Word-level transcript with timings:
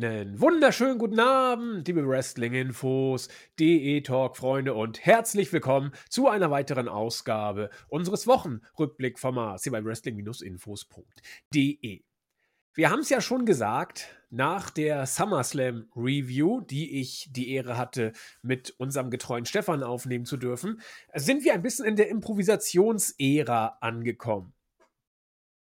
Einen 0.00 0.40
wunderschönen 0.40 0.96
guten 0.96 1.18
Abend, 1.18 1.88
liebe 1.88 2.06
Wrestling-Infos, 2.06 3.26
DE-Talk-Freunde 3.58 4.72
und 4.72 5.04
herzlich 5.04 5.52
willkommen 5.52 5.90
zu 6.08 6.28
einer 6.28 6.52
weiteren 6.52 6.86
Ausgabe 6.86 7.68
unseres 7.88 8.28
Wochenrückblick-Formats 8.28 9.64
hier 9.64 9.72
bei 9.72 9.84
Wrestling-Infos.de. 9.84 12.02
Wir 12.74 12.90
haben 12.90 13.00
es 13.00 13.08
ja 13.08 13.20
schon 13.20 13.44
gesagt, 13.44 14.16
nach 14.30 14.70
der 14.70 15.04
SummerSlam 15.04 15.88
Review, 15.96 16.60
die 16.60 17.00
ich 17.00 17.26
die 17.32 17.50
Ehre 17.50 17.76
hatte, 17.76 18.12
mit 18.40 18.70
unserem 18.78 19.10
getreuen 19.10 19.46
Stefan 19.46 19.82
aufnehmen 19.82 20.26
zu 20.26 20.36
dürfen, 20.36 20.80
sind 21.12 21.42
wir 21.42 21.54
ein 21.54 21.62
bisschen 21.62 21.86
in 21.86 21.96
der 21.96 22.08
Improvisationsära 22.08 23.78
angekommen. 23.80 24.54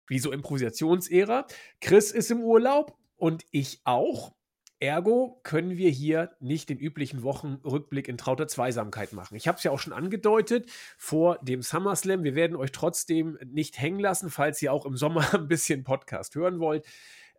Wieso 0.08 0.32
Improvisationsära? 0.32 1.46
Chris 1.80 2.10
ist 2.10 2.32
im 2.32 2.42
Urlaub 2.42 2.98
und 3.18 3.46
ich 3.52 3.82
auch. 3.84 4.34
Ergo 4.80 5.40
können 5.44 5.78
wir 5.78 5.90
hier 5.90 6.36
nicht 6.42 6.68
den 6.68 6.78
üblichen 6.78 7.24
Wochenrückblick 7.24 8.10
in 8.10 8.18
trauter 8.18 8.50
Zweisamkeit 8.50 9.14
machen. 9.14 9.36
Ich 9.36 9.48
habe 9.48 9.58
es 9.58 9.64
ja 9.64 9.72
auch 9.72 9.80
schon 9.80 9.94
angedeutet 9.94 10.70
vor 10.98 11.40
dem 11.42 11.62
SummerSlam. 11.62 12.26
Wir 12.26 12.36
werden 12.36 12.58
euch 12.58 12.74
trotzdem 12.74 13.40
nicht 13.46 13.80
hängen 13.80 14.02
lassen, 14.02 14.30
falls 14.30 14.62
ihr 14.62 14.74
auch 14.74 14.86
im 14.86 14.98
Sommer 14.98 15.26
ein 15.34 15.48
bisschen 15.48 15.86
Podcast 15.86 16.36
hören 16.36 16.60
wollt. 16.60 16.86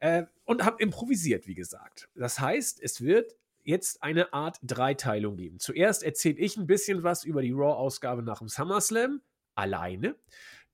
Äh, 0.00 0.24
und 0.44 0.64
habe 0.64 0.82
improvisiert, 0.82 1.46
wie 1.46 1.54
gesagt. 1.54 2.08
Das 2.14 2.40
heißt, 2.40 2.82
es 2.82 3.02
wird 3.02 3.36
jetzt 3.62 4.02
eine 4.02 4.32
Art 4.32 4.58
Dreiteilung 4.62 5.36
geben. 5.36 5.58
Zuerst 5.58 6.02
erzähle 6.02 6.38
ich 6.38 6.56
ein 6.56 6.66
bisschen 6.66 7.02
was 7.02 7.24
über 7.24 7.42
die 7.42 7.52
Raw-Ausgabe 7.52 8.22
nach 8.22 8.38
dem 8.38 8.48
SummerSlam 8.48 9.20
alleine. 9.54 10.16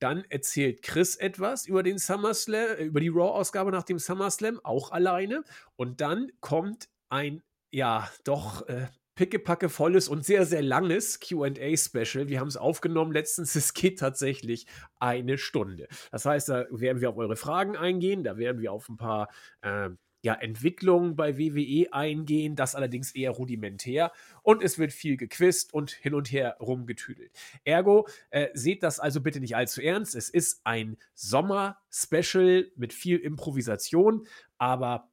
Dann 0.01 0.25
erzählt 0.29 0.81
Chris 0.81 1.15
etwas 1.15 1.67
über 1.67 1.83
den 1.83 1.99
SummerSlam, 1.99 2.77
äh, 2.79 2.83
über 2.83 2.99
die 2.99 3.09
Raw-Ausgabe 3.09 3.71
nach 3.71 3.83
dem 3.83 3.99
SummerSlam, 3.99 4.59
auch 4.63 4.91
alleine. 4.91 5.43
Und 5.75 6.01
dann 6.01 6.31
kommt 6.39 6.89
ein, 7.09 7.43
ja, 7.71 8.09
doch 8.23 8.67
äh, 8.67 8.87
pickepacke 9.15 9.69
volles 9.69 10.07
und 10.07 10.25
sehr, 10.25 10.47
sehr 10.47 10.63
langes 10.63 11.19
QA-Special. 11.19 12.27
Wir 12.27 12.39
haben 12.39 12.47
es 12.47 12.57
aufgenommen 12.57 13.11
letztens. 13.11 13.55
Es 13.61 13.75
geht 13.75 13.99
tatsächlich 13.99 14.65
eine 14.99 15.37
Stunde. 15.37 15.87
Das 16.11 16.25
heißt, 16.25 16.49
da 16.49 16.65
werden 16.71 16.99
wir 17.01 17.11
auf 17.11 17.17
eure 17.17 17.35
Fragen 17.35 17.77
eingehen, 17.77 18.23
da 18.23 18.37
werden 18.37 18.59
wir 18.59 18.71
auf 18.71 18.89
ein 18.89 18.97
paar. 18.97 19.29
Äh, 19.61 19.91
ja, 20.23 20.35
Entwicklung 20.35 21.15
bei 21.15 21.37
WWE 21.37 21.91
eingehen, 21.93 22.55
das 22.55 22.75
allerdings 22.75 23.13
eher 23.13 23.31
rudimentär 23.31 24.11
und 24.43 24.61
es 24.61 24.77
wird 24.77 24.93
viel 24.93 25.17
gequist 25.17 25.73
und 25.73 25.91
hin 25.91 26.13
und 26.13 26.31
her 26.31 26.57
rumgetüdelt. 26.59 27.31
Ergo, 27.63 28.07
äh, 28.29 28.49
seht 28.53 28.83
das 28.83 28.99
also 28.99 29.21
bitte 29.21 29.39
nicht 29.39 29.55
allzu 29.55 29.81
ernst. 29.81 30.15
Es 30.15 30.29
ist 30.29 30.61
ein 30.63 30.97
Sommer-Special 31.15 32.71
mit 32.75 32.93
viel 32.93 33.17
Improvisation, 33.17 34.27
aber 34.57 35.11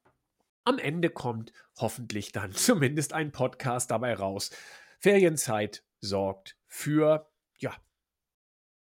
am 0.65 0.79
Ende 0.79 1.09
kommt 1.09 1.53
hoffentlich 1.79 2.33
dann 2.33 2.53
zumindest 2.53 3.15
ein 3.15 3.33
Podcast 3.33 3.91
dabei 3.91 4.15
raus. 4.15 4.51
Ferienzeit 4.99 5.85
sorgt 6.01 6.57
für, 6.67 7.31
ja, 7.59 7.75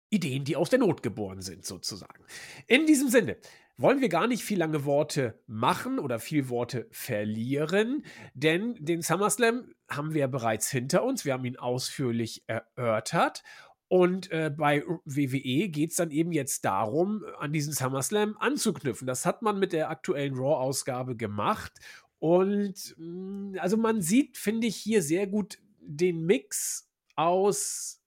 Ideen, 0.10 0.46
die 0.46 0.56
aus 0.56 0.70
der 0.70 0.80
Not 0.80 1.02
geboren 1.02 1.42
sind, 1.42 1.66
sozusagen. 1.66 2.24
In 2.68 2.86
diesem 2.86 3.10
Sinne, 3.10 3.36
wollen 3.78 4.02
wir 4.02 4.10
gar 4.10 4.28
nicht 4.28 4.44
viel 4.44 4.60
lange 4.60 4.86
Worte 4.86 5.40
machen 5.48 6.00
oder 6.00 6.20
viel 6.20 6.50
Worte 6.50 6.88
verlieren, 6.92 8.06
denn 8.34 8.76
den 8.80 9.02
SummerSlam 9.02 9.74
haben 9.90 10.14
wir 10.14 10.22
ja 10.22 10.28
bereits 10.28 10.70
hinter 10.70 11.04
uns. 11.04 11.26
Wir 11.26 11.34
haben 11.34 11.46
ihn 11.46 11.58
ausführlich 11.58 12.44
erörtert. 12.48 13.44
Und 13.88 14.32
äh, 14.32 14.50
bei 14.50 14.84
WWE 15.06 15.70
geht 15.70 15.92
es 15.92 15.98
dann 15.98 16.10
eben 16.10 16.32
jetzt 16.32 16.66
darum, 16.66 17.24
an 17.38 17.54
diesen 17.54 17.74
SummerSlam 17.74 18.38
anzuknüpfen. 18.40 19.06
Das 19.06 19.26
hat 19.26 19.44
man 19.44 19.60
mit 19.60 19.72
der 19.72 19.90
aktuellen 19.90 20.34
Raw-Ausgabe 20.34 21.16
gemacht. 21.16 21.74
Und 22.18 22.96
mm, 22.98 23.56
also 23.60 23.78
man 23.78 24.02
sieht, 24.02 24.38
finde 24.38 24.66
ich, 24.68 24.78
hier 24.78 25.04
sehr 25.04 25.28
gut 25.28 25.60
den 25.80 26.26
Mix 26.26 26.90
aus 27.16 28.03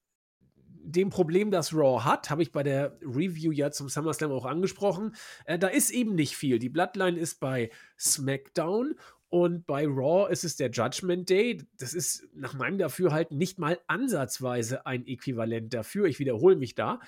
dem 0.87 1.11
Problem, 1.11 1.51
das 1.51 1.75
Raw 1.75 2.05
hat, 2.05 2.31
habe 2.31 2.43
ich 2.43 2.53
bei 2.53 2.63
der 2.63 2.97
Review 3.03 3.53
ja 3.53 3.71
zum 3.71 3.89
SummerSlam 3.89 4.31
auch 4.31 4.47
angesprochen. 4.47 5.15
Äh, 5.45 5.59
da 5.59 5.69
ist 5.69 5.91
eben 5.91 6.15
nicht 6.15 6.37
viel. 6.37 6.59
Die 6.59 6.69
Bloodline 6.69 7.19
ist 7.19 7.41
bei 7.41 7.71
SmackDown 7.99 8.95
und 9.29 9.67
bei 9.67 9.87
Raw 9.87 10.31
ist 10.31 10.45
es 10.45 10.57
der 10.57 10.71
Judgment 10.71 11.29
Day. 11.29 11.59
Das 11.79 11.95
ist 11.95 12.29
nach 12.35 12.55
meinem 12.55 12.79
Dafürhalten 12.79 13.37
nicht 13.37 13.59
mal 13.59 13.79
ansatzweise 13.89 14.87
ein 14.87 15.07
Äquivalent 15.07 15.75
dafür. 15.75 16.07
Ich 16.07 16.19
wiederhole 16.19 16.57
mich 16.57 16.75
da. 16.75 17.01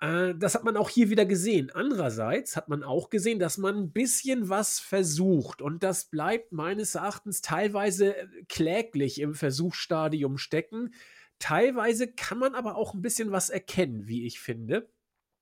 Äh, 0.00 0.34
das 0.36 0.54
hat 0.54 0.64
man 0.64 0.76
auch 0.76 0.90
hier 0.90 1.10
wieder 1.10 1.24
gesehen. 1.24 1.70
Andererseits 1.72 2.56
hat 2.56 2.68
man 2.68 2.82
auch 2.82 3.10
gesehen, 3.10 3.38
dass 3.38 3.58
man 3.58 3.76
ein 3.76 3.92
bisschen 3.92 4.48
was 4.48 4.78
versucht. 4.78 5.62
Und 5.62 5.82
das 5.82 6.04
bleibt 6.06 6.52
meines 6.52 6.94
Erachtens 6.94 7.40
teilweise 7.40 8.16
äh, 8.16 8.26
kläglich 8.48 9.20
im 9.20 9.34
Versuchsstadium 9.34 10.38
stecken. 10.38 10.92
Teilweise 11.38 12.08
kann 12.12 12.38
man 12.38 12.54
aber 12.54 12.76
auch 12.76 12.94
ein 12.94 13.02
bisschen 13.02 13.30
was 13.32 13.50
erkennen, 13.50 14.08
wie 14.08 14.26
ich 14.26 14.40
finde 14.40 14.88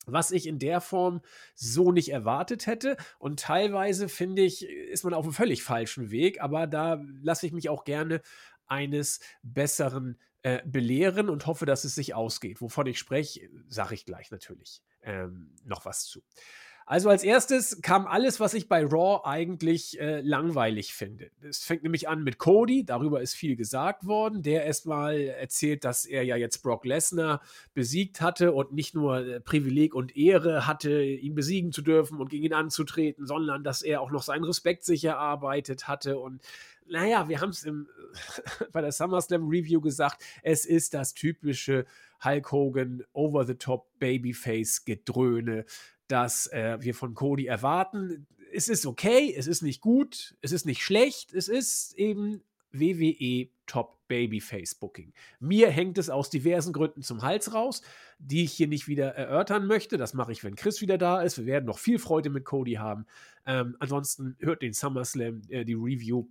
was 0.06 0.30
ich 0.30 0.46
in 0.46 0.58
der 0.58 0.80
Form 0.80 1.20
so 1.54 1.92
nicht 1.92 2.10
erwartet 2.10 2.66
hätte. 2.66 2.96
Und 3.18 3.40
teilweise 3.40 4.08
finde 4.08 4.42
ich, 4.42 4.66
ist 4.66 5.04
man 5.04 5.14
auf 5.14 5.24
einem 5.24 5.34
völlig 5.34 5.62
falschen 5.62 6.10
Weg, 6.10 6.40
aber 6.40 6.66
da 6.66 7.02
lasse 7.22 7.46
ich 7.46 7.52
mich 7.52 7.68
auch 7.68 7.84
gerne 7.84 8.22
eines 8.66 9.20
Besseren 9.42 10.18
äh, 10.42 10.62
belehren 10.64 11.28
und 11.28 11.46
hoffe, 11.46 11.66
dass 11.66 11.84
es 11.84 11.94
sich 11.94 12.14
ausgeht. 12.14 12.60
Wovon 12.60 12.86
ich 12.86 12.98
spreche, 12.98 13.50
sage 13.68 13.94
ich 13.94 14.04
gleich 14.04 14.30
natürlich 14.30 14.82
ähm, 15.02 15.56
noch 15.64 15.84
was 15.84 16.06
zu. 16.06 16.22
Also 16.88 17.08
als 17.08 17.24
erstes 17.24 17.82
kam 17.82 18.06
alles, 18.06 18.38
was 18.38 18.54
ich 18.54 18.68
bei 18.68 18.84
Raw 18.84 19.22
eigentlich 19.24 20.00
äh, 20.00 20.20
langweilig 20.20 20.94
finde. 20.94 21.32
Es 21.42 21.64
fängt 21.64 21.82
nämlich 21.82 22.08
an 22.08 22.22
mit 22.22 22.38
Cody, 22.38 22.84
darüber 22.84 23.20
ist 23.20 23.34
viel 23.34 23.56
gesagt 23.56 24.06
worden, 24.06 24.42
der 24.42 24.64
erstmal 24.64 25.20
erzählt, 25.20 25.82
dass 25.82 26.06
er 26.06 26.22
ja 26.22 26.36
jetzt 26.36 26.62
Brock 26.62 26.84
Lesnar 26.84 27.42
besiegt 27.74 28.20
hatte 28.20 28.52
und 28.52 28.72
nicht 28.72 28.94
nur 28.94 29.18
äh, 29.18 29.40
Privileg 29.40 29.96
und 29.96 30.16
Ehre 30.16 30.68
hatte, 30.68 31.02
ihn 31.02 31.34
besiegen 31.34 31.72
zu 31.72 31.82
dürfen 31.82 32.20
und 32.20 32.30
gegen 32.30 32.44
ihn 32.44 32.52
anzutreten, 32.52 33.26
sondern 33.26 33.64
dass 33.64 33.82
er 33.82 34.00
auch 34.00 34.12
noch 34.12 34.22
seinen 34.22 34.44
Respekt 34.44 34.84
sich 34.84 35.04
erarbeitet 35.04 35.88
hatte 35.88 36.20
und 36.20 36.40
naja, 36.88 37.28
wir 37.28 37.40
haben 37.40 37.50
es 37.50 37.66
bei 38.72 38.80
der 38.80 38.92
SummerSlam 38.92 39.48
Review 39.48 39.80
gesagt, 39.80 40.22
es 40.44 40.64
ist 40.64 40.94
das 40.94 41.14
typische 41.14 41.84
Hulk 42.24 42.52
Hogan 42.52 43.02
Over-the-Top 43.12 43.98
Babyface 43.98 44.84
Gedröhne 44.84 45.64
das 46.08 46.46
äh, 46.48 46.78
wir 46.80 46.94
von 46.94 47.14
Cody 47.14 47.46
erwarten. 47.46 48.26
Es 48.52 48.68
ist 48.68 48.86
okay, 48.86 49.34
es 49.36 49.46
ist 49.46 49.62
nicht 49.62 49.80
gut, 49.80 50.36
es 50.40 50.52
ist 50.52 50.66
nicht 50.66 50.82
schlecht, 50.82 51.34
es 51.34 51.48
ist 51.48 51.94
eben 51.94 52.42
WWE 52.72 53.48
Top 53.66 53.96
Babyface 54.08 54.76
Booking. 54.76 55.12
Mir 55.40 55.70
hängt 55.70 55.98
es 55.98 56.10
aus 56.10 56.30
diversen 56.30 56.72
Gründen 56.72 57.02
zum 57.02 57.22
Hals 57.22 57.52
raus, 57.52 57.82
die 58.18 58.44
ich 58.44 58.52
hier 58.52 58.68
nicht 58.68 58.88
wieder 58.88 59.14
erörtern 59.14 59.66
möchte. 59.66 59.96
Das 59.96 60.14
mache 60.14 60.32
ich, 60.32 60.44
wenn 60.44 60.54
Chris 60.54 60.80
wieder 60.80 60.98
da 60.98 61.22
ist. 61.22 61.38
Wir 61.38 61.46
werden 61.46 61.66
noch 61.66 61.78
viel 61.78 61.98
Freude 61.98 62.30
mit 62.30 62.44
Cody 62.44 62.74
haben. 62.74 63.06
Ähm, 63.44 63.76
ansonsten 63.80 64.36
hört 64.40 64.62
den 64.62 64.72
SummerSlam, 64.72 65.42
äh, 65.48 65.64
die 65.64 65.74
Review. 65.74 66.28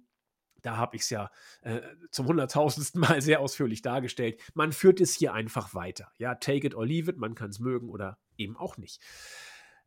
Da 0.62 0.78
habe 0.78 0.96
ich 0.96 1.03
es 1.03 1.09
ja 1.12 1.30
äh, 1.62 1.81
zum 2.09 2.28
hunderttausendsten 2.28 3.00
Mal 3.02 3.22
sehr 3.22 3.40
ausführlich 3.40 3.81
dargestellt. 3.81 4.40
Man 4.53 4.72
führt 4.72 5.00
es 5.00 5.13
hier 5.13 5.34
einfach 5.34 5.75
weiter. 5.75 6.12
Ja, 6.18 6.36
take 6.36 6.66
it 6.66 6.75
or 6.75 6.86
leave 6.86 7.12
it. 7.12 7.18
Man 7.18 7.36
kann 7.36 7.50
es 7.50 7.59
mögen 7.59 7.90
oder 7.90 8.18
eben 8.38 8.57
auch 8.57 8.78
nicht. 8.78 9.00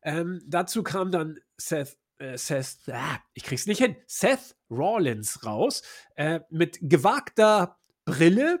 Ähm, 0.01 0.41
dazu 0.45 0.83
kam 0.83 1.11
dann 1.11 1.39
Seth, 1.57 1.97
äh, 2.17 2.37
Seth, 2.37 2.77
ah, 2.91 3.19
ich 3.33 3.43
krieg's 3.43 3.67
nicht 3.67 3.81
hin, 3.81 3.95
Seth 4.07 4.55
Rollins 4.69 5.45
raus 5.45 5.81
äh, 6.15 6.41
mit 6.49 6.79
gewagter 6.81 7.77
Brille 8.05 8.59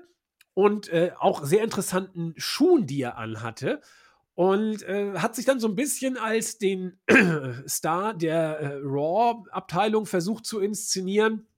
und 0.53 0.89
äh, 0.89 1.11
auch 1.17 1.43
sehr 1.43 1.63
interessanten 1.63 2.33
Schuhen, 2.37 2.85
die 2.85 3.01
er 3.01 3.17
anhatte. 3.17 3.81
Und 4.35 4.83
äh, 4.83 5.17
hat 5.17 5.35
sich 5.35 5.43
dann 5.45 5.59
so 5.59 5.67
ein 5.67 5.75
bisschen 5.75 6.15
als 6.15 6.57
den 6.57 6.97
Star 7.67 8.13
der 8.13 8.59
äh, 8.59 8.79
Raw-Abteilung 8.81 10.05
versucht 10.05 10.45
zu 10.45 10.61
inszenieren 10.61 11.48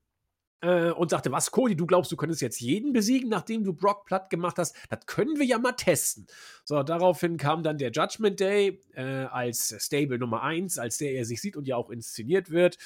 äh, 0.62 0.90
und 0.90 1.10
sagte, 1.10 1.30
was, 1.32 1.50
Cody, 1.50 1.76
du 1.76 1.86
glaubst, 1.86 2.10
du 2.10 2.16
könntest 2.16 2.40
jetzt 2.40 2.60
jeden 2.60 2.92
besiegen, 2.92 3.28
nachdem 3.28 3.64
du 3.64 3.74
Brock 3.74 4.06
platt 4.06 4.30
gemacht 4.30 4.58
hast? 4.58 4.74
Das 4.88 5.06
können 5.06 5.38
wir 5.38 5.44
ja 5.44 5.58
mal 5.58 5.72
testen. 5.72 6.26
So, 6.64 6.82
daraufhin 6.82 7.36
kam 7.36 7.62
dann 7.62 7.78
der 7.78 7.90
Judgment 7.90 8.40
Day 8.40 8.82
äh, 8.94 9.02
als 9.02 9.74
Stable 9.78 10.18
Nummer 10.18 10.42
1, 10.42 10.78
als 10.78 10.98
der 10.98 11.12
er 11.12 11.24
sich 11.24 11.40
sieht 11.40 11.56
und 11.56 11.68
ja 11.68 11.76
auch 11.76 11.90
inszeniert 11.90 12.50
wird 12.50 12.78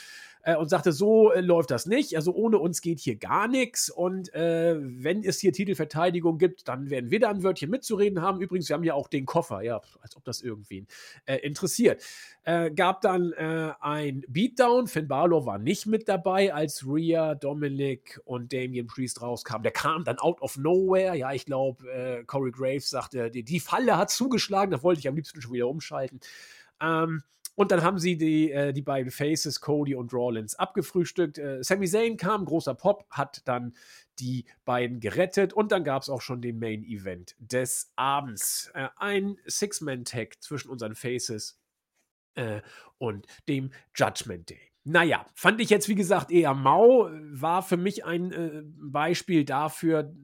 äh, 0.47 0.57
und 0.57 0.69
sagte, 0.69 0.93
so 0.93 1.33
äh, 1.33 1.41
läuft 1.41 1.73
das 1.73 1.87
nicht. 1.87 2.15
Also 2.15 2.33
ohne 2.33 2.59
uns 2.59 2.81
geht 2.81 3.01
hier 3.01 3.17
gar 3.17 3.49
nichts. 3.49 3.91
Und 3.91 4.33
äh, 4.33 4.77
wenn 4.81 5.25
es 5.25 5.41
hier 5.41 5.53
Titelverteidigung 5.53 6.39
gibt, 6.39 6.69
dann 6.69 6.89
werden 6.89 7.11
wir 7.11 7.19
da 7.19 7.31
ein 7.31 7.43
Wörtchen 7.43 7.69
mitzureden 7.69 8.23
haben. 8.23 8.41
Übrigens, 8.41 8.69
wir 8.69 8.75
haben 8.75 8.85
ja 8.85 8.95
auch 8.95 9.09
den 9.09 9.27
Koffer, 9.27 9.63
ja, 9.63 9.81
als 10.01 10.17
ob 10.17 10.25
das 10.25 10.41
irgendwen 10.41 10.87
äh, 11.27 11.39
interessiert. 11.39 12.03
Äh, 12.45 12.71
gab 12.71 13.01
dann 13.01 13.33
äh, 13.33 13.73
ein 13.81 14.25
Beatdown. 14.29 14.87
Finn 14.87 15.09
Balor 15.09 15.47
war 15.47 15.59
nicht 15.59 15.87
mit 15.87 16.09
dabei, 16.09 16.55
als 16.55 16.87
Rhea, 16.87 17.35
Dominic 17.35 18.21
und 18.25 18.53
Damian 18.53 18.87
Priest 18.87 19.23
rauskamen. 19.23 19.65
Der 19.65 19.73
kam 19.73 20.05
dann 20.05 20.19
out 20.19 20.41
of 20.41 20.57
nowhere. 20.57 21.17
Ja, 21.17 21.33
ich 21.33 21.45
glaube, 21.45 22.25
Corey 22.27 22.53
Graves 22.53 22.89
sagte, 22.89 23.33
die, 23.33 23.43
die 23.43 23.59
Falle 23.59 23.97
hat 23.97 24.11
zugeschlagen. 24.11 24.71
Da 24.71 24.83
wollte 24.85 25.01
ich 25.01 25.09
am 25.09 25.17
liebsten 25.17 25.43
schon 25.43 25.53
wieder 25.53 25.69
umschalten. 25.69 26.21
Ähm, 26.81 27.23
Und 27.57 27.73
dann 27.73 27.83
haben 27.83 27.99
sie 27.99 28.17
die, 28.17 28.53
äh, 28.53 28.73
die 28.73 28.83
beiden 28.83 29.11
Faces, 29.11 29.61
Cody 29.61 29.95
und 29.95 30.13
Rawlins, 30.13 30.55
abgefrühstückt. 30.55 31.39
Äh, 31.39 31.65
Sami 31.65 31.89
Zayn 31.89 32.17
kam, 32.17 32.45
großer 32.45 32.75
Pop, 32.75 33.07
hat 33.11 33.43
dann 33.47 33.75
die 34.19 34.45
beiden 34.65 35.01
gerettet 35.01 35.53
und 35.53 35.73
dann 35.73 35.83
gab 35.83 36.03
es 36.03 36.09
auch 36.09 36.21
schon 36.21 36.41
den 36.41 36.59
Main 36.59 36.85
Event 36.85 37.35
des 37.39 37.93
Abends. 37.97 38.71
Äh, 38.75 38.89
ein 38.97 39.39
Six-Man-Tag 39.47 40.43
zwischen 40.43 40.71
unseren 40.71 40.95
Faces 40.95 41.59
äh, 42.35 42.61
und 42.99 43.27
dem 43.49 43.71
Judgment 43.95 44.51
Day. 44.51 44.61
Naja, 44.85 45.27
fand 45.35 45.61
ich 45.61 45.69
jetzt 45.69 45.89
wie 45.89 45.97
gesagt 45.97 46.31
eher 46.31 46.55
mau, 46.55 47.11
war 47.11 47.63
für 47.63 47.77
mich 47.77 48.05
ein 48.05 48.33
äh, 48.33 48.63
Beispiel 48.65 49.45
dafür, 49.45 50.15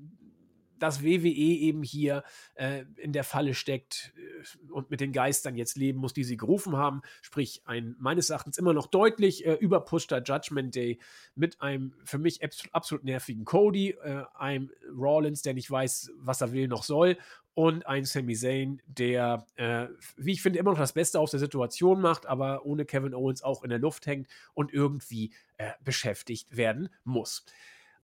dass 0.82 1.04
WWE 1.04 1.28
eben 1.28 1.84
hier 1.84 2.24
äh, 2.54 2.84
in 2.96 3.12
der 3.12 3.22
Falle 3.22 3.54
steckt 3.54 4.12
äh, 4.16 4.72
und 4.72 4.90
mit 4.90 5.00
den 5.00 5.12
Geistern 5.12 5.54
jetzt 5.54 5.76
leben 5.76 6.00
muss, 6.00 6.12
die 6.12 6.24
sie 6.24 6.36
gerufen 6.36 6.76
haben. 6.76 7.02
Sprich, 7.22 7.62
ein 7.66 7.94
meines 8.00 8.30
Erachtens 8.30 8.58
immer 8.58 8.72
noch 8.72 8.88
deutlich 8.88 9.46
äh, 9.46 9.54
überpushter 9.54 10.20
Judgment 10.22 10.74
Day 10.74 10.98
mit 11.36 11.60
einem 11.60 11.94
für 12.04 12.18
mich 12.18 12.40
absolut 12.72 13.04
nervigen 13.04 13.44
Cody, 13.44 13.90
äh, 13.90 14.24
einem 14.34 14.72
Rollins, 14.92 15.42
der 15.42 15.54
nicht 15.54 15.70
weiß, 15.70 16.10
was 16.16 16.40
er 16.40 16.52
will 16.52 16.66
noch 16.66 16.82
soll 16.82 17.16
und 17.54 17.86
ein 17.86 18.04
Sami 18.04 18.34
Zayn, 18.34 18.80
der, 18.86 19.46
äh, 19.56 19.86
wie 20.16 20.32
ich 20.32 20.42
finde, 20.42 20.58
immer 20.58 20.70
noch 20.70 20.78
das 20.78 20.94
Beste 20.94 21.20
aus 21.20 21.30
der 21.32 21.40
Situation 21.40 22.00
macht, 22.00 22.26
aber 22.26 22.64
ohne 22.64 22.84
Kevin 22.84 23.14
Owens 23.14 23.42
auch 23.42 23.62
in 23.62 23.70
der 23.70 23.78
Luft 23.78 24.06
hängt 24.06 24.26
und 24.54 24.72
irgendwie 24.72 25.32
äh, 25.58 25.70
beschäftigt 25.84 26.56
werden 26.56 26.88
muss. 27.04 27.44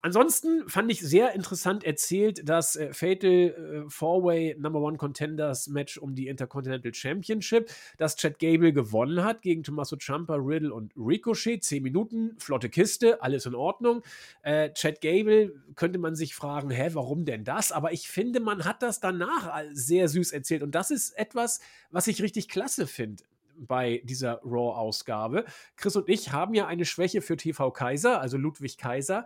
Ansonsten 0.00 0.68
fand 0.68 0.92
ich 0.92 1.00
sehr 1.00 1.34
interessant 1.34 1.82
erzählt, 1.82 2.48
das 2.48 2.76
äh, 2.76 2.92
Fatal 2.92 3.30
äh, 3.30 3.90
Four-Way 3.90 4.54
Number 4.58 4.80
One 4.80 4.96
Contenders 4.96 5.66
Match 5.66 5.98
um 5.98 6.14
die 6.14 6.28
Intercontinental 6.28 6.94
Championship, 6.94 7.68
das 7.96 8.14
Chad 8.14 8.38
Gable 8.38 8.72
gewonnen 8.72 9.24
hat 9.24 9.42
gegen 9.42 9.64
Tommaso 9.64 9.96
Ciampa, 9.96 10.36
Riddle 10.36 10.72
und 10.72 10.92
Ricochet. 10.96 11.64
Zehn 11.64 11.82
Minuten, 11.82 12.36
flotte 12.38 12.68
Kiste, 12.68 13.20
alles 13.22 13.46
in 13.46 13.56
Ordnung. 13.56 14.02
Äh, 14.42 14.72
Chad 14.72 15.00
Gable 15.00 15.52
könnte 15.74 15.98
man 15.98 16.14
sich 16.14 16.36
fragen, 16.36 16.70
hä, 16.70 16.90
warum 16.92 17.24
denn 17.24 17.42
das? 17.42 17.72
Aber 17.72 17.92
ich 17.92 18.08
finde, 18.08 18.38
man 18.38 18.64
hat 18.64 18.82
das 18.82 19.00
danach 19.00 19.62
sehr 19.72 20.08
süß 20.08 20.30
erzählt 20.30 20.62
und 20.62 20.76
das 20.76 20.92
ist 20.92 21.18
etwas, 21.18 21.60
was 21.90 22.06
ich 22.06 22.22
richtig 22.22 22.48
klasse 22.48 22.86
finde 22.86 23.24
bei 23.58 24.00
dieser 24.04 24.40
Raw-Ausgabe. 24.44 25.44
Chris 25.76 25.96
und 25.96 26.08
ich 26.08 26.32
haben 26.32 26.54
ja 26.54 26.66
eine 26.66 26.84
Schwäche 26.84 27.22
für 27.22 27.36
TV 27.36 27.70
Kaiser, 27.70 28.20
also 28.20 28.36
Ludwig 28.36 28.78
Kaiser, 28.78 29.24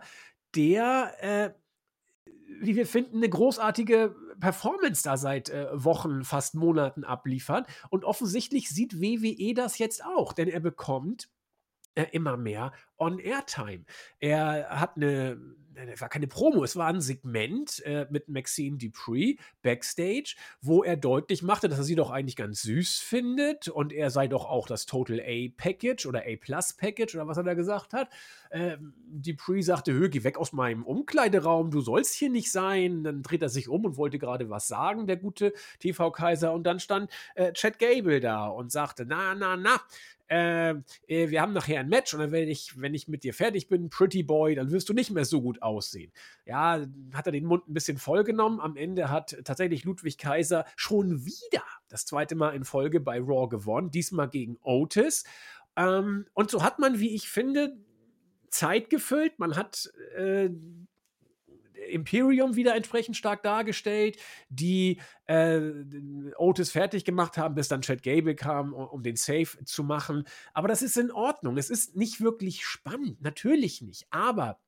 der, 0.55 1.13
äh, 1.19 1.53
wie 2.61 2.75
wir 2.75 2.87
finden, 2.87 3.17
eine 3.17 3.29
großartige 3.29 4.15
Performance 4.39 5.03
da 5.03 5.17
seit 5.17 5.49
äh, 5.49 5.67
Wochen, 5.73 6.23
fast 6.23 6.55
Monaten 6.55 7.03
abliefert. 7.03 7.67
Und 7.89 8.05
offensichtlich 8.05 8.69
sieht 8.69 9.01
WWE 9.01 9.53
das 9.53 9.77
jetzt 9.77 10.03
auch, 10.03 10.33
denn 10.33 10.47
er 10.47 10.59
bekommt 10.59 11.29
äh, 11.95 12.05
immer 12.11 12.37
mehr 12.37 12.71
On-Air-Time. 12.97 13.85
Er 14.19 14.79
hat 14.79 14.95
eine, 14.95 15.37
es 15.75 16.01
war 16.01 16.09
keine 16.09 16.27
Promo, 16.27 16.63
es 16.63 16.75
war 16.75 16.87
ein 16.87 17.01
Segment 17.01 17.81
äh, 17.85 18.07
mit 18.09 18.29
Maxine 18.29 18.77
Dupree 18.77 19.35
backstage, 19.61 20.35
wo 20.61 20.83
er 20.83 20.97
deutlich 20.97 21.41
machte, 21.41 21.69
dass 21.69 21.79
er 21.79 21.83
sie 21.83 21.95
doch 21.95 22.11
eigentlich 22.11 22.35
ganz 22.35 22.61
süß 22.61 22.99
findet 22.99 23.67
und 23.67 23.93
er 23.93 24.09
sei 24.09 24.27
doch 24.27 24.45
auch 24.45 24.67
das 24.67 24.85
Total 24.85 25.19
A-Package 25.19 26.05
oder 26.05 26.21
A-Plus-Package 26.21 27.15
oder 27.15 27.27
was 27.27 27.37
er 27.37 27.43
da 27.43 27.53
gesagt 27.53 27.93
hat. 27.93 28.09
Ähm, 28.51 28.93
Dupree 29.07 29.61
sagte, 29.61 29.93
Hö, 29.93 30.09
geh 30.09 30.23
weg 30.23 30.37
aus 30.37 30.53
meinem 30.53 30.83
Umkleideraum, 30.83 31.71
du 31.71 31.81
sollst 31.81 32.13
hier 32.15 32.29
nicht 32.29 32.51
sein. 32.51 33.03
Dann 33.03 33.23
dreht 33.23 33.41
er 33.41 33.49
sich 33.49 33.67
um 33.67 33.85
und 33.85 33.97
wollte 33.97 34.19
gerade 34.19 34.49
was 34.49 34.67
sagen, 34.67 35.07
der 35.07 35.17
gute 35.17 35.53
TV-Kaiser. 35.79 36.53
Und 36.53 36.63
dann 36.63 36.79
stand 36.79 37.11
äh, 37.35 37.51
Chad 37.53 37.79
Gable 37.79 38.19
da 38.19 38.47
und 38.47 38.71
sagte, 38.71 39.05
na, 39.05 39.33
na, 39.35 39.57
na, 39.57 39.81
äh, 40.27 40.75
wir 41.07 41.41
haben 41.41 41.53
nachher 41.53 41.79
ein 41.79 41.89
Match 41.89 42.13
und 42.13 42.19
dann 42.19 42.31
werde 42.31 42.51
ich, 42.51 42.79
wenn 42.79 42.93
ich 42.93 43.07
mit 43.07 43.23
dir 43.23 43.33
fertig 43.33 43.67
bin, 43.67 43.89
Pretty 43.89 44.23
Boy, 44.23 44.55
dann 44.55 44.71
wirst 44.71 44.89
du 44.89 44.93
nicht 44.93 45.11
mehr 45.11 45.25
so 45.25 45.41
gut 45.41 45.61
aussehen. 45.61 46.11
Ja, 46.45 46.85
hat 47.13 47.25
er 47.25 47.31
den 47.31 47.45
Mund 47.45 47.67
ein 47.67 47.73
bisschen 47.73 47.97
vollgenommen. 47.97 48.59
Am 48.59 48.75
Ende 48.75 49.09
hat 49.09 49.37
tatsächlich 49.43 49.83
Ludwig 49.83 50.17
Kaiser 50.17 50.65
schon 50.75 51.25
wieder 51.25 51.63
das 51.89 52.05
zweite 52.05 52.35
Mal 52.35 52.55
in 52.55 52.65
Folge 52.65 52.99
bei 52.99 53.19
Raw 53.19 53.47
gewonnen, 53.47 53.91
diesmal 53.91 54.29
gegen 54.29 54.57
Otis. 54.63 55.23
Ähm, 55.75 56.25
und 56.33 56.49
so 56.49 56.63
hat 56.63 56.79
man, 56.79 56.99
wie 56.99 57.15
ich 57.15 57.29
finde, 57.29 57.77
Zeit 58.49 58.89
gefüllt. 58.89 59.39
Man 59.39 59.55
hat 59.55 59.91
äh, 60.15 60.49
Imperium 61.89 62.55
wieder 62.55 62.75
entsprechend 62.75 63.17
stark 63.17 63.43
dargestellt, 63.43 64.17
die 64.49 64.99
äh, 65.25 65.59
Otis 66.37 66.71
fertig 66.71 67.05
gemacht 67.05 67.37
haben, 67.37 67.55
bis 67.55 67.67
dann 67.67 67.81
Chad 67.81 68.03
Gable 68.03 68.35
kam, 68.35 68.73
um, 68.73 69.03
den 69.03 69.15
Safe 69.15 69.63
zu 69.65 69.83
machen. 69.83 70.25
Aber 70.53 70.67
das 70.67 70.81
ist 70.81 70.97
in 70.97 71.11
Ordnung. 71.11 71.57
Es 71.57 71.69
ist 71.69 71.95
nicht 71.95 72.21
wirklich 72.21 72.65
spannend, 72.65 73.21
natürlich 73.21 73.81
nicht. 73.81 74.07
Aber 74.11 74.59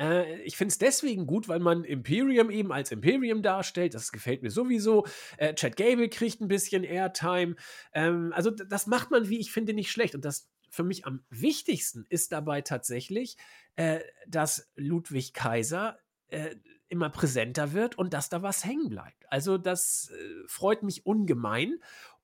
äh, 0.00 0.40
ich 0.42 0.56
finde 0.56 0.72
es 0.72 0.78
deswegen 0.78 1.26
gut, 1.26 1.48
weil 1.48 1.60
man 1.60 1.84
Imperium 1.84 2.50
eben 2.50 2.72
als 2.72 2.92
Imperium 2.92 3.42
darstellt. 3.42 3.94
Das 3.94 4.12
gefällt 4.12 4.42
mir 4.42 4.50
sowieso. 4.50 5.06
Äh, 5.38 5.54
Chad 5.54 5.76
Gable 5.76 6.08
kriegt 6.08 6.40
ein 6.40 6.48
bisschen 6.48 6.84
Airtime. 6.84 7.56
Ähm, 7.92 8.32
also 8.34 8.50
das 8.50 8.86
macht 8.86 9.10
man, 9.10 9.28
wie 9.28 9.38
ich 9.38 9.52
finde, 9.52 9.72
nicht 9.72 9.90
schlecht. 9.90 10.14
Und 10.14 10.24
das 10.24 10.48
für 10.70 10.84
mich 10.84 11.06
am 11.06 11.24
wichtigsten 11.30 12.04
ist 12.08 12.32
dabei 12.32 12.60
tatsächlich, 12.60 13.36
äh, 13.76 14.00
dass 14.26 14.70
Ludwig 14.76 15.32
Kaiser 15.32 15.98
äh, 16.28 16.56
immer 16.88 17.10
präsenter 17.10 17.72
wird 17.72 17.98
und 17.98 18.14
dass 18.14 18.28
da 18.28 18.42
was 18.42 18.64
hängen 18.64 18.88
bleibt. 18.88 19.24
Also 19.30 19.58
das 19.58 20.10
äh, 20.10 20.48
freut 20.48 20.82
mich 20.82 21.06
ungemein. 21.06 21.78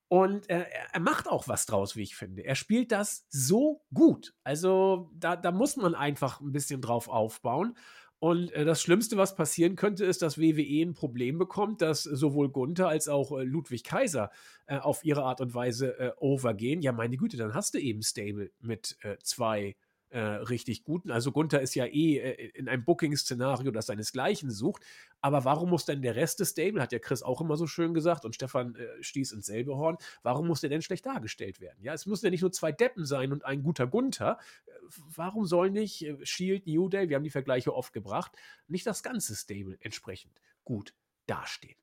Und 0.09 0.51
äh, 0.51 0.67
er 0.93 1.01
macht 1.01 1.27
auch 1.27 1.49
was 1.49 1.65
draus, 1.65 1.97
wie 1.97 2.03
ich 2.03 2.17
finde. 2.17 2.45
Er 2.45 2.55
spielt 2.55 2.93
das 2.93 3.27
so 3.31 3.83
gut. 3.95 4.35
Also 4.45 5.11
da, 5.15 5.37
da 5.37 5.51
muss 5.53 5.77
man 5.77 5.95
einfach 5.95 6.41
ein 6.41 6.53
bisschen 6.53 6.83
drauf 6.83 7.09
aufbauen. 7.09 7.75
Und 8.19 8.53
äh, 8.53 8.65
das 8.65 8.83
Schlimmste, 8.83 9.17
was 9.17 9.35
passieren 9.35 9.75
könnte, 9.75 10.05
ist, 10.05 10.23
dass 10.23 10.39
WWE 10.39 10.83
ein 10.83 10.95
Problem 10.95 11.39
bekommt, 11.39 11.81
dass 11.81 12.03
sowohl 12.03 12.51
Gunther 12.51 12.89
als 12.89 13.09
auch 13.09 13.33
äh, 13.33 13.43
Ludwig 13.43 13.85
Kaiser 13.85 14.31
äh, 14.67 14.79
auf 14.79 15.03
ihre 15.03 15.25
Art 15.25 15.41
und 15.41 15.55
Weise 15.55 15.99
äh, 15.99 16.13
overgehen. 16.19 16.83
Ja, 16.83 16.93
meine 16.93 17.17
Güte, 17.17 17.37
dann 17.37 17.55
hast 17.55 17.75
du 17.75 17.79
eben 17.79 18.03
Stable 18.03 18.53
mit 18.61 18.97
äh, 19.01 19.17
zwei 19.25 19.77
äh, 20.13 20.21
richtig 20.21 20.85
guten. 20.85 21.11
Also 21.11 21.33
Gunther 21.33 21.61
ist 21.61 21.75
ja 21.75 21.87
eh 21.87 22.19
äh, 22.19 22.49
in 22.51 22.69
einem 22.69 22.85
Booking-Szenario, 22.85 23.71
das 23.71 23.87
seinesgleichen 23.87 24.51
sucht. 24.51 24.83
Aber 25.21 25.45
warum 25.45 25.71
muss 25.71 25.85
denn 25.87 26.03
der 26.03 26.17
Rest 26.17 26.41
des 26.41 26.51
Stable, 26.51 26.83
hat 26.83 26.93
ja 26.93 26.99
Chris 26.99 27.23
auch 27.23 27.41
immer 27.41 27.57
so 27.57 27.67
schön 27.67 27.95
gesagt 27.95 28.25
und 28.25 28.35
Stefan 28.35 28.75
äh, 28.75 29.03
stieß 29.03 29.33
ins 29.33 29.47
selbe 29.47 29.77
Horn, 29.77 29.97
warum 30.23 30.47
muss 30.47 30.61
der 30.61 30.71
denn 30.71 30.83
schlecht 30.83 31.07
dargestellt 31.07 31.61
werden? 31.61 31.83
Ja, 31.83 31.95
es 31.95 32.07
müssen 32.07 32.27
ja 32.27 32.31
nicht 32.31 32.43
nur 32.43 32.53
zwei 32.53 32.73
Deppen 32.73 33.07
sein 33.07 33.33
und 33.33 33.45
ein 33.45 33.63
guter 33.63 33.87
Gunther. 33.87 34.39
Äh, 34.67 34.71
warum 35.17 35.47
soll 35.47 35.71
nicht 35.71 36.05
äh, 36.05 36.17
Shield, 36.25 36.67
New 36.67 36.89
Day, 36.89 37.09
wir 37.09 37.17
haben 37.17 37.25
die 37.25 37.31
Vergleiche 37.31 37.75
oft 37.75 37.93
gebracht, 37.93 38.33
nicht 38.69 38.87
das 38.87 39.03
ganze 39.03 39.35
Stable 39.35 39.79
entsprechend 39.81 40.41
gut 40.65 40.95
dastehen? 41.27 41.82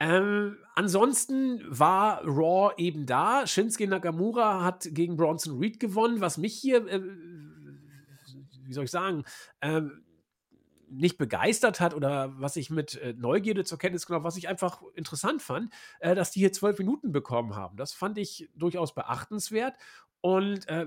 Ähm, 0.00 0.58
ansonsten 0.74 1.60
war 1.66 2.22
Raw 2.24 2.72
eben 2.76 3.06
da. 3.06 3.46
Shinsuke 3.46 3.88
Nakamura 3.88 4.62
hat 4.62 4.88
gegen 4.92 5.16
Bronson 5.16 5.58
Reed 5.58 5.80
gewonnen, 5.80 6.20
was 6.20 6.38
mich 6.38 6.54
hier, 6.54 6.86
äh, 6.86 7.02
wie 8.64 8.72
soll 8.72 8.84
ich 8.84 8.90
sagen, 8.90 9.24
äh, 9.60 9.82
nicht 10.90 11.18
begeistert 11.18 11.80
hat 11.80 11.94
oder 11.94 12.32
was 12.40 12.56
ich 12.56 12.70
mit 12.70 12.94
äh, 12.96 13.12
Neugierde 13.12 13.64
zur 13.64 13.78
Kenntnis 13.78 14.06
genommen 14.06 14.24
was 14.24 14.36
ich 14.36 14.48
einfach 14.48 14.82
interessant 14.94 15.42
fand, 15.42 15.72
äh, 16.00 16.14
dass 16.14 16.30
die 16.30 16.40
hier 16.40 16.52
zwölf 16.52 16.78
Minuten 16.78 17.12
bekommen 17.12 17.56
haben. 17.56 17.76
Das 17.76 17.92
fand 17.92 18.18
ich 18.18 18.48
durchaus 18.54 18.94
beachtenswert. 18.94 19.74
Und 20.20 20.68
äh, 20.68 20.86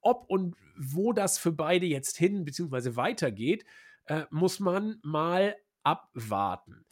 ob 0.00 0.28
und 0.28 0.56
wo 0.76 1.12
das 1.12 1.38
für 1.38 1.52
beide 1.52 1.86
jetzt 1.86 2.16
hin 2.16 2.44
bzw. 2.44 2.96
weitergeht, 2.96 3.64
äh, 4.06 4.24
muss 4.30 4.60
man 4.60 4.98
mal 5.02 5.56
abwarten 5.82 6.84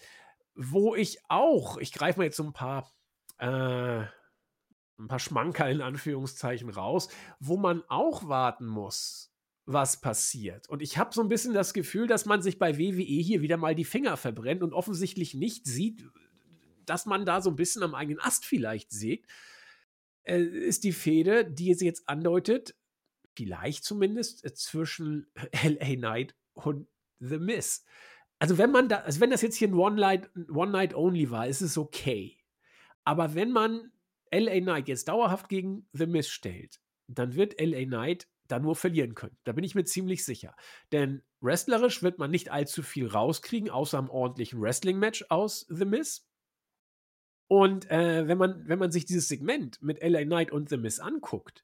wo 0.63 0.95
ich 0.95 1.19
auch, 1.29 1.79
ich 1.79 1.91
greife 1.91 2.19
mal 2.19 2.25
jetzt 2.25 2.37
so 2.37 2.45
ein 2.45 2.53
paar, 2.53 2.93
äh, 3.39 4.05
ein 4.99 5.09
paar 5.09 5.19
Schmankerl 5.19 5.77
in 5.77 5.81
Anführungszeichen 5.81 6.69
raus, 6.69 7.09
wo 7.39 7.57
man 7.57 7.83
auch 7.89 8.29
warten 8.29 8.67
muss, 8.67 9.33
was 9.65 10.03
passiert. 10.03 10.69
Und 10.69 10.83
ich 10.83 10.99
habe 10.99 11.15
so 11.15 11.23
ein 11.23 11.31
bisschen 11.31 11.55
das 11.55 11.73
Gefühl, 11.73 12.07
dass 12.07 12.27
man 12.27 12.43
sich 12.43 12.59
bei 12.59 12.77
WWE 12.77 13.03
hier 13.03 13.41
wieder 13.41 13.57
mal 13.57 13.75
die 13.75 13.87
Finger 13.87 14.19
verbrennt 14.19 14.63
und 14.63 14.75
offensichtlich 14.75 15.33
nicht 15.33 15.67
sieht, 15.67 16.05
dass 16.85 17.07
man 17.07 17.25
da 17.25 17.41
so 17.41 17.49
ein 17.49 17.57
bisschen 17.57 17.83
am 17.83 17.95
eigenen 17.95 18.21
Ast 18.21 18.45
vielleicht 18.45 18.91
sägt, 18.91 19.31
äh, 20.25 20.43
ist 20.43 20.85
die 20.85 20.93
Fehde, 20.93 21.51
die 21.51 21.73
sie 21.73 21.87
jetzt 21.87 22.07
andeutet, 22.07 22.77
vielleicht 23.35 23.83
zumindest, 23.83 24.45
äh, 24.45 24.53
zwischen 24.53 25.27
LA 25.65 25.97
Knight 25.97 26.35
und 26.53 26.87
The 27.19 27.39
Miz 27.39 27.83
also 28.41 28.59
wenn 28.59 28.73
man 28.73 28.89
da, 28.89 28.97
also 29.01 29.21
wenn 29.21 29.31
das 29.31 29.43
jetzt 29.43 29.57
hier 29.57 29.69
ein 29.69 29.75
One-Night 29.75 30.31
One 30.51 30.73
-Night 30.73 30.95
Only 30.95 31.31
war, 31.31 31.47
ist 31.47 31.61
es 31.61 31.79
okay. 31.79 32.39
Aber 33.05 33.35
wenn 33.35 33.53
man 33.53 33.93
LA 34.33 34.61
Knight 34.61 34.89
jetzt 34.89 35.09
dauerhaft 35.09 35.49
gegen 35.49 35.87
The 35.93 36.07
Miz 36.07 36.29
stellt, 36.29 36.81
dann 37.07 37.35
wird 37.35 37.61
LA 37.61 37.85
Knight 37.85 38.29
da 38.49 38.59
nur 38.59 38.77
verlieren 38.77 39.15
können. 39.15 39.37
Da 39.45 39.53
bin 39.53 39.63
ich 39.63 39.75
mir 39.75 39.85
ziemlich 39.85 40.25
sicher. 40.25 40.57
Denn 40.91 41.23
wrestlerisch 41.41 42.03
wird 42.03 42.19
man 42.19 42.31
nicht 42.31 42.51
allzu 42.51 42.83
viel 42.83 43.07
rauskriegen, 43.07 43.71
außer 43.71 43.99
einem 43.99 44.11
ordentlichen 44.11 44.61
Wrestling-Match 44.61 45.27
aus 45.29 45.67
The 45.69 45.85
Miz. 45.85 46.27
Und 47.47 47.91
äh, 47.91 48.27
wenn, 48.27 48.39
man, 48.39 48.67
wenn 48.69 48.79
man 48.79 48.91
sich 48.91 49.05
dieses 49.05 49.29
Segment 49.29 49.83
mit 49.83 50.03
LA 50.03 50.25
Knight 50.25 50.51
und 50.51 50.69
The 50.69 50.79
Miss 50.79 50.99
anguckt, 50.99 51.63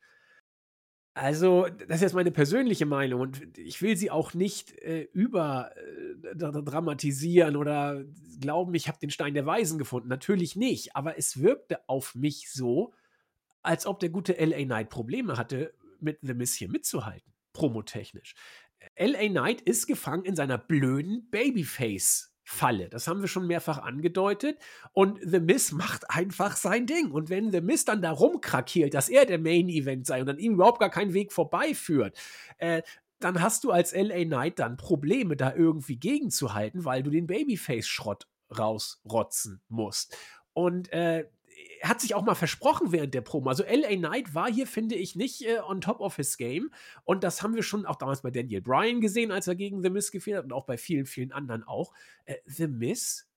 also, 1.16 1.66
das 1.88 1.96
ist 1.96 2.02
jetzt 2.02 2.14
meine 2.14 2.30
persönliche 2.30 2.85
Meinung 2.85 3.23
und 3.23 3.56
ich 3.56 3.80
will 3.80 3.96
sie 3.96 4.11
auch 4.11 4.35
nicht 4.35 4.78
äh, 4.82 5.08
überdramatisieren 5.14 7.54
äh, 7.54 7.56
oder 7.56 8.04
glauben, 8.38 8.75
ich 8.75 8.87
habe 8.87 8.99
den 8.99 9.08
Stein 9.08 9.32
der 9.32 9.46
Weisen 9.46 9.78
gefunden. 9.78 10.08
Natürlich 10.08 10.56
nicht, 10.56 10.94
aber 10.94 11.16
es 11.16 11.40
wirkte 11.40 11.88
auf 11.88 12.14
mich 12.14 12.52
so, 12.52 12.92
als 13.62 13.87
ob 13.87 13.99
der 14.00 14.11
gute 14.11 14.35
LA 14.35 14.64
Knight 14.64 14.90
Probleme 14.90 15.38
hatte, 15.38 15.73
mit 16.00 16.18
The 16.20 16.35
Miss 16.35 16.54
hier 16.54 16.68
mitzuhalten, 16.68 17.32
promotechnisch. 17.54 18.35
LA 18.99 19.28
Knight 19.28 19.62
ist 19.62 19.87
gefangen 19.87 20.26
in 20.26 20.37
seiner 20.37 20.58
blöden 20.58 21.30
Babyface 21.30 22.36
Falle. 22.48 22.88
Das 22.88 23.08
haben 23.08 23.22
wir 23.22 23.28
schon 23.28 23.48
mehrfach 23.48 23.78
angedeutet. 23.78 24.56
Und 24.92 25.18
The 25.20 25.40
Miz 25.40 25.72
macht 25.72 26.08
einfach 26.08 26.54
sein 26.54 26.86
Ding. 26.86 27.10
Und 27.10 27.28
wenn 27.28 27.50
The 27.50 27.60
Miz 27.60 27.84
dann 27.84 28.00
da 28.00 28.12
rumkrakiert, 28.12 28.94
dass 28.94 29.08
er 29.08 29.26
der 29.26 29.40
Main 29.40 29.68
Event 29.68 30.06
sei 30.06 30.20
und 30.20 30.26
dann 30.26 30.38
ihm 30.38 30.54
überhaupt 30.54 30.78
gar 30.78 30.90
keinen 30.90 31.12
Weg 31.12 31.32
vorbeiführt, 31.32 32.16
äh, 32.58 32.82
dann 33.18 33.42
hast 33.42 33.64
du 33.64 33.72
als 33.72 33.92
LA 33.92 34.24
Knight 34.24 34.60
dann 34.60 34.76
Probleme, 34.76 35.34
da 35.34 35.54
irgendwie 35.56 35.96
gegenzuhalten, 35.96 36.84
weil 36.84 37.02
du 37.02 37.10
den 37.10 37.26
Babyface-Schrott 37.26 38.28
rausrotzen 38.56 39.60
musst. 39.68 40.16
Und 40.52 40.92
äh, 40.92 41.26
er 41.87 41.90
hat 41.90 42.00
sich 42.00 42.16
auch 42.16 42.25
mal 42.25 42.35
versprochen 42.35 42.90
während 42.90 43.14
der 43.14 43.21
Promo. 43.21 43.49
Also 43.49 43.62
LA 43.62 43.95
Knight 43.95 44.35
war 44.35 44.52
hier, 44.52 44.66
finde 44.66 44.97
ich, 44.97 45.14
nicht 45.14 45.47
äh, 45.47 45.61
on 45.61 45.81
top 45.81 46.00
of 46.00 46.16
his 46.16 46.37
game. 46.37 46.73
Und 47.05 47.23
das 47.23 47.45
haben 47.45 47.55
wir 47.55 47.62
schon 47.62 47.87
auch 47.87 47.95
damals 47.95 48.23
bei 48.23 48.33
Daniel 48.33 48.61
Bryan 48.61 49.00
gesehen, 49.00 49.31
als 49.31 49.47
er 49.47 49.55
gegen 49.55 49.85
The 49.85 49.90
Miz 49.90 50.11
gefehlt 50.11 50.38
hat 50.38 50.45
und 50.47 50.52
auch 50.52 50.66
bei 50.66 50.78
vielen, 50.78 51.07
vielen 51.07 51.31
anderen 51.31 51.62
auch. 51.62 51.93
Äh, 52.25 52.38
The 52.47 52.66
Miz 52.66 53.28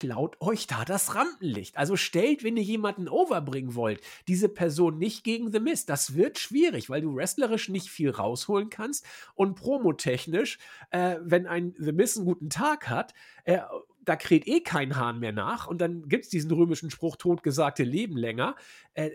klaut 0.00 0.36
euch 0.40 0.66
da 0.66 0.84
das 0.84 1.14
Rampenlicht. 1.14 1.76
Also 1.76 1.94
stellt, 1.94 2.42
wenn 2.42 2.56
ihr 2.56 2.64
jemanden 2.64 3.08
overbringen 3.08 3.76
wollt, 3.76 4.00
diese 4.26 4.48
Person 4.48 4.98
nicht 4.98 5.22
gegen 5.22 5.52
The 5.52 5.60
Miz. 5.60 5.86
Das 5.86 6.16
wird 6.16 6.40
schwierig, 6.40 6.90
weil 6.90 7.02
du 7.02 7.14
wrestlerisch 7.14 7.68
nicht 7.68 7.88
viel 7.88 8.10
rausholen 8.10 8.68
kannst 8.68 9.06
und 9.36 9.54
promotechnisch, 9.54 10.58
äh, 10.90 11.18
wenn 11.22 11.46
ein 11.46 11.72
The 11.78 11.92
Miz 11.92 12.16
einen 12.16 12.26
guten 12.26 12.50
Tag 12.50 12.88
hat, 12.88 13.14
äh, 13.44 13.60
da 14.06 14.16
kräht 14.16 14.46
eh 14.46 14.60
kein 14.60 14.96
Hahn 14.96 15.18
mehr 15.18 15.32
nach 15.32 15.66
und 15.66 15.80
dann 15.80 16.08
gibt 16.08 16.24
es 16.24 16.30
diesen 16.30 16.50
römischen 16.50 16.90
Spruch, 16.90 17.16
totgesagte 17.16 17.84
leben 17.84 18.16
länger. 18.16 18.56
Äh, 18.94 19.10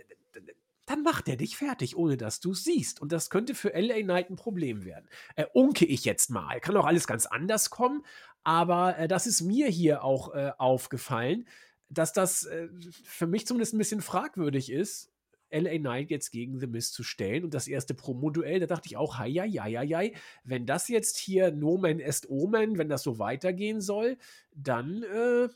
dann 0.86 1.03
macht 1.03 1.29
er 1.29 1.38
dich 1.38 1.55
fertig, 1.55 1.95
ohne 1.95 2.17
dass 2.17 2.41
du 2.41 2.53
siehst. 2.53 3.01
Und 3.01 3.13
das 3.13 3.29
könnte 3.29 3.55
für 3.55 3.69
LA 3.69 4.01
Knight 4.01 4.29
ein 4.29 4.36
Problem 4.36 4.83
werden. 4.83 5.07
Äh, 5.36 5.45
unke 5.53 5.86
ich 5.86 6.03
jetzt 6.03 6.29
mal. 6.29 6.60
Kann 6.60 6.75
auch 6.75 6.86
alles 6.86 7.07
ganz 7.07 7.25
anders 7.25 7.69
kommen, 7.69 8.03
aber 8.43 8.98
äh, 8.98 9.07
das 9.07 9.25
ist 9.25 9.41
mir 9.41 9.67
hier 9.67 10.03
auch 10.03 10.33
äh, 10.33 10.51
aufgefallen, 10.57 11.48
dass 11.89 12.12
das 12.12 12.45
äh, 12.45 12.67
für 13.03 13.27
mich 13.27 13.48
zumindest 13.48 13.74
ein 13.74 13.77
bisschen 13.77 14.01
fragwürdig 14.01 14.71
ist, 14.71 15.11
LA 15.51 15.77
Knight 15.77 16.10
jetzt 16.10 16.31
gegen 16.31 16.60
The 16.60 16.67
Miz 16.67 16.91
zu 16.91 17.03
stellen. 17.03 17.43
Und 17.43 17.53
das 17.53 17.67
erste 17.67 17.93
Promo-Duell, 17.93 18.60
da 18.60 18.67
dachte 18.67 18.88
ich 18.88 18.98
auch, 18.98 19.17
hei, 19.20 19.31
hei, 19.31 19.50
hei, 19.50 19.88
hei, 19.88 20.13
wenn 20.43 20.65
das 20.65 20.88
jetzt 20.88 21.17
hier 21.17 21.51
Nomen 21.51 22.00
est 22.00 22.29
Omen, 22.29 22.77
wenn 22.77 22.89
das 22.89 23.03
so 23.03 23.20
weitergehen 23.20 23.81
soll, 23.81 24.17
dann 24.53 25.03
äh, 25.03 25.50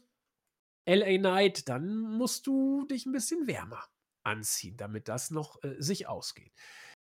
LA 0.85 1.17
Knight, 1.17 1.69
dann 1.69 1.97
musst 1.99 2.45
du 2.47 2.85
dich 2.85 3.05
ein 3.05 3.11
bisschen 3.11 3.47
wärmer 3.47 3.83
anziehen, 4.23 4.77
damit 4.77 5.07
das 5.07 5.31
noch 5.31 5.63
äh, 5.63 5.75
sich 5.79 6.07
ausgeht. 6.07 6.51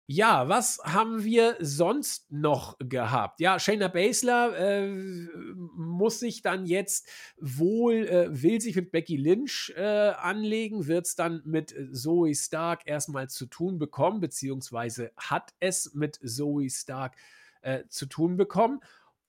Ja, 0.06 0.50
was 0.50 0.80
haben 0.84 1.24
wir 1.24 1.56
sonst 1.60 2.30
noch 2.30 2.76
gehabt? 2.78 3.40
Ja, 3.40 3.58
Shayna 3.58 3.88
Baszler 3.88 4.54
äh, 4.54 4.86
muss 4.86 6.20
sich 6.20 6.42
dann 6.42 6.66
jetzt 6.66 7.08
wohl, 7.38 8.06
äh, 8.06 8.28
will 8.30 8.60
sich 8.60 8.76
mit 8.76 8.92
Becky 8.92 9.16
Lynch 9.16 9.72
äh, 9.76 9.82
anlegen, 9.82 10.86
wird 10.88 11.06
es 11.06 11.14
dann 11.14 11.40
mit 11.46 11.74
Zoe 11.92 12.34
Stark 12.34 12.82
erstmal 12.84 13.30
zu 13.30 13.46
tun 13.46 13.78
bekommen, 13.78 14.20
beziehungsweise 14.20 15.10
hat 15.16 15.54
es 15.58 15.94
mit 15.94 16.20
Zoe 16.22 16.68
Stark 16.68 17.16
äh, 17.62 17.84
zu 17.88 18.04
tun 18.04 18.36
bekommen. 18.36 18.80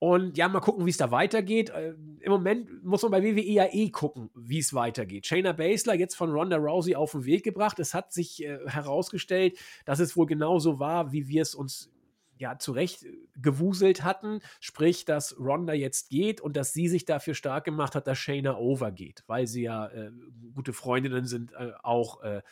Und 0.05 0.37
ja, 0.37 0.47
mal 0.47 0.59
gucken, 0.59 0.85
wie 0.85 0.91
es 0.91 0.97
da 0.97 1.09
weitergeht. 1.09 1.71
Äh, 1.71 1.95
Im 2.19 2.31
Moment 2.31 2.83
muss 2.83 3.01
man 3.01 3.11
bei 3.11 3.23
WWE 3.23 3.41
ja 3.41 3.65
eh 3.71 3.89
gucken, 3.89 4.29
wie 4.35 4.59
es 4.59 4.71
weitergeht. 4.75 5.25
Shayna 5.25 5.51
Baszler 5.51 5.95
jetzt 5.95 6.13
von 6.13 6.29
Ronda 6.29 6.57
Rousey 6.57 6.93
auf 6.93 7.13
den 7.13 7.25
Weg 7.25 7.43
gebracht. 7.43 7.79
Es 7.79 7.95
hat 7.95 8.13
sich 8.13 8.43
äh, 8.43 8.59
herausgestellt, 8.67 9.57
dass 9.83 9.97
es 9.97 10.15
wohl 10.15 10.27
genauso 10.27 10.77
war, 10.77 11.11
wie 11.11 11.27
wir 11.27 11.41
es 11.41 11.55
uns 11.55 11.91
ja 12.37 12.59
zurecht 12.59 13.01
äh, 13.01 13.17
gewuselt 13.35 14.03
hatten. 14.03 14.41
Sprich, 14.59 15.05
dass 15.05 15.39
Ronda 15.39 15.73
jetzt 15.73 16.11
geht 16.11 16.39
und 16.39 16.55
dass 16.55 16.71
sie 16.71 16.87
sich 16.87 17.05
dafür 17.05 17.33
stark 17.33 17.63
gemacht 17.63 17.95
hat, 17.95 18.05
dass 18.05 18.19
Shayna 18.19 18.57
overgeht, 18.57 19.23
weil 19.25 19.47
sie 19.47 19.63
ja 19.63 19.87
äh, 19.87 20.11
gute 20.53 20.73
Freundinnen 20.73 21.25
sind, 21.25 21.51
äh, 21.53 21.71
auch 21.81 22.21
äh, 22.21 22.43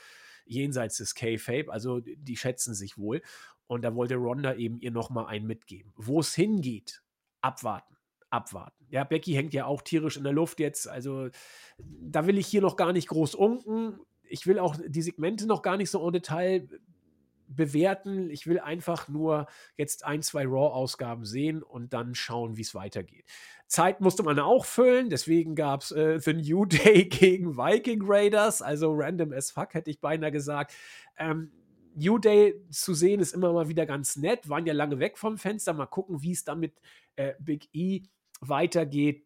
jenseits 0.48 0.98
des 0.98 1.14
K-Fape. 1.14 1.72
Also 1.72 2.00
die 2.00 2.36
schätzen 2.36 2.74
sich 2.74 2.98
wohl. 2.98 3.22
Und 3.68 3.84
da 3.84 3.94
wollte 3.94 4.16
Ronda 4.16 4.56
eben 4.56 4.80
ihr 4.80 4.90
nochmal 4.90 5.28
einen 5.28 5.46
mitgeben. 5.46 5.94
Wo 5.96 6.20
es 6.20 6.34
hingeht, 6.34 7.04
abwarten. 7.44 7.96
Abwarten. 8.30 8.86
Ja, 8.90 9.04
Becky 9.04 9.34
hängt 9.34 9.54
ja 9.54 9.66
auch 9.66 9.82
tierisch 9.82 10.18
in 10.18 10.24
der 10.24 10.34
Luft 10.34 10.60
jetzt. 10.60 10.88
Also, 10.88 11.30
da 11.78 12.26
will 12.26 12.38
ich 12.38 12.48
hier 12.48 12.62
noch 12.62 12.76
gar 12.76 12.94
nicht 12.94 13.08
groß 13.08 13.36
unken. 13.36 14.00
Ich 14.24 14.48
will 14.48 14.58
auch 14.58 14.76
die 14.88 15.02
Segmente 15.02 15.46
noch 15.46 15.62
gar 15.62 15.78
nicht 15.78 15.92
so 15.92 16.04
en 16.06 16.14
Detail 16.14 16.68
bewerten. 17.48 18.30
Ich 18.30 18.48
will 18.48 18.60
einfach 18.60 19.08
nur 19.08 19.48
jetzt 19.78 20.06
ein, 20.06 20.22
zwei 20.22 20.46
Raw-Ausgaben 20.46 21.26
sehen 21.26 21.62
und 21.62 21.94
dann 21.94 22.16
schauen, 22.16 22.58
wie 22.58 22.62
es 22.62 22.74
weitergeht. 22.74 23.26
Zeit 23.68 24.02
musste 24.02 24.24
man 24.24 24.40
auch 24.40 24.66
füllen, 24.66 25.10
deswegen 25.10 25.56
gab 25.56 25.82
es 25.82 25.92
äh, 25.92 26.20
The 26.20 26.34
New 26.34 26.66
Day 26.66 27.06
gegen 27.10 27.58
Viking 27.58 28.02
Raiders, 28.04 28.62
also 28.62 28.94
random 28.94 29.34
as 29.34 29.52
fuck, 29.52 29.74
hätte 29.74 29.90
ich 29.90 30.00
beinahe 30.00 30.32
gesagt. 30.32 30.74
Ähm, 31.18 31.52
New 31.96 32.18
Day 32.18 32.56
zu 32.70 32.94
sehen 32.94 33.20
ist 33.20 33.34
immer 33.34 33.54
mal 33.54 33.70
wieder 33.70 33.86
ganz 33.86 34.16
nett, 34.16 34.50
waren 34.50 34.66
ja 34.66 34.74
lange 34.74 35.00
weg 35.00 35.18
vom 35.18 35.38
Fenster. 35.38 35.74
Mal 35.74 35.86
gucken, 35.86 36.22
wie 36.22 36.32
es 36.32 36.44
dann 36.44 36.60
mit 36.60 36.80
äh, 37.16 37.34
Big 37.40 37.70
E 37.74 38.04
weitergeht. 38.42 39.26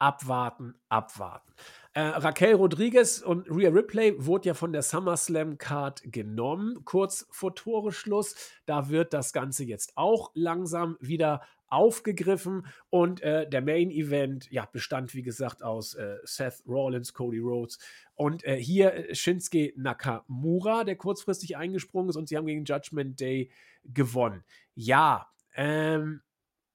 Abwarten, 0.00 0.76
abwarten. 0.88 1.52
Äh, 1.92 2.02
Raquel 2.02 2.54
Rodriguez 2.54 3.20
und 3.20 3.50
Rhea 3.50 3.70
Ripley 3.70 4.14
wurde 4.24 4.48
ja 4.50 4.54
von 4.54 4.72
der 4.72 4.82
SummerSlam 4.82 5.58
Card 5.58 6.02
genommen, 6.04 6.84
kurz 6.84 7.26
vor 7.32 7.56
Toreschluss. 7.56 8.36
Da 8.66 8.90
wird 8.90 9.12
das 9.12 9.32
Ganze 9.32 9.64
jetzt 9.64 9.96
auch 9.96 10.30
langsam 10.34 10.96
wieder 11.00 11.42
aufgegriffen 11.68 12.66
und 12.90 13.22
äh, 13.22 13.48
der 13.48 13.62
Main 13.62 13.90
Event 13.90 14.50
ja, 14.50 14.66
bestand, 14.66 15.14
wie 15.14 15.22
gesagt, 15.22 15.62
aus 15.62 15.94
äh, 15.94 16.16
Seth 16.24 16.62
Rollins, 16.66 17.12
Cody 17.12 17.38
Rhodes 17.38 17.78
und 18.14 18.44
äh, 18.44 18.56
hier 18.56 18.94
äh, 18.94 19.14
Shinsuke 19.14 19.72
Nakamura, 19.76 20.84
der 20.84 20.96
kurzfristig 20.96 21.56
eingesprungen 21.56 22.10
ist 22.10 22.16
und 22.16 22.28
sie 22.28 22.36
haben 22.36 22.46
gegen 22.46 22.64
Judgment 22.64 23.20
Day 23.20 23.50
gewonnen. 23.84 24.44
Ja, 24.74 25.28
ähm, 25.54 26.22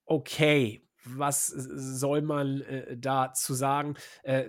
okay, 0.05 0.87
was 1.05 1.47
soll 1.47 2.21
man 2.21 2.61
äh, 2.61 2.97
dazu 2.97 3.53
sagen? 3.53 3.95
Äh, 4.23 4.45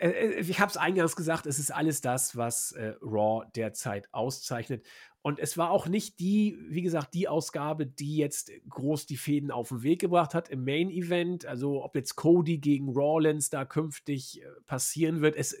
ich 0.00 0.58
habe 0.58 0.70
es 0.70 0.76
eingangs 0.76 1.14
gesagt, 1.14 1.46
es 1.46 1.60
ist 1.60 1.72
alles 1.72 2.00
das, 2.00 2.36
was 2.36 2.74
Raw 3.00 3.46
derzeit 3.54 4.08
auszeichnet. 4.12 4.84
Und 5.26 5.38
es 5.38 5.56
war 5.56 5.70
auch 5.70 5.88
nicht 5.88 6.18
die, 6.20 6.58
wie 6.68 6.82
gesagt, 6.82 7.14
die 7.14 7.28
Ausgabe, 7.28 7.86
die 7.86 8.18
jetzt 8.18 8.52
groß 8.68 9.06
die 9.06 9.16
Fäden 9.16 9.50
auf 9.50 9.70
den 9.70 9.82
Weg 9.82 10.02
gebracht 10.02 10.34
hat 10.34 10.50
im 10.50 10.66
Main 10.66 10.90
Event. 10.90 11.46
Also 11.46 11.82
ob 11.82 11.96
jetzt 11.96 12.14
Cody 12.14 12.58
gegen 12.58 12.90
Rawlins 12.90 13.48
da 13.48 13.64
künftig 13.64 14.42
äh, 14.42 14.46
passieren 14.66 15.22
wird, 15.22 15.34
es 15.36 15.56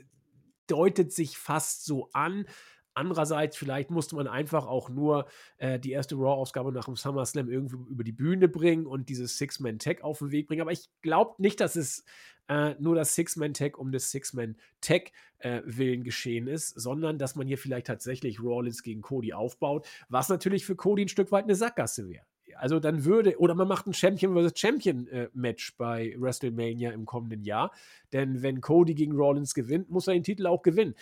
deutet 0.66 1.14
sich 1.14 1.38
fast 1.38 1.86
so 1.86 2.10
an. 2.12 2.44
Andererseits, 2.94 3.56
vielleicht 3.56 3.90
musste 3.90 4.16
man 4.16 4.26
einfach 4.26 4.66
auch 4.66 4.88
nur 4.88 5.26
äh, 5.58 5.78
die 5.78 5.92
erste 5.92 6.14
Raw-Ausgabe 6.14 6.72
nach 6.72 6.84
dem 6.84 6.96
SummerSlam 6.96 7.50
irgendwie 7.50 7.76
über 7.90 8.04
die 8.04 8.12
Bühne 8.12 8.48
bringen 8.48 8.86
und 8.86 9.08
dieses 9.08 9.36
Six-Man-Tag 9.38 10.02
auf 10.02 10.18
den 10.18 10.30
Weg 10.30 10.46
bringen. 10.46 10.62
Aber 10.62 10.72
ich 10.72 10.88
glaube 11.02 11.34
nicht, 11.38 11.60
dass 11.60 11.76
es 11.76 12.04
äh, 12.48 12.74
nur 12.78 12.94
das 12.94 13.14
Six-Man-Tag 13.14 13.78
um 13.78 13.92
das 13.92 14.10
Six-Man-Tag 14.10 15.12
äh, 15.38 15.62
willen 15.64 16.04
geschehen 16.04 16.46
ist, 16.46 16.68
sondern 16.80 17.18
dass 17.18 17.36
man 17.36 17.46
hier 17.46 17.58
vielleicht 17.58 17.86
tatsächlich 17.86 18.40
Rollins 18.40 18.82
gegen 18.82 19.02
Cody 19.02 19.32
aufbaut, 19.32 19.86
was 20.08 20.28
natürlich 20.28 20.64
für 20.64 20.76
Cody 20.76 21.06
ein 21.06 21.08
Stück 21.08 21.32
weit 21.32 21.44
eine 21.44 21.54
Sackgasse 21.54 22.08
wäre. 22.08 22.24
Also 22.56 22.78
dann 22.78 23.04
würde, 23.04 23.38
oder 23.38 23.54
man 23.54 23.68
macht 23.68 23.86
ein 23.86 23.94
Champion 23.94 24.34
vs. 24.34 24.58
Champion 24.58 25.08
äh, 25.08 25.28
Match 25.32 25.76
bei 25.76 26.14
WrestleMania 26.16 26.92
im 26.92 27.04
kommenden 27.04 27.42
Jahr. 27.42 27.72
Denn 28.12 28.42
wenn 28.42 28.60
Cody 28.60 28.94
gegen 28.94 29.16
Rollins 29.16 29.54
gewinnt, 29.54 29.90
muss 29.90 30.06
er 30.06 30.14
den 30.14 30.22
Titel 30.22 30.46
auch 30.46 30.62
gewinnen. 30.62 30.94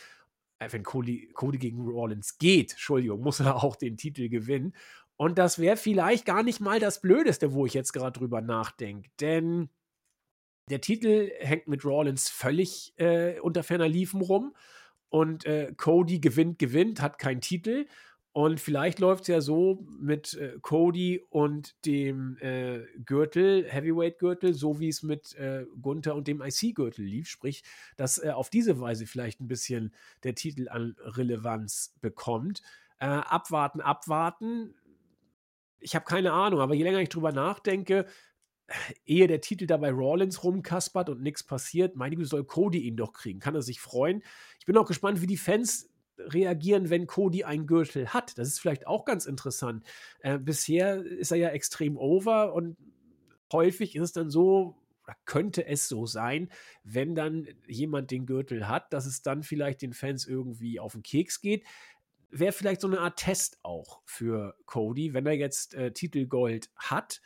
Äh, 0.62 0.73
wenn 0.73 0.83
Cody, 0.83 1.28
Cody 1.35 1.59
gegen 1.59 1.88
Rollins 1.88 2.38
geht, 2.38 2.73
Entschuldigung, 2.73 3.21
muss 3.21 3.40
er 3.40 3.62
auch 3.62 3.76
den 3.76 3.97
Titel 3.97 4.28
gewinnen. 4.28 4.75
Und 5.16 5.38
das 5.38 5.59
wäre 5.59 5.76
vielleicht 5.76 6.25
gar 6.25 6.42
nicht 6.42 6.61
mal 6.61 6.81
das 6.81 7.00
Blödeste, 7.00 7.52
wo 7.52 7.66
ich 7.66 7.75
jetzt 7.75 7.92
gerade 7.92 8.19
drüber 8.19 8.40
nachdenke. 8.40 9.11
Denn 9.21 9.69
der 10.71 10.81
Titel 10.81 11.31
hängt 11.38 11.69
mit 11.69 11.85
Rollins 11.85 12.28
völlig 12.28 12.95
äh, 12.97 13.38
unter 13.40 13.62
ferner 13.62 13.88
Liefen 13.88 14.21
rum. 14.21 14.54
Und 15.11 15.45
äh, 15.45 15.75
Cody 15.76 16.21
gewinnt, 16.21 16.59
gewinnt, 16.59 17.02
hat 17.02 17.19
keinen 17.19 17.40
Titel. 17.40 17.87
Und 18.34 18.60
vielleicht 18.60 18.98
läuft 18.98 19.22
es 19.22 19.28
ja 19.28 19.40
so 19.42 19.86
mit 20.00 20.34
äh, 20.34 20.56
Cody 20.62 21.22
und 21.28 21.84
dem 21.84 22.38
äh, 22.38 22.80
Gürtel, 23.04 23.66
Heavyweight-Gürtel, 23.68 24.54
so 24.54 24.80
wie 24.80 24.88
es 24.88 25.02
mit 25.02 25.34
äh, 25.34 25.66
Gunther 25.82 26.14
und 26.14 26.28
dem 26.28 26.40
IC-Gürtel 26.40 27.04
lief. 27.04 27.28
Sprich, 27.28 27.62
dass 27.98 28.16
er 28.16 28.38
auf 28.38 28.48
diese 28.48 28.80
Weise 28.80 29.06
vielleicht 29.06 29.40
ein 29.40 29.48
bisschen 29.48 29.94
der 30.24 30.34
Titel 30.34 30.70
an 30.70 30.96
Relevanz 30.98 31.94
bekommt. 32.00 32.62
Äh, 33.00 33.06
abwarten, 33.06 33.82
abwarten. 33.82 34.74
Ich 35.78 35.94
habe 35.94 36.06
keine 36.06 36.32
Ahnung, 36.32 36.60
aber 36.60 36.74
je 36.74 36.84
länger 36.84 37.00
ich 37.00 37.10
drüber 37.10 37.32
nachdenke, 37.32 38.06
ehe 39.04 39.26
der 39.26 39.42
Titel 39.42 39.66
da 39.66 39.76
bei 39.76 39.90
Rawlins 39.90 40.42
rumkaspert 40.42 41.10
und 41.10 41.20
nichts 41.20 41.42
passiert, 41.42 41.96
meine 41.96 42.16
Güte, 42.16 42.28
soll 42.28 42.44
Cody 42.44 42.78
ihn 42.78 42.96
doch 42.96 43.12
kriegen. 43.12 43.40
Kann 43.40 43.54
er 43.54 43.62
sich 43.62 43.80
freuen? 43.80 44.22
Ich 44.58 44.64
bin 44.64 44.76
auch 44.78 44.86
gespannt, 44.86 45.20
wie 45.20 45.26
die 45.26 45.36
Fans 45.36 45.91
reagieren, 46.29 46.91
wenn 46.91 47.07
Cody 47.07 47.45
einen 47.45 47.67
Gürtel 47.67 48.09
hat. 48.09 48.38
Das 48.38 48.49
ist 48.49 48.61
vielleicht 48.61 48.87
auch 48.87 49.05
ganz 49.05 49.26
interessant. 49.26 49.85
Äh, 50.21 50.38
bisher 50.38 51.02
ist 51.02 51.31
er 51.31 51.38
ja 51.38 51.49
extrem 51.50 51.97
over 51.97 52.55
und 52.55 52.76
häufig 53.52 53.97
ist 53.97 54.02
es 54.02 54.12
dann 54.12 54.31
so, 54.31 54.76
oder 55.05 55.17
könnte 55.25 55.67
es 55.67 55.88
so 55.88 56.07
sein, 56.07 56.49
wenn 56.85 57.14
dann 57.14 57.49
jemand 57.67 58.11
den 58.11 58.26
Gürtel 58.26 58.69
hat, 58.69 58.93
dass 58.93 59.07
es 59.07 59.23
dann 59.23 59.43
vielleicht 59.43 59.83
den 59.83 59.93
Fans 59.93 60.26
irgendwie 60.26 60.81
auf 60.81 60.93
den 60.93 61.02
Keks 61.02 61.41
geht. 61.41 61.64
Wäre 62.31 62.52
vielleicht 62.52 62.81
so 62.81 62.87
eine 62.87 63.00
Art 63.00 63.19
Test 63.19 63.59
auch 63.62 64.00
für 64.05 64.57
Cody, 64.64 65.12
wenn 65.12 65.26
er 65.26 65.35
jetzt 65.35 65.75
äh, 65.75 65.93
Titelgold 65.93 66.71
hat 66.76 67.21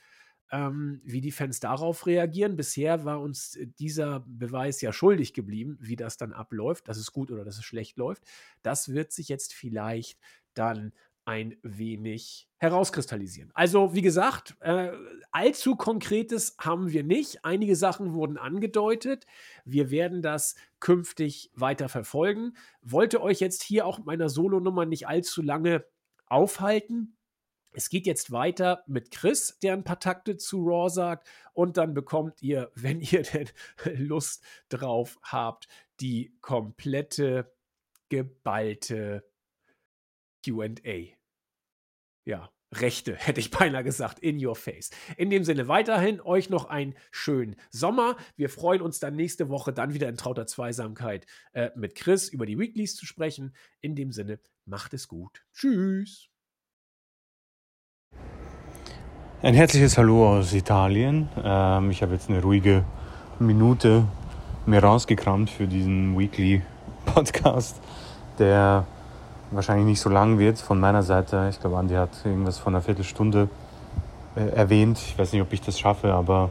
ähm, 0.51 1.01
wie 1.05 1.21
die 1.21 1.33
Fans 1.33 1.61
darauf 1.61 2.07
reagieren. 2.07 2.57
Bisher 2.57 3.05
war 3.05 3.21
uns 3.21 3.57
äh, 3.57 3.67
dieser 3.67 4.21
Beweis 4.27 4.81
ja 4.81 4.93
schuldig 4.93 5.33
geblieben, 5.33 5.79
wie 5.81 5.97
das 5.97 6.17
dann 6.17 6.33
abläuft, 6.33 6.89
dass 6.89 6.99
es 6.99 7.13
gut 7.13 7.31
oder 7.31 7.45
dass 7.45 7.59
es 7.59 7.65
schlecht 7.65 7.97
läuft. 7.97 8.23
Das 8.63 8.91
wird 8.91 9.13
sich 9.13 9.29
jetzt 9.29 9.55
vielleicht 9.55 10.19
dann 10.55 10.93
ein 11.27 11.57
wenig 11.63 12.49
herauskristallisieren. 12.59 13.51
Also, 13.53 13.95
wie 13.95 14.03
gesagt, 14.03 14.57
äh, 14.61 14.93
allzu 15.33 15.75
konkretes 15.75 16.55
haben 16.59 16.93
wir 16.93 17.03
nicht. 17.03 17.45
Einige 17.45 17.75
Sachen 17.75 18.15
wurden 18.15 18.39
angedeutet. 18.39 19.27
Wir 19.65 19.91
werden 19.91 20.23
das 20.23 20.55
künftig 20.79 21.51
weiter 21.55 21.89
verfolgen. 21.89 22.57
Wollte 22.81 23.21
euch 23.21 23.41
jetzt 23.41 23.65
hier 23.65 23.87
auch 23.87 24.05
meiner 24.05 24.29
Solonummer 24.29 24.87
nicht 24.87 25.09
allzu 25.09 25.43
lange 25.43 25.85
aufhalten. 26.27 27.17
Es 27.77 27.91
geht 27.91 28.07
jetzt 28.07 28.33
weiter 28.33 28.83
mit 28.87 29.11
Chris, 29.11 29.59
der 29.63 29.75
ein 29.75 29.85
paar 29.85 30.01
Takte 30.01 30.39
zu 30.39 30.65
Raw 30.65 30.89
sagt. 30.89 31.29
Und 31.53 31.77
dann 31.77 31.93
bekommt 31.93 32.43
ihr, 32.43 32.71
wenn 32.75 33.03
ihr 33.03 33.23
denn 33.23 33.51
Lust 33.97 34.43
drauf 34.71 35.19
habt, 35.23 35.69
die 36.01 36.35
komplette 36.41 37.53
geballte 38.09 39.29
QA. 40.43 40.71
Ja, 42.25 42.51
Rechte, 42.73 43.15
hätte 43.17 43.41
ich 43.41 43.51
beinahe 43.51 43.85
gesagt, 43.85 44.21
in 44.21 44.45
your 44.45 44.57
face. 44.57 44.91
In 45.19 45.29
dem 45.29 45.45
Sinne 45.45 45.69
weiterhin 45.69 46.23
euch 46.23 46.49
noch 46.49 46.65
einen 46.65 46.95
schönen 47.11 47.57
Sommer. 47.71 48.17
Wir 48.37 48.49
freuen 48.49 48.81
uns 48.81 49.01
dann 49.01 49.17
nächste 49.17 49.51
Woche 49.51 49.75
dann 49.75 49.93
wieder 49.93 50.09
in 50.09 50.17
trauter 50.17 50.47
Zweisamkeit 50.47 51.27
äh, 51.53 51.71
mit 51.77 51.95
Chris 51.95 52.31
über 52.31 52.47
die 52.47 52.59
Weeklies 52.59 52.97
zu 52.97 53.05
sprechen. 53.05 53.55
In 53.83 53.95
dem 53.97 54.13
Sinne, 54.13 54.41
macht 54.65 54.95
es 54.95 55.09
gut. 55.09 55.45
Tschüss. 55.53 56.31
Ein 59.43 59.53
herzliches 59.53 59.99
Hallo 59.99 60.39
aus 60.39 60.55
Italien. 60.55 61.29
Ähm, 61.45 61.91
ich 61.91 62.01
habe 62.01 62.15
jetzt 62.15 62.31
eine 62.31 62.41
ruhige 62.41 62.85
Minute 63.39 64.05
mir 64.65 64.83
rausgekramt 64.83 65.51
für 65.51 65.67
diesen 65.67 66.19
Weekly 66.19 66.63
Podcast, 67.05 67.79
der 68.39 68.87
wahrscheinlich 69.51 69.85
nicht 69.85 70.01
so 70.01 70.09
lang 70.09 70.39
wird 70.39 70.59
von 70.59 70.81
meiner 70.81 71.03
Seite. 71.03 71.49
Ich 71.51 71.61
glaube, 71.61 71.77
Andi 71.77 71.93
hat 71.97 72.09
irgendwas 72.25 72.57
von 72.57 72.75
einer 72.75 72.81
Viertelstunde 72.81 73.51
äh, 74.37 74.57
erwähnt. 74.57 74.99
Ich 75.07 75.19
weiß 75.19 75.35
nicht, 75.35 75.43
ob 75.43 75.53
ich 75.53 75.61
das 75.61 75.79
schaffe, 75.79 76.15
aber 76.15 76.49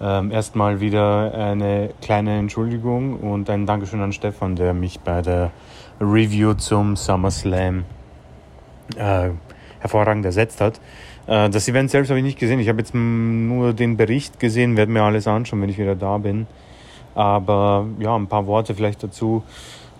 ähm, 0.00 0.30
erstmal 0.30 0.80
wieder 0.80 1.34
eine 1.34 1.90
kleine 2.00 2.38
Entschuldigung 2.38 3.20
und 3.20 3.50
ein 3.50 3.66
Dankeschön 3.66 4.00
an 4.00 4.14
Stefan, 4.14 4.56
der 4.56 4.72
mich 4.72 4.98
bei 5.00 5.20
der 5.20 5.50
Review 6.00 6.54
zum 6.54 6.96
SummerSlam 6.96 7.84
äh, 8.96 9.28
hervorragend 9.80 10.24
ersetzt 10.24 10.62
hat. 10.62 10.80
Äh, 11.26 11.50
das 11.50 11.68
Event 11.68 11.90
selbst 11.90 12.10
habe 12.10 12.18
ich 12.18 12.24
nicht 12.24 12.38
gesehen. 12.38 12.60
Ich 12.60 12.68
habe 12.68 12.78
jetzt 12.78 12.94
nur 12.94 13.72
den 13.72 13.96
Bericht 13.96 14.38
gesehen, 14.40 14.76
werde 14.76 14.92
mir 14.92 15.02
alles 15.02 15.26
anschauen, 15.26 15.62
wenn 15.62 15.68
ich 15.68 15.78
wieder 15.78 15.94
da 15.94 16.18
bin. 16.18 16.46
Aber 17.14 17.86
ja, 17.98 18.14
ein 18.16 18.26
paar 18.26 18.46
Worte 18.46 18.74
vielleicht 18.74 19.02
dazu. 19.02 19.42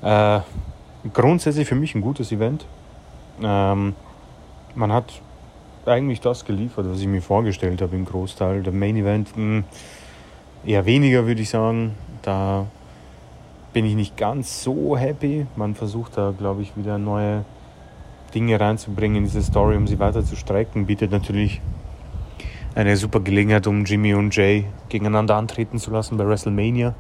Äh, 0.03 0.41
grundsätzlich 1.13 1.69
für 1.69 1.75
mich 1.75 1.95
ein 1.95 2.01
gutes 2.01 2.33
Event. 2.33 2.67
Ähm, 3.43 3.95
man 4.75 4.93
hat 4.93 5.21
eigentlich 5.87 6.21
das 6.21 6.45
geliefert, 6.45 6.87
was 6.89 7.01
ich 7.01 7.07
mir 7.07 7.23
vorgestellt 7.23 7.83
habe 7.83 7.95
im 7.95 8.05
Großteil. 8.05 8.63
Der 8.63 8.73
Main 8.73 8.97
Event 8.97 9.37
mh, 9.37 9.65
eher 10.65 10.87
weniger, 10.87 11.27
würde 11.27 11.43
ich 11.43 11.51
sagen. 11.51 11.95
Da 12.23 12.67
bin 13.73 13.85
ich 13.85 13.95
nicht 13.95 14.17
ganz 14.17 14.63
so 14.63 14.97
happy. 14.97 15.47
Man 15.57 15.75
versucht 15.75 16.17
da, 16.17 16.33
glaube 16.37 16.63
ich, 16.63 16.77
wieder 16.77 16.99
neue 16.99 17.45
Dinge 18.35 18.59
reinzubringen 18.59 19.19
in 19.19 19.25
diese 19.25 19.43
Story, 19.43 19.77
um 19.77 19.87
sie 19.87 19.99
weiter 19.99 20.25
zu 20.25 20.37
strecken, 20.37 20.87
bietet 20.87 21.11
natürlich 21.11 21.61
eine 22.75 22.97
super 22.97 23.21
Gelegenheit, 23.21 23.67
um 23.67 23.85
Jimmy 23.85 24.15
und 24.15 24.35
Jay 24.35 24.65
gegeneinander 24.89 25.37
antreten 25.37 25.79
zu 25.79 25.91
lassen 25.91 26.17
bei 26.17 26.27
WrestleMania 26.27 26.95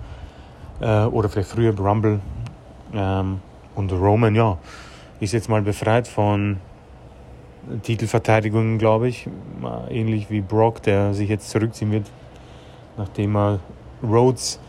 äh, 0.81 1.05
oder 1.05 1.29
vielleicht 1.29 1.49
früher 1.49 1.77
Rumble. 1.77 2.20
Ähm, 2.92 3.40
und 3.75 3.92
Roman, 3.92 4.35
ja, 4.35 4.59
ist 5.20 5.33
jetzt 5.33 5.49
mal 5.49 5.62
befreit 5.62 6.07
von 6.07 6.59
Titelverteidigungen, 7.83 8.79
glaube 8.79 9.09
ich. 9.09 9.29
Ähnlich 9.88 10.31
wie 10.31 10.40
Brock, 10.40 10.83
der 10.83 11.14
sich 11.14 11.29
jetzt 11.29 11.51
zurückziehen 11.51 11.90
wird, 11.90 12.11
nachdem 12.97 13.37
er 13.37 13.59
Rhodes, 14.03 14.61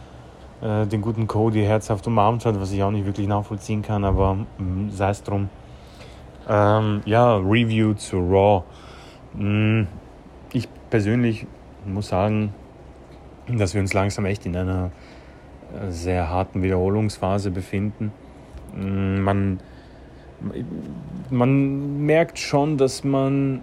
äh, 0.62 0.88
den 0.88 1.02
guten 1.02 1.28
Cody, 1.28 1.64
herzhaft 1.64 2.08
umarmt 2.08 2.46
hat, 2.46 2.60
was 2.60 2.72
ich 2.72 2.82
auch 2.82 2.92
nicht 2.92 3.06
wirklich 3.06 3.28
nachvollziehen 3.28 3.82
kann, 3.82 4.04
aber 4.04 4.36
mm, 4.58 4.90
sei 4.90 5.10
es 5.10 5.22
drum. 5.22 5.50
Ähm, 6.48 7.02
ja, 7.06 7.38
Review 7.38 7.94
zu 7.94 8.18
Raw. 8.18 8.64
Hm, 9.36 9.88
ich 10.54 10.68
persönlich 10.90 11.48
muss 11.86 12.10
sagen, 12.10 12.54
dass 13.48 13.74
wir 13.74 13.82
uns 13.82 13.94
langsam 13.94 14.26
echt 14.26 14.46
in 14.46 14.56
einer 14.56 14.92
sehr 15.90 16.30
harten 16.30 16.64
Wiederholungsphase 16.64 17.52
befinden. 17.52 18.12
Hm, 18.74 19.22
man, 19.22 19.60
man 21.30 22.06
merkt 22.06 22.40
schon, 22.40 22.78
dass 22.78 23.04
man, 23.04 23.62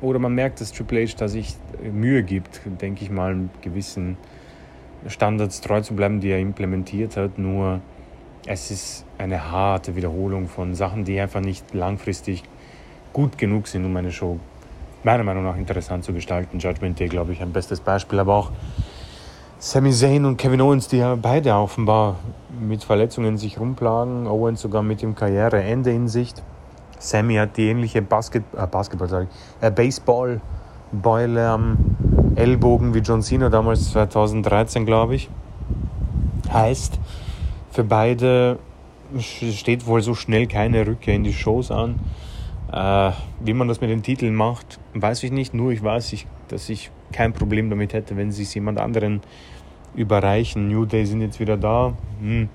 oder 0.00 0.18
man 0.18 0.34
merkt, 0.34 0.60
dass 0.60 0.72
Triple 0.72 1.04
H 1.04 1.14
da 1.18 1.28
sich 1.28 1.56
Mühe 1.92 2.22
gibt, 2.22 2.60
denke 2.80 3.04
ich 3.04 3.10
mal, 3.10 3.48
gewissen 3.62 4.16
Standards 5.06 5.60
treu 5.60 5.80
zu 5.80 5.94
bleiben, 5.94 6.20
die 6.20 6.28
er 6.28 6.40
implementiert 6.40 7.16
hat. 7.16 7.38
Nur 7.38 7.80
es 8.46 8.70
ist 8.70 9.04
eine 9.18 9.50
harte 9.50 9.96
Wiederholung 9.96 10.48
von 10.48 10.74
Sachen, 10.74 11.04
die 11.04 11.18
einfach 11.20 11.40
nicht 11.40 11.74
langfristig 11.74 12.44
gut 13.12 13.38
genug 13.38 13.66
sind, 13.66 13.84
um 13.84 13.96
eine 13.96 14.12
Show 14.12 14.38
meiner 15.04 15.24
Meinung 15.24 15.44
nach 15.44 15.56
interessant 15.56 16.04
zu 16.04 16.12
gestalten. 16.12 16.58
Judgment 16.58 16.98
Day, 16.98 17.08
glaube 17.08 17.32
ich, 17.32 17.40
ein 17.42 17.52
bestes 17.52 17.80
Beispiel, 17.80 18.18
aber 18.18 18.34
auch 18.34 18.50
Sami 19.58 19.90
Zayn 19.90 20.24
und 20.24 20.36
Kevin 20.36 20.60
Owens, 20.60 20.88
die 20.88 20.98
ja 20.98 21.14
beide 21.14 21.54
offenbar 21.54 22.16
mit 22.60 22.84
Verletzungen 22.84 23.38
sich 23.38 23.58
rumplagen, 23.58 24.26
Owens 24.26 24.60
sogar 24.60 24.82
mit 24.82 25.02
dem 25.02 25.14
Karriereende 25.14 25.90
in 25.90 26.08
Sicht. 26.08 26.42
Sammy 26.98 27.36
hat 27.36 27.56
die 27.56 27.68
ähnliche 27.68 28.02
Basket, 28.02 28.42
äh, 28.56 28.66
Basketball, 28.66 29.08
sorry, 29.08 29.26
äh, 29.60 29.70
Baseball-Beule 29.70 31.48
am 31.48 31.76
Ellbogen 32.34 32.94
wie 32.94 32.98
John 32.98 33.22
Cena 33.22 33.48
damals 33.48 33.92
2013, 33.92 34.84
glaube 34.84 35.14
ich. 35.14 35.28
Heißt, 36.52 36.98
für 37.70 37.84
beide 37.84 38.58
steht 39.18 39.86
wohl 39.86 40.02
so 40.02 40.14
schnell 40.14 40.46
keine 40.46 40.86
Rückkehr 40.86 41.14
in 41.14 41.24
die 41.24 41.32
Shows 41.32 41.70
an. 41.70 41.98
Äh, 42.72 43.12
wie 43.40 43.54
man 43.54 43.68
das 43.68 43.80
mit 43.80 43.90
den 43.90 44.02
Titeln 44.02 44.34
macht, 44.34 44.78
weiß 44.94 45.22
ich 45.22 45.32
nicht. 45.32 45.54
Nur 45.54 45.72
ich 45.72 45.82
weiß, 45.82 46.12
ich, 46.12 46.26
dass 46.48 46.68
ich 46.68 46.90
kein 47.12 47.32
Problem 47.32 47.70
damit 47.70 47.94
hätte, 47.94 48.16
wenn 48.16 48.30
sie 48.32 48.42
es 48.42 48.54
jemand 48.54 48.78
anderen 48.78 49.22
überreichen. 49.94 50.68
New 50.68 50.84
Day 50.84 51.06
sind 51.06 51.22
jetzt 51.22 51.40
wieder 51.40 51.56
da. 51.56 51.94
Hm. 52.20 52.48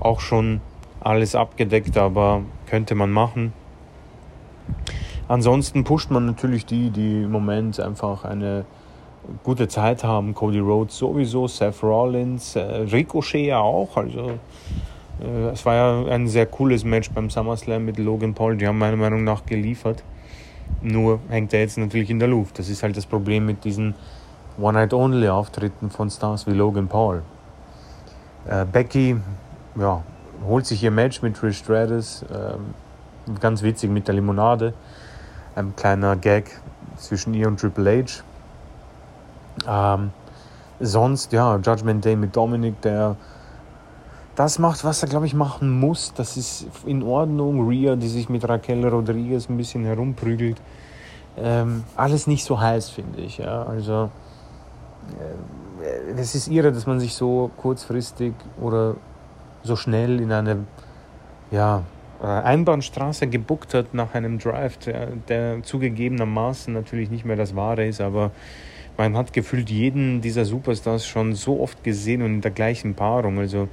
Auch 0.00 0.20
schon 0.20 0.60
alles 1.00 1.34
abgedeckt, 1.34 1.96
aber 1.96 2.42
könnte 2.66 2.94
man 2.94 3.10
machen. 3.10 3.52
Ansonsten 5.28 5.84
pusht 5.84 6.10
man 6.10 6.26
natürlich 6.26 6.66
die, 6.66 6.90
die 6.90 7.22
im 7.22 7.30
Moment 7.30 7.80
einfach 7.80 8.24
eine 8.24 8.66
gute 9.42 9.68
Zeit 9.68 10.04
haben. 10.04 10.34
Cody 10.34 10.58
Rhodes 10.58 10.96
sowieso, 10.96 11.48
Seth 11.48 11.82
Rollins, 11.82 12.56
äh, 12.56 12.60
Ricochet 12.60 13.46
ja 13.46 13.60
auch. 13.60 13.96
Also 13.96 14.38
äh, 15.20 15.50
es 15.52 15.64
war 15.64 15.74
ja 15.74 16.04
ein 16.06 16.28
sehr 16.28 16.46
cooles 16.46 16.84
Match 16.84 17.10
beim 17.10 17.30
SummerSlam 17.30 17.84
mit 17.84 17.98
Logan 17.98 18.34
Paul. 18.34 18.56
Die 18.56 18.66
haben 18.66 18.78
meiner 18.78 18.96
Meinung 18.96 19.24
nach 19.24 19.46
geliefert. 19.46 20.02
Nur 20.80 21.20
hängt 21.28 21.52
er 21.52 21.60
jetzt 21.60 21.78
natürlich 21.78 22.10
in 22.10 22.18
der 22.18 22.28
Luft. 22.28 22.58
Das 22.58 22.68
ist 22.68 22.82
halt 22.82 22.96
das 22.96 23.06
Problem 23.06 23.46
mit 23.46 23.64
diesen 23.64 23.94
One-Night-Only-Auftritten 24.58 25.90
von 25.90 26.10
Stars 26.10 26.46
wie 26.46 26.52
Logan 26.52 26.88
Paul. 26.88 27.22
Äh, 28.48 28.64
Becky 28.64 29.16
ja, 29.78 30.02
holt 30.46 30.66
sich 30.66 30.82
ihr 30.82 30.90
Match 30.90 31.22
mit 31.22 31.36
Trish 31.36 31.58
Stratus. 31.58 32.24
Ähm, 32.32 33.38
ganz 33.40 33.62
witzig 33.62 33.90
mit 33.90 34.08
der 34.08 34.14
Limonade. 34.14 34.74
Ein 35.54 35.76
kleiner 35.76 36.16
Gag 36.16 36.50
zwischen 36.96 37.34
ihr 37.34 37.46
und 37.48 37.60
Triple 37.60 38.02
H. 38.02 38.22
Ähm, 39.66 40.10
sonst, 40.80 41.32
ja, 41.32 41.56
Judgment 41.56 42.04
Day 42.04 42.16
mit 42.16 42.34
Dominic, 42.34 42.80
der 42.82 43.16
das 44.34 44.58
macht, 44.58 44.84
was 44.84 45.02
er, 45.02 45.08
glaube 45.08 45.26
ich, 45.26 45.34
machen 45.34 45.70
muss. 45.70 46.14
Das 46.14 46.36
ist 46.36 46.66
in 46.86 47.02
Ordnung. 47.02 47.68
Rhea, 47.68 47.96
die 47.96 48.08
sich 48.08 48.28
mit 48.28 48.48
Raquel 48.48 48.86
Rodriguez 48.86 49.48
ein 49.48 49.56
bisschen 49.56 49.84
herumprügelt. 49.84 50.60
Ähm, 51.36 51.84
alles 51.96 52.26
nicht 52.26 52.44
so 52.44 52.60
heiß, 52.60 52.90
finde 52.90 53.20
ich. 53.20 53.38
Ja. 53.38 53.64
Also, 53.64 54.10
äh, 55.80 56.20
es 56.20 56.34
ist 56.34 56.48
irre, 56.48 56.72
dass 56.72 56.86
man 56.86 56.98
sich 57.00 57.14
so 57.14 57.50
kurzfristig 57.56 58.34
oder 58.60 58.96
so 59.62 59.76
schnell 59.76 60.20
in 60.20 60.32
eine 60.32 60.64
ja, 61.50 61.82
äh, 62.22 62.26
Einbahnstraße 62.26 63.26
gebuckt 63.26 63.74
hat 63.74 63.94
nach 63.94 64.14
einem 64.14 64.38
Drive, 64.38 64.78
der, 64.78 65.08
der 65.28 65.62
zugegebenermaßen 65.62 66.72
natürlich 66.72 67.10
nicht 67.10 67.24
mehr 67.24 67.36
das 67.36 67.54
Wahre 67.54 67.86
ist, 67.86 68.00
aber 68.00 68.30
man 68.96 69.16
hat 69.16 69.32
gefühlt 69.32 69.70
jeden 69.70 70.20
dieser 70.20 70.44
Superstars 70.44 71.06
schon 71.06 71.34
so 71.34 71.60
oft 71.60 71.82
gesehen 71.82 72.22
und 72.22 72.34
in 72.34 72.40
der 72.40 72.50
gleichen 72.50 72.94
Paarung. 72.94 73.38
Also 73.38 73.68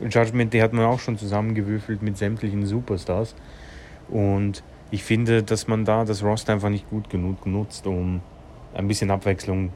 Judgment 0.00 0.52
Day 0.52 0.60
hat 0.60 0.72
man 0.72 0.84
auch 0.84 0.98
schon 0.98 1.16
zusammengewürfelt 1.18 2.02
mit 2.02 2.16
sämtlichen 2.16 2.66
Superstars. 2.66 3.34
Und 4.08 4.62
ich 4.90 5.04
finde, 5.04 5.42
dass 5.42 5.68
man 5.68 5.84
da 5.84 6.04
das 6.04 6.22
Roster 6.22 6.52
einfach 6.52 6.70
nicht 6.70 6.88
gut 6.88 7.10
genug 7.10 7.46
nutzt, 7.46 7.86
um 7.86 8.20
ein 8.74 8.88
bisschen 8.88 9.10
Abwechslung 9.10 9.70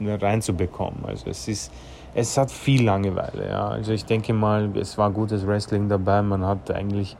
reinzubekommen. 0.00 1.04
Also 1.04 1.30
es 1.30 1.48
ist, 1.48 1.72
es 2.14 2.36
hat 2.36 2.50
viel 2.50 2.84
Langeweile. 2.84 3.48
Ja. 3.48 3.68
Also 3.68 3.92
ich 3.92 4.04
denke 4.04 4.32
mal, 4.32 4.76
es 4.76 4.98
war 4.98 5.10
gutes 5.10 5.46
Wrestling 5.46 5.88
dabei. 5.88 6.22
Man 6.22 6.44
hat 6.44 6.70
eigentlich 6.70 7.16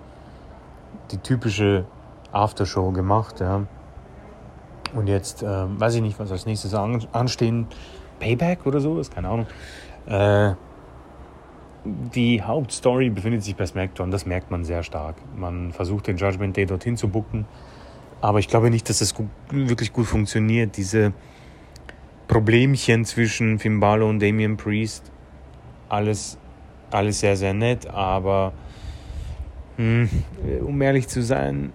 die 1.11 1.18
typische 1.18 1.85
Aftershow 2.33 2.90
gemacht. 2.92 3.40
Ja. 3.40 3.66
Und 4.94 5.07
jetzt 5.07 5.42
äh, 5.42 5.46
weiß 5.46 5.96
ich 5.96 6.03
nicht, 6.03 6.18
was 6.18 6.31
als 6.33 6.46
nächstes 6.46 6.74
an, 6.74 7.07
anstehen. 7.12 7.66
Payback 8.18 8.66
oder 8.66 8.81
sowas, 8.81 9.11
keine 9.11 9.29
Ahnung. 9.29 9.46
Äh, 10.07 10.55
die 11.85 12.42
Hauptstory 12.42 13.11
befindet 13.11 13.42
sich 13.42 13.57
bei 13.57 13.66
SmackDown, 13.66 14.11
das 14.11 14.27
merkt 14.27 14.51
man 14.51 14.64
sehr 14.64 14.83
stark. 14.83 15.16
Man 15.37 15.72
versucht 15.72 16.07
den 16.07 16.16
Judgment 16.16 16.57
Day 16.57 16.66
dorthin 16.66 16.96
zu 16.96 17.09
bucken, 17.09 17.46
aber 18.20 18.40
ich 18.40 18.48
glaube 18.48 18.70
nicht, 18.70 18.88
dass 18.88 18.98
das 18.98 19.14
gut, 19.14 19.29
wirklich 19.51 19.92
gut 19.92 20.07
funktioniert. 20.07 20.77
Diese 20.77 21.12
Problemchen 22.27 23.05
zwischen 23.05 23.59
Finn 23.59 23.81
Balor 23.81 24.09
und 24.09 24.20
Damian 24.20 24.57
Priest, 24.57 25.11
alles, 25.88 26.37
alles 26.90 27.20
sehr, 27.20 27.37
sehr 27.37 27.55
nett, 27.55 27.87
aber 27.87 28.53
hm, 29.77 30.09
um 30.66 30.83
ehrlich 30.83 31.09
zu 31.09 31.22
sein, 31.22 31.72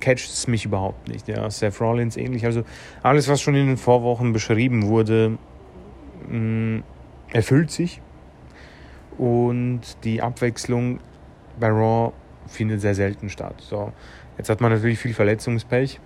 catcht 0.00 0.30
es 0.30 0.46
mich 0.46 0.64
überhaupt 0.64 1.08
nicht. 1.08 1.28
Ja, 1.28 1.48
Seth 1.50 1.80
Rollins 1.80 2.16
ähnlich. 2.16 2.44
Also 2.44 2.64
alles, 3.02 3.28
was 3.28 3.40
schon 3.40 3.54
in 3.54 3.66
den 3.66 3.76
Vorwochen 3.76 4.32
beschrieben 4.32 4.86
wurde, 4.86 5.38
hm, 6.28 6.82
erfüllt 7.32 7.70
sich. 7.70 8.00
Und 9.18 9.80
die 10.04 10.22
Abwechslung 10.22 11.00
bei 11.58 11.68
Raw 11.68 12.12
findet 12.46 12.80
sehr 12.80 12.94
selten 12.94 13.28
statt. 13.28 13.56
So, 13.58 13.92
jetzt 14.38 14.48
hat 14.48 14.60
man 14.60 14.72
natürlich 14.72 14.98
viel 14.98 15.14
Verletzungspech. 15.14 16.00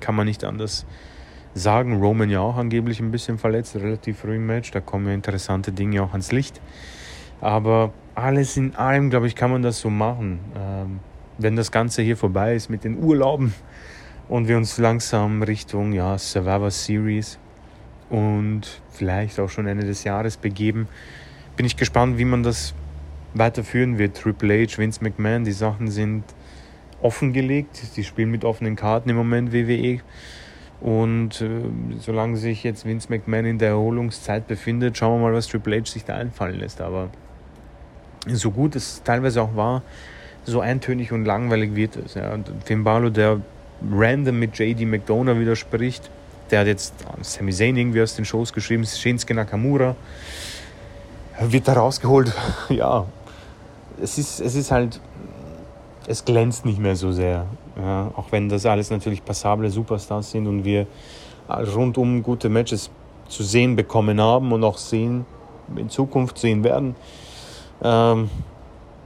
Kann 0.00 0.14
man 0.14 0.26
nicht 0.26 0.44
anders 0.44 0.86
sagen. 1.54 2.00
Roman 2.00 2.30
ja 2.30 2.40
auch 2.40 2.56
angeblich 2.56 3.00
ein 3.00 3.10
bisschen 3.10 3.38
verletzt, 3.38 3.76
relativ 3.76 4.18
früh 4.20 4.36
im 4.36 4.46
Match. 4.46 4.70
Da 4.70 4.80
kommen 4.80 5.06
ja 5.06 5.14
interessante 5.14 5.72
Dinge 5.72 6.02
auch 6.02 6.12
ans 6.12 6.32
Licht. 6.32 6.60
Aber 7.40 7.92
alles 8.14 8.56
in 8.56 8.76
allem, 8.76 9.10
glaube 9.10 9.26
ich, 9.26 9.34
kann 9.34 9.50
man 9.50 9.62
das 9.62 9.80
so 9.80 9.90
machen. 9.90 10.40
Ähm, 10.56 11.00
wenn 11.38 11.56
das 11.56 11.72
Ganze 11.72 12.02
hier 12.02 12.16
vorbei 12.16 12.54
ist 12.54 12.68
mit 12.68 12.84
den 12.84 13.02
Urlauben 13.02 13.54
und 14.28 14.48
wir 14.48 14.56
uns 14.56 14.78
langsam 14.78 15.42
Richtung 15.42 15.92
ja, 15.92 16.18
Survivor 16.18 16.70
Series 16.70 17.38
und 18.10 18.62
vielleicht 18.90 19.40
auch 19.40 19.48
schon 19.48 19.66
Ende 19.66 19.86
des 19.86 20.04
Jahres 20.04 20.36
begeben, 20.36 20.88
bin 21.56 21.66
ich 21.66 21.76
gespannt, 21.76 22.18
wie 22.18 22.24
man 22.24 22.42
das 22.42 22.74
weiterführen 23.34 23.98
wird. 23.98 24.16
Triple 24.16 24.62
H, 24.62 24.78
Vince 24.78 25.02
McMahon, 25.02 25.44
die 25.44 25.52
Sachen 25.52 25.90
sind 25.90 26.24
offengelegt. 27.02 27.96
Die 27.96 28.04
spielen 28.04 28.30
mit 28.30 28.44
offenen 28.44 28.76
Karten 28.76 29.08
im 29.08 29.16
Moment 29.16 29.52
WWE. 29.52 30.00
Und 30.80 31.40
äh, 31.40 31.48
solange 31.98 32.36
sich 32.36 32.64
jetzt 32.64 32.84
Vince 32.84 33.08
McMahon 33.08 33.44
in 33.44 33.58
der 33.58 33.70
Erholungszeit 33.70 34.48
befindet, 34.48 34.96
schauen 34.96 35.20
wir 35.20 35.28
mal, 35.28 35.34
was 35.34 35.46
Triple 35.46 35.80
H 35.80 35.86
sich 35.86 36.04
da 36.04 36.16
einfallen 36.16 36.58
lässt. 36.58 36.80
Aber 36.80 37.10
so 38.26 38.50
gut 38.50 38.76
es 38.76 39.02
teilweise 39.02 39.42
auch 39.42 39.54
war, 39.54 39.82
so 40.44 40.60
eintönig 40.60 41.12
und 41.12 41.24
langweilig 41.24 41.74
wird 41.74 41.96
es. 41.96 42.14
Ja. 42.14 42.32
Und 42.32 42.50
Finn 42.64 42.84
Balor, 42.84 43.10
der 43.10 43.40
random 43.90 44.38
mit 44.38 44.58
JD 44.58 44.82
McDonough 44.82 45.38
widerspricht, 45.38 46.10
der 46.50 46.60
hat 46.60 46.66
jetzt 46.66 46.94
Sami 47.22 47.52
Zayn 47.52 47.76
irgendwie 47.76 48.02
aus 48.02 48.14
den 48.14 48.24
Shows 48.24 48.52
geschrieben, 48.52 48.84
Shinsuke 48.84 49.34
Nakamura 49.34 49.96
wird 51.40 51.66
da 51.66 51.72
rausgeholt. 51.74 52.32
ja, 52.68 53.06
es 54.00 54.18
ist, 54.18 54.40
es 54.40 54.54
ist 54.54 54.70
halt, 54.70 55.00
es 56.06 56.24
glänzt 56.24 56.64
nicht 56.64 56.78
mehr 56.78 56.96
so 56.96 57.12
sehr. 57.12 57.46
Ja, 57.76 58.10
auch 58.16 58.30
wenn 58.30 58.48
das 58.48 58.66
alles 58.66 58.90
natürlich 58.90 59.24
passable 59.24 59.70
Superstars 59.70 60.30
sind 60.30 60.46
und 60.46 60.64
wir 60.64 60.86
rundum 61.48 62.22
gute 62.22 62.48
Matches 62.48 62.90
zu 63.28 63.42
sehen 63.42 63.76
bekommen 63.76 64.20
haben 64.20 64.52
und 64.52 64.62
auch 64.62 64.76
sehen, 64.76 65.24
in 65.74 65.88
Zukunft 65.88 66.38
sehen 66.38 66.64
werden. 66.64 66.94
Ähm, 67.82 68.28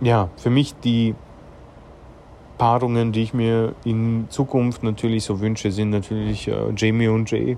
ja, 0.01 0.29
für 0.37 0.51
mich 0.51 0.75
die 0.81 1.15
Paarungen, 2.59 3.13
die 3.13 3.23
ich 3.23 3.35
mir 3.35 3.75
in 3.85 4.27
Zukunft 4.31 4.83
natürlich 4.83 5.25
so 5.25 5.41
wünsche, 5.41 5.71
sind 5.71 5.91
natürlich 5.91 6.49
äh, 6.49 6.55
Jamie 6.77 7.09
und 7.09 7.31
Jay. 7.31 7.57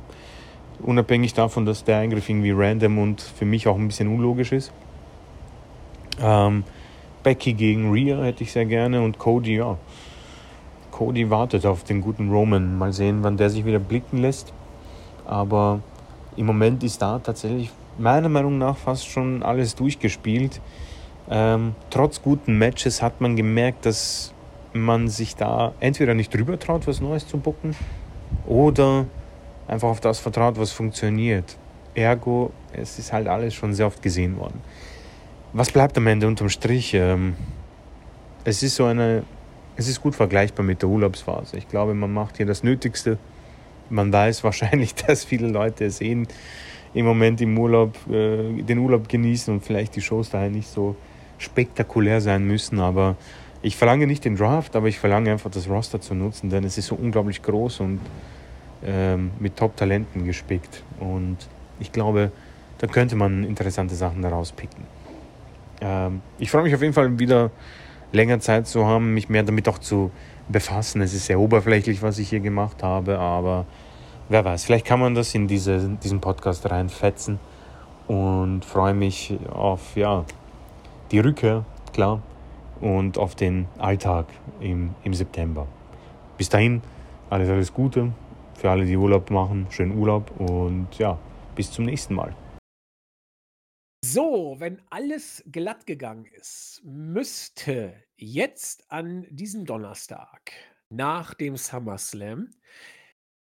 Unabhängig 0.83 1.35
davon, 1.35 1.67
dass 1.67 1.85
der 1.85 1.99
Eingriff 1.99 2.29
irgendwie 2.29 2.53
random 2.53 2.99
und 2.99 3.21
für 3.21 3.45
mich 3.45 3.67
auch 3.69 3.77
ein 3.77 3.89
bisschen 3.89 4.09
unlogisch 4.09 4.53
ist. 4.53 4.73
Ähm, 6.21 6.65
Becky 7.23 7.53
gegen 7.53 7.91
Rhea 7.93 8.23
hätte 8.23 8.45
ich 8.45 8.53
sehr 8.53 8.65
gerne 8.65 9.03
und 9.03 9.19
Cody, 9.19 9.57
ja. 9.57 9.77
Cody 10.91 11.31
wartet 11.31 11.67
auf 11.67 11.85
den 11.85 12.01
guten 12.01 12.31
Roman. 12.31 12.77
Mal 12.79 12.93
sehen, 12.93 13.19
wann 13.23 13.37
der 13.37 13.51
sich 13.51 13.65
wieder 13.65 13.79
blicken 13.79 14.19
lässt. 14.19 14.53
Aber 15.25 15.81
im 16.37 16.47
Moment 16.47 16.83
ist 16.83 17.03
da 17.03 17.19
tatsächlich 17.19 17.71
meiner 17.99 18.29
Meinung 18.29 18.59
nach 18.59 18.77
fast 18.77 19.07
schon 19.07 19.43
alles 19.43 19.75
durchgespielt. 19.75 20.61
Ähm, 21.31 21.75
trotz 21.91 22.23
guten 22.23 22.57
Matches 22.59 23.03
hat 23.03 23.21
man 23.21 23.37
gemerkt, 23.37 23.85
dass 23.85 24.33
man 24.81 25.09
sich 25.09 25.37
da 25.37 25.75
entweder 25.81 26.15
nicht 26.15 26.35
drüber 26.35 26.59
traut, 26.59 26.87
was 26.87 27.01
Neues 27.01 27.27
zu 27.27 27.39
bucken, 27.39 27.75
oder 28.47 29.07
einfach 29.67 29.89
auf 29.89 30.01
das 30.01 30.19
vertraut, 30.19 30.59
was 30.59 30.73
funktioniert. 30.73 31.57
Ergo, 31.95 32.53
es 32.73 32.99
ist 32.99 33.13
halt 33.13 33.29
alles 33.29 33.55
schon 33.55 33.75
sehr 33.75 33.87
oft 33.87 34.03
gesehen 34.03 34.39
worden. 34.39 34.61
Was 35.53 35.71
bleibt 35.71 35.97
am 35.97 36.07
Ende 36.07 36.27
unterm 36.27 36.49
Strich? 36.49 36.95
Ähm, 36.95 37.35
es 38.45 38.63
ist 38.63 38.77
so 38.77 38.85
eine, 38.85 39.25
es 39.77 39.89
ist 39.89 40.01
gut 40.01 40.15
vergleichbar 40.15 40.65
mit 40.65 40.83
der 40.83 40.89
Urlaubsphase. 40.89 41.57
Ich 41.57 41.69
glaube, 41.69 41.95
man 41.95 42.13
macht 42.13 42.37
hier 42.37 42.47
das 42.47 42.63
Nötigste. 42.63 43.19
Man 43.91 44.13
weiß 44.13 44.45
wahrscheinlich, 44.45 44.95
dass 44.95 45.25
viele 45.25 45.49
Leute 45.49 45.91
sehen 45.91 46.29
im 46.95 47.05
Moment 47.05 47.41
im 47.41 47.59
Urlaub, 47.59 47.97
äh, 48.11 48.63
den 48.63 48.79
Urlaub 48.79 49.09
genießen 49.09 49.53
und 49.53 49.65
vielleicht 49.65 49.97
die 49.97 50.01
Shows 50.01 50.31
daher 50.31 50.51
nicht 50.51 50.69
so 50.69 50.97
spektakulär 51.39 52.21
sein 52.21 52.45
müssen, 52.45 52.81
aber 52.81 53.17
ich 53.63 53.77
verlange 53.77 54.07
nicht 54.07 54.25
den 54.25 54.37
Draft, 54.37 54.77
aber 54.77 54.89
ich 54.89 54.99
verlange 54.99 55.33
einfach 55.33 55.51
das 55.51 55.69
Roster 55.69 56.01
zu 56.01 56.15
nutzen, 56.15 56.51
denn 56.51 56.65
es 56.65 56.79
ist 56.79 56.87
so 56.87 56.95
unglaublich 56.95 57.43
groß 57.43 57.81
und 57.81 58.01
ähm, 58.85 59.33
mit 59.41 59.57
Top-Talenten 59.57 60.25
gespickt. 60.25 60.85
Und 61.01 61.37
ich 61.81 61.91
glaube, 61.91 62.31
da 62.79 62.87
könnte 62.87 63.17
man 63.17 63.45
interessante 63.45 63.95
Sachen 63.95 64.23
daraus 64.23 64.53
picken. 64.53 64.85
Ähm, 65.81 66.23
ich 66.39 66.51
freue 66.51 66.63
mich 66.63 66.75
auf 66.75 66.83
jeden 66.83 66.95
Fall 66.95 67.19
wieder 67.19 67.51
länger 68.13 68.41
Zeit 68.41 68.67
zu 68.67 68.87
haben, 68.87 69.15
mich 69.15 69.29
mehr 69.29 69.43
damit 69.43 69.69
auch 69.69 69.79
zu 69.79 70.11
befassen. 70.49 71.03
Es 71.03 71.13
ist 71.13 71.27
sehr 71.27 71.41
oberflächlich, 71.41 72.03
was 72.03 72.19
ich 72.19 72.31
hier 72.31 72.41
gemacht 72.41 72.83
habe, 72.83 73.19
aber 73.19 73.67
wer 74.29 74.45
weiß, 74.45 74.65
vielleicht 74.65 74.87
kann 74.87 75.01
man 75.01 75.15
das 75.15 75.35
in 75.35 75.49
diese, 75.49 75.99
diesen 76.03 76.21
Podcast 76.21 76.71
reinfetzen 76.71 77.39
und 78.07 78.65
freue 78.65 78.95
mich 78.95 79.37
auf 79.51 79.97
ja, 79.97 80.25
die 81.11 81.19
Rückkehr, 81.19 81.65
klar, 81.93 82.23
und 82.81 83.19
auf 83.19 83.35
den 83.35 83.67
Alltag 83.79 84.27
im, 84.61 84.95
im 85.05 85.15
September. 85.15 85.67
Bis 86.37 86.49
dahin, 86.49 86.83
alles, 87.31 87.49
alles 87.49 87.73
Gute 87.73 88.13
für 88.55 88.71
alle, 88.71 88.85
die 88.85 88.97
Urlaub 88.97 89.31
machen. 89.31 89.67
Schönen 89.71 89.97
Urlaub 89.97 90.31
und 90.41 90.89
ja, 90.99 91.19
bis 91.55 91.71
zum 91.71 91.85
nächsten 91.85 92.15
Mal. 92.15 92.35
So, 94.05 94.57
wenn 94.59 94.81
alles 94.91 95.43
glatt 95.51 95.87
gegangen 95.87 96.27
ist, 96.27 96.81
müsste 96.85 97.95
jetzt 98.17 98.91
an 98.91 99.27
diesem 99.31 99.65
Donnerstag 99.65 100.53
nach 100.89 101.35
dem 101.35 101.57
SummerSlam 101.57 102.51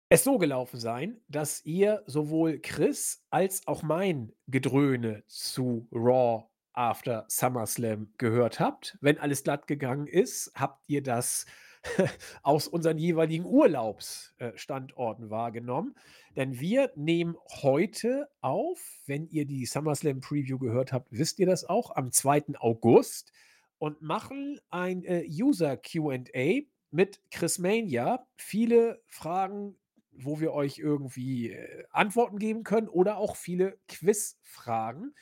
es 0.09 0.25
so 0.25 0.39
gelaufen 0.39 0.79
sein, 0.79 1.21
dass 1.29 1.65
ihr 1.65 2.03
sowohl 2.07 2.61
Chris 2.61 3.25
als 3.31 3.67
auch 3.67 3.83
mein 3.83 4.33
Gedröhne 4.47 5.25
zu 5.27 5.89
Raw 5.93 6.49
After 6.77 7.25
SummerSlam 7.29 8.13
gehört 8.19 8.61
habt. 8.61 8.99
Wenn 9.01 9.19
alles 9.19 9.43
glatt 9.43 9.67
gegangen 9.67 10.07
ist, 10.07 10.53
habt 10.55 10.85
ihr 10.89 11.03
das 11.03 11.47
aus 12.43 12.69
unseren 12.69 12.99
jeweiligen 12.99 13.47
Urlaubsstandorten 13.47 15.31
wahrgenommen. 15.31 15.95
Denn 16.37 16.61
wir 16.61 16.93
nehmen 16.95 17.37
heute 17.63 18.29
auf, 18.41 18.79
wenn 19.07 19.27
ihr 19.29 19.47
die 19.47 19.67
SummerSlam 19.67 20.21
Preview 20.21 20.59
gehört 20.59 20.93
habt, 20.93 21.09
wisst 21.11 21.39
ihr 21.39 21.47
das 21.47 21.65
auch, 21.65 21.97
am 21.97 22.13
2. 22.13 22.59
August 22.59 23.33
und 23.79 24.03
machen 24.03 24.61
ein 24.71 25.03
äh, 25.05 25.27
User 25.29 25.77
QA 25.77 26.61
mit 26.91 27.21
Chris 27.31 27.59
Mania. 27.59 28.27
Viele 28.37 29.03
Fragen, 29.07 29.77
wo 30.13 30.41
wir 30.41 30.53
euch 30.53 30.79
irgendwie 30.79 31.53
äh, 31.53 31.85
Antworten 31.91 32.39
geben 32.39 32.65
können 32.65 32.89
oder 32.89 33.17
auch 33.19 33.37
viele 33.37 33.79
Quizfragen. 33.89 35.15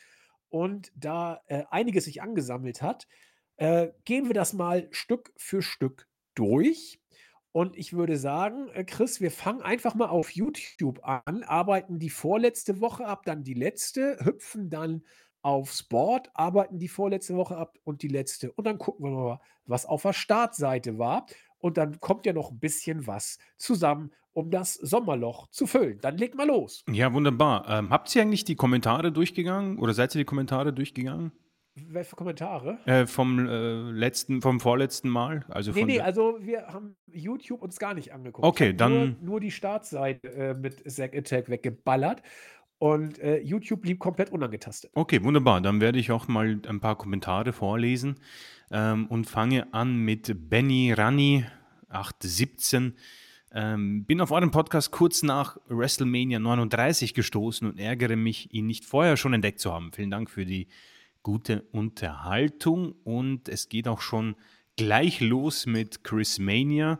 Und 0.54 0.92
da 0.94 1.40
äh, 1.48 1.64
einiges 1.72 2.04
sich 2.04 2.22
angesammelt 2.22 2.80
hat, 2.80 3.08
äh, 3.56 3.88
gehen 4.04 4.28
wir 4.28 4.34
das 4.34 4.52
mal 4.52 4.86
Stück 4.92 5.32
für 5.36 5.62
Stück 5.62 6.06
durch. 6.36 7.00
Und 7.50 7.76
ich 7.76 7.92
würde 7.92 8.16
sagen, 8.16 8.68
äh, 8.68 8.84
Chris, 8.84 9.20
wir 9.20 9.32
fangen 9.32 9.62
einfach 9.62 9.96
mal 9.96 10.10
auf 10.10 10.30
YouTube 10.30 11.00
an, 11.02 11.42
arbeiten 11.42 11.98
die 11.98 12.08
vorletzte 12.08 12.80
Woche 12.80 13.04
ab, 13.04 13.24
dann 13.24 13.42
die 13.42 13.54
letzte, 13.54 14.16
hüpfen 14.24 14.70
dann 14.70 15.02
auf 15.42 15.72
Sport, 15.72 16.30
arbeiten 16.34 16.78
die 16.78 16.86
vorletzte 16.86 17.34
Woche 17.34 17.56
ab 17.56 17.76
und 17.82 18.02
die 18.02 18.08
letzte. 18.08 18.52
Und 18.52 18.64
dann 18.64 18.78
gucken 18.78 19.06
wir 19.06 19.10
mal, 19.10 19.40
was 19.66 19.86
auf 19.86 20.02
der 20.02 20.12
Startseite 20.12 20.98
war. 20.98 21.26
Und 21.64 21.78
dann 21.78 21.98
kommt 21.98 22.26
ja 22.26 22.34
noch 22.34 22.50
ein 22.50 22.58
bisschen 22.58 23.06
was 23.06 23.38
zusammen, 23.56 24.10
um 24.34 24.50
das 24.50 24.74
Sommerloch 24.74 25.46
zu 25.48 25.66
füllen. 25.66 25.98
Dann 26.02 26.18
legt 26.18 26.34
mal 26.34 26.46
los. 26.46 26.84
Ja, 26.90 27.10
wunderbar. 27.14 27.64
Ähm, 27.70 27.88
habt 27.88 28.14
ihr 28.14 28.20
eigentlich 28.20 28.44
die 28.44 28.54
Kommentare 28.54 29.10
durchgegangen 29.10 29.78
oder 29.78 29.94
seid 29.94 30.14
ihr 30.14 30.18
die 30.18 30.24
Kommentare 30.26 30.74
durchgegangen? 30.74 31.32
Welche 31.74 32.16
Kommentare? 32.16 32.80
Äh, 32.84 33.06
vom 33.06 33.48
äh, 33.48 33.90
letzten, 33.92 34.42
vom 34.42 34.60
vorletzten 34.60 35.08
Mal? 35.08 35.46
Also 35.48 35.72
nee, 35.72 35.84
nee, 35.84 36.00
also 36.00 36.36
wir 36.42 36.66
haben 36.66 36.96
YouTube 37.10 37.62
uns 37.62 37.78
gar 37.78 37.94
nicht 37.94 38.12
angeguckt. 38.12 38.46
Okay, 38.46 38.74
dann- 38.74 38.92
Nur, 38.92 39.16
nur 39.22 39.40
die 39.40 39.50
Startseite 39.50 40.28
äh, 40.34 40.52
mit 40.52 40.82
Zack 40.92 41.16
Attack 41.16 41.48
weggeballert. 41.48 42.20
Und 42.78 43.18
äh, 43.20 43.38
YouTube 43.38 43.80
blieb 43.80 44.00
komplett 44.00 44.30
unangetastet. 44.30 44.90
Okay, 44.94 45.24
wunderbar. 45.24 45.62
Dann 45.62 45.80
werde 45.80 45.98
ich 45.98 46.12
auch 46.12 46.28
mal 46.28 46.60
ein 46.68 46.80
paar 46.80 46.98
Kommentare 46.98 47.54
vorlesen 47.54 48.16
ähm, 48.70 49.06
und 49.06 49.26
fange 49.26 49.72
an 49.72 49.96
mit 49.96 50.48
Benny 50.48 50.92
Rani 50.92 51.46
817. 51.88 52.94
Ähm, 53.52 54.04
bin 54.04 54.20
auf 54.20 54.32
euren 54.32 54.50
Podcast 54.50 54.90
kurz 54.90 55.22
nach 55.22 55.58
WrestleMania 55.68 56.40
39 56.40 57.14
gestoßen 57.14 57.68
und 57.68 57.78
ärgere 57.78 58.16
mich, 58.16 58.52
ihn 58.52 58.66
nicht 58.66 58.84
vorher 58.84 59.16
schon 59.16 59.32
entdeckt 59.32 59.60
zu 59.60 59.72
haben. 59.72 59.92
Vielen 59.92 60.10
Dank 60.10 60.28
für 60.28 60.44
die 60.44 60.66
gute 61.22 61.62
Unterhaltung 61.72 62.92
und 63.04 63.48
es 63.48 63.68
geht 63.68 63.86
auch 63.86 64.00
schon 64.00 64.34
gleich 64.76 65.20
los 65.20 65.66
mit 65.66 66.02
Chris 66.02 66.38
Mania. 66.38 66.98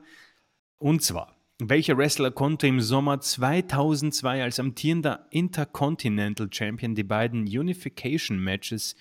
Und 0.78 1.02
zwar, 1.02 1.36
welcher 1.58 1.96
Wrestler 1.98 2.30
konnte 2.30 2.66
im 2.66 2.80
Sommer 2.80 3.20
2002 3.20 4.42
als 4.42 4.60
amtierender 4.60 5.26
Intercontinental 5.30 6.48
Champion 6.52 6.94
die 6.94 7.04
beiden 7.04 7.42
Unification 7.42 8.38
Matches 8.38 8.94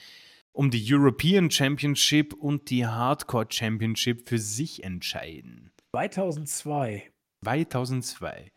um 0.54 0.72
die 0.72 0.86
European 0.88 1.52
Championship 1.52 2.34
und 2.34 2.70
die 2.70 2.86
Hardcore 2.88 3.48
Championship 3.50 4.28
für 4.30 4.38
sich 4.40 4.84
entscheiden? 4.84 5.72
2002. 5.92 7.12
2002. 7.44 8.52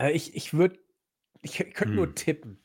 Äh, 0.00 0.12
ich 0.12 0.34
ich 0.34 0.54
würde, 0.54 0.78
ich, 1.42 1.58
könnte 1.74 1.94
nur 1.94 2.06
Hm. 2.06 2.14
tippen. 2.14 2.58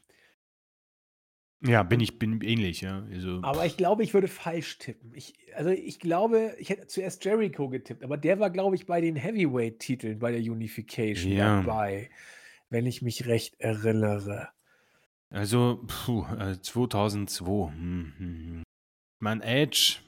Ja, 1.61 1.81
bin 1.83 1.99
ich 1.99 2.19
bin 2.19 2.41
ähnlich, 2.41 2.81
ja. 2.81 3.03
Also, 3.11 3.39
Aber 3.41 3.65
ich 3.65 3.75
glaube, 3.77 4.03
ich 4.03 4.13
würde 4.13 4.27
falsch 4.27 4.77
tippen. 4.77 5.13
Ich, 5.15 5.33
also 5.55 5.71
ich 5.71 5.99
glaube, 5.99 6.55
ich 6.59 6.69
hätte 6.69 6.85
zuerst 6.87 7.25
Jericho 7.25 7.69
getippt, 7.69 8.03
aber 8.03 8.17
der 8.17 8.39
war, 8.39 8.51
glaube 8.51 8.75
ich, 8.75 8.85
bei 8.85 9.01
den 9.01 9.15
Heavyweight-Titeln 9.15 10.19
bei 10.19 10.31
der 10.31 10.41
Unification 10.41 11.31
Ja. 11.31 11.61
dabei, 11.61 12.09
wenn 12.69 12.85
ich 12.85 13.01
mich 13.01 13.25
recht 13.25 13.59
erinnere. 13.59 14.49
Also 15.29 15.83
puh, 15.87 16.25
äh, 16.39 16.59
2002. 16.61 17.71
Hm, 17.71 18.13
hm, 18.17 18.43
hm. 18.47 18.63
Mein 19.19 19.41
Edge 19.41 19.99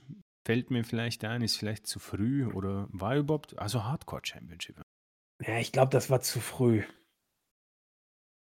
fällt 0.45 0.71
mir 0.71 0.83
vielleicht 0.83 1.23
ein, 1.25 1.41
ist 1.41 1.57
vielleicht 1.57 1.87
zu 1.87 1.99
früh 1.99 2.45
oder 2.45 2.87
war 2.91 3.15
überhaupt, 3.15 3.57
also 3.57 3.83
Hardcore 3.83 4.21
Championship. 4.23 4.81
Ja, 5.45 5.57
ich 5.59 5.71
glaube, 5.71 5.91
das 5.91 6.09
war 6.09 6.21
zu 6.21 6.39
früh. 6.39 6.83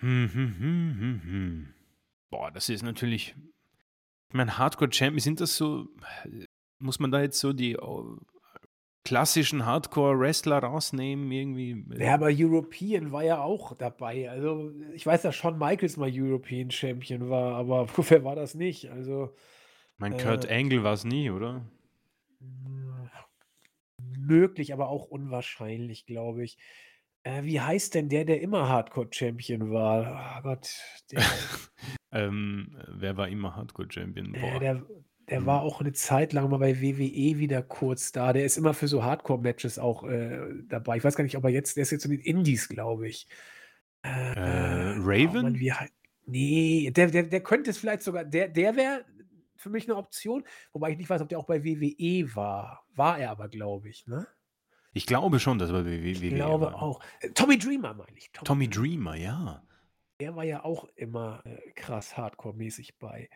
Hm. 0.01 1.75
Boah, 2.31 2.51
das 2.51 2.69
ist 2.69 2.83
natürlich. 2.83 3.35
Ich 4.29 4.35
meine, 4.35 4.59
Hardcore 4.59 4.93
Champions, 4.93 5.25
sind 5.25 5.41
das 5.41 5.57
so. 5.57 5.89
Muss 6.79 6.99
man 6.99 7.11
da 7.11 7.21
jetzt 7.23 7.39
so 7.39 7.53
die 7.53 7.79
oh, 7.79 8.19
klassischen 9.07 9.65
Hardcore-Wrestler 9.65 10.59
rausnehmen, 10.59 11.31
irgendwie? 11.31 11.85
Ja, 11.99 12.15
aber 12.15 12.29
European 12.31 13.13
war 13.13 13.23
ja 13.25 13.41
auch 13.41 13.75
dabei. 13.75 14.29
Also, 14.31 14.73
ich 14.95 15.07
weiß, 15.07 15.23
dass 15.23 15.35
Shawn 15.35 15.59
Michaels 15.59 15.97
mal 15.97 16.11
European 16.13 16.71
Champion 16.71 17.31
war, 17.31 17.55
aber 17.55 17.87
wer 18.11 18.25
war 18.25 18.37
das 18.37 18.55
nicht? 18.55 18.91
Also, 18.91 19.35
mein 19.99 20.17
Kurt 20.19 20.45
äh, 20.45 20.55
Angle 20.55 20.85
war 20.85 20.93
es 20.93 21.05
nie, 21.05 21.31
oder? 21.31 21.63
möglich, 23.99 24.73
aber 24.73 24.89
auch 24.89 25.07
unwahrscheinlich, 25.07 26.07
glaube 26.07 26.45
ich. 26.45 26.59
Äh, 27.23 27.45
wie 27.45 27.61
heißt 27.61 27.95
denn 27.95 28.09
der, 28.09 28.25
der 28.25 28.41
immer 28.41 28.69
Hardcore 28.69 29.09
Champion 29.11 29.71
war? 29.71 30.39
Oh 30.39 30.43
Gott, 30.43 30.69
der, 31.11 31.23
Ähm, 32.13 32.77
wer 32.89 33.17
war 33.17 33.29
immer 33.29 33.57
Hardcore 33.57 33.89
Champion? 33.91 34.35
äh, 34.35 34.61
der, 34.61 34.87
der 35.31 35.47
war 35.47 35.63
auch 35.63 35.81
eine 35.81 35.93
Zeit 35.93 36.33
lang 36.33 36.51
mal 36.51 36.59
bei 36.59 36.81
WWE 36.81 37.39
wieder 37.39 37.63
kurz 37.63 38.13
da. 38.13 38.33
Der 38.33 38.45
ist 38.45 38.57
immer 38.59 38.75
für 38.75 38.89
so 38.89 39.03
Hardcore-Matches 39.05 39.79
auch 39.79 40.05
äh, 40.05 40.41
dabei. 40.69 40.99
Ich 40.99 41.05
weiß 41.05 41.17
gar 41.17 41.25
nicht, 41.25 41.37
ob 41.37 41.45
er 41.45 41.51
jetzt, 41.51 41.77
der 41.77 41.83
ist 41.83 41.91
jetzt 41.91 42.05
in 42.05 42.13
den 42.13 42.21
Indies, 42.21 42.69
glaube 42.69 43.09
ich. 43.09 43.29
Äh, 44.03 44.35
Äh, 44.35 44.97
oh 45.23 45.33
Raven? 45.33 45.43
Mann, 45.43 45.59
wie 45.61 45.73
nee, 46.27 46.91
der, 46.91 47.09
der, 47.11 47.25
der 47.25 47.43
könnte 47.43 47.71
es 47.71 47.79
vielleicht 47.79 48.03
sogar, 48.03 48.25
der, 48.25 48.49
der 48.49 48.77
wäre 48.77 49.05
für 49.57 49.71
mich 49.71 49.85
eine 49.89 49.97
Option, 49.97 50.45
wobei 50.73 50.91
ich 50.93 50.99
nicht 50.99 51.11
weiß, 51.11 51.23
ob 51.23 51.29
der 51.29 51.39
auch 51.39 51.47
bei 51.47 51.65
WWE 51.65 52.35
war. 52.35 52.87
War 52.95 53.19
er 53.19 53.31
aber, 53.31 53.49
glaube 53.49 53.89
ich, 53.89 54.07
ne? 54.07 54.27
Ich 54.93 55.07
glaube 55.07 55.41
schon, 55.41 55.59
dass 55.59 55.71
er 55.71 55.83
bei 55.83 55.85
WWE 55.85 56.09
Ich 56.09 56.21
glaube 56.31 56.67
war. 56.67 56.83
auch. 56.83 57.01
Äh, 57.21 57.31
Tommy 57.31 57.59
Dreamer 57.59 57.95
meine 57.95 58.17
ich. 58.19 58.31
Tommy 58.33 58.69
Dreamer, 58.69 59.17
ja. 59.17 59.63
Der 60.21 60.35
war 60.35 60.45
ja 60.45 60.65
auch 60.65 60.89
immer 60.97 61.43
äh, 61.45 61.71
krass 61.73 62.17
Hardcore-mäßig 62.17 62.99
bei. 62.99 63.29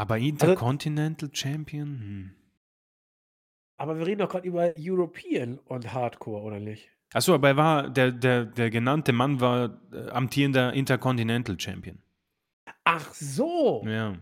Aber 0.00 0.14
Also 0.14 0.26
Intercontinental 0.26 1.28
Champion? 1.30 1.86
Hm. 2.00 2.30
Aber 3.76 3.98
wir 3.98 4.06
reden 4.06 4.20
doch 4.20 4.30
gerade 4.30 4.48
über 4.48 4.72
European 4.78 5.58
und 5.66 5.92
Hardcore, 5.92 6.42
oder 6.42 6.58
nicht? 6.58 6.88
Achso, 7.12 7.34
aber 7.34 7.48
er 7.48 7.56
war, 7.58 7.90
der, 7.90 8.10
der, 8.10 8.46
der 8.46 8.70
genannte 8.70 9.12
Mann 9.12 9.40
war 9.40 9.78
äh, 9.92 10.08
amtierender 10.08 10.72
Intercontinental 10.72 11.60
Champion. 11.60 11.98
Ach 12.84 13.12
so. 13.12 13.82
Ja. 13.86 14.16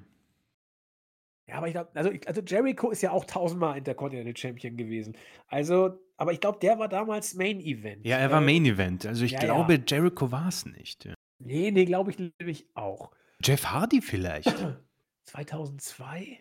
Ja, 1.47 1.55
aber 1.59 1.69
ich 1.69 1.75
glaube, 1.75 1.91
also, 1.95 2.11
also 2.27 2.41
Jericho 2.45 2.91
ist 2.91 3.03
ja 3.03 3.13
auch 3.13 3.25
tausendmal 3.25 3.79
Intercontinental 3.79 4.37
Champion 4.37 4.77
gewesen. 4.77 5.17
Also, 5.47 6.01
aber 6.17 6.33
ich 6.33 6.41
glaube, 6.41 6.59
der 6.59 6.81
war 6.81 6.89
damals 6.89 7.37
Main 7.37 7.61
Event. 7.61 8.05
Ja, 8.05 8.17
er 8.17 8.33
war 8.33 8.43
Äh, 8.43 8.45
Main 8.45 8.65
Event. 8.65 9.07
Also 9.07 9.25
ich 9.25 9.31
ja, 9.31 9.39
glaube, 9.39 9.75
ja. 9.75 9.81
Jericho 9.87 10.33
war 10.33 10.49
es 10.49 10.67
nicht. 10.67 11.05
Ja. 11.05 11.15
Nee, 11.39 11.71
nee, 11.71 11.85
glaube 11.85 12.11
ich 12.11 12.19
nämlich 12.19 12.67
auch. 12.75 13.13
Jeff 13.45 13.67
Hardy 13.67 14.03
vielleicht. 14.03 14.53
2002? 15.29 16.41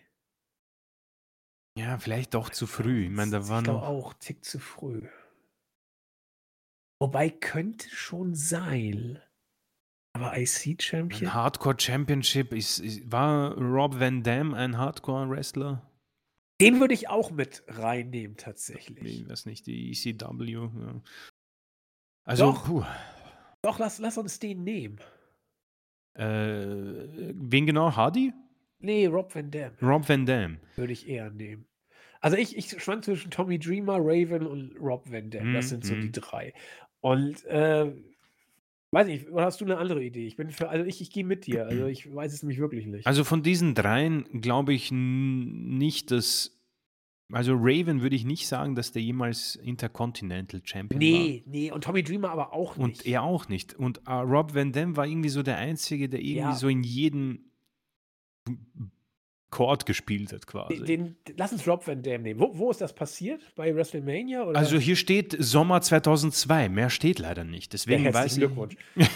ja, 1.78 1.96
vielleicht 1.98 2.34
doch 2.34 2.50
zu 2.50 2.66
früh. 2.66 3.04
Ich 3.04 3.10
meine, 3.10 3.30
da 3.30 3.48
war 3.48 3.62
noch. 3.62 3.82
auch, 3.84 4.14
tick 4.14 4.44
zu 4.44 4.58
früh. 4.58 5.06
Wobei 7.00 7.30
könnte 7.30 7.88
schon 7.90 8.34
sein. 8.34 9.22
Aber 10.16 10.36
IC 10.36 10.82
Champion? 10.82 11.30
Ein 11.30 11.34
Hardcore 11.34 11.76
Championship 11.78 12.52
ist, 12.52 12.80
ist, 12.80 13.12
war 13.12 13.56
Rob 13.56 14.00
Van 14.00 14.24
Dam 14.24 14.54
ein 14.54 14.76
Hardcore 14.76 15.30
Wrestler? 15.30 15.88
Den 16.60 16.80
würde 16.80 16.94
ich 16.94 17.08
auch 17.08 17.30
mit 17.30 17.62
reinnehmen, 17.68 18.36
tatsächlich. 18.36 19.20
Ich 19.20 19.28
weiß 19.28 19.46
nicht, 19.46 19.66
die 19.68 19.92
ECW. 19.92 20.50
Ja. 20.52 21.00
Also, 22.24 22.46
Doch. 22.46 22.64
puh, 22.64 22.84
Doch, 23.62 23.78
lass, 23.78 24.00
lass 24.00 24.18
uns 24.18 24.40
den 24.40 24.64
nehmen. 24.64 24.98
äh, 26.14 26.24
wen 26.26 27.66
genau? 27.66 27.94
Hardy? 27.94 28.32
Nee, 28.80 29.06
Rob 29.06 29.34
Van 29.34 29.50
Dam 29.50 29.72
Rob 29.82 30.08
Van 30.08 30.24
Dam. 30.26 30.58
würde 30.76 30.92
ich 30.92 31.08
eher 31.08 31.30
nehmen. 31.30 31.66
Also 32.20 32.36
ich, 32.36 32.56
ich 32.56 32.82
schwank 32.82 33.04
zwischen 33.04 33.30
Tommy 33.30 33.58
Dreamer, 33.58 33.98
Raven 34.00 34.46
und 34.46 34.74
Rob 34.80 35.10
Van 35.10 35.30
Dam. 35.30 35.52
Das 35.52 35.66
Mhm, 35.66 35.68
sind 35.68 35.84
so 35.86 35.94
die 35.94 36.06
mhm. 36.08 36.12
drei. 36.12 36.52
Und 37.00 37.44
äh, 37.46 37.92
weiß 38.90 39.06
nicht, 39.06 39.28
oder 39.30 39.44
hast 39.44 39.60
du 39.60 39.64
eine 39.64 39.78
andere 39.78 40.02
Idee? 40.02 40.26
Ich 40.26 40.36
bin 40.36 40.50
für, 40.50 40.68
also 40.68 40.84
ich, 40.84 41.00
ich 41.00 41.10
gehe 41.12 41.24
mit 41.24 41.46
dir. 41.46 41.66
Also 41.66 41.86
ich 41.86 42.12
weiß 42.12 42.32
es 42.32 42.42
nämlich 42.42 42.58
wirklich 42.58 42.86
nicht. 42.86 43.06
Also 43.06 43.22
von 43.24 43.42
diesen 43.42 43.74
dreien 43.74 44.24
glaube 44.40 44.72
ich 44.74 44.90
nicht, 44.92 46.10
dass. 46.10 46.54
Also 47.30 47.52
Raven 47.54 48.00
würde 48.00 48.16
ich 48.16 48.24
nicht 48.24 48.48
sagen, 48.48 48.74
dass 48.74 48.90
der 48.90 49.02
jemals 49.02 49.54
Intercontinental 49.56 50.62
Champion 50.64 50.98
war. 51.00 51.06
nee, 51.08 51.42
nee, 51.46 51.70
und 51.70 51.84
Tommy 51.84 52.02
Dreamer 52.02 52.30
aber 52.30 52.54
auch 52.54 52.76
nicht. 52.78 53.00
Und 53.00 53.06
er 53.06 53.22
auch 53.22 53.48
nicht. 53.50 53.74
Und 53.74 54.00
äh, 54.06 54.12
Rob 54.12 54.54
Van 54.54 54.72
Dam 54.72 54.96
war 54.96 55.06
irgendwie 55.06 55.28
so 55.28 55.42
der 55.42 55.58
Einzige, 55.58 56.08
der 56.08 56.20
irgendwie 56.20 56.38
Ja. 56.38 56.54
so 56.54 56.68
in 56.68 56.82
jedem 56.82 57.47
Akkord 59.50 59.86
gespielt 59.86 60.30
hat 60.32 60.46
quasi. 60.46 60.84
Den, 60.84 61.16
den, 61.26 61.36
lass 61.36 61.52
uns 61.52 61.66
Rob 61.66 61.84
Van 61.86 62.02
Dam 62.02 62.22
nehmen. 62.22 62.38
Wo, 62.38 62.50
wo 62.56 62.70
ist 62.70 62.82
das 62.82 62.94
passiert? 62.94 63.40
Bei 63.56 63.74
WrestleMania? 63.74 64.44
Oder? 64.44 64.58
Also 64.58 64.78
hier 64.78 64.96
steht 64.96 65.34
Sommer 65.38 65.80
2002. 65.80 66.68
Mehr 66.68 66.90
steht 66.90 67.18
leider 67.18 67.44
nicht. 67.44 67.72
Deswegen 67.72 68.04
Ja, 68.04 68.12
weiß 68.12 68.32
ich. 68.32 68.38
Glückwunsch. 68.38 68.76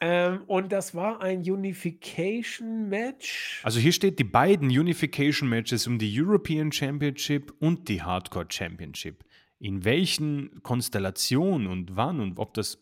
ähm, 0.00 0.42
und 0.46 0.70
das 0.70 0.94
war 0.94 1.22
ein 1.22 1.40
Unification-Match. 1.40 3.60
Also 3.62 3.80
hier 3.80 3.92
steht 3.92 4.18
die 4.18 4.24
beiden 4.24 4.68
Unification 4.68 5.48
Matches 5.48 5.86
um 5.86 5.98
die 5.98 6.14
European 6.20 6.72
Championship 6.72 7.54
und 7.58 7.88
die 7.88 8.02
Hardcore 8.02 8.46
Championship. 8.50 9.24
In 9.58 9.84
welchen 9.84 10.62
Konstellationen 10.62 11.66
und 11.66 11.96
wann 11.96 12.20
und 12.20 12.38
ob 12.38 12.52
das 12.54 12.78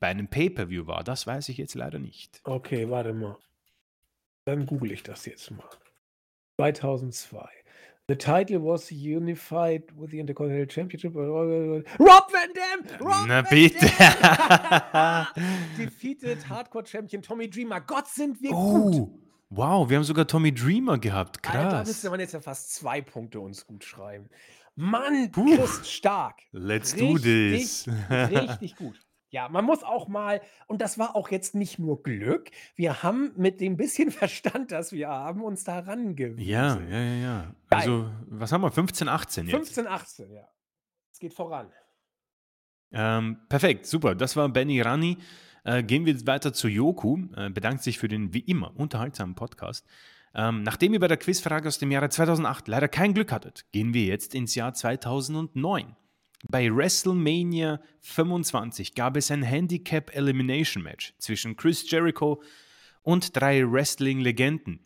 bei 0.00 0.06
einem 0.06 0.28
Pay-per-View 0.28 0.86
war, 0.86 1.02
das 1.02 1.26
weiß 1.26 1.48
ich 1.48 1.58
jetzt 1.58 1.74
leider 1.74 1.98
nicht. 1.98 2.40
Okay, 2.44 2.88
warte 2.88 3.12
mal. 3.12 3.36
Dann 4.48 4.64
google 4.64 4.92
ich 4.92 5.02
das 5.02 5.26
jetzt 5.26 5.50
mal. 5.50 5.68
2002. 6.58 7.46
The 8.08 8.16
title 8.16 8.64
was 8.64 8.90
unified 8.90 9.82
with 9.94 10.10
the 10.10 10.20
Intercontinental 10.20 10.66
Championship. 10.66 11.14
Rob 11.14 12.32
Van 12.32 12.48
Dam! 12.54 12.98
Rob 12.98 13.28
Na 13.28 13.44
Van 13.44 13.50
bitte. 13.50 13.86
Dam! 13.98 15.26
Defeated 15.76 16.48
Hardcore 16.48 16.86
Champion 16.86 17.20
Tommy 17.20 17.50
Dreamer. 17.50 17.82
Gott, 17.82 18.08
sind 18.08 18.40
wir 18.40 18.52
gut! 18.52 18.94
oh, 18.94 19.20
wow, 19.50 19.86
wir 19.86 19.98
haben 19.98 20.04
sogar 20.04 20.26
Tommy 20.26 20.54
Dreamer 20.54 20.96
gehabt. 20.96 21.46
Alter, 21.46 21.62
da 21.64 21.68
Krass. 21.68 21.88
müsste 21.88 22.08
man 22.08 22.18
jetzt 22.20 22.32
ja 22.32 22.40
fast 22.40 22.74
zwei 22.74 23.02
Punkte 23.02 23.40
uns 23.40 23.66
gut 23.66 23.84
schreiben. 23.84 24.30
Mann, 24.76 25.30
Puh. 25.30 25.56
Chris, 25.56 25.90
stark. 25.90 26.40
Let's 26.52 26.96
do 26.96 27.18
this. 27.18 27.86
richtig 28.10 28.76
gut. 28.76 28.98
Ja, 29.30 29.48
man 29.48 29.64
muss 29.64 29.82
auch 29.82 30.08
mal, 30.08 30.40
und 30.66 30.80
das 30.80 30.98
war 30.98 31.14
auch 31.14 31.30
jetzt 31.30 31.54
nicht 31.54 31.78
nur 31.78 32.02
Glück, 32.02 32.50
wir 32.76 33.02
haben 33.02 33.32
mit 33.36 33.60
dem 33.60 33.76
bisschen 33.76 34.10
Verstand, 34.10 34.72
das 34.72 34.92
wir 34.92 35.08
haben, 35.08 35.42
uns 35.42 35.64
da 35.64 35.80
rangewiesen. 35.80 36.48
Ja, 36.48 36.80
ja, 36.80 36.98
ja, 36.98 37.14
ja. 37.14 37.54
Also, 37.70 38.10
was 38.26 38.52
haben 38.52 38.62
wir? 38.62 38.70
15, 38.70 39.08
18 39.08 39.46
jetzt. 39.46 39.54
15, 39.54 39.86
18, 39.86 40.32
ja. 40.32 40.48
Es 41.12 41.18
geht 41.18 41.34
voran. 41.34 41.70
Ähm, 42.90 43.38
perfekt, 43.48 43.86
super. 43.86 44.14
Das 44.14 44.36
war 44.36 44.48
Benny 44.48 44.80
Rani. 44.80 45.18
Äh, 45.64 45.82
gehen 45.82 46.06
wir 46.06 46.26
weiter 46.26 46.52
zu 46.52 46.68
Yoku. 46.68 47.18
Äh, 47.36 47.50
bedankt 47.50 47.82
sich 47.82 47.98
für 47.98 48.08
den 48.08 48.32
wie 48.32 48.40
immer 48.40 48.74
unterhaltsamen 48.76 49.34
Podcast. 49.34 49.86
Ähm, 50.34 50.62
nachdem 50.62 50.94
ihr 50.94 51.00
bei 51.00 51.08
der 51.08 51.16
Quizfrage 51.16 51.68
aus 51.68 51.78
dem 51.78 51.90
Jahre 51.90 52.08
2008 52.08 52.68
leider 52.68 52.88
kein 52.88 53.14
Glück 53.14 53.32
hattet, 53.32 53.66
gehen 53.72 53.92
wir 53.92 54.04
jetzt 54.04 54.34
ins 54.34 54.54
Jahr 54.54 54.72
2009. 54.72 55.96
Bei 56.46 56.74
WrestleMania 56.74 57.80
25 58.00 58.94
gab 58.94 59.16
es 59.16 59.30
ein 59.30 59.42
Handicap 59.42 60.14
Elimination 60.14 60.82
Match 60.82 61.14
zwischen 61.18 61.56
Chris 61.56 61.90
Jericho 61.90 62.42
und 63.02 63.36
drei 63.36 63.64
Wrestling-Legenden, 63.70 64.80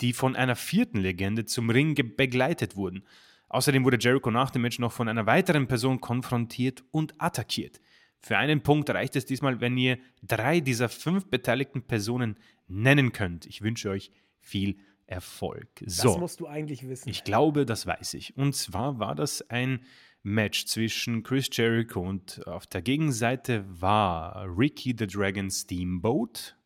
die 0.00 0.12
von 0.12 0.34
einer 0.34 0.56
vierten 0.56 0.98
Legende 0.98 1.44
zum 1.44 1.70
Ring 1.70 1.94
begleitet 2.16 2.76
wurden. 2.76 3.04
Außerdem 3.48 3.84
wurde 3.84 3.98
Jericho 4.00 4.30
nach 4.30 4.50
dem 4.50 4.62
Match 4.62 4.80
noch 4.80 4.92
von 4.92 5.08
einer 5.08 5.26
weiteren 5.26 5.68
Person 5.68 6.00
konfrontiert 6.00 6.82
und 6.90 7.14
attackiert. 7.18 7.80
Für 8.20 8.38
einen 8.38 8.62
Punkt 8.62 8.90
reicht 8.90 9.14
es 9.14 9.24
diesmal, 9.26 9.60
wenn 9.60 9.76
ihr 9.76 9.98
drei 10.22 10.58
dieser 10.58 10.88
fünf 10.88 11.26
beteiligten 11.26 11.82
Personen 11.82 12.36
nennen 12.66 13.12
könnt. 13.12 13.46
Ich 13.46 13.62
wünsche 13.62 13.90
euch 13.90 14.10
viel 14.40 14.78
Erfolg. 15.06 15.68
Das 15.80 15.98
So, 15.98 16.18
musst 16.18 16.40
du 16.40 16.48
eigentlich 16.48 16.88
wissen. 16.88 17.08
ich 17.08 17.22
glaube, 17.22 17.64
das 17.64 17.86
weiß 17.86 18.14
ich. 18.14 18.36
Und 18.36 18.56
zwar 18.56 18.98
war 18.98 19.14
das 19.14 19.48
ein 19.48 19.80
Match 20.26 20.66
zwischen 20.66 21.22
Chris 21.22 21.48
Jericho 21.52 22.00
und 22.00 22.44
auf 22.48 22.66
der 22.66 22.82
Gegenseite 22.82 23.64
war 23.68 24.44
Ricky 24.58 24.92
the 24.98 25.06
Dragon 25.06 25.48
Steamboat. 25.52 26.56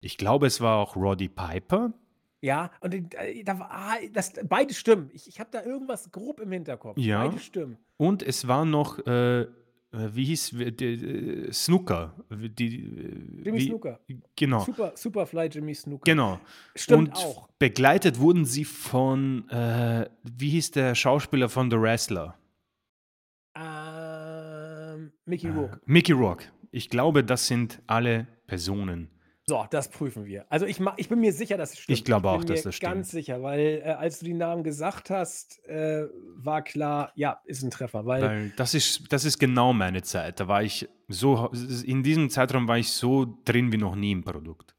Ich 0.00 0.16
glaube, 0.16 0.46
es 0.46 0.62
war 0.62 0.78
auch 0.78 0.96
Roddy 0.96 1.28
Piper. 1.28 1.92
ja, 2.40 2.70
und 2.80 2.94
äh, 3.14 3.44
da 3.44 3.58
war, 3.58 3.70
ah, 3.70 3.96
das, 4.10 4.32
beide 4.48 4.72
stimmen. 4.72 5.10
Ich, 5.12 5.28
ich 5.28 5.38
habe 5.38 5.50
da 5.52 5.64
irgendwas 5.64 6.10
grob 6.10 6.40
im 6.40 6.50
Hinterkopf. 6.50 6.96
Ja. 6.96 7.26
Beide 7.26 7.40
stimmen. 7.40 7.76
Und 7.98 8.22
es 8.22 8.48
war 8.48 8.64
noch, 8.64 9.06
äh, 9.06 9.42
äh, 9.42 9.48
wie 9.90 10.24
hieß, 10.24 10.54
äh, 10.54 10.72
die, 10.72 10.94
äh, 10.94 11.52
Snooker. 11.52 12.14
Die, 12.30 12.76
äh, 12.76 13.42
Jimmy 13.44 13.58
wie, 13.58 13.66
Snooker. 13.66 14.00
Genau. 14.34 14.60
Super, 14.60 14.92
Superfly 14.94 15.48
Jimmy 15.48 15.74
Snooker. 15.74 16.04
Genau. 16.06 16.40
Stimmt 16.74 17.08
und 17.08 17.16
auch. 17.18 17.48
begleitet 17.58 18.18
wurden 18.18 18.46
sie 18.46 18.64
von, 18.64 19.46
äh, 19.50 20.08
wie 20.22 20.48
hieß 20.48 20.70
der 20.70 20.94
Schauspieler 20.94 21.50
von 21.50 21.70
The 21.70 21.78
Wrestler? 21.78 22.38
Ähm, 23.56 25.12
Mickey 25.24 25.48
Rourke. 25.48 25.76
Äh, 25.76 25.80
Mickey 25.86 26.12
Rourke. 26.12 26.44
Ich 26.70 26.90
glaube, 26.90 27.24
das 27.24 27.46
sind 27.46 27.80
alle 27.86 28.26
Personen. 28.46 29.10
So, 29.48 29.64
das 29.70 29.88
prüfen 29.88 30.24
wir. 30.26 30.44
Also 30.50 30.66
ich, 30.66 30.80
ich 30.96 31.08
bin 31.08 31.20
mir 31.20 31.32
sicher, 31.32 31.56
dass 31.56 31.72
es 31.72 31.78
stimmt. 31.78 31.96
Ich 31.96 32.04
glaube 32.04 32.28
auch, 32.30 32.38
bin 32.38 32.48
dass 32.48 32.62
das 32.62 32.74
stimmt. 32.74 32.92
Ganz 32.94 33.10
sicher, 33.12 33.42
weil 33.42 33.80
äh, 33.84 33.90
als 33.90 34.18
du 34.18 34.24
die 34.24 34.34
Namen 34.34 34.64
gesagt 34.64 35.08
hast, 35.08 35.64
äh, 35.66 36.08
war 36.34 36.62
klar, 36.62 37.12
ja, 37.14 37.40
ist 37.44 37.62
ein 37.62 37.70
Treffer. 37.70 38.04
Weil, 38.06 38.22
Weil 38.22 38.52
das 38.56 38.74
ist, 38.74 39.04
das 39.12 39.24
ist 39.24 39.38
genau 39.38 39.72
meine 39.72 40.02
Zeit. 40.02 40.40
Da 40.40 40.48
war 40.48 40.64
ich 40.64 40.88
so, 41.06 41.48
in 41.84 42.02
diesem 42.02 42.28
Zeitraum 42.28 42.66
war 42.66 42.78
ich 42.78 42.90
so 42.90 43.38
drin 43.44 43.70
wie 43.70 43.76
noch 43.76 43.94
nie 43.94 44.10
im 44.10 44.24
Produkt. 44.24 44.74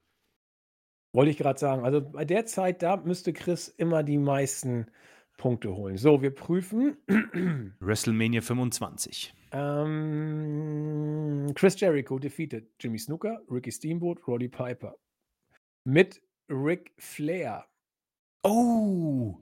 wollte 1.14 1.32
ich 1.32 1.38
gerade 1.38 1.58
sagen, 1.58 1.86
also 1.86 2.02
bei 2.02 2.26
der 2.26 2.46
Zeit, 2.46 2.84
da 2.84 2.98
müsste 2.98 3.32
Chris 3.32 3.70
immer 3.70 4.04
die 4.04 4.18
meisten 4.18 4.88
Punkte 5.38 5.76
holen. 5.76 5.98
So, 5.98 6.22
wir 6.22 6.34
prüfen. 6.34 6.98
WrestleMania 7.80 8.42
25. 8.42 9.34
ähm, 9.52 11.52
Chris 11.56 11.80
Jericho 11.80 12.20
defeated 12.20 12.68
Jimmy 12.80 13.00
Snooker, 13.00 13.40
Ricky 13.50 13.72
Steamboat, 13.72 14.28
Roddy 14.28 14.48
Piper. 14.50 14.96
Mit 15.86 16.22
Ric 16.50 16.92
Flair. 16.98 17.66
Oh! 18.44 19.38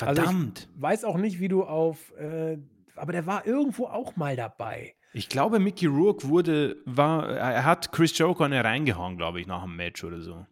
Also 0.00 0.22
Verdammt! 0.22 0.68
Weiß 0.76 1.04
auch 1.04 1.16
nicht, 1.16 1.40
wie 1.40 1.48
du 1.48 1.64
auf. 1.64 2.12
Äh, 2.18 2.58
aber 2.96 3.12
der 3.12 3.26
war 3.26 3.46
irgendwo 3.46 3.86
auch 3.86 4.16
mal 4.16 4.36
dabei. 4.36 4.94
ich, 5.12 5.28
glaube, 5.28 5.58
Mickey 5.60 5.86
Rourke 5.86 6.28
wurde, 6.28 6.76
war, 6.84 7.28
er 7.30 7.64
hat 7.64 7.92
Chris 7.92 8.16
Jericho 8.18 8.42
eine 8.44 8.62
reingehauen, 8.64 9.16
glaube 9.16 9.40
ich, 9.40 9.46
nach 9.46 9.62
dem 9.62 9.76
Match 9.76 10.02
oder 10.04 10.20
so. 10.20 10.44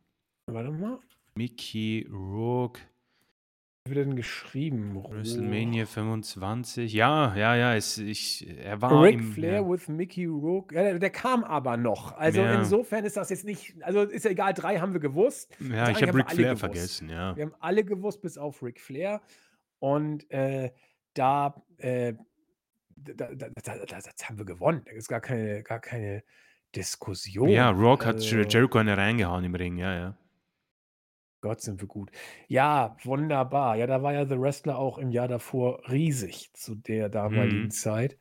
Warte 0.46 0.70
mal. 0.70 0.98
Mickey 1.34 2.06
Rourke, 2.12 2.80
Wie 3.84 3.96
wird 3.96 4.06
denn 4.06 4.14
geschrieben? 4.14 4.94
WrestleMania 4.94 5.86
25. 5.86 6.92
Ja, 6.92 7.34
ja, 7.34 7.56
ja, 7.56 7.74
es, 7.74 7.98
ich, 7.98 8.46
er 8.60 8.80
war 8.80 9.02
Ric 9.02 9.14
im, 9.14 9.32
Flair 9.32 9.54
ja. 9.62 9.68
with 9.68 9.88
Mickey 9.88 10.26
Rourke. 10.26 10.72
Ja, 10.72 10.82
der, 10.82 10.98
der 11.00 11.10
kam 11.10 11.42
aber 11.42 11.76
noch. 11.76 12.12
Also 12.16 12.42
Ja. 12.42 12.54
insofern 12.60 13.04
ist 13.04 13.16
das 13.16 13.30
jetzt 13.30 13.44
nicht. 13.44 13.74
Also 13.82 14.02
ist 14.02 14.24
ja 14.24 14.30
egal, 14.30 14.54
drei 14.54 14.78
haben 14.78 14.92
wir 14.92 15.00
gewusst. 15.00 15.56
Ja, 15.58 15.88
ich 15.90 15.96
habe 15.96 16.06
haben 16.06 16.18
wir 16.18 16.18
Ric 16.18 16.26
alle 16.28 16.36
Flair 16.36 16.44
gewusst. 16.54 16.60
vergessen, 16.60 17.08
ja. 17.08 17.34
Wir 17.34 17.44
haben 17.46 17.54
alle 17.58 17.84
gewusst, 17.84 18.22
bis 18.22 18.38
auf 18.38 18.62
Ric 18.62 18.80
Flair. 18.80 19.20
Und 19.80 20.30
äh, 20.30 20.70
da, 21.14 21.60
äh, 21.78 22.14
da, 22.94 23.34
da, 23.34 23.48
da, 23.48 23.50
da, 23.64 23.84
das 23.84 24.28
haben 24.28 24.38
wir 24.38 24.44
gewonnen. 24.44 24.82
Da 24.84 24.92
ist 24.92 25.08
gar 25.08 25.20
keine, 25.20 25.64
gar 25.64 25.80
keine 25.80 26.22
Diskussion. 26.76 27.48
Ja, 27.48 27.70
Rock 27.70 28.06
hat 28.06 28.14
Also, 28.14 28.36
Jericho 28.36 28.78
eine 28.78 28.96
reingehauen 28.96 29.42
im 29.44 29.56
Ring, 29.56 29.76
ja, 29.76 29.92
ja. 29.92 30.16
Gott, 31.42 31.60
sind 31.60 31.80
wir 31.80 31.88
gut. 31.88 32.10
Ja, 32.48 32.96
wunderbar. 33.04 33.76
Ja, 33.76 33.86
da 33.86 34.02
war 34.02 34.14
ja 34.14 34.24
The 34.24 34.40
Wrestler 34.40 34.78
auch 34.78 34.96
im 34.96 35.10
Jahr 35.10 35.28
davor 35.28 35.82
riesig 35.90 36.50
zu 36.54 36.74
der 36.76 37.08
damaligen 37.10 37.64
Mhm. 37.64 37.70
Zeit. 37.70 38.16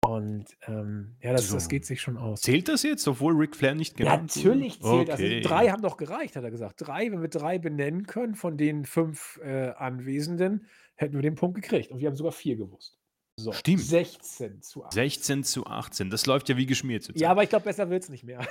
Und 0.00 0.46
ähm, 0.66 1.16
ja, 1.22 1.32
das, 1.32 1.48
das 1.50 1.64
So. 1.64 1.68
geht 1.68 1.86
sich 1.86 2.00
schon 2.00 2.16
aus. 2.16 2.40
Zählt 2.40 2.68
das 2.68 2.82
jetzt, 2.82 3.06
obwohl 3.08 3.34
Ric 3.36 3.56
Flair 3.56 3.74
nicht 3.74 3.98
Ja, 3.98 4.04
genannt 4.16 4.36
wurde? 4.36 4.48
natürlich 4.48 4.80
zählt 4.82 5.08
das. 5.08 5.14
Okay. 5.20 5.40
Drei 5.40 5.68
haben 5.70 5.82
doch 5.82 5.96
gereicht, 5.96 6.36
hat 6.36 6.44
er 6.44 6.50
gesagt. 6.50 6.74
Drei, 6.86 7.10
wenn 7.10 7.20
wir 7.22 7.28
drei 7.28 7.58
benennen 7.58 8.06
können 8.06 8.34
von 8.34 8.56
den 8.56 8.84
fünf 8.84 9.40
äh, 9.42 9.70
Anwesenden, 9.76 10.66
hätten 10.96 11.14
wir 11.14 11.22
den 11.22 11.34
Punkt 11.36 11.56
gekriegt. 11.60 11.90
Und 11.90 12.00
wir 12.00 12.08
haben 12.08 12.16
sogar 12.16 12.32
vier 12.32 12.56
gewusst. 12.56 12.97
So, 13.38 13.52
Stimmt. 13.52 13.82
16 13.82 14.62
zu 14.62 14.84
8. 14.84 14.92
16 14.92 15.44
zu 15.44 15.64
18. 15.64 16.10
Das 16.10 16.26
läuft 16.26 16.48
ja 16.48 16.56
wie 16.56 16.66
geschmiert 16.66 17.04
zurzeit. 17.04 17.22
Ja, 17.22 17.30
aber 17.30 17.44
ich 17.44 17.48
glaube, 17.48 17.66
besser 17.66 17.88
wird 17.88 18.02
es 18.02 18.08
nicht 18.08 18.24
mehr. 18.24 18.40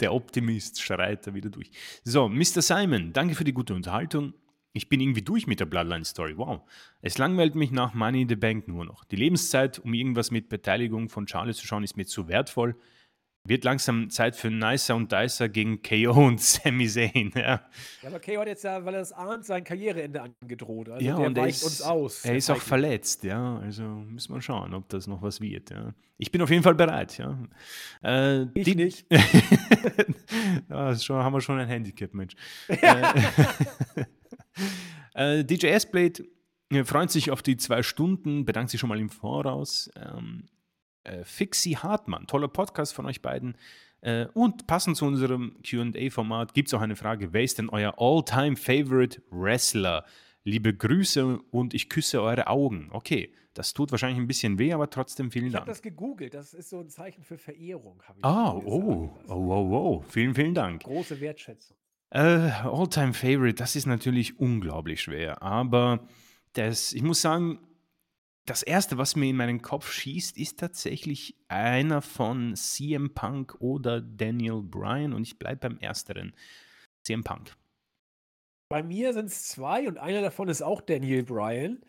Der 0.00 0.14
Optimist 0.14 0.80
schreit 0.80 1.26
da 1.26 1.34
wieder 1.34 1.50
durch. 1.50 1.70
So, 2.02 2.30
Mr. 2.30 2.62
Simon, 2.62 3.12
danke 3.12 3.34
für 3.34 3.44
die 3.44 3.52
gute 3.52 3.74
Unterhaltung. 3.74 4.32
Ich 4.72 4.88
bin 4.88 5.00
irgendwie 5.00 5.20
durch 5.20 5.46
mit 5.46 5.60
der 5.60 5.66
Bloodline-Story. 5.66 6.38
Wow. 6.38 6.62
Es 7.02 7.18
langweilt 7.18 7.56
mich 7.56 7.72
nach 7.72 7.92
Money 7.92 8.22
in 8.22 8.28
the 8.30 8.36
Bank 8.36 8.68
nur 8.68 8.86
noch. 8.86 9.04
Die 9.04 9.16
Lebenszeit, 9.16 9.78
um 9.78 9.92
irgendwas 9.92 10.30
mit 10.30 10.48
Beteiligung 10.48 11.10
von 11.10 11.26
Charlie 11.26 11.52
zu 11.52 11.66
schauen, 11.66 11.84
ist 11.84 11.98
mir 11.98 12.06
zu 12.06 12.26
wertvoll. 12.26 12.74
Wird 13.48 13.64
langsam 13.64 14.10
Zeit 14.10 14.34
für 14.36 14.50
Nicer 14.50 14.96
und 14.96 15.12
Dicer 15.12 15.48
gegen 15.48 15.80
KO 15.82 16.26
und 16.26 16.40
Sami 16.42 16.88
Zayn. 16.88 17.32
Ja, 17.34 17.42
ja, 17.42 18.08
aber 18.08 18.18
KO 18.20 18.40
hat 18.40 18.48
jetzt 18.48 18.64
ja, 18.64 18.84
weil 18.84 18.94
er 18.94 19.00
es 19.00 19.12
ahnt, 19.12 19.44
sein 19.44 19.62
Karriereende 19.64 20.22
angedroht. 20.42 20.88
Also 20.88 21.04
ja 21.06 21.16
und 21.16 21.36
er 21.38 21.46
ist, 21.46 21.62
uns 21.64 21.82
aus. 21.82 22.24
er 22.24 22.36
ist 22.36 22.50
auch 22.50 22.60
verletzt. 22.60 23.24
Ja, 23.24 23.58
also 23.58 23.82
müssen 23.82 24.34
wir 24.34 24.40
schauen, 24.42 24.74
ob 24.74 24.88
das 24.88 25.06
noch 25.06 25.22
was 25.22 25.40
wird. 25.40 25.70
Ja. 25.70 25.92
Ich 26.18 26.30
bin 26.32 26.40
auf 26.42 26.50
jeden 26.50 26.62
Fall 26.62 26.74
bereit. 26.74 27.18
Ja. 27.18 27.38
Äh, 28.02 28.42
Ich 28.54 28.64
die- 28.64 28.74
nicht. 28.74 29.06
ja, 29.10 29.18
das 30.68 30.98
ist 30.98 31.04
schon, 31.04 31.16
haben 31.22 31.32
wir 31.32 31.40
schon 31.40 31.58
ein 31.58 31.68
Handicap, 31.68 32.14
Mensch. 32.14 32.34
äh, 32.68 33.04
äh, 35.14 35.44
DJ 35.44 35.66
S-Blade 35.68 36.24
äh, 36.70 36.84
freut 36.84 37.10
sich 37.10 37.30
auf 37.30 37.42
die 37.42 37.56
zwei 37.56 37.82
Stunden, 37.82 38.44
bedankt 38.44 38.70
sich 38.70 38.80
schon 38.80 38.88
mal 38.88 38.98
im 38.98 39.08
Voraus. 39.10 39.90
Ähm, 39.96 40.44
äh, 41.06 41.24
Fixie 41.24 41.76
Hartmann, 41.76 42.26
toller 42.26 42.48
Podcast 42.48 42.94
von 42.94 43.06
euch 43.06 43.22
beiden. 43.22 43.56
Äh, 44.02 44.26
und 44.34 44.66
passend 44.66 44.96
zu 44.96 45.06
unserem 45.06 45.56
QA-Format 45.62 46.54
gibt 46.54 46.68
es 46.68 46.74
auch 46.74 46.80
eine 46.82 46.96
Frage: 46.96 47.32
Wer 47.32 47.42
ist 47.42 47.58
denn 47.58 47.68
euer 47.70 47.94
All-Time-Favorite 47.98 49.22
Wrestler? 49.30 50.04
Liebe 50.44 50.72
Grüße 50.74 51.38
und 51.50 51.74
ich 51.74 51.88
küsse 51.88 52.22
eure 52.22 52.46
Augen. 52.46 52.88
Okay, 52.92 53.32
das 53.54 53.72
tut 53.74 53.90
wahrscheinlich 53.90 54.18
ein 54.20 54.28
bisschen 54.28 54.58
weh, 54.60 54.72
aber 54.72 54.88
trotzdem 54.90 55.32
vielen 55.32 55.46
Ich 55.46 55.54
habe 55.54 55.64
Dank. 55.66 55.74
das 55.74 55.82
gegoogelt. 55.82 56.34
Das 56.34 56.54
ist 56.54 56.68
so 56.70 56.78
ein 56.78 56.88
Zeichen 56.88 57.24
für 57.24 57.36
Verehrung, 57.36 58.00
Ah, 58.22 58.52
oh, 58.52 58.62
oh, 58.64 59.10
lassen. 59.26 59.28
wow, 59.48 59.70
wow. 59.70 60.04
Vielen, 60.08 60.34
vielen 60.36 60.54
Dank. 60.54 60.84
Große 60.84 61.20
Wertschätzung. 61.20 61.76
Äh, 62.10 62.50
All-Time 62.62 63.12
Favorite, 63.12 63.54
das 63.56 63.74
ist 63.74 63.86
natürlich 63.86 64.38
unglaublich 64.38 65.00
schwer. 65.02 65.42
Aber 65.42 66.06
das, 66.52 66.92
ich 66.92 67.02
muss 67.02 67.20
sagen, 67.22 67.58
das 68.46 68.62
erste, 68.62 68.96
was 68.96 69.16
mir 69.16 69.28
in 69.28 69.36
meinen 69.36 69.60
Kopf 69.60 69.90
schießt, 69.90 70.38
ist 70.38 70.58
tatsächlich 70.58 71.36
einer 71.48 72.00
von 72.00 72.54
CM 72.54 73.12
Punk 73.12 73.56
oder 73.58 74.00
Daniel 74.00 74.62
Bryan 74.62 75.12
und 75.12 75.22
ich 75.22 75.38
bleibe 75.38 75.68
beim 75.68 75.78
ersteren. 75.78 76.34
CM 77.02 77.24
Punk. 77.24 77.56
Bei 78.68 78.82
mir 78.82 79.12
sind 79.12 79.26
es 79.26 79.48
zwei 79.48 79.86
und 79.88 79.98
einer 79.98 80.22
davon 80.22 80.48
ist 80.48 80.62
auch 80.62 80.80
Daniel 80.80 81.24
Bryan 81.24 81.80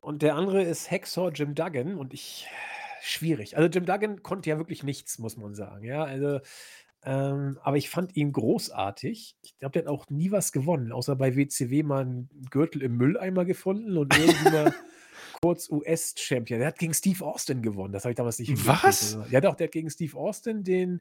und 0.00 0.22
der 0.22 0.34
andere 0.34 0.62
ist 0.62 0.90
Hacksaw 0.90 1.30
Jim 1.30 1.54
Duggan 1.54 1.96
und 1.96 2.14
ich 2.14 2.48
schwierig. 3.02 3.56
Also 3.56 3.68
Jim 3.68 3.86
Duggan 3.86 4.22
konnte 4.22 4.50
ja 4.50 4.58
wirklich 4.58 4.82
nichts, 4.82 5.18
muss 5.18 5.36
man 5.36 5.54
sagen. 5.54 5.84
Ja, 5.84 6.04
also 6.04 6.40
ähm, 7.04 7.58
aber 7.62 7.76
ich 7.76 7.90
fand 7.90 8.16
ihn 8.16 8.32
großartig. 8.32 9.36
Ich 9.42 9.58
glaube, 9.58 9.72
der 9.72 9.82
hat 9.82 9.88
auch 9.88 10.06
nie 10.08 10.30
was 10.30 10.52
gewonnen, 10.52 10.92
außer 10.92 11.16
bei 11.16 11.36
WCW 11.36 11.82
mal 11.82 12.02
einen 12.02 12.28
Gürtel 12.50 12.82
im 12.82 12.96
Mülleimer 12.96 13.44
gefunden 13.44 13.96
und 13.96 14.18
irgendwie 14.18 14.50
mal 14.50 14.74
kurz 15.40 15.68
US-Champion. 15.70 16.60
Der 16.60 16.68
hat 16.68 16.78
gegen 16.78 16.94
Steve 16.94 17.24
Austin 17.24 17.62
gewonnen. 17.62 17.92
Das 17.92 18.04
habe 18.04 18.12
ich 18.12 18.16
damals 18.16 18.38
nicht 18.38 18.66
Was? 18.66 19.18
Ja, 19.30 19.40
doch, 19.40 19.54
der 19.54 19.66
hat 19.66 19.72
gegen 19.72 19.90
Steve 19.90 20.16
Austin 20.16 20.64
den 20.64 21.00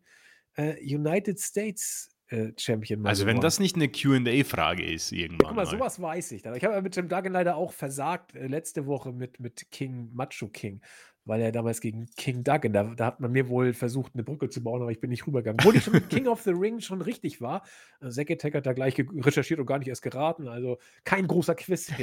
äh, 0.56 0.76
United 0.82 1.40
States 1.40 2.10
äh, 2.30 2.52
Champion 2.58 3.06
Also 3.06 3.26
wenn 3.26 3.40
das 3.40 3.60
nicht 3.60 3.76
eine 3.76 3.88
QA-Frage 3.90 4.84
ist 4.84 5.12
Ja, 5.12 5.20
irgendwann. 5.20 5.48
guck 5.48 5.56
mal, 5.56 5.66
mal. 5.66 5.72
sowas 5.72 6.02
weiß 6.02 6.32
ich 6.34 6.42
dann. 6.42 6.56
Ich 6.56 6.64
habe 6.64 6.76
ja 6.76 6.82
mit 6.82 6.96
Jim 6.96 7.08
Duggan 7.08 7.32
leider 7.32 7.56
auch 7.56 7.72
versagt, 7.72 8.36
äh, 8.36 8.48
letzte 8.48 8.86
Woche 8.86 9.14
mit, 9.14 9.40
mit 9.40 9.72
King, 9.72 10.10
Macho 10.14 10.48
King, 10.50 10.82
weil 11.24 11.42
er 11.42 11.52
damals 11.52 11.80
gegen 11.80 12.06
King 12.18 12.44
Duggan, 12.44 12.74
da, 12.74 12.84
da 12.84 13.06
hat 13.06 13.20
man 13.22 13.32
mir 13.32 13.48
wohl 13.50 13.74
versucht, 13.74 14.14
eine 14.14 14.24
Brücke 14.24 14.50
zu 14.50 14.62
bauen, 14.62 14.82
aber 14.82 14.92
ich 14.92 15.00
bin 15.00 15.10
nicht 15.10 15.26
rübergegangen. 15.26 15.60
Obwohl 15.62 15.78
ich 15.78 15.84
schon 15.84 15.94
mit 15.94 16.10
King 16.10 16.28
of 16.28 16.42
the 16.42 16.52
Ring 16.52 16.82
schon 16.82 17.02
richtig 17.02 17.40
war. 17.40 17.66
Äh, 18.02 18.10
Zack 18.10 18.30
Attack 18.30 18.56
hat 18.56 18.66
da 18.66 18.74
gleich 18.74 18.98
recherchiert 18.98 19.60
und 19.60 19.66
gar 19.66 19.80
nicht 19.80 19.88
erst 19.88 20.02
geraten, 20.02 20.48
also 20.48 20.80
kein 21.06 21.28
großer 21.28 21.56
ist 21.68 21.94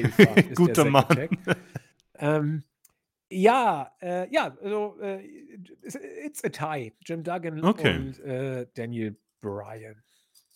Guter 0.54 0.86
Mann. 0.86 1.28
Ähm, 2.18 2.64
ja, 3.30 3.90
äh, 4.00 4.32
ja, 4.32 4.56
also 4.62 4.98
äh, 5.00 5.18
it's- 5.82 5.98
it's 6.24 6.44
a 6.44 6.48
tie. 6.48 6.92
Jim 7.04 7.22
Duggan 7.24 7.64
Okay. 7.64 7.96
und 7.96 8.20
äh, 8.20 8.66
Daniel 8.74 9.16
Bryan. 9.40 10.02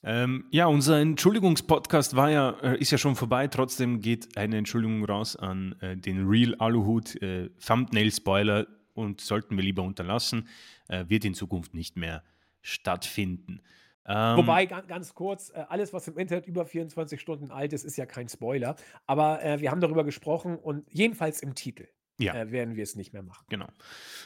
Ähm, 0.04 0.44
ja, 0.52 0.66
unser 0.66 1.00
Entschuldigungspodcast 1.00 2.14
war 2.14 2.30
ja, 2.30 2.50
äh, 2.62 2.78
ist 2.78 2.92
ja 2.92 2.98
schon 2.98 3.16
vorbei. 3.16 3.48
Trotzdem 3.48 4.00
geht 4.00 4.36
eine 4.36 4.56
Entschuldigung 4.58 5.04
raus 5.04 5.34
an 5.34 5.74
äh, 5.80 5.96
den 5.96 6.28
Real 6.28 6.54
Aluhut 6.60 7.20
äh, 7.20 7.50
Thumbnail 7.64 8.12
Spoiler 8.12 8.66
und 8.94 9.20
sollten 9.20 9.56
wir 9.56 9.64
lieber 9.64 9.82
unterlassen. 9.82 10.46
Äh, 10.88 11.04
wird 11.08 11.24
in 11.24 11.34
Zukunft 11.34 11.74
nicht 11.74 11.96
mehr 11.96 12.22
stattfinden. 12.62 13.60
Ähm, 14.08 14.38
Wobei, 14.38 14.64
ga- 14.66 14.80
ganz 14.80 15.14
kurz, 15.14 15.50
äh, 15.50 15.64
alles, 15.68 15.92
was 15.92 16.08
im 16.08 16.16
Internet 16.18 16.46
über 16.46 16.64
24 16.64 17.20
Stunden 17.20 17.50
alt 17.50 17.72
ist, 17.74 17.84
ist 17.84 17.96
ja 17.96 18.06
kein 18.06 18.28
Spoiler. 18.28 18.74
Aber 19.06 19.44
äh, 19.44 19.60
wir 19.60 19.70
haben 19.70 19.80
darüber 19.80 20.02
gesprochen 20.04 20.56
und 20.56 20.84
jedenfalls 20.90 21.42
im 21.42 21.54
Titel 21.54 21.86
Ja. 22.18 22.34
äh, 22.34 22.50
werden 22.50 22.74
wir 22.74 22.82
es 22.82 22.96
nicht 22.96 23.12
mehr 23.12 23.22
machen. 23.22 23.44
Genau. 23.50 23.66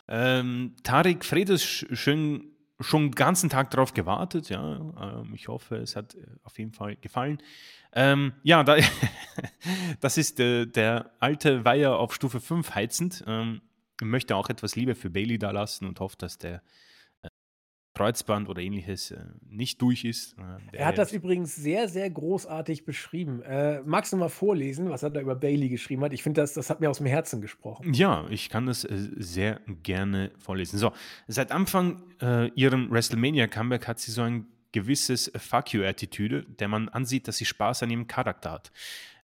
Ähm, 0.08 0.76
Tarek 0.84 1.24
Fredes 1.24 1.64
sch- 1.64 1.94
schön 1.96 2.48
schon 2.80 3.02
den 3.06 3.10
ganzen 3.14 3.48
Tag 3.50 3.70
darauf 3.70 3.94
gewartet. 3.94 4.48
Ja, 4.48 5.20
ähm, 5.22 5.34
ich 5.34 5.46
hoffe, 5.48 5.76
es 5.76 5.94
hat 5.94 6.14
äh, 6.16 6.26
auf 6.42 6.58
jeden 6.58 6.72
Fall 6.72 6.96
gefallen. 6.96 7.38
Ähm, 7.92 8.32
ja, 8.42 8.64
da, 8.64 8.76
das 10.00 10.18
ist 10.18 10.40
äh, 10.40 10.66
der 10.66 11.10
alte 11.20 11.64
Weiher 11.64 11.98
auf 11.98 12.14
Stufe 12.14 12.40
5 12.40 12.74
heizend. 12.74 13.24
Ähm, 13.26 13.60
ich 14.00 14.06
möchte 14.06 14.34
auch 14.36 14.48
etwas 14.48 14.74
Liebe 14.74 14.94
für 14.94 15.10
Bailey 15.10 15.38
da 15.38 15.50
lassen 15.52 15.86
und 15.86 16.00
hoffe, 16.00 16.16
dass 16.18 16.38
der 16.38 16.62
Kreuzband 17.94 18.48
oder 18.48 18.62
ähnliches 18.62 19.10
äh, 19.10 19.18
nicht 19.50 19.82
durch 19.82 20.04
ist. 20.04 20.36
Äh, 20.38 20.76
Er 20.78 20.86
hat 20.86 20.98
das 20.98 21.12
übrigens 21.12 21.54
sehr, 21.54 21.88
sehr 21.88 22.08
großartig 22.08 22.84
beschrieben. 22.84 23.42
Äh, 23.42 23.82
magst 23.84 24.12
du 24.12 24.16
mal 24.16 24.30
vorlesen, 24.30 24.88
was 24.88 25.02
er 25.02 25.10
da 25.10 25.20
über 25.20 25.34
Bailey 25.34 25.68
geschrieben 25.68 26.02
hat? 26.02 26.12
Ich 26.12 26.22
finde, 26.22 26.40
das, 26.40 26.54
das 26.54 26.70
hat 26.70 26.80
mir 26.80 26.88
aus 26.88 26.98
dem 26.98 27.06
Herzen 27.06 27.40
gesprochen. 27.40 27.92
Ja, 27.92 28.26
ich 28.30 28.48
kann 28.48 28.66
das 28.66 28.84
äh, 28.84 29.08
sehr 29.16 29.60
gerne 29.82 30.30
vorlesen. 30.38 30.78
So, 30.78 30.92
seit 31.28 31.52
Anfang 31.52 32.02
äh, 32.20 32.48
ihrem 32.54 32.90
WrestleMania-Comeback 32.90 33.86
hat 33.86 34.00
sie 34.00 34.10
so 34.10 34.22
ein 34.22 34.46
gewisses 34.72 35.30
Fuck 35.36 35.74
you-Attitüde, 35.74 36.44
der 36.44 36.68
man 36.68 36.88
ansieht, 36.88 37.28
dass 37.28 37.36
sie 37.36 37.44
Spaß 37.44 37.82
an 37.82 37.90
ihrem 37.90 38.06
Charakter 38.06 38.52
hat. 38.52 38.72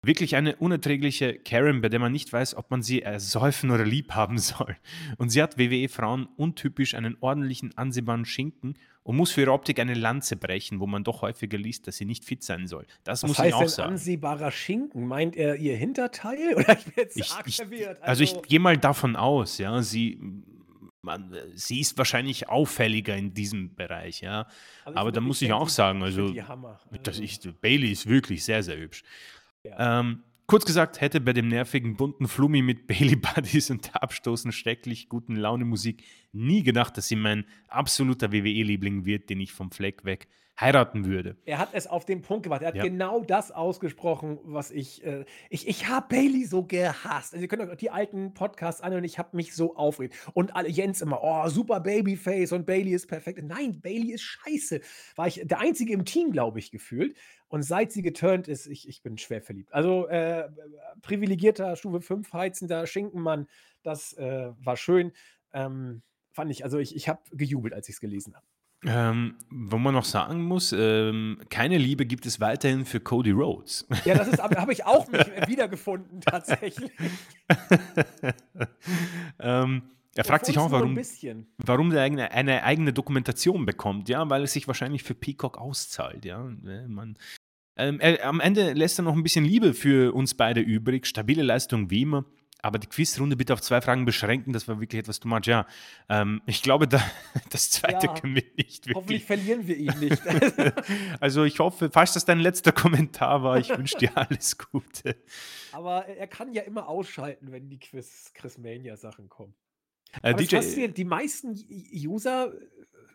Wirklich 0.07 0.37
eine 0.37 0.55
unerträgliche 0.55 1.37
Karen, 1.37 1.81
bei 1.81 1.89
der 1.89 1.99
man 1.99 2.13
nicht 2.13 2.31
weiß, 2.31 2.55
ob 2.55 2.71
man 2.71 2.81
sie 2.81 3.01
ersäufen 3.01 3.71
oder 3.71 3.85
lieb 3.85 4.11
haben 4.13 4.37
soll. 4.37 4.77
Und 5.17 5.29
sie 5.31 5.43
hat 5.43 5.57
WWE-Frauen 5.57 6.27
untypisch 6.37 6.95
einen 6.95 7.17
ordentlichen, 7.19 7.77
ansehbaren 7.77 8.23
Schinken 8.23 8.75
und 9.03 9.17
muss 9.17 9.31
für 9.31 9.41
ihre 9.41 9.51
Optik 9.51 9.79
eine 9.79 9.95
Lanze 9.95 10.37
brechen, 10.37 10.79
wo 10.79 10.87
man 10.87 11.03
doch 11.03 11.21
häufiger 11.23 11.57
liest, 11.57 11.87
dass 11.87 11.97
sie 11.97 12.05
nicht 12.05 12.23
fit 12.23 12.41
sein 12.41 12.67
soll. 12.67 12.85
Das 13.03 13.23
Was 13.23 13.27
muss 13.27 13.37
ich 13.37 13.43
heißt 13.43 13.53
auch 13.53 13.59
denn 13.59 13.67
sagen. 13.69 13.91
ansehbarer 13.91 14.51
Schinken? 14.51 15.07
Meint 15.07 15.35
er 15.35 15.57
ihr 15.57 15.75
Hinterteil? 15.75 16.53
Oder 16.55 16.77
ich 16.77 16.85
bin 16.85 16.93
jetzt 16.95 17.17
Ich, 17.17 17.31
arg 17.31 17.47
ich, 17.47 17.57
verwirrt. 17.57 18.01
also 18.01 18.23
ich 18.23 18.41
gehe 18.43 18.59
mal 18.61 18.77
davon 18.77 19.17
aus, 19.17 19.57
ja, 19.57 19.81
sie, 19.81 20.19
man, 21.01 21.35
sie 21.53 21.79
ist 21.79 21.97
wahrscheinlich 21.97 22.49
auffälliger 22.49 23.15
in 23.15 23.33
diesem 23.33 23.75
Bereich, 23.75 24.21
ja. 24.21 24.47
also 24.85 24.99
aber 24.99 25.11
da 25.11 25.21
muss 25.21 25.41
ich 25.41 25.51
auch 25.53 25.69
sagen, 25.69 25.99
ich 25.99 26.05
also, 26.05 26.33
Also, 27.05 27.53
Bailey 27.61 27.91
ist 27.91 28.07
wirklich 28.07 28.43
sehr, 28.43 28.63
sehr 28.63 28.77
hübsch. 28.77 29.03
Ja. 29.69 29.99
Ähm, 29.99 30.23
kurz 30.47 30.65
gesagt, 30.65 31.01
hätte 31.01 31.19
bei 31.21 31.33
dem 31.33 31.47
nervigen 31.47 31.95
bunten 31.95 32.27
Flummi 32.27 32.61
mit 32.61 32.87
Bailey 32.87 33.15
Buddies 33.15 33.69
und 33.69 33.87
der 33.93 34.03
abstoßend 34.03 34.53
schrecklich 34.53 35.09
guten 35.09 35.35
Laune 35.35 35.65
Musik 35.65 36.03
nie 36.31 36.63
gedacht, 36.63 36.97
dass 36.97 37.07
sie 37.07 37.15
mein 37.15 37.45
absoluter 37.67 38.31
WWE-Liebling 38.31 39.05
wird, 39.05 39.29
den 39.29 39.39
ich 39.39 39.51
vom 39.53 39.71
Fleck 39.71 40.05
weg 40.05 40.27
heiraten 40.59 41.05
würde. 41.05 41.37
Er 41.45 41.59
hat 41.59 41.69
es 41.73 41.85
auf 41.85 42.05
den 42.05 42.23
Punkt 42.23 42.41
gebracht. 42.43 42.63
Er 42.63 42.69
hat 42.69 42.75
Ja. 42.75 42.83
genau 42.83 43.23
das 43.23 43.51
ausgesprochen, 43.51 44.39
was 44.43 44.71
ich. 44.71 45.05
Äh, 45.05 45.25
ich 45.51 45.67
ich 45.67 45.87
habe 45.87 46.07
Bailey 46.09 46.45
so 46.45 46.63
gehasst. 46.63 47.33
Also, 47.33 47.43
ihr 47.43 47.47
könnt 47.47 47.61
euch 47.61 47.77
die 47.77 47.91
alten 47.91 48.33
Podcasts 48.33 48.81
anhören. 48.81 49.03
Ich 49.03 49.19
habe 49.19 49.37
mich 49.37 49.53
so 49.53 49.75
aufgeregt. 49.75 50.15
Und 50.33 50.55
alle 50.55 50.69
Jens 50.69 51.01
immer, 51.01 51.19
oh, 51.21 51.47
super 51.49 51.79
Babyface 51.79 52.53
und 52.53 52.65
Bailey 52.65 52.93
ist 52.93 53.05
perfekt. 53.07 53.39
Nein, 53.43 53.79
Bailey 53.81 54.13
ist 54.13 54.23
scheiße. 54.23 54.81
War 55.15 55.27
ich 55.27 55.41
der 55.43 55.59
Einzige 55.59 55.93
im 55.93 56.05
Team, 56.05 56.31
glaube 56.31 56.57
ich, 56.57 56.71
gefühlt. 56.71 57.15
Und 57.49 57.63
seit 57.63 57.91
sie 57.91 58.01
geturnt 58.01 58.47
ist, 58.47 58.67
ich, 58.67 58.87
ich 58.87 59.01
bin 59.01 59.17
schwer 59.17 59.41
verliebt. 59.41 59.73
Also, 59.73 60.07
äh, 60.07 60.49
privilegierter 61.01 61.75
Stufe 61.75 62.01
5 62.01 62.33
heizender 62.33 62.85
Schinkenmann, 62.87 63.47
das 63.83 64.13
äh, 64.13 64.51
war 64.59 64.75
schön. 64.75 65.13
Ähm, 65.53 66.01
fand 66.31 66.51
ich, 66.51 66.63
also 66.63 66.77
ich, 66.77 66.95
ich 66.95 67.09
habe 67.09 67.21
gejubelt, 67.31 67.73
als 67.73 67.89
ich 67.89 67.95
es 67.95 68.01
gelesen 68.01 68.35
habe. 68.35 68.45
Ähm, 68.85 69.35
wo 69.49 69.77
man 69.77 69.95
noch 69.95 70.05
sagen 70.05 70.43
muss, 70.43 70.71
ähm, 70.71 71.39
keine 71.49 71.79
Liebe 71.79 72.05
gibt 72.05 72.27
es 72.27 72.39
weiterhin 72.39 72.85
für 72.85 72.99
Cody 72.99 73.31
Rhodes. 73.31 73.87
Ja, 74.05 74.13
das 74.13 74.27
ist, 74.27 74.39
habe 74.39 74.71
ich 74.71 74.85
auch 74.85 75.07
mich 75.07 75.25
wiedergefunden, 75.47 76.21
tatsächlich. 76.21 76.91
ähm, 79.39 79.81
er 80.17 80.23
fragt 80.23 80.45
sich 80.45 80.57
auch, 80.57 80.71
warum, 80.71 80.97
Ein 80.97 81.47
warum 81.57 81.91
er 81.91 82.01
eine, 82.01 82.31
eine 82.31 82.63
eigene 82.63 82.91
Dokumentation 82.91 83.65
bekommt, 83.65 84.09
ja, 84.09 84.29
weil 84.29 84.43
es 84.43 84.53
sich 84.53 84.67
wahrscheinlich 84.67 85.03
für 85.03 85.13
Peacock 85.13 85.57
auszahlt, 85.57 86.25
ja. 86.25 86.43
Äh, 86.65 86.87
Man, 86.87 87.17
ähm, 87.77 87.99
er, 87.99 88.25
am 88.25 88.39
Ende 88.39 88.73
lässt 88.73 88.99
er 88.99 89.03
noch 89.03 89.13
ein 89.13 89.23
bisschen 89.23 89.45
Liebe 89.45 89.73
für 89.73 90.13
uns 90.13 90.33
beide 90.33 90.61
übrig, 90.61 91.05
stabile 91.05 91.43
Leistung 91.43 91.91
wie 91.91 92.01
immer, 92.01 92.25
aber 92.63 92.79
die 92.79 92.87
Quizrunde 92.87 93.35
bitte 93.37 93.53
auf 93.53 93.61
zwei 93.61 93.79
Fragen 93.81 94.05
beschränken, 94.05 94.51
das 94.51 94.67
war 94.67 94.79
wirklich 94.79 94.99
etwas 94.99 95.19
too 95.19 95.27
much, 95.27 95.45
ja. 95.45 95.67
Ähm, 96.09 96.41
ich 96.47 96.63
glaube, 96.63 96.87
da, 96.87 96.99
das 97.51 97.69
zweite 97.69 98.07
Ja, 98.07 98.13
können 98.13 98.35
wir 98.35 98.43
nicht 98.55 98.87
Hoffentlich 98.95 98.95
wirklich. 98.95 99.25
verlieren 99.25 99.67
wir 99.67 99.77
ihn 99.77 99.99
nicht. 99.99 100.21
Also 101.19 101.43
ich 101.43 101.59
hoffe, 101.59 101.89
falls 101.91 102.13
das 102.13 102.25
dein 102.25 102.39
letzter 102.39 102.71
Kommentar 102.71 103.43
war, 103.43 103.59
ich 103.59 103.69
wünsche 103.69 103.97
dir 103.97 104.17
alles 104.17 104.57
Gute. 104.57 105.15
Aber 105.71 106.05
er 106.07 106.27
kann 106.27 106.53
ja 106.53 106.63
immer 106.63 106.87
ausschalten, 106.89 107.51
wenn 107.51 107.69
die 107.69 107.79
Quiz 107.79 108.31
Chris 108.33 108.57
Mania 108.57 108.97
Sachen 108.97 109.29
kommen. 109.29 109.53
Äh, 110.21 110.35
DJ, 110.35 110.87
die 110.87 111.05
meisten 111.05 111.55
User 111.93 112.53
äh, 112.53 112.57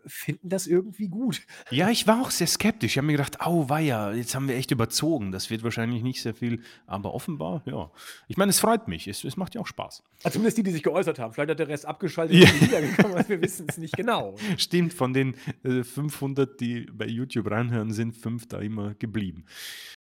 finden 0.07 0.49
das 0.49 0.67
irgendwie 0.67 1.09
gut. 1.09 1.43
Ja, 1.71 1.89
ich 1.89 2.07
war 2.09 2.21
auch 2.21 2.31
sehr 2.33 2.47
skeptisch. 2.49 2.93
Ich 2.93 2.99
habe 2.99 3.07
mir 3.07 3.13
gedacht, 3.13 3.41
au 3.41 3.69
weia, 3.69 4.13
jetzt 4.13 4.35
haben 4.35 4.49
wir 4.49 4.57
echt 4.57 4.71
überzogen. 4.73 5.31
Das 5.31 5.49
wird 5.49 5.63
wahrscheinlich 5.63 6.03
nicht 6.03 6.23
sehr 6.23 6.35
viel, 6.35 6.63
aber 6.87 7.15
offenbar, 7.15 7.63
ja. 7.67 7.91
Ich 8.27 8.37
meine, 8.37 8.51
es 8.51 8.59
freut 8.59 8.89
mich. 8.89 9.07
Es, 9.07 9.23
es 9.23 9.37
macht 9.37 9.55
ja 9.55 9.61
auch 9.61 9.67
Spaß. 9.67 10.03
Also 10.25 10.35
zumindest 10.35 10.59
die, 10.59 10.63
die 10.65 10.73
sich 10.73 10.83
geäußert 10.83 11.19
haben. 11.21 11.33
Vielleicht 11.33 11.51
hat 11.51 11.59
der 11.61 11.69
Rest 11.69 11.87
abgeschaltet 11.87 12.37
Ja. 12.37 12.51
und 12.51 12.61
wiedergekommen, 12.63 13.29
wir 13.29 13.41
wissen 13.43 13.67
es 13.69 13.79
nicht 13.79 13.97
genau. 13.97 14.35
Stimmt, 14.59 14.93
von 14.93 15.13
den 15.15 15.35
äh, 15.63 15.85
500, 15.85 16.61
die 16.61 16.87
bei 16.93 17.07
YouTube 17.07 17.51
reinhören, 17.51 17.93
sind 17.93 18.17
fünf 18.17 18.47
da 18.49 18.59
immer 18.59 18.95
geblieben. 18.95 19.45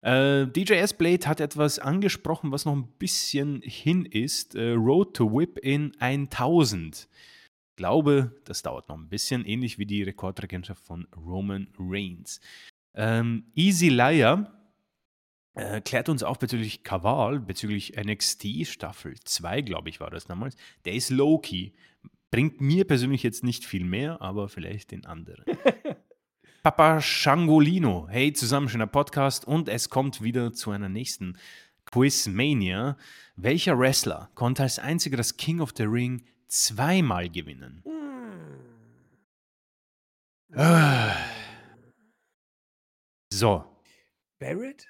Äh, 0.02 0.48
DJ 0.48 0.74
S-Blade 0.74 1.28
hat 1.28 1.40
etwas 1.40 1.78
angesprochen, 1.78 2.50
was 2.50 2.64
noch 2.64 2.74
ein 2.74 2.88
bisschen 2.98 3.62
hin 3.62 4.04
ist. 4.04 4.54
Äh, 4.54 4.72
Road 4.72 5.14
to 5.14 5.32
Whip 5.32 5.58
in 5.58 5.92
1000. 6.00 7.08
Ich 7.70 7.76
glaube, 7.76 8.34
das 8.44 8.62
dauert 8.62 8.88
noch 8.88 8.98
ein 8.98 9.08
bisschen, 9.08 9.46
ähnlich 9.46 9.78
wie 9.78 9.86
die 9.86 10.02
Rekordregentschaft 10.02 10.82
von 10.82 11.06
Roman 11.16 11.68
Reigns. 11.78 12.40
Ähm, 12.94 13.44
Easy 13.54 13.88
Liar 13.88 14.52
äh, 15.54 15.80
klärt 15.80 16.08
uns 16.08 16.22
auf 16.22 16.38
bezüglich 16.38 16.82
Kaval, 16.82 17.38
bezüglich 17.38 17.94
NXT 17.96 18.66
Staffel 18.66 19.14
2, 19.22 19.62
glaube 19.62 19.88
ich, 19.88 20.00
war 20.00 20.10
das 20.10 20.24
damals. 20.24 20.56
Der 20.84 20.94
ist 20.94 21.10
Loki. 21.10 21.74
Bringt 22.30 22.60
mir 22.60 22.86
persönlich 22.86 23.22
jetzt 23.22 23.44
nicht 23.44 23.64
viel 23.64 23.84
mehr, 23.84 24.20
aber 24.20 24.48
vielleicht 24.48 24.90
den 24.90 25.06
anderen. 25.06 25.44
Papa 26.62 27.00
Shangolino. 27.00 28.06
Hey, 28.08 28.32
zusammen 28.32 28.68
schöner 28.68 28.86
Podcast 28.86 29.44
und 29.44 29.68
es 29.68 29.88
kommt 29.90 30.22
wieder 30.22 30.52
zu 30.52 30.70
einer 30.70 30.88
nächsten 30.88 31.36
Quizmania. 31.90 32.96
Welcher 33.34 33.76
Wrestler 33.78 34.30
konnte 34.36 34.62
als 34.62 34.78
einziger 34.78 35.16
das 35.16 35.36
King 35.36 35.60
of 35.60 35.72
the 35.76 35.82
Ring 35.84 36.24
zweimal 36.46 37.28
gewinnen? 37.28 37.82
Ah. 40.54 41.16
So. 43.32 43.64
Barrett? 44.38 44.86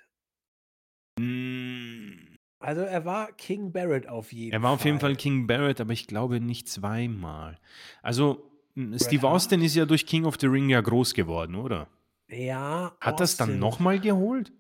Mm, 1.19 2.37
Also 2.59 2.83
er 2.83 3.05
war 3.07 3.33
King 3.33 3.73
Barrett 3.73 4.09
auf 4.09 4.33
jeden 4.33 4.51
Fall. 4.51 4.59
Er 4.61 4.63
war 4.63 4.73
auf 4.73 4.85
jeden 4.85 5.01
Fall 5.01 5.17
King 5.17 5.47
Barrett, 5.47 5.81
aber 5.81 5.93
ich 5.95 6.07
glaube 6.07 6.39
nicht 6.41 6.69
zweimal. 6.69 7.59
Also, 8.03 8.52
Steve 8.75 9.23
Hart? 9.23 9.35
Austin 9.35 9.63
ist 9.63 9.75
ja 9.75 9.85
durch 9.85 10.07
King 10.07 10.25
of 10.25 10.37
the 10.41 10.47
Ring 10.47 10.69
ja 10.69 10.81
groß 10.81 11.15
geworden, 11.15 11.57
oder? 11.57 11.89
Ja. 12.29 12.97
Hat 13.01 13.21
das 13.21 13.37
dann 13.37 13.49
Austin. 13.49 13.61
nochmal 13.61 14.01
geholt? 14.01 14.53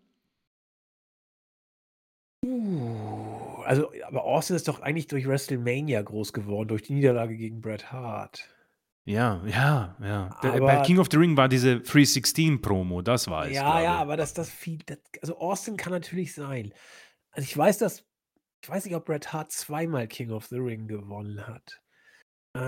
Uh, 2.45 3.63
also, 3.65 3.91
aber 4.05 4.25
Austin 4.25 4.57
ist 4.57 4.69
doch 4.69 4.81
eigentlich 4.81 5.07
durch 5.07 5.27
WrestleMania 5.27 6.03
groß 6.03 6.33
geworden, 6.33 6.69
durch 6.69 6.83
die 6.83 6.95
Niederlage 6.95 7.37
gegen 7.37 7.61
Bret 7.61 7.93
Hart. 7.93 8.49
Ja, 9.05 9.43
ja, 9.47 9.97
ja. 10.01 10.31
Aber- 10.41 10.61
bei 10.61 10.83
King 10.83 10.99
of 10.99 11.09
the 11.11 11.17
Ring 11.17 11.37
war 11.37 11.49
diese 11.49 11.77
316-Promo, 11.77 13.03
das 13.03 13.29
war 13.29 13.47
es. 13.47 13.55
ja, 13.55 13.63
glaube 13.63 13.83
ja, 13.85 13.95
aber 13.97 14.17
das, 14.17 14.35
das 14.35 14.51
viel, 14.51 14.79
das, 14.87 14.99
also 15.21 15.39
Austin 15.39 15.77
kann 15.77 15.93
natürlich 15.93 16.35
sein. 16.35 16.73
Also 17.31 17.47
ich 17.47 17.57
weiß, 17.57 17.79
dass, 17.79 18.05
ich 18.63 18.69
weiß 18.69 18.85
nicht, 18.85 18.95
ob 18.95 19.07
Bret 19.07 19.33
Hart 19.33 19.51
zweimal 19.51 20.07
King 20.07 20.31
of 20.31 20.47
the 20.47 20.59
Ring 20.59 20.87
gewonnen 20.87 21.47
hat. 21.47 21.82
Äh, 22.55 22.59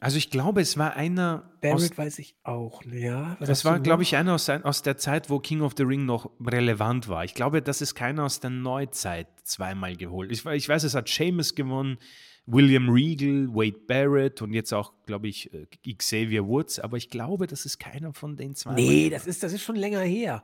Also 0.00 0.16
ich 0.16 0.30
glaube, 0.30 0.62
es 0.62 0.78
war 0.78 0.94
einer 0.94 1.50
aus, 1.56 1.60
Barrett 1.60 1.98
weiß 1.98 2.18
ich 2.20 2.36
auch, 2.42 2.82
ja. 2.84 3.36
Was 3.38 3.48
das 3.48 3.64
war, 3.64 3.78
glaube 3.80 4.02
ich, 4.02 4.16
einer 4.16 4.34
aus, 4.34 4.48
aus 4.48 4.82
der 4.82 4.96
Zeit, 4.96 5.28
wo 5.28 5.38
King 5.40 5.60
of 5.60 5.74
the 5.76 5.82
Ring 5.82 6.06
noch 6.06 6.30
relevant 6.40 7.08
war. 7.08 7.24
Ich 7.24 7.34
glaube, 7.34 7.60
das 7.60 7.82
ist 7.82 7.94
keiner 7.94 8.24
aus 8.24 8.40
der 8.40 8.50
Neuzeit 8.50 9.28
zweimal 9.42 9.96
geholt. 9.96 10.32
Ich, 10.32 10.44
ich 10.46 10.68
weiß, 10.68 10.84
es 10.84 10.94
hat 10.94 11.08
Seamus 11.08 11.54
gewonnen, 11.54 11.98
William 12.46 12.88
Regal, 12.90 13.48
Wade 13.54 13.78
Barrett 13.86 14.42
und 14.42 14.52
jetzt 14.52 14.72
auch, 14.72 14.92
glaube 15.06 15.28
ich, 15.28 15.52
äh, 15.52 15.66
Xavier 15.94 16.46
Woods, 16.46 16.78
aber 16.78 16.96
ich 16.96 17.10
glaube, 17.10 17.46
das 17.46 17.64
ist 17.64 17.78
keiner 17.78 18.12
von 18.12 18.36
den 18.36 18.54
zwei. 18.54 18.74
Nee, 18.74 19.10
das 19.10 19.26
ist, 19.26 19.42
das 19.42 19.52
ist 19.52 19.62
schon 19.62 19.76
länger 19.76 20.00
her. 20.00 20.42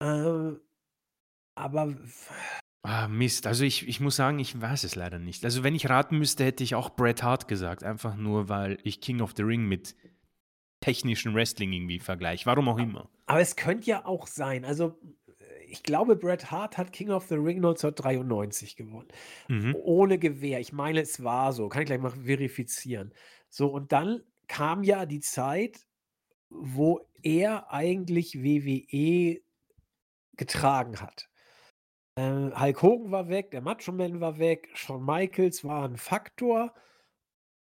Äh, 0.00 0.52
aber 1.54 1.96
Ah, 2.82 3.08
Mist. 3.08 3.46
Also 3.46 3.64
ich, 3.64 3.86
ich 3.88 4.00
muss 4.00 4.16
sagen, 4.16 4.38
ich 4.38 4.58
weiß 4.58 4.84
es 4.84 4.94
leider 4.94 5.18
nicht. 5.18 5.44
Also 5.44 5.62
wenn 5.62 5.74
ich 5.74 5.90
raten 5.90 6.18
müsste, 6.18 6.44
hätte 6.44 6.64
ich 6.64 6.74
auch 6.74 6.90
Bret 6.90 7.22
Hart 7.22 7.46
gesagt. 7.46 7.84
Einfach 7.84 8.16
nur, 8.16 8.48
weil 8.48 8.78
ich 8.84 9.00
King 9.00 9.20
of 9.20 9.34
the 9.36 9.42
Ring 9.42 9.66
mit 9.66 9.94
technischen 10.80 11.34
Wrestling 11.34 11.72
irgendwie 11.72 12.00
vergleiche. 12.00 12.46
Warum 12.46 12.68
auch 12.68 12.78
immer. 12.78 13.10
Aber 13.26 13.40
es 13.40 13.56
könnte 13.56 13.86
ja 13.86 14.06
auch 14.06 14.26
sein. 14.26 14.64
Also, 14.64 14.98
äh, 15.38 15.64
ich 15.68 15.82
glaube, 15.82 16.16
Bret 16.16 16.50
Hart 16.50 16.78
hat 16.78 16.92
King 16.92 17.10
of 17.10 17.26
the 17.26 17.34
Ring 17.34 17.58
1993 17.58 18.76
gewonnen. 18.76 19.08
Mhm. 19.48 19.76
Ohne 19.78 20.18
Gewehr. 20.18 20.58
Ich 20.60 20.72
meine, 20.72 21.00
es 21.00 21.22
war 21.22 21.52
so. 21.52 21.68
Kann 21.68 21.82
ich 21.82 21.86
gleich 21.86 22.00
mal 22.00 22.10
verifizieren. 22.10 23.12
So, 23.50 23.68
und 23.68 23.92
dann 23.92 24.22
kam 24.48 24.82
ja 24.82 25.04
die 25.04 25.20
Zeit, 25.20 25.86
wo 26.48 27.06
er 27.22 27.70
eigentlich 27.72 28.42
WWE 28.42 29.40
getragen 30.36 31.00
hat. 31.00 31.29
Äh, 32.20 32.50
Hulk 32.60 32.82
Hogan 32.82 33.10
war 33.10 33.28
weg, 33.28 33.50
der 33.50 33.62
Macho 33.62 33.92
Man 33.92 34.20
war 34.20 34.38
weg, 34.38 34.68
Shawn 34.74 35.04
Michaels 35.04 35.64
war 35.64 35.84
ein 35.88 35.96
Faktor, 35.96 36.74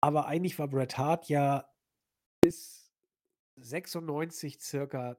aber 0.01 0.26
eigentlich 0.26 0.59
war 0.59 0.66
Bret 0.68 0.98
Hart 0.98 1.28
ja 1.28 1.68
bis 2.42 2.90
96 3.57 4.61
circa 4.61 5.16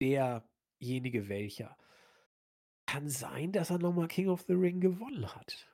derjenige 0.00 1.28
welcher. 1.28 1.76
Kann 2.86 3.08
sein, 3.08 3.52
dass 3.52 3.70
er 3.70 3.78
nochmal 3.78 4.08
King 4.08 4.28
of 4.28 4.42
the 4.42 4.52
Ring 4.54 4.80
gewonnen 4.80 5.34
hat. 5.34 5.68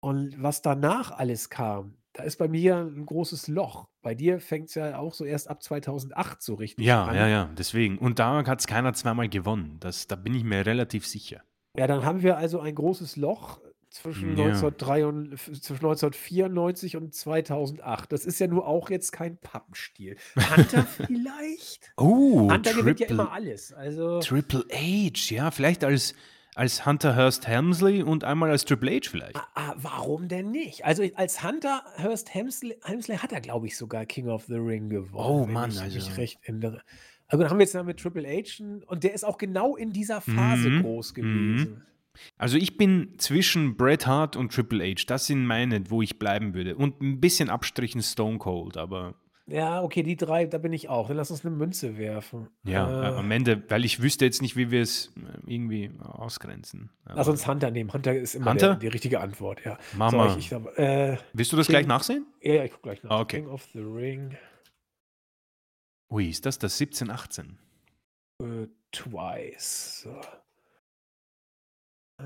Und 0.00 0.40
was 0.40 0.62
danach 0.62 1.10
alles 1.12 1.50
kam, 1.50 1.96
da 2.12 2.22
ist 2.22 2.36
bei 2.36 2.48
mir 2.48 2.76
ein 2.76 3.06
großes 3.06 3.48
Loch. 3.48 3.88
Bei 4.02 4.14
dir 4.14 4.40
fängt 4.40 4.68
es 4.68 4.74
ja 4.74 4.98
auch 4.98 5.14
so 5.14 5.24
erst 5.24 5.48
ab 5.48 5.62
2008 5.62 6.42
so 6.42 6.54
richtig 6.54 6.84
Ja, 6.86 7.06
an. 7.06 7.16
ja, 7.16 7.26
ja, 7.26 7.44
deswegen. 7.56 7.98
Und 7.98 8.18
da 8.18 8.44
hat 8.46 8.60
es 8.60 8.66
keiner 8.66 8.92
zweimal 8.92 9.28
gewonnen. 9.28 9.78
Das, 9.80 10.06
da 10.06 10.16
bin 10.16 10.34
ich 10.34 10.44
mir 10.44 10.66
relativ 10.66 11.06
sicher. 11.06 11.42
Ja, 11.78 11.86
dann 11.86 12.04
haben 12.04 12.22
wir 12.22 12.36
also 12.36 12.60
ein 12.60 12.74
großes 12.74 13.16
Loch 13.16 13.60
zwischen, 13.90 14.36
Ja. 14.36 14.46
1993, 14.46 15.62
zwischen 15.62 15.86
1994 15.86 16.96
und 16.96 17.14
2008. 17.14 18.12
Das 18.12 18.26
ist 18.26 18.38
ja 18.38 18.46
nur 18.46 18.66
auch 18.66 18.90
jetzt 18.90 19.12
kein 19.12 19.38
Pappenstiel. 19.38 20.16
Hunter 20.56 20.82
vielleicht? 20.86 21.92
Oh, 21.96 22.50
Hunter 22.50 22.74
gewinnt 22.74 23.00
ja 23.00 23.06
Triple, 23.06 23.22
immer 23.24 23.32
alles. 23.32 23.72
Also, 23.72 24.20
Triple 24.20 24.64
H, 24.72 25.34
ja, 25.34 25.50
vielleicht 25.50 25.84
als, 25.84 26.14
als 26.54 26.84
Hunter 26.84 27.16
Hurst 27.16 27.46
Helmsley 27.46 28.02
und 28.02 28.24
einmal 28.24 28.50
als 28.50 28.64
Triple 28.64 28.90
H 28.96 29.08
vielleicht. 29.10 29.36
ah, 29.36 29.46
ah, 29.54 29.74
warum 29.76 30.28
denn 30.28 30.50
nicht? 30.50 30.84
Also 30.84 31.04
als 31.14 31.42
Hunter 31.42 31.82
Hurst 32.02 32.34
Hemsley, 32.34 32.76
Hemsley 32.84 33.16
hat 33.16 33.32
er, 33.32 33.40
glaube 33.40 33.66
ich, 33.68 33.76
sogar 33.76 34.04
King 34.06 34.28
of 34.28 34.44
the 34.46 34.56
Ring 34.56 34.88
gewonnen. 34.90 35.14
Oh, 35.14 35.46
wenn 35.46 35.52
Mann, 35.54 35.70
ich 35.70 35.80
also- 35.80 35.96
mich 35.96 36.16
recht 36.18 36.38
erinnere. 36.42 36.82
Also 37.28 37.42
dann 37.42 37.50
haben 37.50 37.58
wir 37.58 37.64
jetzt 37.64 37.74
da 37.74 37.82
mit 37.82 37.98
Triple 38.00 38.26
H 38.26 38.62
und 38.86 39.04
der 39.04 39.12
ist 39.14 39.24
auch 39.24 39.38
genau 39.38 39.76
in 39.76 39.92
dieser 39.92 40.20
Phase 40.20 40.70
Mhm, 40.70 40.82
groß 40.82 41.12
mhm. 41.12 41.14
gewesen. 41.14 41.82
Also 42.36 42.56
ich 42.56 42.76
bin 42.76 43.14
zwischen 43.18 43.76
Bret 43.76 44.06
Hart 44.06 44.34
und 44.34 44.52
Triple 44.52 44.82
H. 44.84 45.04
Das 45.06 45.26
sind 45.26 45.44
meine, 45.46 45.88
wo 45.90 46.02
ich 46.02 46.18
bleiben 46.18 46.52
würde. 46.54 46.74
Und 46.74 47.00
ein 47.00 47.20
bisschen 47.20 47.48
Abstrichen 47.50 48.02
Stone 48.02 48.38
Cold, 48.38 48.76
aber 48.76 49.14
Ja, 49.46 49.82
okay, 49.82 50.02
die 50.02 50.16
drei, 50.16 50.44
da 50.46 50.58
bin 50.58 50.72
ich 50.72 50.88
auch. 50.88 51.08
Dann 51.08 51.16
lass 51.16 51.30
uns 51.30 51.44
eine 51.44 51.54
Münze 51.54 51.96
werfen. 51.96 52.48
ja, 52.64 53.12
Äh, 53.12 53.14
am 53.16 53.30
Ende, 53.30 53.62
weil 53.68 53.84
ich 53.84 54.02
wüsste 54.02 54.24
jetzt 54.24 54.42
nicht, 54.42 54.56
wie 54.56 54.70
wir 54.70 54.82
es 54.82 55.12
äh, 55.16 55.52
irgendwie 55.52 55.90
ausgrenzen. 56.02 56.90
Lass 57.06 57.18
Aber- 57.18 57.30
uns 57.30 57.46
Hunter 57.46 57.70
nehmen. 57.70 57.92
Hunter 57.92 58.14
ist 58.14 58.34
immer 58.34 58.50
Hunter? 58.50 58.68
Der, 58.70 58.76
die 58.76 58.88
richtige 58.88 59.20
Antwort, 59.20 59.60
ja. 59.64 59.78
Mama. 59.96 60.30
So, 60.30 60.38
ich, 60.38 60.50
ich, 60.52 60.78
äh, 60.78 61.16
Willst 61.34 61.52
du 61.52 61.56
das 61.56 61.66
King- 61.66 61.72
gleich 61.74 61.86
nachsehen? 61.86 62.26
ja, 62.42 62.54
ja, 62.54 62.64
ich 62.64 62.72
guck 62.72 62.82
gleich 62.82 63.02
nach. 63.02 63.10
Ah, 63.10 63.20
okay. 63.20 63.36
King 63.40 63.48
of 63.48 63.62
the 63.72 63.80
Ring 63.80 64.36
Ui, 66.10 66.28
ist 66.28 66.46
das 66.46 66.58
das 66.58 66.78
17, 66.78 67.10
18? 67.10 67.58
äh, 68.42 68.66
twice. 68.92 70.00
So. 70.02 70.20
Äh, 72.20 72.24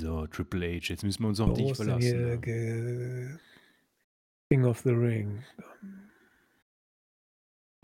So, 0.00 0.26
Triple 0.26 0.66
H, 0.66 0.88
jetzt 0.88 1.04
müssen 1.04 1.22
wir 1.22 1.28
uns 1.28 1.40
auf 1.40 1.52
dich 1.56 1.74
verlassen. 1.74 2.40
ge- 2.40 3.36
King 4.50 4.64
of 4.64 4.80
the 4.80 4.90
Ring. 4.90 5.42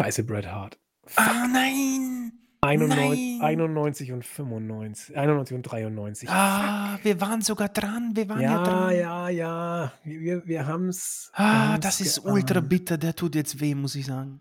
Scheiße, 0.01 0.25
Bret 0.25 0.47
Hart. 0.47 0.79
Ah, 1.17 1.47
nein! 1.47 2.33
91, 2.69 3.39
nein! 3.41 3.41
91 3.43 4.13
und 4.13 4.25
95. 4.25 5.17
91 5.17 5.57
und 5.57 5.63
93. 5.63 6.29
Ah, 6.31 6.99
wir 7.03 7.21
waren 7.21 7.41
sogar 7.43 7.69
dran, 7.69 8.13
wir 8.15 8.29
waren 8.29 8.41
ja, 8.41 8.53
ja, 8.53 8.65
dran. 8.65 8.97
ja, 8.97 9.29
ja. 9.29 9.93
Wir, 10.05 10.47
wir 10.47 10.67
haben 10.67 10.89
es. 10.89 11.31
Ah, 11.35 11.79
das 11.79 12.01
ist 12.01 12.25
ultra 12.25 12.61
bitter, 12.61 12.99
der 12.99 13.15
tut 13.17 13.35
jetzt 13.35 13.61
weh, 13.61 13.75
muss 13.75 13.95
ich 13.95 14.07
sagen. 14.07 14.41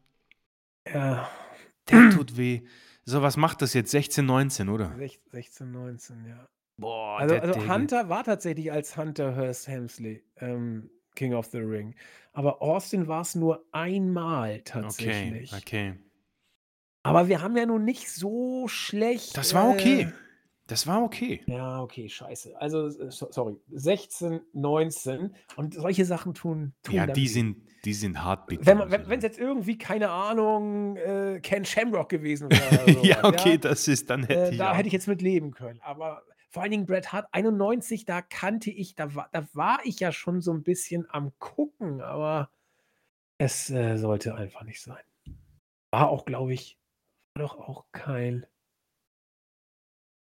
Ja, 0.92 1.28
Der 1.90 2.10
tut 2.12 2.38
weh. 2.38 2.62
So, 3.06 3.22
was 3.22 3.38
macht 3.38 3.62
das 3.62 3.74
jetzt? 3.74 3.92
16, 3.92 4.26
19, 4.26 4.70
oder? 4.70 4.94
16, 4.98 5.22
16, 5.32 5.72
19, 5.72 6.26
ja. 6.26 6.46
Boah, 6.78 7.20
Also, 7.20 7.36
also. 7.36 7.68
Hunter 7.68 8.10
war 8.10 8.24
tatsächlich 8.24 8.72
als 8.72 8.98
Hunter 8.98 9.36
Hearst 9.36 9.68
Helmsley 9.68 10.24
ähm, 10.38 10.90
King 11.16 11.34
of 11.34 11.48
the 11.48 11.60
Ring. 11.60 11.96
Aber 12.34 12.62
Austin 12.62 13.08
war 13.08 13.22
es 13.22 13.34
nur 13.36 13.66
einmal 13.72 14.52
Okay, 14.52 14.62
tatsächlich. 14.64 15.54
okay. 15.54 15.96
Aber 17.08 17.28
wir 17.28 17.42
haben 17.42 17.56
ja 17.58 17.66
nun 17.66 17.84
nicht 17.84 18.10
so 18.12 18.68
schlecht. 18.68 19.36
Das 19.38 19.54
war 19.54 19.70
okay. 19.70 20.02
Äh, 20.04 20.12
Das 20.68 20.86
war 20.86 21.02
okay. 21.04 21.42
ja, 21.48 21.82
okay, 21.82 22.10
scheiße. 22.10 22.60
Also, 22.60 22.88
äh, 22.88 23.10
so, 23.12 23.28
sorry. 23.32 23.56
16, 23.72 24.42
19. 24.54 25.34
Und 25.56 25.74
solche 25.76 26.06
Sachen 26.06 26.34
tun. 26.34 26.74
tun 26.84 26.96
Ja, 26.96 27.08
die 27.08 27.28
sind, 27.28 27.58
die 27.86 27.94
sind 27.94 28.22
hart 28.24 28.48
bitter. 28.48 28.66
Wenn 28.66 28.80
es 28.82 29.06
sagen. 29.08 29.22
jetzt 29.22 29.40
irgendwie, 29.40 29.78
keine 29.78 30.10
Ahnung, 30.10 30.98
äh, 30.98 31.40
Ken 31.42 31.64
Shamrock 31.64 32.10
gewesen 32.10 32.50
wäre. 32.52 33.02
Ja, 33.06 33.24
okay, 33.24 33.58
das 33.58 33.88
ist, 33.88 34.10
dann 34.10 34.24
hätte 34.24 34.34
Äh, 34.48 34.52
ich 34.52 34.58
da 34.58 34.72
auch. 34.72 34.76
hätte 34.78 34.88
ich 34.88 34.94
jetzt 34.94 35.08
mit 35.08 35.22
leben 35.22 35.52
können. 35.52 35.80
Aber 35.82 36.24
vor 36.50 36.64
allen 36.64 36.72
Dingen 36.72 36.86
Bret 36.86 37.14
Hart 37.14 37.28
91, 37.32 38.06
da 38.06 38.22
kannte 38.22 38.72
ich, 38.72 38.96
da 38.96 39.14
war, 39.16 39.30
da 39.32 39.48
war 39.54 39.80
ich 39.84 40.00
ja 40.00 40.12
schon 40.12 40.42
so 40.42 40.52
ein 40.52 40.64
bisschen 40.64 41.06
am 41.10 41.32
gucken, 41.40 42.02
aber 42.02 42.50
es 43.38 43.70
äh, 43.70 43.98
sollte 43.98 44.36
einfach 44.36 44.64
nicht 44.64 44.82
sein. 44.82 45.04
War 45.92 46.10
auch, 46.10 46.26
glaube 46.26 46.54
ich, 46.54 46.78
doch 47.38 47.58
auch 47.58 47.86
kein, 47.92 48.46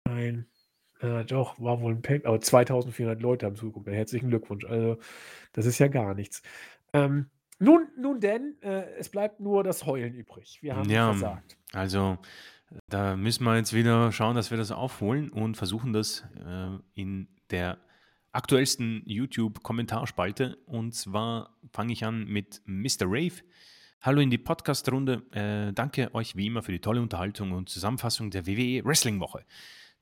kein, 0.07 0.47
Äh, 0.99 1.25
doch, 1.25 1.59
war 1.59 1.81
wohl 1.81 1.93
ein 1.93 2.01
Pack, 2.01 2.25
aber 2.25 2.39
2400 2.39 3.21
Leute 3.21 3.45
haben 3.45 3.55
zugeguckt. 3.57 3.87
Herzlichen 3.87 4.29
Glückwunsch. 4.29 4.63
Also, 4.65 4.99
das 5.51 5.65
ist 5.65 5.79
ja 5.79 5.87
gar 5.89 6.13
nichts. 6.13 6.41
Ähm, 6.93 7.29
nun, 7.59 7.87
nun 7.97 8.21
denn, 8.21 8.55
äh, 8.61 8.89
es 8.97 9.09
bleibt 9.09 9.39
nur 9.41 9.63
das 9.63 9.85
Heulen 9.85 10.13
übrig. 10.13 10.59
Wir 10.61 10.75
haben 10.77 10.89
Ja, 10.89 11.07
versagt. 11.07 11.57
also 11.73 12.17
da 12.87 13.15
müssen 13.17 13.43
wir 13.43 13.57
jetzt 13.57 13.73
wieder 13.73 14.11
schauen, 14.13 14.35
dass 14.35 14.49
wir 14.49 14.57
das 14.57 14.71
aufholen 14.71 15.29
und 15.29 15.57
versuchen 15.57 15.91
das 15.93 16.23
äh, 16.45 16.77
in 16.93 17.27
der 17.51 17.77
aktuellsten 18.31 19.03
YouTube-Kommentarspalte. 19.05 20.57
Und 20.65 20.93
zwar 20.95 21.57
fange 21.71 21.91
ich 21.93 22.05
an 22.05 22.25
mit 22.25 22.61
Mr. 22.65 23.01
Rave. 23.07 23.43
Hallo 24.05 24.19
in 24.19 24.29
die 24.29 24.37
Podcast-Runde. 24.37 25.21
Äh, 25.31 25.71
danke 25.71 26.13
euch 26.13 26.35
wie 26.35 26.47
immer 26.47 26.61
für 26.61 26.73
die 26.73 26.81
tolle 26.81 27.01
Unterhaltung 27.01 27.53
und 27.53 27.69
Zusammenfassung 27.69 28.31
der 28.31 28.45
WWE 28.45 28.83
Wrestling-Woche. 28.83 29.45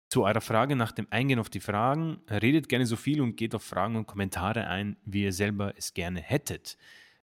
Zu 0.08 0.24
eurer 0.24 0.42
Frage 0.42 0.76
nach 0.76 0.92
dem 0.92 1.06
Eingehen 1.12 1.38
auf 1.38 1.52
die 1.52 1.60
Fragen, 1.60 2.18
redet 2.28 2.68
gerne 2.68 2.88
so 2.88 2.96
viel 2.96 3.22
und 3.22 3.38
geht 3.38 3.54
auf 3.54 3.62
Fragen 3.62 3.96
und 3.98 4.08
Kommentare 4.08 4.66
ein, 4.66 4.98
wie 5.06 5.22
ihr 5.26 5.32
selber 5.32 5.76
es 5.78 5.94
gerne 5.94 6.20
hättet. 6.20 6.80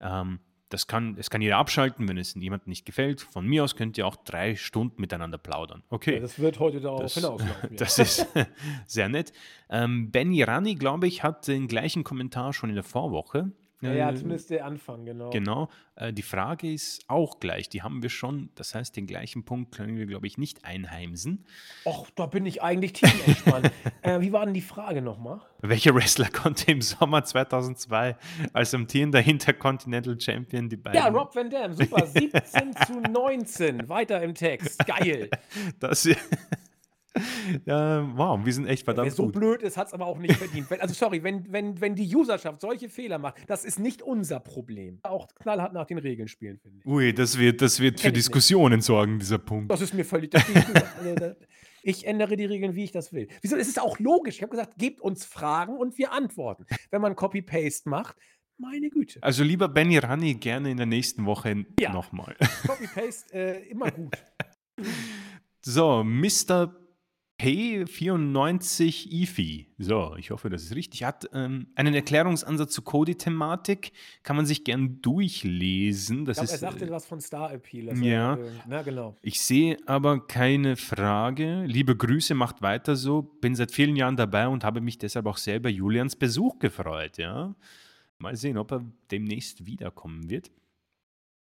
Ähm, 0.02 0.40
das 0.70 0.88
kann, 0.88 1.16
es 1.20 1.30
kann 1.30 1.44
jeder 1.44 1.58
abschalten, 1.58 2.10
wenn 2.10 2.18
es 2.18 2.34
jemandem 2.34 2.70
nicht 2.70 2.88
gefällt. 2.88 3.22
Von 3.22 3.46
mir 3.46 3.64
aus 3.64 3.76
könnt 3.76 3.96
ihr 4.00 4.08
auch 4.08 4.16
drei 4.16 4.56
Stunden 4.56 5.00
miteinander 5.00 5.38
plaudern. 5.38 5.84
Okay. 5.90 6.16
Ja, 6.16 6.22
das 6.22 6.40
wird 6.40 6.58
heute 6.58 6.82
darauf 6.82 7.04
Das, 7.04 7.14
hinauslaufen. 7.14 7.70
Ja. 7.70 7.78
das 7.78 8.00
ist 8.00 8.26
sehr 8.88 9.10
nett. 9.10 9.32
Ähm, 9.70 10.10
Benny 10.10 10.42
Rani, 10.42 10.74
glaube 10.74 11.06
ich, 11.06 11.22
hat 11.22 11.48
den 11.48 11.68
gleichen 11.68 12.04
Kommentar 12.04 12.52
schon 12.52 12.70
in 12.70 12.76
der 12.76 12.84
Vorwoche. 12.84 13.52
Ja, 13.84 13.94
ja, 13.94 14.10
Äh, 14.12 14.16
zumindest 14.16 14.50
der 14.50 14.66
Anfang, 14.66 15.06
genau. 15.06 15.30
Genau. 15.30 15.70
Äh, 15.96 16.14
die 16.14 16.22
Frage 16.22 16.72
ist 16.72 17.04
auch 17.08 17.40
gleich. 17.40 17.70
Die 17.70 17.82
haben 17.82 18.02
wir 18.02 18.10
schon. 18.10 18.50
Das 18.56 18.76
heißt, 18.76 18.96
den 18.96 19.08
gleichen 19.08 19.44
Punkt 19.44 19.74
können 19.76 19.98
wir, 19.98 20.06
glaube 20.06 20.28
ich, 20.28 20.38
nicht 20.38 20.66
einheimsen. 20.66 21.46
Och, 21.86 22.10
da 22.16 22.26
bin 22.26 22.46
ich 22.46 22.62
eigentlich 22.62 22.94
tiefenentspannt. 22.94 23.72
äh, 24.02 24.22
wie 24.22 24.32
war 24.32 24.46
denn 24.46 24.54
die 24.54 24.62
Frage 24.62 25.02
nochmal? 25.02 25.42
Welcher 25.62 25.94
Wrestler 25.96 26.30
konnte 26.32 26.72
im 26.72 26.82
Sommer 26.82 27.24
2002 27.24 28.16
als 28.54 28.74
amtierender 28.74 29.24
Intercontinental 29.24 30.20
Champion 30.20 30.70
die 30.70 30.78
beiden... 30.78 31.00
Ja, 31.00 31.08
Rob 31.10 31.36
Van 31.36 31.50
Dam, 31.50 31.74
super. 31.74 32.06
17 32.14 32.76
zu 32.86 33.00
19. 33.00 33.90
Weiter 33.90 34.22
im 34.22 34.36
Text. 34.36 34.86
Geil. 34.86 35.30
Das, 35.80 36.08
ja, 37.66 38.09
wow, 38.18 38.39
wir 38.43 38.53
sind 38.53 38.66
echt 38.66 38.88
Wer 38.88 38.95
verdammt 38.95 39.11
so 39.16 39.26
gut. 39.26 39.34
blöd 39.34 39.61
ist, 39.61 39.78
hat 39.78 39.88
es 39.88 39.93
aber 39.93 40.05
auch 40.07 40.18
nicht 40.18 40.36
verdient. 40.36 40.70
Wenn, 40.70 40.82
also 40.82 40.93
sorry, 40.93 41.22
wenn, 41.24 41.51
wenn, 41.51 41.80
wenn 41.80 41.95
die 41.95 42.14
Userschaft 42.16 42.61
solche 42.61 42.89
Fehler 42.89 43.20
macht, 43.20 43.36
das 43.47 43.66
ist 43.66 43.80
nicht 43.80 44.01
unser 44.01 44.39
Problem. 44.39 44.99
Auch 45.03 45.28
knallhart 45.36 45.74
nach 45.74 45.86
den 45.86 45.99
Regeln 45.99 46.28
spielen, 46.28 46.57
finde 46.57 46.80
ich. 46.80 46.86
Ui, 46.86 47.14
das 47.14 47.38
wird, 47.38 47.61
das 47.61 47.80
wird 47.80 47.99
für 47.99 48.07
ich 48.07 48.14
nicht. 48.14 48.18
Diskussionen 48.26 48.82
sorgen, 48.82 49.20
dieser 49.20 49.38
Punkt. 49.38 49.72
Das 49.72 49.82
ist 49.82 49.93
mir 49.93 50.05
völlig 50.05 50.32
das 50.32 50.43
also, 50.97 51.16
da, 51.16 51.36
Ich 51.84 52.07
ändere 52.07 52.36
die 52.36 52.45
Regeln, 52.45 52.76
wie 52.76 52.86
ich 52.86 52.91
das 52.91 53.14
will. 53.14 53.28
Wieso? 53.41 53.57
Es 53.57 53.68
ist 53.68 53.80
auch 53.80 53.99
logisch. 53.99 54.38
Ich 54.38 54.41
habe 54.41 54.51
gesagt, 54.51 54.78
gebt 54.78 54.99
uns 55.01 55.24
Fragen 55.26 55.78
und 55.78 55.97
wir 55.97 56.14
antworten. 56.14 56.66
Wenn 56.89 57.01
man 57.01 57.16
Copy-Paste 57.16 57.89
macht, 57.89 58.16
meine 58.57 58.89
Güte. 58.89 59.20
Also 59.22 59.43
lieber 59.43 59.68
Benny 59.68 59.97
Rani, 59.97 60.36
gerne 60.36 60.72
in 60.72 60.78
der 60.78 60.86
nächsten 60.86 61.26
Woche 61.26 61.66
Ja. 61.80 61.91
nochmal. 61.93 62.36
Copy-Paste 62.66 63.34
äh, 63.34 63.70
immer 63.70 63.91
gut. 63.91 64.16
So, 65.66 66.03
Mr. 66.03 66.76
P94 67.40 69.12
IFI. 69.12 69.68
So, 69.78 70.16
ich 70.18 70.32
hoffe, 70.32 70.50
das 70.50 70.64
ist 70.64 70.76
richtig. 70.76 71.04
Hat 71.04 71.30
ähm, 71.34 71.68
einen 71.76 71.94
Erklärungsansatz 71.94 72.74
zur 72.74 72.84
Cody-Thematik. 72.84 73.92
Kann 74.22 74.36
man 74.36 74.46
sich 74.46 74.64
gern 74.64 75.02
durchlesen. 75.02 76.26
Das 76.26 76.38
Ich 76.38 76.44
glaube, 76.44 76.52
er 76.52 76.56
ist, 76.56 76.62
sagte 76.62 76.86
äh, 76.86 76.92
was 76.92 77.06
von 77.06 77.20
Star 77.20 77.52
Appeal. 77.52 77.88
dass 77.88 78.00
ja. 78.00 78.36
Er, 78.36 78.38
äh, 78.38 78.52
na, 78.68 78.82
genau. 78.84 79.18
ich 79.22 79.42
sehe 79.42 79.78
aber 79.88 80.26
keine 80.26 80.76
Frage. 80.76 81.64
Liebe 81.66 81.98
Grüße, 81.98 82.36
macht 82.36 82.62
weiter 82.62 82.96
so. 82.96 83.24
Bin 83.24 83.56
seit 83.56 83.72
vielen 83.72 83.96
Jahren 83.96 84.16
dabei 84.16 84.48
und 84.48 84.64
habe 84.64 84.80
mich 84.80 84.98
deshalb 85.00 85.26
auch 85.26 85.38
sehr 85.38 85.58
über 85.58 85.70
Julians 85.70 86.16
Besuch 86.16 86.60
gefreut. 86.60 87.18
Ja? 87.18 87.56
Mal 88.20 88.36
sehen, 88.36 88.58
ob 88.58 88.72
er 88.72 88.86
demnächst 89.12 89.66
wiederkommen 89.66 90.30
wird. 90.30 90.52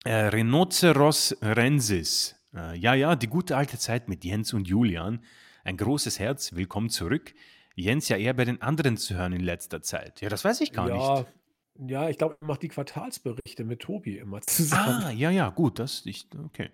Äh, 0.03 0.27
Rhinoceros 0.27 1.35
Rensis. 1.41 2.35
Äh, 2.53 2.77
ja, 2.77 2.93
ja, 2.93 3.15
die 3.15 3.27
gute 3.27 3.57
alte 3.57 3.77
Zeit 3.77 4.09
mit 4.09 4.23
Jens 4.23 4.53
und 4.53 4.67
Julian. 4.67 5.21
Ein 5.67 5.75
großes 5.75 6.17
Herz, 6.17 6.55
willkommen 6.55 6.89
zurück. 6.89 7.33
Jens 7.75 8.07
ja 8.07 8.15
eher 8.15 8.33
bei 8.33 8.45
den 8.45 8.61
anderen 8.61 8.95
zu 8.95 9.15
hören 9.15 9.33
in 9.33 9.41
letzter 9.41 9.81
Zeit. 9.81 10.21
Ja, 10.21 10.29
das 10.29 10.45
weiß 10.45 10.61
ich 10.61 10.71
gar 10.71 10.87
ja, 10.87 11.19
nicht. 11.19 11.91
ja, 11.91 12.09
ich 12.09 12.17
glaube, 12.17 12.37
er 12.39 12.47
macht 12.47 12.61
die 12.61 12.69
Quartalsberichte 12.69 13.65
mit 13.65 13.81
Tobi 13.81 14.17
immer 14.17 14.39
zusammen. 14.43 15.03
Ah, 15.03 15.11
ja, 15.11 15.29
ja, 15.29 15.49
gut, 15.49 15.77
das 15.77 16.05
ich, 16.05 16.29
okay. 16.45 16.69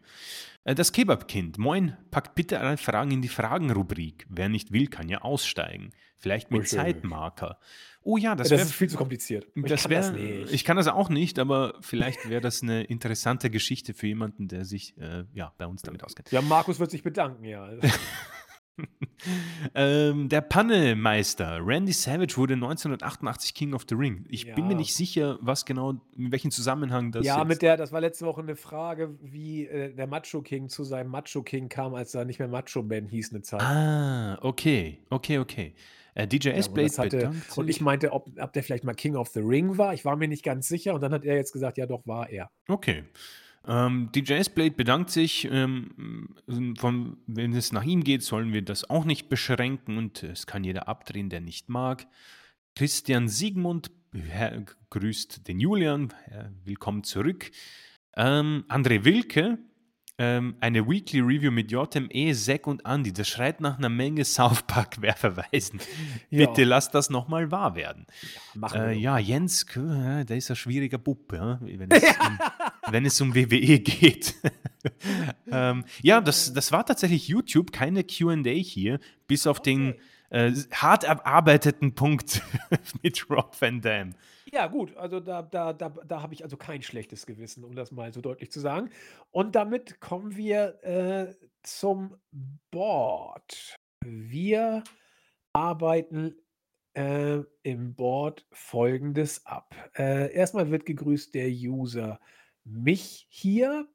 Äh, 0.63 0.75
Das 0.75 0.91
Kebabkind, 0.91 1.57
moin, 1.57 1.97
packt 2.11 2.35
bitte 2.35 2.59
alle 2.59 2.77
Fragen 2.77 3.09
in 3.09 3.23
die 3.23 3.29
Fragenrubrik. 3.29 4.27
Wer 4.29 4.47
nicht 4.47 4.71
will, 4.71 4.85
kann 4.85 5.09
ja 5.09 5.21
aussteigen. 5.21 5.89
Vielleicht 6.19 6.51
mit 6.51 6.61
Richtig. 6.61 6.77
Zeitmarker. 6.77 7.57
Oh 8.03 8.17
ja, 8.17 8.35
das 8.35 8.49
Das, 8.49 8.59
wäre 8.59 8.67
ist 8.67 8.75
viel 8.75 8.89
zu 8.91 8.97
kompliziert. 8.97 9.47
Ich 9.55 9.63
das 9.63 9.81
kann 9.81 9.89
wär, 9.89 10.01
das 10.01 10.11
nicht. 10.11 10.53
Ich 10.53 10.65
kann 10.65 10.77
das 10.77 10.87
auch 10.87 11.09
nicht, 11.09 11.39
aber 11.39 11.79
vielleicht 11.81 12.29
wäre 12.29 12.41
das 12.41 12.61
eine 12.61 12.83
interessante 12.83 13.49
Geschichte 13.49 13.95
für 13.95 14.05
jemanden, 14.05 14.47
der 14.47 14.65
sich 14.65 14.95
äh, 14.99 15.23
ja, 15.33 15.51
bei 15.57 15.65
uns 15.65 15.81
damit 15.81 16.03
auskennt. 16.03 16.31
ja, 16.31 16.43
Markus 16.43 16.79
wird 16.79 16.91
sich 16.91 17.01
bedanken, 17.01 17.43
ja. 17.43 17.71
ähm, 19.75 20.29
der 20.29 20.41
Pannemeister, 20.41 21.59
Randy 21.61 21.93
Savage, 21.93 22.37
wurde 22.37 22.55
1988 22.55 23.53
King 23.53 23.73
of 23.73 23.85
the 23.87 23.95
Ring. 23.95 24.25
Ich 24.29 24.53
bin 24.53 24.65
mir 24.65 24.71
Ja. 24.73 24.77
nicht 24.77 24.93
sicher, 24.95 25.37
was 25.41 25.65
genau, 25.65 25.91
in 26.17 26.31
welchem 26.31 26.51
Zusammenhang 26.51 27.11
das 27.11 27.25
ja, 27.25 27.37
jetzt- 27.39 27.47
mit 27.47 27.61
der, 27.61 27.77
das 27.77 27.91
war 27.91 28.01
letzte 28.01 28.25
Woche 28.25 28.41
eine 28.41 28.55
Frage, 28.55 29.15
wie 29.21 29.65
äh, 29.67 29.93
der 29.93 30.07
Macho 30.07 30.41
King 30.41 30.69
zu 30.69 30.83
seinem 30.83 31.09
Macho 31.11 31.43
King 31.43 31.69
kam, 31.69 31.93
als 31.93 32.13
er 32.15 32.25
nicht 32.25 32.39
mehr 32.39 32.47
Macho 32.47 32.81
Man 32.83 33.07
hieß 33.07 33.31
eine 33.33 33.41
Zeit. 33.41 33.61
Ah, 33.61 34.37
okay, 34.41 34.99
okay, 35.09 35.39
okay. 35.39 35.73
Äh, 36.15 36.27
DJ 36.27 36.49
Ja, 36.49 36.53
und, 36.53 36.59
S-Blade 36.59 36.97
hatte, 36.97 37.31
und 37.55 37.69
ich 37.69 37.81
meinte, 37.81 38.11
ob, 38.11 38.29
ob 38.39 38.53
der 38.53 38.61
vielleicht 38.63 38.83
mal 38.83 38.93
King 38.93 39.15
of 39.15 39.29
the 39.29 39.39
Ring 39.39 39.79
war. 39.79 39.95
Ich 39.95 40.05
war 40.05 40.15
mir 40.15 40.27
nicht 40.27 40.43
ganz 40.43 40.67
sicher. 40.67 40.93
Und 40.93 41.01
dann 41.01 41.11
hat 41.11 41.25
er 41.25 41.35
jetzt 41.35 41.53
gesagt, 41.53 41.77
ja 41.79 41.87
doch, 41.87 42.05
war 42.05 42.29
er. 42.29 42.51
Okay. 42.67 43.03
Ähm, 43.65 44.11
DJ 44.13 44.33
S-Blade 44.33 44.71
bedankt 44.71 45.09
sich. 45.09 45.47
Ähm, 45.51 46.35
von, 46.77 47.17
wenn 47.27 47.53
es 47.53 47.71
nach 47.71 47.83
ihm 47.83 48.03
geht, 48.03 48.23
sollen 48.23 48.53
wir 48.53 48.61
das 48.61 48.89
auch 48.89 49.05
nicht 49.05 49.29
beschränken 49.29 49.97
und 49.97 50.23
es 50.23 50.47
kann 50.47 50.63
jeder 50.63 50.87
abdrehen, 50.87 51.29
der 51.29 51.41
nicht 51.41 51.69
mag. 51.69 52.07
Christian 52.75 53.27
Siegmund 53.27 53.91
grüßt 54.89 55.47
den 55.47 55.59
Julian. 55.59 56.13
Willkommen 56.63 57.03
zurück. 57.03 57.51
Ähm, 58.15 58.65
André 58.67 59.05
Wilke, 59.05 59.57
ähm, 60.17 60.55
eine 60.59 60.87
Weekly 60.87 61.21
Review 61.21 61.51
mit 61.51 61.71
JME, 61.71 62.33
Zack 62.33 62.67
und 62.67 62.85
Andy. 62.85 63.11
Das 63.11 63.27
schreit 63.27 63.61
nach 63.61 63.77
einer 63.77 63.89
Menge 63.89 64.23
South 64.25 64.63
Park-Querverweisen. 64.63 65.79
Ja. 66.29 66.45
Bitte 66.45 66.63
lass 66.63 66.91
das 66.91 67.09
nochmal 67.09 67.49
wahr 67.51 67.75
werden. 67.75 68.05
Machen 68.53 68.81
Äh, 68.81 68.93
ja, 68.93 69.17
Jens, 69.17 69.63
äh, 69.75 70.23
der 70.23 70.37
ist 70.37 70.49
ein 70.51 70.55
schwieriger 70.55 70.99
Bub, 70.99 71.33
ja, 71.33 71.59
wenn, 71.61 71.89
es 71.91 72.03
um, 72.03 72.39
wenn 72.91 73.05
es 73.05 73.21
um 73.21 73.33
WWE 73.33 73.79
geht. 73.79 74.35
ähm, 75.51 75.83
ja, 76.01 76.21
das, 76.21 76.53
das 76.53 76.71
war 76.71 76.85
tatsächlich 76.85 77.27
YouTube, 77.27 77.71
keine 77.71 78.03
QA 78.03 78.35
hier, 78.43 78.99
bis 79.27 79.47
auf 79.47 79.61
den 79.61 79.95
äh, 80.29 80.51
hart 80.71 81.05
erarbeiteten 81.05 81.95
Punkt 81.95 82.41
mit 83.01 83.29
Rob 83.29 83.55
Van 83.59 83.81
Dam. 83.81 84.13
Ja, 84.53 84.67
gut, 84.67 84.95
also 84.97 85.19
da, 85.19 85.41
da, 85.41 85.73
da, 85.73 85.89
da 85.89 86.21
habe 86.21 86.35
ich 86.35 86.43
also 86.43 86.57
kein 86.57 86.83
schlechtes 86.83 87.25
Gewissen, 87.25 87.63
um 87.63 87.73
das 87.73 87.91
mal 87.91 88.13
so 88.13 88.21
deutlich 88.21 88.51
zu 88.51 88.59
sagen. 88.59 88.91
Und 89.31 89.55
damit 89.55 89.99
kommen 89.99 90.35
wir 90.37 90.83
äh, 90.83 91.33
zum 91.63 92.17
Board. 92.69 93.75
Wir 94.05 94.83
arbeiten 95.53 96.35
äh, 96.95 97.39
im 97.63 97.95
Board 97.95 98.45
folgendes 98.51 99.43
ab. 99.47 99.73
Äh, 99.97 100.31
erstmal 100.35 100.69
wird 100.69 100.85
gegrüßt 100.85 101.33
der 101.33 101.49
User 101.49 102.19
mich 102.63 103.25
hier. 103.29 103.87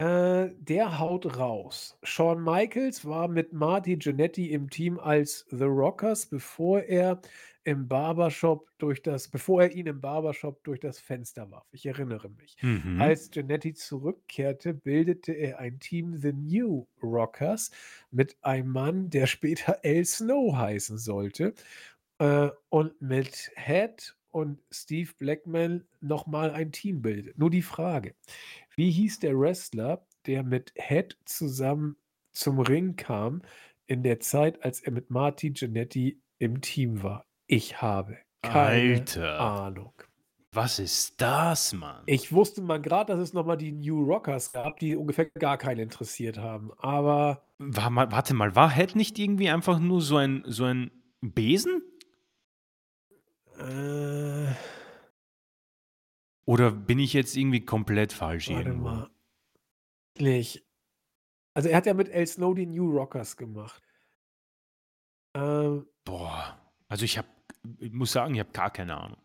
Äh, 0.00 0.50
der 0.60 1.00
haut 1.00 1.38
raus. 1.38 1.98
Shawn 2.04 2.44
Michaels 2.44 3.04
war 3.04 3.26
mit 3.26 3.52
Marty 3.52 3.98
Jannetty 4.00 4.52
im 4.52 4.70
Team 4.70 5.00
als 5.00 5.44
The 5.50 5.64
Rockers, 5.64 6.26
bevor 6.26 6.82
er 6.82 7.20
im 7.68 7.86
Barbershop 7.86 8.70
durch 8.78 9.02
das, 9.02 9.28
bevor 9.28 9.64
er 9.64 9.72
ihn 9.72 9.86
im 9.86 10.00
Barbershop 10.00 10.64
durch 10.64 10.80
das 10.80 10.98
Fenster 10.98 11.50
warf. 11.50 11.66
Ich 11.70 11.84
erinnere 11.84 12.30
mich. 12.30 12.56
Mhm. 12.62 12.98
Als 12.98 13.28
Jannetty 13.30 13.74
zurückkehrte, 13.74 14.72
bildete 14.72 15.32
er 15.32 15.58
ein 15.58 15.78
Team 15.78 16.16
The 16.16 16.32
New 16.32 16.86
Rockers 17.02 17.70
mit 18.10 18.38
einem 18.40 18.70
Mann, 18.70 19.10
der 19.10 19.26
später 19.26 19.80
El 19.82 20.06
Snow 20.06 20.56
heißen 20.56 20.96
sollte 20.96 21.52
äh, 22.20 22.48
und 22.70 23.02
mit 23.02 23.52
Head 23.56 24.16
und 24.30 24.60
Steve 24.70 25.10
Blackman 25.18 25.84
nochmal 26.00 26.50
ein 26.52 26.72
Team 26.72 27.02
bildet. 27.02 27.36
Nur 27.36 27.50
die 27.50 27.60
Frage, 27.60 28.14
wie 28.76 28.90
hieß 28.90 29.18
der 29.18 29.38
Wrestler, 29.38 30.06
der 30.24 30.42
mit 30.42 30.72
Head 30.74 31.18
zusammen 31.26 31.98
zum 32.32 32.60
Ring 32.60 32.96
kam 32.96 33.42
in 33.86 34.02
der 34.02 34.20
Zeit, 34.20 34.64
als 34.64 34.80
er 34.80 34.92
mit 34.92 35.10
Marty 35.10 35.52
Jannetty 35.54 36.18
im 36.38 36.62
Team 36.62 37.02
war? 37.02 37.27
Ich 37.48 37.82
habe 37.82 38.18
keine 38.42 39.00
Alter. 39.00 39.40
Ahnung. 39.40 39.92
Was 40.52 40.78
ist 40.78 41.20
das, 41.20 41.72
Mann? 41.72 42.04
Ich 42.06 42.32
wusste 42.32 42.62
mal 42.62 42.80
gerade, 42.80 43.12
dass 43.12 43.20
es 43.22 43.32
nochmal 43.32 43.56
die 43.56 43.72
New 43.72 44.04
Rockers 44.04 44.52
gab, 44.52 44.78
die 44.78 44.96
ungefähr 44.96 45.26
gar 45.26 45.58
keinen 45.58 45.80
interessiert 45.80 46.38
haben. 46.38 46.72
Aber 46.78 47.46
War 47.58 47.90
mal, 47.90 48.10
warte 48.12 48.34
mal, 48.34 48.54
war 48.54 48.70
Head 48.70 48.94
nicht 48.96 49.18
irgendwie 49.18 49.50
einfach 49.50 49.78
nur 49.78 50.00
so 50.02 50.16
ein, 50.16 50.42
so 50.46 50.64
ein 50.64 50.90
Besen? 51.20 51.82
Äh, 53.58 54.54
Oder 56.46 56.70
bin 56.72 56.98
ich 56.98 57.12
jetzt 57.12 57.36
irgendwie 57.36 57.64
komplett 57.64 58.12
falsch 58.12 58.48
warte 58.48 58.70
irgendwo? 58.70 58.82
mal. 58.82 59.10
Nicht. 60.18 60.64
Also 61.54 61.68
er 61.68 61.76
hat 61.76 61.86
ja 61.86 61.94
mit 61.94 62.08
El 62.08 62.26
Snow 62.26 62.54
die 62.54 62.66
New 62.66 62.90
Rockers 62.90 63.36
gemacht. 63.36 63.82
Ähm, 65.34 65.86
Boah, 66.04 66.58
also 66.88 67.04
ich 67.04 67.18
habe, 67.18 67.28
ich 67.78 67.92
muss 67.92 68.12
sagen, 68.12 68.34
ich 68.34 68.40
habe 68.40 68.52
gar 68.52 68.70
keine 68.70 68.96
Ahnung. 68.96 69.20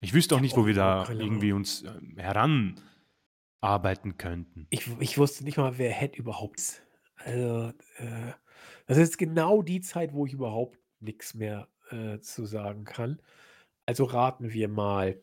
Ich 0.00 0.12
wüsste 0.12 0.36
auch 0.36 0.40
nicht, 0.40 0.56
wo 0.56 0.66
wir 0.66 0.74
da 0.74 1.08
irgendwie 1.08 1.52
uns 1.52 1.82
äh, 1.82 1.92
heranarbeiten 2.16 4.18
könnten. 4.18 4.66
ich, 4.70 4.88
ich 5.00 5.16
wusste 5.16 5.44
nicht 5.44 5.56
mal, 5.56 5.78
wer 5.78 5.92
Head 5.92 6.16
überhaupt. 6.16 6.82
Also, 7.16 7.72
äh, 7.96 8.32
das 8.86 8.98
ist 8.98 9.16
genau 9.16 9.62
die 9.62 9.80
Zeit, 9.80 10.12
wo 10.12 10.26
ich 10.26 10.34
überhaupt 10.34 10.78
nichts 11.00 11.34
mehr 11.34 11.68
äh, 11.90 12.18
zu 12.20 12.44
sagen 12.44 12.84
kann. 12.84 13.20
Also 13.86 14.04
raten 14.04 14.52
wir 14.52 14.68
mal. 14.68 15.22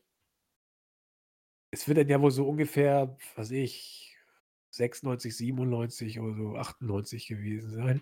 Es 1.71 1.87
wird 1.87 1.99
dann 1.99 2.09
ja 2.09 2.21
wohl 2.21 2.31
so 2.31 2.47
ungefähr, 2.47 3.17
was 3.35 3.49
weiß 3.49 3.51
ich, 3.51 4.11
96, 4.71 5.35
97 5.35 6.19
oder 6.19 6.35
so, 6.35 6.55
98 6.55 7.27
gewesen 7.27 7.71
sein. 7.71 8.01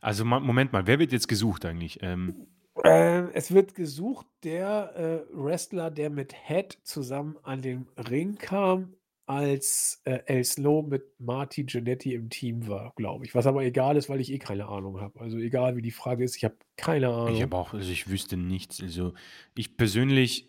Also 0.00 0.24
Moment 0.24 0.72
mal, 0.72 0.86
wer 0.86 0.98
wird 0.98 1.12
jetzt 1.12 1.28
gesucht 1.28 1.64
eigentlich? 1.64 2.02
Ähm, 2.02 2.46
Ähm, 2.82 3.30
es 3.32 3.52
wird 3.52 3.74
gesucht, 3.74 4.26
der 4.42 5.26
äh, 5.30 5.36
Wrestler, 5.36 5.90
der 5.90 6.10
mit 6.10 6.34
Head 6.34 6.78
zusammen 6.82 7.36
an 7.42 7.62
den 7.62 7.86
Ring 7.96 8.36
kam, 8.36 8.94
als 9.26 10.02
äh, 10.04 10.20
El 10.26 10.44
Snow 10.44 10.86
mit 10.86 11.04
Marty 11.18 11.64
Jannetty 11.66 12.14
im 12.14 12.28
Team 12.30 12.66
war, 12.66 12.92
glaube 12.96 13.24
ich. 13.24 13.34
Was 13.34 13.46
aber 13.46 13.62
egal 13.64 13.96
ist, 13.96 14.08
weil 14.08 14.20
ich 14.20 14.32
eh 14.32 14.38
keine 14.38 14.66
Ahnung 14.68 15.00
habe. 15.00 15.18
Also 15.20 15.38
egal, 15.38 15.76
wie 15.76 15.82
die 15.82 15.92
Frage 15.92 16.24
ist, 16.24 16.36
ich 16.36 16.44
habe 16.44 16.56
keine 16.76 17.06
ich 17.06 17.12
Ahnung. 17.12 17.42
habe 17.42 17.56
auch, 17.56 17.72
also 17.74 17.90
ich 17.90 18.08
wüsste 18.08 18.36
nichts. 18.36 18.82
Also 18.82 19.14
ich 19.56 19.76
persönlich, 19.76 20.48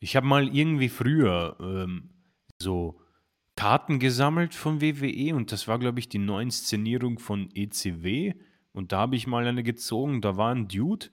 ich 0.00 0.16
habe 0.16 0.26
mal 0.26 0.48
irgendwie 0.54 0.88
früher 0.88 1.56
ähm, 1.60 2.10
so 2.60 3.00
Karten 3.54 3.98
gesammelt 4.00 4.54
von 4.54 4.80
WWE 4.80 5.34
und 5.34 5.52
das 5.52 5.68
war, 5.68 5.78
glaube 5.78 6.00
ich, 6.00 6.08
die 6.08 6.18
Neuinszenierung 6.18 7.18
von 7.18 7.48
ECW. 7.54 8.34
Und 8.76 8.92
da 8.92 8.98
habe 8.98 9.16
ich 9.16 9.26
mal 9.26 9.46
eine 9.46 9.62
gezogen, 9.62 10.20
da 10.20 10.36
war 10.36 10.54
ein 10.54 10.68
Dude 10.68 11.06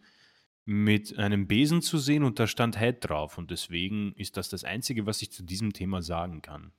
mit 0.65 1.17
einem 1.17 1.47
Besen 1.47 1.81
zu 1.81 1.97
sehen 1.97 2.23
und 2.23 2.37
da 2.37 2.45
stand 2.45 2.77
Head 2.77 2.97
drauf. 3.07 3.37
Und 3.37 3.51
deswegen 3.51 4.13
ist 4.17 4.35
das 4.35 4.49
das 4.49 4.63
Einzige, 4.65 5.05
was 5.05 5.21
ich 5.21 5.31
zu 5.31 5.43
diesem 5.43 5.71
Thema 5.71 6.01
sagen 6.01 6.41
kann. 6.41 6.73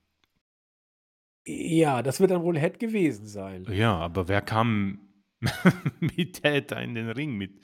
Ja, 1.46 2.02
das 2.02 2.20
wird 2.20 2.30
dann 2.30 2.42
wohl 2.42 2.58
Head 2.58 2.78
gewesen 2.78 3.26
sein. 3.26 3.66
Ja, 3.70 3.96
aber 3.96 4.28
wer 4.28 4.42
kam 4.42 5.00
mit 6.00 6.42
Head 6.42 6.72
in 6.72 6.94
den 6.94 7.10
Ring? 7.10 7.36
Mit 7.36 7.60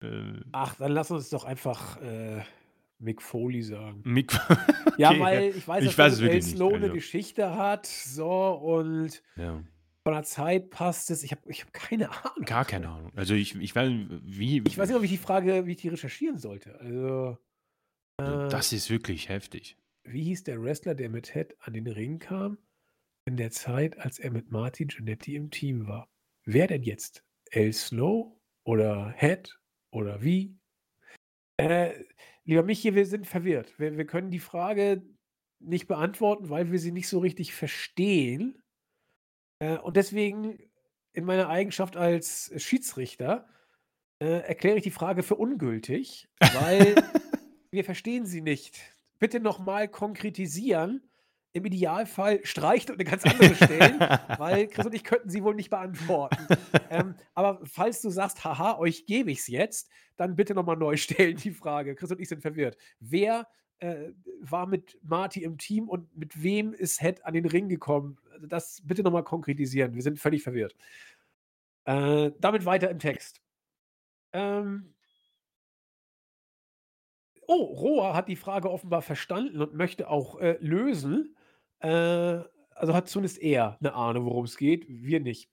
äh, 0.00 0.40
Ach, 0.52 0.76
dann 0.76 0.92
lass 0.92 1.10
uns 1.10 1.30
doch 1.30 1.44
einfach 1.44 2.00
äh, 2.02 2.42
Mick 2.98 3.20
Foley 3.20 3.62
sagen. 3.62 4.00
Mick. 4.04 4.32
Ja, 4.96 5.10
Okay, 5.10 5.20
weil 5.20 5.42
ich 5.56 5.66
weiß, 5.66 5.82
ich 5.82 5.96
dass 5.96 5.98
weiß 5.98 6.18
El 6.20 6.24
wirklich 6.26 6.44
nicht, 6.44 6.56
Snow 6.56 6.72
eine. 6.72 6.90
Geschichte 6.90 7.56
hat. 7.56 7.86
So, 7.86 8.30
und 8.52 9.22
Ja, 9.34 9.60
von 10.06 10.14
der 10.14 10.22
Zeit 10.22 10.70
passt 10.70 11.10
es. 11.10 11.22
Ich 11.22 11.32
habe 11.32 11.42
ich 11.50 11.62
hab 11.62 11.72
keine 11.72 12.10
Ahnung. 12.10 12.44
gar 12.44 12.64
keine 12.64 12.88
Ahnung. 12.88 13.12
Also 13.16 13.34
ich, 13.34 13.54
ich 13.56 13.74
weiß, 13.74 13.90
wie. 14.22 14.62
Ich 14.66 14.78
weiß 14.78 14.88
nicht, 14.88 14.96
ob 14.96 15.02
ich 15.02 15.10
die 15.10 15.18
Frage, 15.18 15.66
wie 15.66 15.72
ich 15.72 15.78
die 15.78 15.88
recherchieren 15.88 16.38
sollte. 16.38 16.78
Also, 16.78 17.38
also 18.18 18.40
äh, 18.40 18.48
das 18.48 18.72
ist 18.72 18.90
wirklich 18.90 19.28
heftig. 19.28 19.78
wie 20.04 20.24
hieß 20.24 20.44
der 20.44 20.62
Wrestler, 20.62 20.94
der 20.94 21.08
mit 21.08 21.32
Head 21.32 21.56
an 21.60 21.72
den 21.72 21.86
Ring 21.86 22.18
kam, 22.18 22.58
in 23.26 23.36
der 23.36 23.50
Zeit, 23.50 23.98
als 23.98 24.18
er 24.18 24.30
mit 24.30 24.50
Marty 24.50 24.86
Jannetty 24.88 25.36
im 25.36 25.50
Team 25.50 25.86
war? 25.86 26.08
Wer 26.44 26.66
denn 26.66 26.82
jetzt? 26.82 27.24
El 27.50 27.72
Snow 27.72 28.38
oder 28.64 29.14
Head 29.16 29.58
oder 29.90 30.22
wie? 30.22 30.58
Äh, 31.56 32.04
lieber 32.44 32.62
Michi, 32.62 32.94
wir 32.94 33.06
sind 33.06 33.26
verwirrt. 33.26 33.78
Wir, 33.78 33.96
wir 33.96 34.06
können 34.06 34.30
die 34.30 34.40
Frage 34.40 35.02
nicht 35.60 35.86
beantworten, 35.86 36.50
weil 36.50 36.70
wir 36.70 36.78
sie 36.78 36.92
nicht 36.92 37.08
so 37.08 37.20
richtig 37.20 37.54
verstehen. 37.54 38.62
Äh, 39.58 39.78
und 39.78 39.96
deswegen, 39.96 40.58
in 41.12 41.24
meiner 41.24 41.48
Eigenschaft 41.48 41.96
als 41.96 42.52
Schiedsrichter, 42.56 43.46
äh, 44.20 44.40
erkläre 44.46 44.76
ich 44.76 44.82
die 44.82 44.90
Frage 44.90 45.22
für 45.22 45.36
ungültig, 45.36 46.28
weil 46.54 46.94
wir 47.70 47.84
verstehen 47.84 48.26
sie 48.26 48.40
nicht. 48.40 48.80
Bitte 49.18 49.40
nochmal 49.40 49.88
konkretisieren. 49.88 51.02
Im 51.52 51.64
Idealfall 51.66 52.40
streicht 52.44 52.90
und 52.90 52.96
eine 52.96 53.08
ganz 53.08 53.24
andere 53.24 53.54
stellen, 53.54 54.00
weil 54.38 54.66
Chris 54.66 54.86
und 54.86 54.94
ich 54.94 55.04
könnten 55.04 55.30
sie 55.30 55.44
wohl 55.44 55.54
nicht 55.54 55.70
beantworten. 55.70 56.48
ähm, 56.90 57.14
aber 57.32 57.60
falls 57.64 58.02
du 58.02 58.10
sagst, 58.10 58.44
haha, 58.44 58.76
euch 58.76 59.06
gebe 59.06 59.30
ich 59.30 59.38
es 59.38 59.46
jetzt, 59.46 59.88
dann 60.16 60.34
bitte 60.34 60.54
nochmal 60.54 60.76
neu 60.76 60.96
stellen 60.96 61.36
die 61.36 61.52
Frage. 61.52 61.94
Chris 61.94 62.10
und 62.10 62.20
ich 62.20 62.28
sind 62.28 62.42
verwirrt. 62.42 62.76
Wer 62.98 63.46
äh, 63.84 64.14
war 64.40 64.66
mit 64.66 64.98
Marty 65.02 65.42
im 65.42 65.58
Team 65.58 65.88
und 65.88 66.16
mit 66.16 66.42
wem 66.42 66.72
ist 66.72 67.00
Head 67.00 67.24
an 67.24 67.34
den 67.34 67.44
Ring 67.44 67.68
gekommen? 67.68 68.18
Also 68.32 68.46
Das 68.46 68.80
bitte 68.84 69.02
nochmal 69.02 69.24
konkretisieren. 69.24 69.94
Wir 69.94 70.02
sind 70.02 70.18
völlig 70.18 70.42
verwirrt. 70.42 70.74
Äh, 71.84 72.32
damit 72.40 72.64
weiter 72.64 72.90
im 72.90 72.98
Text. 72.98 73.42
Ähm, 74.32 74.94
oh, 77.46 77.64
Roa 77.64 78.14
hat 78.14 78.28
die 78.28 78.36
Frage 78.36 78.70
offenbar 78.70 79.02
verstanden 79.02 79.60
und 79.60 79.74
möchte 79.74 80.08
auch 80.08 80.40
äh, 80.40 80.56
lösen. 80.60 81.36
Äh, 81.80 82.40
also 82.70 82.94
hat 82.94 83.08
zumindest 83.08 83.42
er 83.42 83.76
eine 83.80 83.92
Ahnung, 83.92 84.24
worum 84.24 84.46
es 84.46 84.56
geht. 84.56 84.86
Wir 84.88 85.20
nicht. 85.20 85.50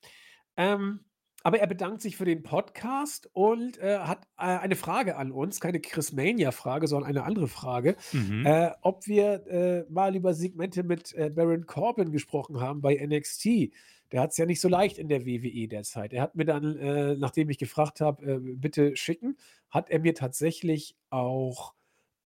Ähm, 0.56 1.04
aber 1.44 1.60
er 1.60 1.68
bedankt 1.68 2.02
sich 2.02 2.18
für 2.18 2.26
den 2.26 2.44
Podcast 2.44 3.30
und 3.34 3.78
äh, 3.80 4.00
hat 4.00 4.26
äh, 4.38 4.44
eine 4.44 4.76
Frage 4.76 5.18
an 5.18 5.32
uns. 5.32 5.60
Keine 5.60 5.80
Chris 5.80 6.14
Mania-Frage, 6.14 6.88
sondern 6.88 7.10
eine 7.10 7.24
andere 7.24 7.48
Frage. 7.48 7.96
Mhm. 8.12 8.46
Äh, 8.46 8.72
ob 8.82 9.08
wir 9.08 9.48
äh, 9.48 9.86
mal 9.90 10.16
über 10.16 10.34
Segmente 10.34 10.84
mit 10.84 11.14
äh, 11.14 11.30
Baron 11.30 11.66
Corbin 11.66 12.12
gesprochen 12.12 12.60
haben 12.60 12.82
bei 12.82 12.96
NXT. 12.96 13.72
Der 14.12 14.22
hat 14.22 14.32
es 14.32 14.38
ja 14.38 14.46
nicht 14.46 14.62
so 14.62 14.68
leicht 14.68 14.98
in 14.98 15.08
der 15.08 15.26
WWE 15.26 15.68
derzeit. 15.68 16.14
Er 16.14 16.22
hat 16.22 16.36
mir 16.36 16.46
dann, 16.46 16.78
äh, 16.78 17.16
nachdem 17.16 17.50
ich 17.50 17.58
gefragt 17.58 18.02
habe, 18.02 18.40
bitte 18.40 18.96
schicken, 18.96 19.38
hat 19.70 19.90
er 19.90 20.00
mir 20.00 20.14
tatsächlich 20.14 20.98
auch 21.10 21.74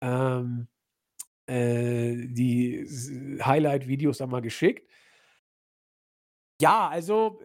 ähm, 0.00 0.68
äh, 1.46 2.14
die 2.28 2.86
Highlight-Videos 3.44 4.18
da 4.18 4.26
mal 4.26 4.42
geschickt. 4.42 4.88
Ja, 6.60 6.88
also 6.88 7.40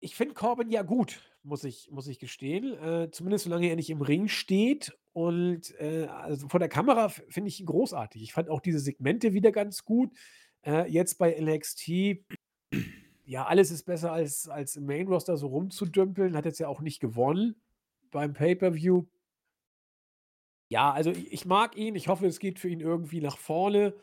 ich 0.00 0.14
finde 0.14 0.34
Corbin 0.34 0.70
ja 0.70 0.82
gut, 0.82 1.20
muss 1.42 1.64
ich, 1.64 1.90
muss 1.90 2.06
ich 2.06 2.18
gestehen. 2.18 2.74
Äh, 2.74 3.10
zumindest 3.10 3.44
solange 3.44 3.68
er 3.68 3.76
nicht 3.76 3.90
im 3.90 4.02
Ring 4.02 4.28
steht. 4.28 4.96
Und 5.12 5.74
äh, 5.80 6.06
also 6.06 6.48
vor 6.48 6.60
der 6.60 6.68
Kamera 6.68 7.08
finde 7.08 7.48
ich 7.48 7.60
ihn 7.60 7.66
großartig. 7.66 8.22
Ich 8.22 8.32
fand 8.32 8.50
auch 8.50 8.60
diese 8.60 8.80
Segmente 8.80 9.32
wieder 9.32 9.52
ganz 9.52 9.84
gut. 9.84 10.12
Äh, 10.62 10.90
jetzt 10.90 11.18
bei 11.18 11.38
NXT, 11.40 11.88
ja, 13.24 13.46
alles 13.46 13.70
ist 13.70 13.84
besser 13.84 14.12
als, 14.12 14.48
als 14.48 14.76
im 14.76 14.86
Main 14.86 15.08
Roster 15.08 15.36
so 15.36 15.46
rumzudümpeln. 15.48 16.36
Hat 16.36 16.44
jetzt 16.44 16.58
ja 16.58 16.68
auch 16.68 16.80
nicht 16.80 17.00
gewonnen 17.00 17.56
beim 18.10 18.32
Pay-Per-View. 18.34 19.04
Ja, 20.68 20.92
also 20.92 21.10
ich, 21.10 21.32
ich 21.32 21.46
mag 21.46 21.76
ihn. 21.76 21.94
Ich 21.94 22.08
hoffe, 22.08 22.26
es 22.26 22.38
geht 22.38 22.58
für 22.58 22.68
ihn 22.68 22.80
irgendwie 22.80 23.20
nach 23.20 23.38
vorne. 23.38 23.94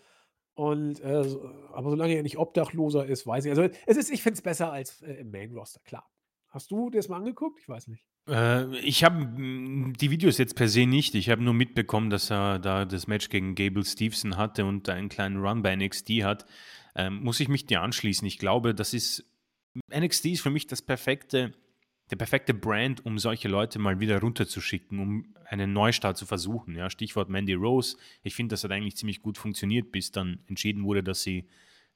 Und 0.55 0.99
äh, 1.03 1.23
so- 1.23 1.49
aber 1.73 1.89
solange 1.89 2.13
er 2.15 2.23
nicht 2.23 2.37
Obdachloser 2.37 3.05
ist, 3.05 3.25
weiß 3.25 3.45
ich. 3.45 3.51
Also 3.51 3.63
es 3.85 3.97
ist, 3.97 4.11
ich 4.11 4.21
finde 4.21 4.35
es 4.35 4.41
besser 4.41 4.71
als 4.71 5.01
äh, 5.01 5.13
im 5.13 5.31
Main 5.31 5.51
Roster, 5.55 5.81
klar. 5.83 6.07
Hast 6.49 6.69
du 6.69 6.91
das 6.91 7.09
mal 7.09 7.17
angeguckt? 7.17 7.59
Ich 7.59 7.67
weiß 7.67 7.87
nicht. 7.87 8.05
Äh, 8.29 8.77
ich 8.77 9.03
habe 9.03 9.25
die 9.35 10.11
Videos 10.11 10.37
jetzt 10.37 10.55
per 10.55 10.67
se 10.67 10.85
nicht. 10.85 11.15
Ich 11.15 11.29
habe 11.31 11.41
nur 11.41 11.55
mitbekommen, 11.55 12.11
dass 12.11 12.29
er 12.29 12.59
da 12.59 12.85
das 12.85 13.07
Match 13.07 13.29
gegen 13.29 13.55
Gable 13.55 13.83
Stevenson 13.83 14.37
hatte 14.37 14.65
und 14.65 14.87
einen 14.89 15.09
kleinen 15.09 15.37
Run 15.43 15.63
bei 15.63 15.75
NXT 15.75 16.09
hat. 16.23 16.45
Ähm, 16.95 17.23
muss 17.23 17.39
ich 17.39 17.47
mich 17.47 17.65
dir 17.65 17.81
anschließen. 17.81 18.27
Ich 18.27 18.37
glaube, 18.37 18.75
das 18.75 18.93
ist 18.93 19.25
NXT 19.91 20.25
ist 20.27 20.41
für 20.41 20.51
mich 20.51 20.67
das 20.67 20.83
perfekte, 20.83 21.53
der 22.13 22.17
perfekte 22.17 22.53
Brand, 22.53 23.03
um 23.07 23.17
solche 23.17 23.47
Leute 23.47 23.79
mal 23.79 23.99
wieder 23.99 24.19
runterzuschicken, 24.19 24.99
um 24.99 25.33
einen 25.45 25.73
Neustart 25.73 26.15
zu 26.15 26.27
versuchen. 26.27 26.75
Ja, 26.75 26.91
Stichwort 26.91 27.27
Mandy 27.27 27.55
Rose. 27.55 27.97
Ich 28.21 28.35
finde, 28.35 28.53
das 28.53 28.63
hat 28.63 28.69
eigentlich 28.69 28.95
ziemlich 28.95 29.23
gut 29.23 29.39
funktioniert, 29.39 29.91
bis 29.91 30.11
dann 30.11 30.37
entschieden 30.45 30.83
wurde, 30.83 31.01
dass 31.01 31.23
sie 31.23 31.47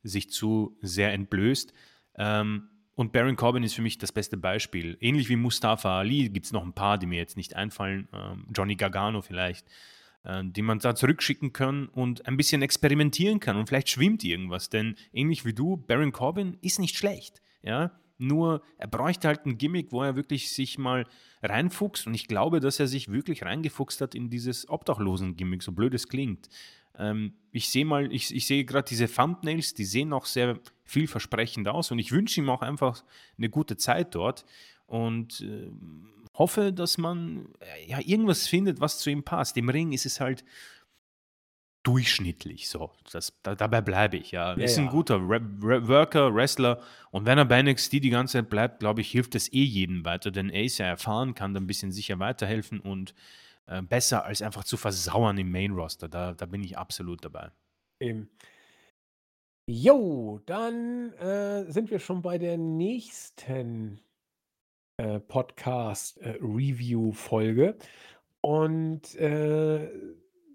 sich 0.02 0.32
zu 0.32 0.76
sehr 0.82 1.14
entblößt. 1.14 1.72
Ähm, 2.16 2.68
und 2.96 3.12
Baron 3.12 3.36
Corbin 3.36 3.62
ist 3.62 3.76
für 3.76 3.84
mich 3.84 4.00
das 4.00 4.12
beste 4.12 4.38
Beispiel. 4.38 4.98
Ähnlich 5.02 5.30
wie 5.30 5.36
Mustafa 5.36 6.00
Ali 6.00 6.30
gibt 6.30 6.48
es 6.48 6.52
noch 6.52 6.66
ein 6.66 6.74
paar, 6.74 6.98
die 6.98 7.06
mir 7.06 7.20
jetzt 7.20 7.38
nicht 7.38 7.56
einfallen. 7.56 8.08
Ähm, 8.12 8.48
Johnny 8.56 8.76
Gargano 8.76 9.22
vielleicht, 9.22 9.68
äh, 10.24 10.42
die 10.44 10.64
man 10.64 10.80
da 10.80 10.96
zurückschicken 10.96 11.54
kann 11.54 11.90
und 11.90 12.26
ein 12.26 12.38
bisschen 12.38 12.64
experimentieren 12.64 13.40
kann 13.40 13.56
und 13.56 13.68
vielleicht 13.68 13.90
schwimmt 13.90 14.24
irgendwas. 14.24 14.72
Denn 14.72 14.96
ähnlich 15.14 15.46
wie 15.46 15.54
du, 15.54 15.78
Baron 15.78 16.12
Corbin 16.12 16.58
ist 16.62 16.80
nicht 16.80 16.98
schlecht. 16.98 17.40
Ja, 17.62 17.92
nur 18.18 18.62
er 18.78 18.88
bräuchte 18.88 19.28
halt 19.28 19.46
ein 19.46 19.58
Gimmick, 19.58 19.92
wo 19.92 20.04
er 20.04 20.16
wirklich 20.16 20.52
sich 20.52 20.78
mal 20.78 21.06
reinfuchst. 21.44 22.08
Und 22.08 22.14
ich 22.14 22.28
glaube, 22.28 22.60
dass 22.60 22.80
er 22.80 22.88
sich 22.88 23.12
wirklich 23.12 23.44
reingefuchst 23.44 24.02
hat 24.02 24.16
in 24.16 24.30
dieses 24.30 24.68
Obdachlosen-Gimmick, 24.70 25.64
so 25.64 25.72
blöd 25.72 25.94
es 25.94 26.08
klingt. 26.08 26.50
Ähm, 26.98 27.34
ich 27.52 27.70
sehe 27.70 27.86
mal, 27.86 28.12
ich, 28.12 28.34
ich 28.36 28.48
sehe 28.48 28.66
gerade 28.66 28.88
diese 28.90 29.12
Thumbnails, 29.12 29.74
die 29.74 29.86
sehen 29.86 30.14
auch 30.14 30.26
sehr 30.26 30.60
vielversprechend 30.84 31.68
aus 31.68 31.92
und 31.92 32.00
ich 32.00 32.12
wünsche 32.12 32.42
ihm 32.42 32.50
auch 32.50 32.62
einfach 32.62 33.04
eine 33.38 33.50
gute 33.50 33.78
Zeit 33.78 34.16
dort 34.16 34.46
und 34.88 35.42
äh, 35.42 35.70
hoffe, 36.34 36.72
dass 36.74 36.98
man 36.98 37.50
äh, 37.60 37.90
ja 37.90 38.00
irgendwas 38.04 38.48
findet, 38.48 38.80
was 38.80 39.00
zu 39.00 39.10
ihm 39.10 39.24
passt. 39.24 39.58
Im 39.58 39.70
Ring 39.70 39.92
ist 39.92 40.06
es 40.06 40.20
halt 40.20 40.44
durchschnittlich 41.88 42.68
so. 42.68 42.92
Das, 43.12 43.32
da, 43.44 43.56
dabei 43.56 43.80
bleibe 43.80 44.18
ich, 44.18 44.32
ja. 44.32 44.58
ja 44.58 44.66
ist 44.66 44.78
ein 44.78 44.90
guter 44.90 45.16
Re 45.16 45.40
Re 45.62 45.88
Worker, 45.88 46.36
Wrestler 46.36 46.82
und 47.12 47.26
wenn 47.26 47.38
er 47.38 47.46
bei 47.46 47.62
NXT 47.62 47.94
die 47.94 48.10
ganze 48.10 48.34
Zeit 48.34 48.50
bleibt, 48.50 48.82
glaube 48.82 49.00
ich, 49.00 49.10
hilft 49.10 49.36
das 49.36 49.48
eh 49.54 49.64
jedem 49.64 50.04
weiter, 50.04 50.32
denn 50.32 50.50
er 50.50 50.64
ist 50.64 50.80
ja 50.80 50.88
erfahren, 50.88 51.34
kann 51.34 51.54
da 51.54 51.62
ein 51.62 51.68
bisschen 51.68 51.94
sicher 51.94 52.20
weiterhelfen 52.20 52.82
und 52.82 53.16
äh, 53.68 53.82
besser 53.82 54.26
als 54.26 54.42
einfach 54.42 54.66
zu 54.66 54.76
versauern 54.76 55.38
im 55.38 55.50
Main 55.50 55.72
Roster. 55.72 56.10
Da, 56.10 56.34
da 56.34 56.46
bin 56.46 56.62
ich 56.62 56.78
absolut 56.78 57.24
dabei. 57.24 57.52
Eben. 58.02 58.30
Jo, 59.70 60.42
dann 60.46 61.14
äh, 61.14 61.72
sind 61.72 61.90
wir 61.90 62.00
schon 62.00 62.22
bei 62.22 62.38
der 62.38 62.58
nächsten 62.58 64.02
äh, 64.98 65.20
Podcast-Review-Folge. 65.20 67.78
Und 68.42 69.16
äh, 69.16 69.90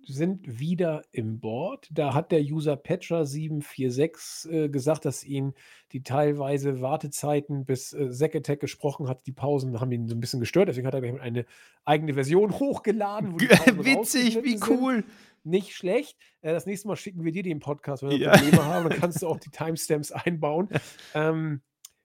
sind 0.07 0.59
wieder 0.59 1.03
im 1.13 1.41
Board. 1.41 1.89
Da 1.93 2.15
hat 2.15 2.33
der 2.33 2.41
User 2.41 2.75
Patcher746 2.75 4.51
äh, 4.51 4.69
gesagt, 4.69 5.05
dass 5.05 5.25
ihn 5.25 5.55
die 5.93 6.03
teilweise 6.03 6.81
Wartezeiten, 6.81 7.65
bis 7.65 7.93
äh, 7.93 8.11
Zack 8.11 8.61
gesprochen 8.61 9.09
hat, 9.09 9.27
die 9.27 9.33
Pausen 9.33 9.81
haben 9.81 9.93
ihn 9.93 10.09
so 10.09 10.15
ein 10.15 10.21
bisschen 10.21 10.41
gestört. 10.41 10.69
Deswegen 10.69 10.87
hat 10.87 10.95
er 10.95 11.21
eine 11.21 11.45
eigene 11.85 12.15
Version 12.15 12.59
hochgeladen. 12.59 13.41
Witzig, 13.41 14.43
wie 14.43 14.59
cool. 14.69 14.95
Sind. 14.95 15.07
Nicht 15.45 15.75
schlecht. 15.75 16.17
Äh, 16.41 16.53
das 16.53 16.67
nächste 16.67 16.89
Mal 16.89 16.97
schicken 16.97 17.25
wir 17.25 17.33
dir 17.33 17.43
den 17.43 17.61
Podcast, 17.61 18.03
wenn 18.03 18.11
wir 18.11 18.19
ja. 18.19 18.33
Probleme 18.33 18.65
haben. 18.65 18.89
Dann 18.89 18.99
kannst 18.99 19.23
du 19.23 19.29
auch 19.29 19.39
die 19.39 19.51
Timestamps 19.51 20.13
einbauen. 20.13 20.69
ähm, 21.15 21.63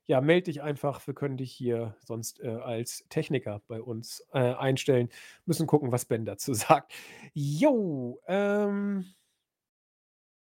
ja, 0.08 0.22
melde 0.22 0.46
dich 0.46 0.62
einfach. 0.62 1.06
Wir 1.06 1.14
können 1.14 1.38
dich 1.38 1.52
hier 1.52 1.96
sonst 2.00 2.40
äh, 2.42 2.48
als 2.48 3.06
Techniker 3.10 3.62
bei 3.68 3.82
uns 3.82 4.26
äh, 4.34 4.54
einstellen. 4.54 5.10
Müssen 5.46 5.68
gucken, 5.68 5.92
was 5.92 6.06
Ben 6.06 6.26
dazu 6.26 6.54
sagt. 6.56 6.94
Jo, 7.34 8.20
ähm, 8.28 9.06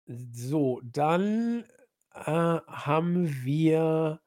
so, 0.08 0.82
dann 0.84 1.64
äh, 2.14 2.26
haben 2.26 3.44
wir 3.44 4.20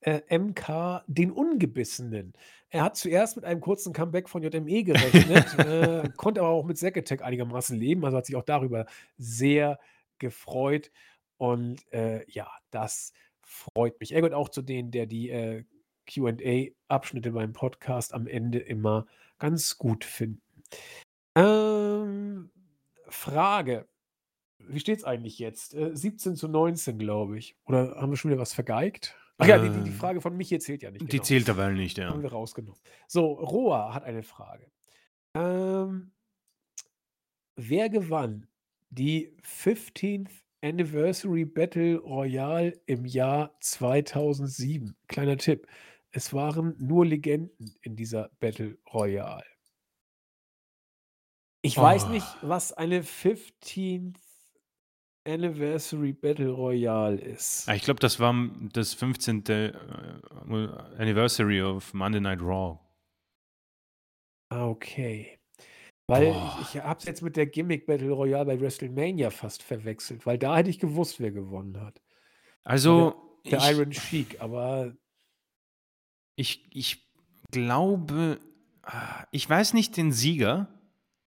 äh, 0.00 0.38
MK 0.38 1.02
den 1.06 1.30
Ungebissenen. 1.30 2.34
Er 2.68 2.84
hat 2.84 2.96
zuerst 2.96 3.36
mit 3.36 3.44
einem 3.46 3.60
kurzen 3.60 3.94
Comeback 3.94 4.28
von 4.28 4.42
JME 4.42 4.84
gerechnet, 4.84 5.58
äh, 5.66 6.10
konnte 6.16 6.40
aber 6.40 6.50
auch 6.50 6.64
mit 6.64 6.76
Zack 6.76 6.98
Attack 6.98 7.22
einigermaßen 7.22 7.78
leben, 7.78 8.04
also 8.04 8.18
hat 8.18 8.26
sich 8.26 8.36
auch 8.36 8.42
darüber 8.42 8.84
sehr 9.16 9.78
gefreut. 10.18 10.90
Und 11.38 11.90
äh, 11.92 12.24
ja, 12.30 12.50
das 12.70 13.12
freut 13.54 13.98
mich. 14.00 14.12
Er 14.12 14.20
gehört 14.20 14.34
auch 14.34 14.48
zu 14.48 14.62
denen, 14.62 14.90
der 14.90 15.06
die 15.06 15.30
äh, 15.30 15.64
QA-Abschnitte 16.06 17.32
beim 17.32 17.52
Podcast 17.52 18.12
am 18.12 18.26
Ende 18.26 18.58
immer 18.58 19.06
ganz 19.38 19.78
gut 19.78 20.04
finden. 20.04 20.42
Ähm, 21.34 22.50
Frage. 23.08 23.88
Wie 24.58 24.80
steht 24.80 24.98
es 24.98 25.04
eigentlich 25.04 25.38
jetzt? 25.38 25.74
Äh, 25.74 25.94
17 25.94 26.36
zu 26.36 26.48
19, 26.48 26.98
glaube 26.98 27.38
ich. 27.38 27.56
Oder 27.64 27.96
haben 27.96 28.10
wir 28.10 28.16
schon 28.16 28.30
wieder 28.30 28.40
was 28.40 28.54
vergeigt? 28.54 29.16
Ach 29.38 29.46
ja, 29.46 29.58
die, 29.58 29.68
die, 29.68 29.82
die 29.82 29.90
ähm, 29.90 29.96
Frage 29.96 30.20
von 30.20 30.36
mich 30.36 30.48
hier 30.48 30.60
zählt 30.60 30.82
ja 30.82 30.90
nicht. 30.90 31.02
Die 31.02 31.06
genau. 31.06 31.22
zählt 31.22 31.50
aber 31.50 31.70
nicht, 31.70 31.98
ja. 31.98 32.10
Haben 32.10 32.22
wir 32.22 32.32
rausgenommen. 32.32 32.78
So, 33.08 33.32
Roa 33.32 33.92
hat 33.92 34.04
eine 34.04 34.22
Frage. 34.22 34.70
Ähm, 35.34 36.12
wer 37.56 37.88
gewann 37.88 38.46
die 38.90 39.36
15th 39.42 40.43
Anniversary 40.64 41.44
Battle 41.44 41.98
Royale 41.98 42.72
im 42.86 43.04
Jahr 43.04 43.54
2007. 43.60 44.96
Kleiner 45.08 45.36
Tipp. 45.36 45.66
Es 46.10 46.32
waren 46.32 46.74
nur 46.78 47.04
Legenden 47.04 47.74
in 47.82 47.96
dieser 47.96 48.30
Battle 48.40 48.78
Royale. 48.92 49.44
Ich 51.60 51.78
oh. 51.78 51.82
weiß 51.82 52.08
nicht, 52.08 52.26
was 52.40 52.72
eine 52.72 53.02
15th 53.02 54.16
Anniversary 55.26 56.12
Battle 56.14 56.50
Royale 56.50 57.20
ist. 57.20 57.68
Ah, 57.68 57.74
ich 57.74 57.82
glaube, 57.82 58.00
das 58.00 58.18
war 58.18 58.34
das 58.72 58.94
15. 58.94 59.44
Äh, 59.48 59.72
Anniversary 60.98 61.60
of 61.60 61.92
Monday 61.92 62.20
Night 62.20 62.40
Raw. 62.40 62.78
Ah, 64.50 64.66
okay. 64.66 65.38
Weil 66.06 66.32
Boah. 66.32 66.58
ich, 66.60 66.76
habe 66.82 66.98
es 66.98 67.06
jetzt 67.06 67.22
mit 67.22 67.36
der 67.36 67.46
Gimmick 67.46 67.86
Battle 67.86 68.10
Royale 68.10 68.44
bei 68.44 68.60
WrestleMania 68.60 69.30
fast 69.30 69.62
verwechselt, 69.62 70.26
weil 70.26 70.38
da 70.38 70.56
hätte 70.56 70.68
ich 70.68 70.78
gewusst, 70.78 71.18
wer 71.20 71.30
gewonnen 71.30 71.80
hat. 71.80 72.02
Also. 72.62 73.14
Der, 73.46 73.58
der 73.58 73.70
ich, 73.70 73.76
Iron 73.76 73.92
Sheik, 73.92 74.40
aber. 74.40 74.94
Ich, 76.36 76.66
ich 76.72 77.08
glaube, 77.50 78.40
ah, 78.82 79.24
ich 79.30 79.48
weiß 79.48 79.72
nicht 79.72 79.96
den 79.96 80.12
Sieger, 80.12 80.68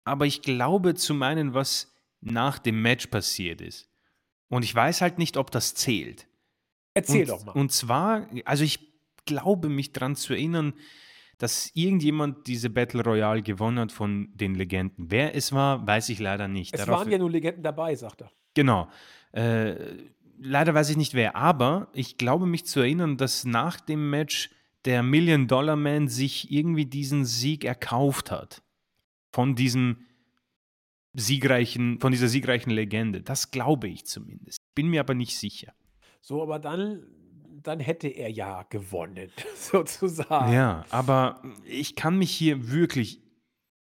aber 0.04 0.26
ich 0.26 0.42
glaube 0.42 0.96
zu 0.96 1.14
meinen, 1.14 1.54
was 1.54 1.96
nach 2.22 2.60
dem 2.60 2.82
Match 2.82 3.08
passiert 3.08 3.62
ist. 3.62 3.90
Und 4.50 4.64
ich 4.64 4.74
weiß 4.76 5.02
halt 5.02 5.18
nicht, 5.18 5.38
ob 5.38 5.52
das 5.52 5.76
zählt. 5.76 6.28
Erzähl 6.94 7.22
und, 7.22 7.30
doch 7.30 7.46
mal. 7.46 7.52
Und 7.54 7.72
zwar, 7.72 8.28
also 8.46 8.64
ich 8.64 8.80
glaube 9.26 9.70
mich 9.70 9.94
daran 9.94 10.16
zu 10.16 10.34
erinnern, 10.34 10.74
dass 11.40 11.72
irgendjemand 11.74 12.48
diese 12.48 12.70
Battle 12.70 13.02
Royale 13.02 13.42
gewonnen 13.42 13.80
hat 13.80 13.92
von 13.92 14.30
den 14.36 14.56
Legenden. 14.56 15.10
Wer 15.10 15.36
es 15.36 15.52
war, 15.54 15.88
weiß 15.88 16.10
ich 16.10 16.20
leider 16.20 16.48
nicht. 16.48 16.74
Es 16.74 16.86
Darauf 16.86 17.00
waren 17.00 17.12
ja 17.12 17.18
nur 17.18 17.32
Legenden 17.32 17.64
dabei, 17.64 17.96
sagt 17.96 18.22
er. 18.22 18.32
Genau. 18.54 18.90
Äh, 19.32 19.76
leider 20.38 20.74
weiß 20.74 20.90
ich 20.90 20.98
nicht 20.98 21.14
wer, 21.14 21.38
aber 21.38 21.88
ich 21.94 22.18
glaube 22.18 22.46
mich 22.46 22.66
zu 22.66 22.82
erinnern, 22.82 23.18
dass 23.18 23.46
nach 23.46 23.80
dem 23.80 24.10
Match 24.10 24.50
der 24.84 25.02
Million 25.02 25.48
Dollar 25.48 25.78
Man 25.78 26.10
sich 26.10 26.52
irgendwie 26.52 26.86
diesen 26.86 27.24
Sieg 27.24 27.64
erkauft 27.64 28.32
hat. 28.32 28.62
Von 29.32 29.56
diesem 29.56 30.06
siegreichen, 31.14 32.00
von 32.02 32.12
dieser 32.12 32.28
siegreichen 32.28 32.72
Legende. 32.72 33.22
Das 33.22 33.52
glaube 33.52 33.88
ich 33.88 34.06
zumindest. 34.06 34.60
Bin 34.76 34.90
mir 34.90 35.00
aber 35.00 35.14
nicht 35.14 35.38
sicher. 35.38 35.74
So, 36.22 36.42
aber 36.44 36.60
dann 36.60 37.04
dann 37.64 37.80
hätte 37.80 38.08
er 38.08 38.30
ja 38.30 38.64
gewonnen, 38.64 39.32
sozusagen. 39.56 40.54
Ja, 40.54 40.86
aber 40.90 41.42
ich 41.66 41.96
kann 41.96 42.18
mich 42.18 42.32
hier 42.32 42.72
wirklich 42.72 43.22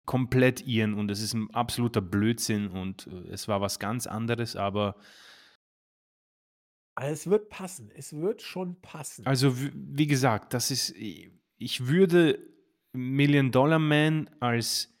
komplett 0.06 0.66
irren 0.66 0.94
und 0.94 1.10
es 1.10 1.20
ist 1.20 1.34
ein 1.34 1.50
absoluter 1.52 2.00
Blödsinn 2.00 2.68
und 2.68 3.06
äh, 3.06 3.28
es 3.30 3.46
war 3.46 3.60
was 3.60 3.78
ganz 3.78 4.06
anderes, 4.06 4.56
aber. 4.56 4.96
Also 6.94 7.12
es 7.12 7.30
wird 7.30 7.48
passen, 7.50 7.90
es 7.94 8.12
wird 8.12 8.42
schon 8.42 8.80
passen. 8.80 9.26
Also, 9.26 9.54
wie 9.56 10.06
gesagt, 10.06 10.52
das 10.54 10.70
ist, 10.70 10.94
ich 10.96 11.86
würde 11.86 12.38
Million 12.92 13.52
Dollar 13.52 13.78
Man 13.78 14.28
als 14.40 14.92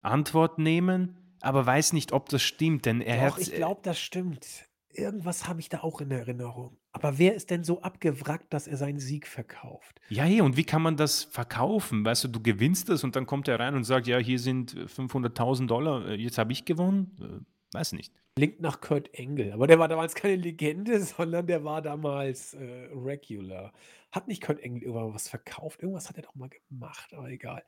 Antwort 0.00 0.58
nehmen, 0.58 1.36
aber 1.40 1.66
weiß 1.66 1.92
nicht, 1.92 2.12
ob 2.12 2.28
das 2.28 2.42
stimmt, 2.42 2.86
denn 2.86 3.00
er 3.00 3.26
Doch, 3.26 3.36
hat. 3.36 3.42
Ich 3.42 3.52
glaube, 3.52 3.80
das 3.82 3.98
stimmt. 3.98 4.46
Irgendwas 4.88 5.48
habe 5.48 5.60
ich 5.60 5.68
da 5.68 5.80
auch 5.80 6.00
in 6.00 6.10
Erinnerung. 6.10 6.78
Aber 6.94 7.18
wer 7.18 7.34
ist 7.34 7.50
denn 7.50 7.64
so 7.64 7.82
abgewrackt, 7.82 8.52
dass 8.54 8.68
er 8.68 8.76
seinen 8.76 9.00
Sieg 9.00 9.26
verkauft? 9.26 10.00
Ja, 10.10 10.22
hey, 10.22 10.40
und 10.40 10.56
wie 10.56 10.62
kann 10.62 10.80
man 10.80 10.96
das 10.96 11.24
verkaufen? 11.24 12.04
Weißt 12.04 12.22
du, 12.22 12.28
du 12.28 12.40
gewinnst 12.40 12.88
das 12.88 13.02
und 13.02 13.16
dann 13.16 13.26
kommt 13.26 13.48
er 13.48 13.58
rein 13.58 13.74
und 13.74 13.82
sagt, 13.82 14.06
ja, 14.06 14.18
hier 14.18 14.38
sind 14.38 14.74
500.000 14.74 15.66
Dollar, 15.66 16.06
äh, 16.06 16.14
jetzt 16.14 16.38
habe 16.38 16.52
ich 16.52 16.64
gewonnen? 16.64 17.16
Äh, 17.20 17.76
weiß 17.76 17.92
nicht. 17.94 18.14
Klingt 18.36 18.60
nach 18.60 18.80
Kurt 18.80 19.12
Engel, 19.12 19.52
aber 19.52 19.66
der 19.66 19.80
war 19.80 19.88
damals 19.88 20.14
keine 20.14 20.36
Legende, 20.36 21.00
sondern 21.02 21.48
der 21.48 21.64
war 21.64 21.82
damals 21.82 22.54
äh, 22.54 22.88
Regular. 22.94 23.72
Hat 24.12 24.28
nicht 24.28 24.42
Kurt 24.44 24.60
Engel 24.60 24.84
irgendwann 24.84 25.12
was 25.12 25.28
verkauft? 25.28 25.82
Irgendwas 25.82 26.08
hat 26.08 26.16
er 26.16 26.22
doch 26.22 26.36
mal 26.36 26.48
gemacht, 26.68 27.12
aber 27.12 27.28
egal. 27.28 27.64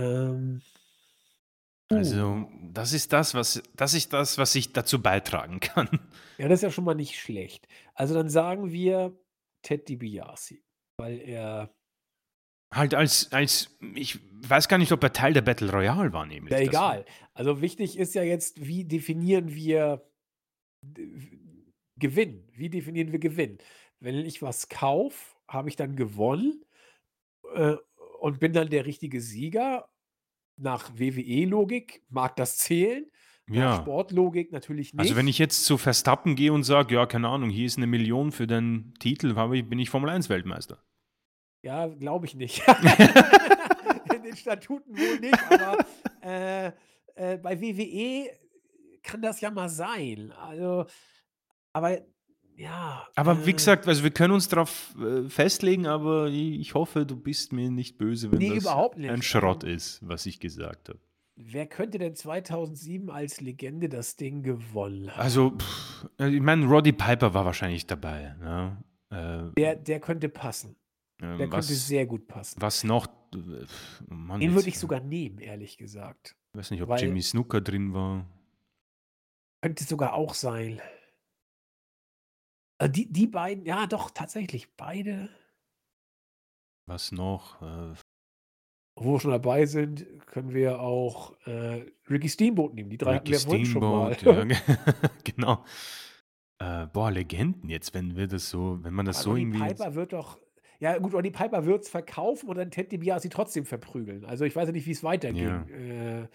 Ähm, 0.00 0.62
also, 1.90 2.46
das 2.72 2.92
ist 2.92 3.12
das, 3.12 3.34
was 3.34 3.62
das 3.74 3.94
ist 3.94 4.12
das, 4.12 4.36
was 4.36 4.54
ich 4.54 4.72
dazu 4.72 5.00
beitragen 5.00 5.60
kann. 5.60 5.88
Ja, 6.36 6.48
das 6.48 6.58
ist 6.58 6.62
ja 6.62 6.70
schon 6.70 6.84
mal 6.84 6.94
nicht 6.94 7.18
schlecht. 7.18 7.66
Also 7.94 8.14
dann 8.14 8.28
sagen 8.28 8.70
wir 8.70 9.18
Ted 9.62 9.88
DiBiase, 9.88 10.58
weil 10.98 11.18
er 11.20 11.74
Halt 12.74 12.94
als 12.94 13.32
als 13.32 13.78
ich 13.94 14.18
weiß 14.46 14.68
gar 14.68 14.76
nicht, 14.76 14.92
ob 14.92 15.02
er 15.02 15.12
Teil 15.12 15.32
der 15.32 15.40
Battle 15.40 15.72
Royale 15.72 16.12
war, 16.12 16.26
nämlich. 16.26 16.52
Ja, 16.52 16.58
egal. 16.58 17.06
Also 17.32 17.62
wichtig 17.62 17.98
ist 17.98 18.14
ja 18.14 18.22
jetzt, 18.22 18.66
wie 18.66 18.84
definieren 18.84 19.54
wir 19.54 20.06
Gewinn? 21.98 22.46
Wie 22.52 22.68
definieren 22.68 23.10
wir 23.10 23.18
Gewinn? 23.18 23.58
Wenn 24.00 24.16
ich 24.16 24.42
was 24.42 24.68
kaufe, 24.68 25.36
habe 25.48 25.70
ich 25.70 25.76
dann 25.76 25.96
gewonnen 25.96 26.62
äh, 27.54 27.76
und 28.20 28.38
bin 28.38 28.52
dann 28.52 28.68
der 28.68 28.84
richtige 28.84 29.22
Sieger 29.22 29.88
nach 30.58 30.90
WWE-Logik 30.94 32.02
mag 32.08 32.36
das 32.36 32.58
zählen. 32.58 33.06
Nach 33.46 33.56
ja. 33.56 33.76
Sportlogik 33.76 34.52
natürlich 34.52 34.92
nicht. 34.92 35.00
Also 35.00 35.16
wenn 35.16 35.26
ich 35.26 35.38
jetzt 35.38 35.64
zu 35.64 35.78
Verstappen 35.78 36.36
gehe 36.36 36.52
und 36.52 36.64
sage, 36.64 36.94
ja, 36.94 37.06
keine 37.06 37.28
Ahnung, 37.28 37.48
hier 37.48 37.64
ist 37.64 37.78
eine 37.78 37.86
Million 37.86 38.30
für 38.30 38.46
den 38.46 38.92
Titel, 39.00 39.34
bin 39.62 39.78
ich 39.78 39.88
Formel 39.88 40.10
1 40.10 40.28
Weltmeister. 40.28 40.82
Ja, 41.62 41.86
glaube 41.86 42.26
ich 42.26 42.34
nicht. 42.34 42.62
In 44.14 44.22
den 44.22 44.36
Statuten 44.36 44.96
wohl 44.96 45.20
nicht, 45.20 45.38
aber 45.50 45.78
äh, 46.22 46.72
äh, 47.14 47.38
bei 47.38 47.60
WWE 47.60 48.30
kann 49.02 49.22
das 49.22 49.40
ja 49.40 49.50
mal 49.50 49.68
sein. 49.68 50.32
Also, 50.32 50.86
aber 51.72 51.98
ja. 52.58 53.06
Aber 53.14 53.46
wie 53.46 53.50
Äh, 53.50 53.54
gesagt, 53.54 53.86
also 53.88 54.02
wir 54.04 54.10
können 54.10 54.34
uns 54.34 54.48
darauf 54.48 54.94
äh, 55.00 55.28
festlegen, 55.28 55.86
aber 55.86 56.26
ich 56.28 56.74
hoffe, 56.74 57.06
du 57.06 57.16
bist 57.16 57.52
mir 57.52 57.70
nicht 57.70 57.96
böse, 57.98 58.30
wenn 58.30 58.38
Nee, 58.38 58.54
das 58.56 58.66
ein 58.66 59.22
Schrott 59.22 59.64
ist, 59.64 60.00
was 60.06 60.26
ich 60.26 60.40
gesagt 60.40 60.88
habe. 60.90 60.98
wer 61.36 61.66
könnte 61.66 61.98
denn 61.98 62.14
2007 62.14 63.10
als 63.10 63.40
Legende 63.40 63.88
das 63.88 64.16
Ding 64.16 64.42
gewonnen 64.42 65.10
haben? 65.10 65.20
Also, 65.20 65.52
pff, 65.56 66.08
äh, 66.18 66.28
ich 66.28 66.40
meine, 66.42 66.66
Roddy 66.66 66.92
Piper 66.92 67.32
war 67.32 67.44
wahrscheinlich 67.44 67.86
dabei. 67.86 68.34
Ne? 68.40 68.76
Äh, 69.10 69.52
Der, 69.56 69.76
der 69.76 70.00
könnte 70.00 70.28
passen. 70.28 70.74
Der 71.20 71.38
was, 71.50 71.66
könnte 71.66 71.74
sehr 71.80 72.06
gut 72.06 72.26
passen. 72.28 72.60
was 72.60 72.84
noch? 72.84 73.06
Pff, 73.34 74.02
oh 74.10 74.14
Mann, 74.14 74.40
Den 74.40 74.54
würde 74.54 74.68
ich 74.68 74.78
sogar 74.78 75.00
nehmen, 75.00 75.38
ehrlich 75.38 75.76
gesagt. 75.78 76.34
Ich 76.52 76.58
weiß 76.58 76.70
nicht, 76.72 76.82
ob 76.82 76.88
weil- 76.88 77.00
Jimmy 77.02 77.22
Snooker 77.22 77.60
drin 77.60 77.92
war. 77.94 78.24
Könnte 79.62 79.84
sogar 79.84 80.14
auch 80.14 80.34
sein. 80.34 80.80
Äh, 82.78 82.88
Die, 82.90 83.12
die 83.12 83.26
beiden, 83.26 83.64
ja, 83.64 83.86
doch, 83.86 84.10
tatsächlich, 84.10 84.74
beide. 84.76 85.28
Was 86.86 87.12
noch? 87.12 87.60
Äh, 87.60 87.94
Wo 88.96 89.14
wir 89.14 89.20
schon 89.20 89.30
dabei 89.30 89.66
sind, 89.66 90.06
können 90.26 90.54
wir 90.54 90.80
auch 90.80 91.36
äh, 91.46 91.84
Ricky 92.08 92.28
Steamboat 92.28 92.74
nehmen. 92.74 92.90
Die 92.90 92.98
drei 92.98 93.16
hatten 93.16 93.28
Ricky 93.28 93.32
wir 93.32 93.48
vorhin 93.48 93.66
schon 93.66 93.82
mal. 93.82 94.16
Ja, 94.20 94.44
genau. 95.24 95.64
Äh, 96.60 96.86
boah, 96.86 97.10
Legenden 97.10 97.68
jetzt, 97.68 97.94
wenn 97.94 98.16
wir 98.16 98.26
das 98.26 98.50
so, 98.50 98.78
wenn 98.82 98.94
man 98.94 99.06
das 99.06 99.18
Aber 99.18 99.24
so 99.24 99.36
irgendwie. 99.36 99.60
Piper 99.60 99.94
wird 99.94 100.12
doch. 100.12 100.38
Ja, 100.80 100.96
gut, 100.98 101.12
Roddy 101.12 101.30
Piper 101.30 101.64
wird 101.66 101.82
es 101.82 101.88
verkaufen 101.88 102.48
und 102.48 102.56
dann 102.56 102.70
Ted 102.70 102.92
DiBiase 102.92 103.28
trotzdem 103.28 103.64
verprügeln. 103.64 104.24
Also 104.24 104.44
ich 104.44 104.54
weiß 104.54 104.68
ja 104.68 104.72
nicht, 104.72 104.86
wie 104.86 104.92
es 104.92 105.02
weiterging. 105.02 105.66
Ja. 105.68 106.22
Äh, 106.22 106.28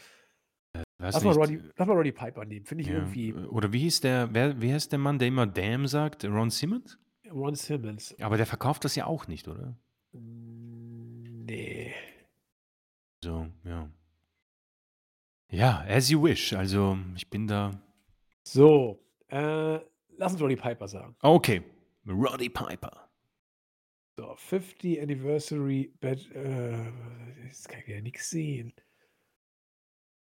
weiß 1.04 1.14
lass, 1.16 1.24
mal 1.24 1.30
nicht, 1.32 1.40
Roddy, 1.40 1.62
lass 1.76 1.88
mal 1.88 1.98
Roddy 1.98 2.12
Piper 2.12 2.46
nehmen. 2.46 2.66
Finde 2.66 2.82
ich 2.84 2.90
ja, 2.90 2.96
irgendwie 2.96 3.34
Oder 3.34 3.72
wie 3.72 3.80
hieß 3.80 4.02
der, 4.02 4.34
wer, 4.34 4.62
wie 4.62 4.74
heißt 4.74 4.92
der 4.92 5.00
Mann, 5.00 5.20
der 5.20 5.28
immer 5.28 5.46
Damn 5.46 5.88
sagt? 5.88 6.26
Ron 6.26 6.50
Simmons? 6.50 6.98
Ron 7.32 7.56
Simmons. 7.56 8.16
Aber 8.20 8.38
der 8.38 8.46
verkauft 8.46 8.86
das 8.86 8.96
ja 8.96 9.06
auch 9.06 9.28
nicht, 9.28 9.48
oder? 9.48 9.78
Mm, 10.14 11.46
Nee. 11.46 11.94
So, 13.24 13.48
ja. 13.64 13.90
Ja, 15.50 15.86
as 15.88 16.10
you 16.10 16.24
wish. 16.24 16.54
Also, 16.54 16.98
ich 17.16 17.30
bin 17.30 17.48
da. 17.48 17.80
So, 18.44 19.00
äh, 19.28 19.80
lass 20.18 20.34
uns 20.34 20.42
Roddy 20.42 20.56
Piper 20.56 20.88
sagen. 20.88 21.16
Okay. 21.22 21.64
Roddy 22.08 22.50
Piper. 22.50 23.10
So, 24.18 24.36
50 24.36 25.02
Anniversary 25.02 25.94
Bat 26.00 26.32
äh, 26.32 26.92
jetzt 27.46 27.70
kann 27.70 27.82
ich 27.82 27.88
ja 27.88 28.02
nichts 28.02 28.30
sehen. 28.30 28.74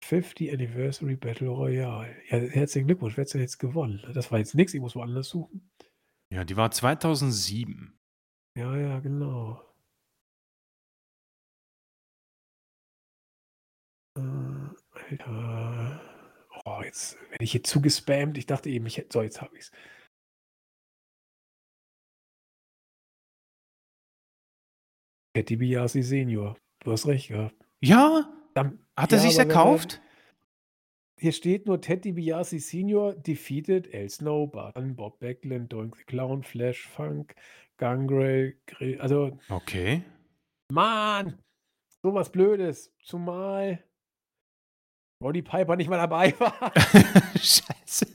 50 0.04 0.52
Anniversary 0.52 1.16
Battle 1.16 1.48
Royale. 1.48 2.16
Ja, 2.28 2.38
herzlichen 2.38 2.88
Glückwunsch, 2.88 3.18
wer 3.18 3.24
hat 3.24 3.34
denn 3.34 3.42
jetzt 3.42 3.58
gewonnen? 3.58 4.04
Das 4.14 4.32
war 4.32 4.40
jetzt 4.40 4.54
nichts, 4.54 4.74
ich 4.74 4.82
muss 4.82 4.96
woanders 4.96 5.30
suchen. 5.30 5.72
Ja, 6.32 6.44
die 6.44 6.58
war 6.58 6.72
2007. 6.72 7.98
Ja, 8.58 8.76
ja, 8.78 9.00
genau. 9.00 9.62
Äh, 14.18 14.70
Alter. 14.92 16.02
Oh, 16.66 16.82
jetzt 16.84 17.20
werde 17.30 17.44
ich 17.44 17.52
hier 17.52 17.64
zugespammt. 17.64 18.38
Ich 18.38 18.46
dachte 18.46 18.70
eben, 18.70 18.86
ich 18.86 18.98
hätte. 18.98 19.10
So, 19.12 19.22
jetzt 19.22 19.42
habe 19.42 19.58
ich's. 19.58 19.72
Ted 25.36 25.50
DiBiase 25.50 26.04
Senior. 26.04 26.58
Du 26.84 26.92
hast 26.92 27.08
recht 27.08 27.30
gehabt. 27.30 27.56
Ja? 27.82 28.32
Dann, 28.54 28.83
Hat 28.98 29.12
er 29.12 29.18
ja, 29.18 29.24
sich's 29.24 29.38
erkauft? 29.38 30.02
Hier 31.20 31.32
steht 31.32 31.68
nur 31.68 31.80
Ted 31.80 32.04
DiBiase 32.06 32.60
Senior 32.60 33.14
defeated 33.16 33.94
El 33.94 34.10
Snow, 34.10 34.48
Barton, 34.48 34.96
Bob 34.96 35.20
Backlund, 35.20 35.72
Doink 35.72 35.96
the 35.96 36.04
Clown, 36.04 36.44
Flash, 36.44 36.86
Funk, 36.88 37.36
Gangrel. 37.78 38.58
Also, 39.00 39.40
Okay. 39.50 40.04
Mann, 40.72 41.40
sowas 42.02 42.32
Blödes. 42.32 42.94
Zumal 43.04 43.84
Roddy 45.22 45.42
Piper 45.42 45.76
nicht 45.78 45.90
mal 45.90 45.98
dabei 45.98 46.38
war. 46.40 46.74
Scheiße. 47.36 48.08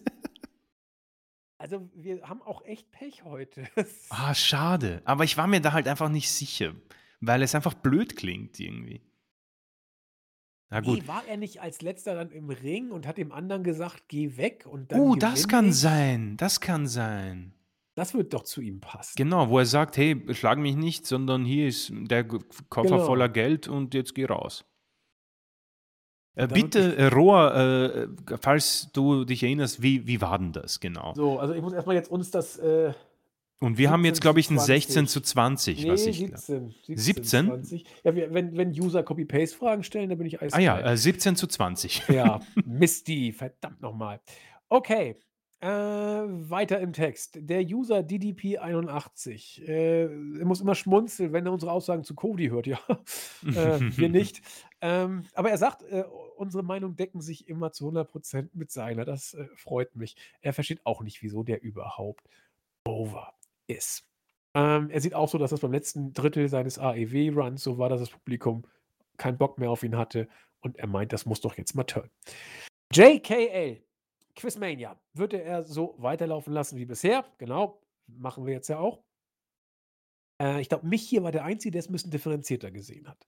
Also, 1.60 1.90
wir 1.94 2.22
haben 2.28 2.42
auch 2.42 2.64
echt 2.64 2.90
Pech 2.92 3.24
heute. 3.24 3.66
Ah, 4.10 4.34
schade. 4.34 5.02
Aber 5.04 5.24
ich 5.24 5.36
war 5.36 5.46
mir 5.46 5.60
da 5.60 5.72
halt 5.72 5.88
einfach 5.88 6.08
nicht 6.08 6.30
sicher, 6.30 6.74
weil 7.20 7.42
es 7.42 7.54
einfach 7.54 7.74
blöd 7.74 8.16
klingt 8.16 8.60
irgendwie. 8.60 9.00
Na 10.70 10.80
gut. 10.80 11.00
Nee, 11.02 11.08
war 11.08 11.22
er 11.26 11.36
nicht 11.38 11.60
als 11.62 11.80
letzter 11.82 12.14
dann 12.14 12.30
im 12.30 12.50
Ring 12.50 12.90
und 12.90 13.06
hat 13.06 13.16
dem 13.16 13.32
anderen 13.32 13.64
gesagt, 13.64 14.04
geh 14.08 14.36
weg 14.36 14.66
und 14.70 14.92
dann 14.92 15.00
Oh, 15.00 15.14
das 15.14 15.48
kann 15.48 15.68
ich? 15.70 15.76
sein. 15.76 16.36
Das 16.36 16.60
kann 16.60 16.86
sein. 16.86 17.54
Das 17.94 18.14
wird 18.14 18.32
doch 18.34 18.44
zu 18.44 18.60
ihm 18.60 18.78
passen. 18.80 19.14
Genau, 19.16 19.48
wo 19.48 19.58
er 19.58 19.66
sagt, 19.66 19.96
hey, 19.96 20.22
schlag 20.34 20.58
mich 20.58 20.76
nicht, 20.76 21.06
sondern 21.06 21.44
hier 21.44 21.66
ist 21.68 21.90
der 21.92 22.24
Koffer 22.24 22.90
Genau. 22.90 23.04
voller 23.06 23.28
Geld 23.28 23.66
und 23.66 23.94
jetzt 23.94 24.14
geh 24.14 24.26
raus. 24.26 24.64
Äh, 26.36 26.46
bitte, 26.46 26.96
äh, 26.96 27.06
Rohr, 27.06 27.52
äh, 27.56 28.06
falls 28.40 28.92
du 28.92 29.24
dich 29.24 29.42
erinnerst, 29.42 29.82
wie, 29.82 30.06
wie 30.06 30.20
war 30.20 30.38
denn 30.38 30.52
das 30.52 30.78
genau? 30.78 31.12
So, 31.14 31.40
also 31.40 31.52
ich 31.54 31.60
muss 31.62 31.72
erstmal 31.72 31.96
jetzt 31.96 32.10
uns 32.10 32.30
das. 32.30 32.56
Äh, 32.58 32.92
Und 33.60 33.76
wir 33.76 33.90
haben 33.90 34.02
17 34.02 34.14
jetzt, 34.14 34.20
glaube 34.20 34.40
ich, 34.40 34.50
ein 34.50 34.56
20. 34.58 34.86
16 34.86 35.06
zu 35.08 35.20
20, 35.20 35.82
nee, 35.82 35.90
was 35.90 36.06
ich 36.06 36.18
glaub. 36.18 36.38
17, 36.38 36.74
17. 36.86 36.96
17? 36.96 37.46
20. 37.46 37.84
Ja, 38.04 38.14
wenn, 38.14 38.56
wenn 38.56 38.70
User 38.70 39.02
Copy-Paste-Fragen 39.02 39.82
stellen, 39.82 40.10
dann 40.10 40.18
bin 40.18 40.28
ich 40.28 40.40
Ah 40.40 40.44
eiskalt. 40.44 40.64
ja, 40.64 40.80
äh, 40.80 40.96
17 40.96 41.36
zu 41.36 41.46
20. 41.46 42.04
Ja, 42.08 42.40
Misty, 42.64 43.32
verdammt 43.32 43.80
nochmal. 43.80 44.20
Okay, 44.68 45.16
äh, 45.60 45.66
weiter 45.68 46.78
im 46.78 46.92
Text. 46.92 47.38
Der 47.40 47.62
User 47.62 47.98
DDP81 47.98 49.62
äh, 49.66 50.04
er 50.04 50.44
muss 50.44 50.60
immer 50.60 50.76
schmunzeln, 50.76 51.32
wenn 51.32 51.46
er 51.46 51.52
unsere 51.52 51.72
Aussagen 51.72 52.04
zu 52.04 52.14
Cody 52.14 52.48
hört. 52.48 52.68
Ja, 52.68 52.78
äh, 53.44 53.80
wir 53.80 54.08
nicht. 54.08 54.40
Ähm, 54.80 55.24
aber 55.34 55.50
er 55.50 55.58
sagt, 55.58 55.82
äh, 55.82 56.04
unsere 56.36 56.62
Meinungen 56.62 56.94
decken 56.94 57.20
sich 57.20 57.48
immer 57.48 57.72
zu 57.72 57.88
100% 57.88 58.50
mit 58.52 58.70
seiner. 58.70 59.04
Das 59.04 59.34
äh, 59.34 59.48
freut 59.56 59.96
mich. 59.96 60.14
Er 60.42 60.52
versteht 60.52 60.86
auch 60.86 61.02
nicht, 61.02 61.22
wieso 61.24 61.42
der 61.42 61.60
überhaupt 61.62 62.28
over 62.84 63.32
ist. 63.68 64.04
Ähm, 64.54 64.90
er 64.90 65.00
sieht 65.00 65.14
auch 65.14 65.28
so, 65.28 65.38
dass 65.38 65.50
das 65.50 65.60
beim 65.60 65.72
letzten 65.72 66.12
Drittel 66.12 66.48
seines 66.48 66.78
AEW-Runs 66.78 67.62
so 67.62 67.78
war, 67.78 67.88
dass 67.88 68.00
das 68.00 68.10
Publikum 68.10 68.66
keinen 69.16 69.38
Bock 69.38 69.58
mehr 69.58 69.70
auf 69.70 69.82
ihn 69.82 69.96
hatte 69.96 70.28
und 70.60 70.76
er 70.78 70.86
meint, 70.86 71.12
das 71.12 71.26
muss 71.26 71.40
doch 71.40 71.56
jetzt 71.56 71.74
mal 71.74 71.84
turn. 71.84 72.10
JKL, 72.92 73.82
Quizmania, 74.34 74.98
würde 75.12 75.42
er 75.42 75.62
so 75.62 75.94
weiterlaufen 75.98 76.52
lassen 76.52 76.78
wie 76.78 76.86
bisher? 76.86 77.24
Genau, 77.38 77.80
machen 78.06 78.46
wir 78.46 78.54
jetzt 78.54 78.68
ja 78.68 78.78
auch. 78.78 79.02
Äh, 80.40 80.60
ich 80.60 80.68
glaube, 80.68 80.86
mich 80.86 81.02
hier 81.02 81.22
war 81.22 81.32
der 81.32 81.44
Einzige, 81.44 81.72
der 81.72 81.80
es 81.80 81.88
ein 81.88 81.92
bisschen 81.92 82.10
differenzierter 82.10 82.70
gesehen 82.70 83.08
hat. 83.08 83.26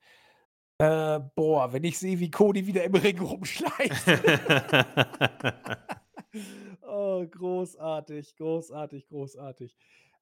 Äh, 0.78 1.20
boah, 1.34 1.72
wenn 1.72 1.84
ich 1.84 1.98
sehe, 1.98 2.18
wie 2.20 2.30
Cody 2.30 2.66
wieder 2.66 2.84
im 2.84 2.94
Ring 2.94 3.20
rumschleicht. 3.20 3.92
oh, 6.82 7.26
großartig, 7.26 8.36
großartig, 8.36 9.08
großartig. 9.08 9.76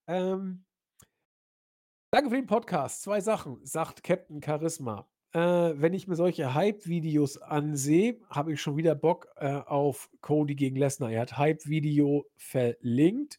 Ähm, 0.09 0.65
danke 2.11 2.31
für 2.31 2.37
den 2.37 2.47
Podcast. 2.47 3.03
Zwei 3.03 3.21
Sachen, 3.21 3.65
sagt 3.65 4.03
Captain 4.03 4.43
Charisma. 4.43 5.07
Äh, 5.33 5.41
wenn 5.41 5.93
ich 5.93 6.09
mir 6.09 6.17
solche 6.17 6.55
Hype-Videos 6.55 7.37
ansehe, 7.37 8.19
habe 8.31 8.55
ich 8.55 8.63
schon 8.63 8.79
wieder 8.79 8.95
Bock 8.95 9.29
äh, 9.37 9.53
auf 9.53 10.09
Cody 10.23 10.55
gegen 10.55 10.77
Lesnar. 10.77 11.11
Er 11.13 11.21
hat 11.21 11.37
Hype-Video 11.37 12.25
verlinkt 12.37 13.39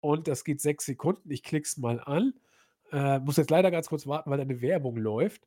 und 0.00 0.26
das 0.26 0.42
geht 0.42 0.60
sechs 0.60 0.84
Sekunden. 0.84 1.30
Ich 1.30 1.44
klicke 1.44 1.66
es 1.66 1.76
mal 1.76 2.00
an. 2.00 2.34
Äh, 2.90 3.20
muss 3.20 3.36
jetzt 3.36 3.50
leider 3.50 3.70
ganz 3.70 3.88
kurz 3.88 4.08
warten, 4.08 4.30
weil 4.30 4.40
eine 4.40 4.60
Werbung 4.60 4.96
läuft. 4.96 5.46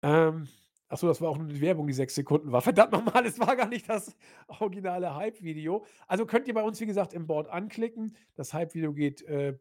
Ähm, 0.00 0.48
achso, 0.88 1.06
das 1.06 1.20
war 1.20 1.30
auch 1.30 1.38
nur 1.38 1.48
eine 1.48 1.60
Werbung, 1.60 1.86
die 1.86 1.92
sechs 1.92 2.14
Sekunden 2.14 2.52
war. 2.52 2.62
Verdammt 2.62 2.92
nochmal, 2.92 3.24
es 3.26 3.38
war 3.38 3.56
gar 3.56 3.68
nicht 3.68 3.88
das 3.88 4.16
originale 4.60 5.14
Hype-Video. 5.14 5.84
Also 6.06 6.26
könnt 6.26 6.46
ihr 6.48 6.54
bei 6.54 6.62
uns, 6.62 6.80
wie 6.80 6.86
gesagt, 6.86 7.12
im 7.12 7.26
Board 7.26 7.48
anklicken. 7.48 8.16
Das 8.34 8.52
Hype-Video 8.54 8.92
geht 8.92 9.22
äh, 9.22 9.48
äh, 9.50 9.56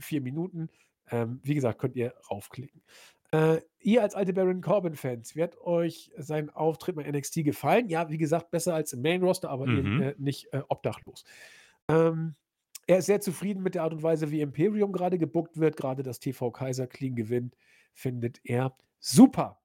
vier 0.00 0.20
Minuten. 0.20 0.68
Ähm, 1.10 1.40
wie 1.42 1.54
gesagt, 1.54 1.78
könnt 1.78 1.96
ihr 1.96 2.14
raufklicken. 2.30 2.82
Äh, 3.32 3.60
ihr 3.80 4.02
als 4.02 4.14
alte 4.14 4.32
Baron 4.32 4.60
Corbin-Fans, 4.60 5.36
wird 5.36 5.58
euch 5.60 6.10
sein 6.16 6.50
Auftritt 6.50 6.96
bei 6.96 7.10
NXT 7.10 7.44
gefallen? 7.44 7.88
Ja, 7.88 8.08
wie 8.08 8.18
gesagt, 8.18 8.50
besser 8.50 8.74
als 8.74 8.92
im 8.92 9.02
Main-Roster, 9.02 9.50
aber 9.50 9.66
eben 9.66 9.96
Mhm. 9.96 10.02
äh, 10.02 10.14
nicht 10.18 10.52
äh, 10.52 10.62
obdachlos. 10.68 11.24
Ähm, 11.88 12.34
er 12.88 12.98
ist 12.98 13.06
sehr 13.06 13.20
zufrieden 13.20 13.62
mit 13.64 13.74
der 13.74 13.82
Art 13.82 13.92
und 13.92 14.02
Weise, 14.02 14.30
wie 14.30 14.40
Imperium 14.40 14.92
gerade 14.92 15.18
gebuckt 15.18 15.58
wird. 15.58 15.76
Gerade 15.76 16.02
das 16.04 16.20
TV 16.20 16.50
Kaiser 16.52 16.86
Clean 16.86 17.16
gewinnt, 17.16 17.56
findet 17.94 18.40
er 18.44 18.76
super. 19.00 19.60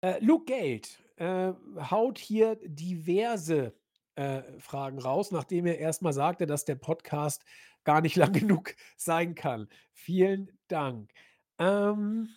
Äh, 0.00 0.24
Luke 0.24 0.44
Geld 0.44 1.02
äh, 1.16 1.52
haut 1.90 2.18
hier 2.18 2.56
diverse 2.62 3.74
äh, 4.14 4.42
Fragen 4.58 4.98
raus, 4.98 5.30
nachdem 5.30 5.66
er 5.66 5.78
erstmal 5.78 6.12
sagte, 6.12 6.46
dass 6.46 6.64
der 6.64 6.76
Podcast 6.76 7.44
gar 7.84 8.00
nicht 8.00 8.16
lang 8.16 8.32
genug 8.32 8.74
sein 8.96 9.34
kann. 9.34 9.68
Vielen 9.92 10.50
Dank. 10.68 11.12
Ähm, 11.58 12.28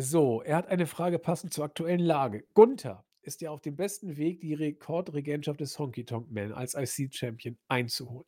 so, 0.00 0.42
er 0.42 0.56
hat 0.56 0.68
eine 0.68 0.86
Frage 0.86 1.18
passend 1.18 1.52
zur 1.52 1.64
aktuellen 1.64 2.00
Lage. 2.00 2.44
Gunther, 2.54 3.04
ist 3.22 3.42
er 3.42 3.52
auf 3.52 3.60
dem 3.60 3.76
besten 3.76 4.16
Weg, 4.16 4.40
die 4.40 4.54
Rekordregentschaft 4.54 5.60
des 5.60 5.78
Honky 5.78 6.04
Tonk 6.04 6.30
Man 6.30 6.52
als 6.52 6.74
IC-Champion 6.74 7.56
einzuholen. 7.68 8.26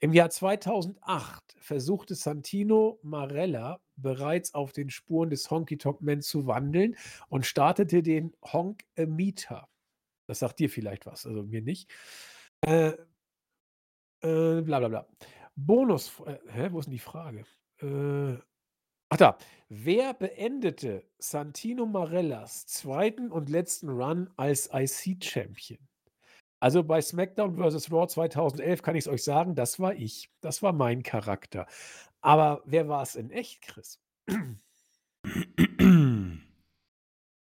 Im 0.00 0.12
Jahr 0.12 0.30
2008 0.30 1.56
versuchte 1.58 2.14
Santino 2.14 2.98
Marella 3.02 3.80
bereits 3.96 4.54
auf 4.54 4.72
den 4.72 4.90
Spuren 4.90 5.30
des 5.30 5.50
Honky 5.50 5.76
Tonk 5.76 6.00
Man 6.00 6.22
zu 6.22 6.46
wandeln 6.46 6.96
und 7.28 7.46
startete 7.46 8.02
den 8.02 8.32
Honk 8.44 8.84
Meter. 8.96 9.68
Das 10.26 10.40
sagt 10.40 10.58
dir 10.60 10.70
vielleicht 10.70 11.06
was, 11.06 11.26
also 11.26 11.42
mir 11.42 11.62
nicht. 11.62 11.90
Äh, 12.60 12.92
äh, 14.20 14.60
bla 14.62 14.78
bla 14.78 14.88
bla. 14.88 15.08
Bonus. 15.56 16.20
Äh, 16.26 16.38
hä, 16.48 16.68
wo 16.70 16.78
ist 16.78 16.86
denn 16.86 16.92
die 16.92 16.98
Frage? 16.98 17.44
Äh, 17.80 18.36
ach 19.08 19.16
da. 19.16 19.38
Wer 19.70 20.14
beendete 20.14 21.04
Santino 21.18 21.84
Marellas 21.84 22.66
zweiten 22.66 23.30
und 23.30 23.50
letzten 23.50 23.90
Run 23.90 24.30
als 24.36 24.70
IC-Champion? 24.72 25.78
Also 26.60 26.82
bei 26.82 27.00
SmackDown 27.00 27.56
vs. 27.56 27.92
Raw 27.92 28.08
2011 28.08 28.82
kann 28.82 28.96
ich 28.96 29.04
es 29.04 29.08
euch 29.08 29.22
sagen, 29.22 29.54
das 29.54 29.78
war 29.78 29.94
ich. 29.94 30.30
Das 30.40 30.62
war 30.62 30.72
mein 30.72 31.02
Charakter. 31.02 31.66
Aber 32.20 32.62
wer 32.64 32.88
war 32.88 33.02
es 33.02 33.14
in 33.14 33.30
echt, 33.30 33.62
Chris? 33.62 34.00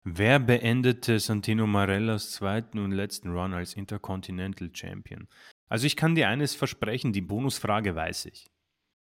Wer 0.05 0.39
beendete 0.39 1.19
Santino 1.19 1.65
Marellas 1.65 2.31
zweiten 2.31 2.79
und 2.79 2.91
letzten 2.91 3.29
Run 3.31 3.53
als 3.53 3.73
Intercontinental 3.73 4.69
Champion? 4.73 5.27
Also 5.67 5.87
ich 5.87 5.95
kann 5.95 6.15
dir 6.15 6.29
eines 6.29 6.55
versprechen, 6.55 7.13
die 7.13 7.21
Bonusfrage 7.21 7.95
weiß 7.95 8.25
ich. 8.27 8.47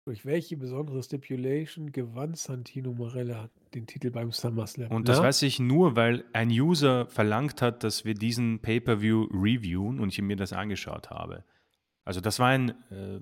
Durch 0.06 0.26
welche 0.26 0.58
besondere 0.58 1.02
Stipulation 1.02 1.94
gewann 1.94 2.34
Santino 2.34 2.92
Marella 2.92 3.50
den 3.74 3.88
Titel 3.88 4.12
beim 4.12 4.34
SummerSlam? 4.34 4.92
Und 4.92 5.08
das 5.08 5.20
Na? 5.20 5.26
weiß 5.26 5.44
ich 5.44 5.60
nur, 5.60 5.96
weil 5.96 6.26
ein 6.34 6.50
User 6.50 7.08
verlangt 7.08 7.62
hat, 7.62 7.86
dass 7.86 8.04
wir 8.04 8.14
diesen 8.14 8.60
Pay-per-View 8.60 9.30
reviewen 9.32 10.02
und 10.02 10.10
ich 10.10 10.22
mir 10.22 10.36
das 10.36 10.52
angeschaut 10.52 11.10
habe. 11.10 11.46
Also 12.04 12.20
das 12.20 12.40
war 12.40 12.50
ein, 12.50 12.72
äh, 12.92 13.22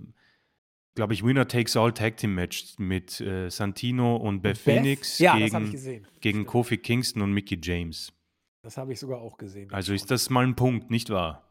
glaube 0.96 1.14
ich, 1.14 1.24
Winner 1.24 1.48
Takes 1.48 1.78
All 1.78 1.94
Tag 1.94 2.18
Team 2.18 2.34
Match 2.34 2.80
mit 2.80 3.22
äh, 3.22 3.50
Santino 3.50 4.16
und 4.16 4.42
Beth, 4.42 4.64
Beth? 4.66 4.78
Phoenix 4.78 5.20
ja, 5.20 5.38
gegen, 5.38 6.04
gegen 6.20 6.46
Kofi 6.48 6.80
Kingston 6.80 7.22
und 7.22 7.32
Mickey 7.32 7.60
James. 7.62 8.12
Das 8.64 8.78
habe 8.78 8.94
ich 8.94 9.00
sogar 9.00 9.22
auch 9.22 9.38
gesehen. 9.38 9.72
Also 9.72 9.94
ist 9.94 10.10
das 10.10 10.32
mal 10.32 10.46
ein 10.46 10.56
Punkt, 10.56 10.90
nicht 10.90 11.12
wahr? 11.12 11.48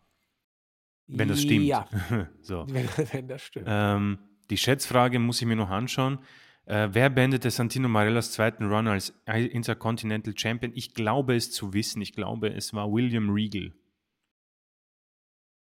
Wenn 1.07 1.28
das 1.28 1.43
stimmt. 1.43 1.66
Ja, 1.66 1.89
so. 2.41 2.66
wenn, 2.68 2.89
wenn, 3.12 3.28
das 3.28 3.43
stimmt. 3.43 3.66
Ähm, 3.68 4.18
die 4.51 4.57
Schätzfrage 4.57 5.18
muss 5.18 5.40
ich 5.40 5.46
mir 5.46 5.57
noch 5.57 5.70
anschauen. 5.70 6.18
Äh, 6.66 6.88
wer 6.92 7.11
beendete 7.11 7.51
Santino 7.51 7.88
Marellas 7.88 8.32
zweiten 8.32 8.70
Run 8.70 8.86
als 8.86 9.14
Intercontinental 9.26 10.36
Champion? 10.36 10.72
Ich 10.74 10.94
glaube 10.94 11.34
es 11.34 11.51
zu 11.51 11.72
wissen. 11.72 12.03
Ich 12.03 12.12
glaube, 12.12 12.48
es 12.48 12.74
war 12.74 12.92
William 12.92 13.30
Regal. 13.30 13.72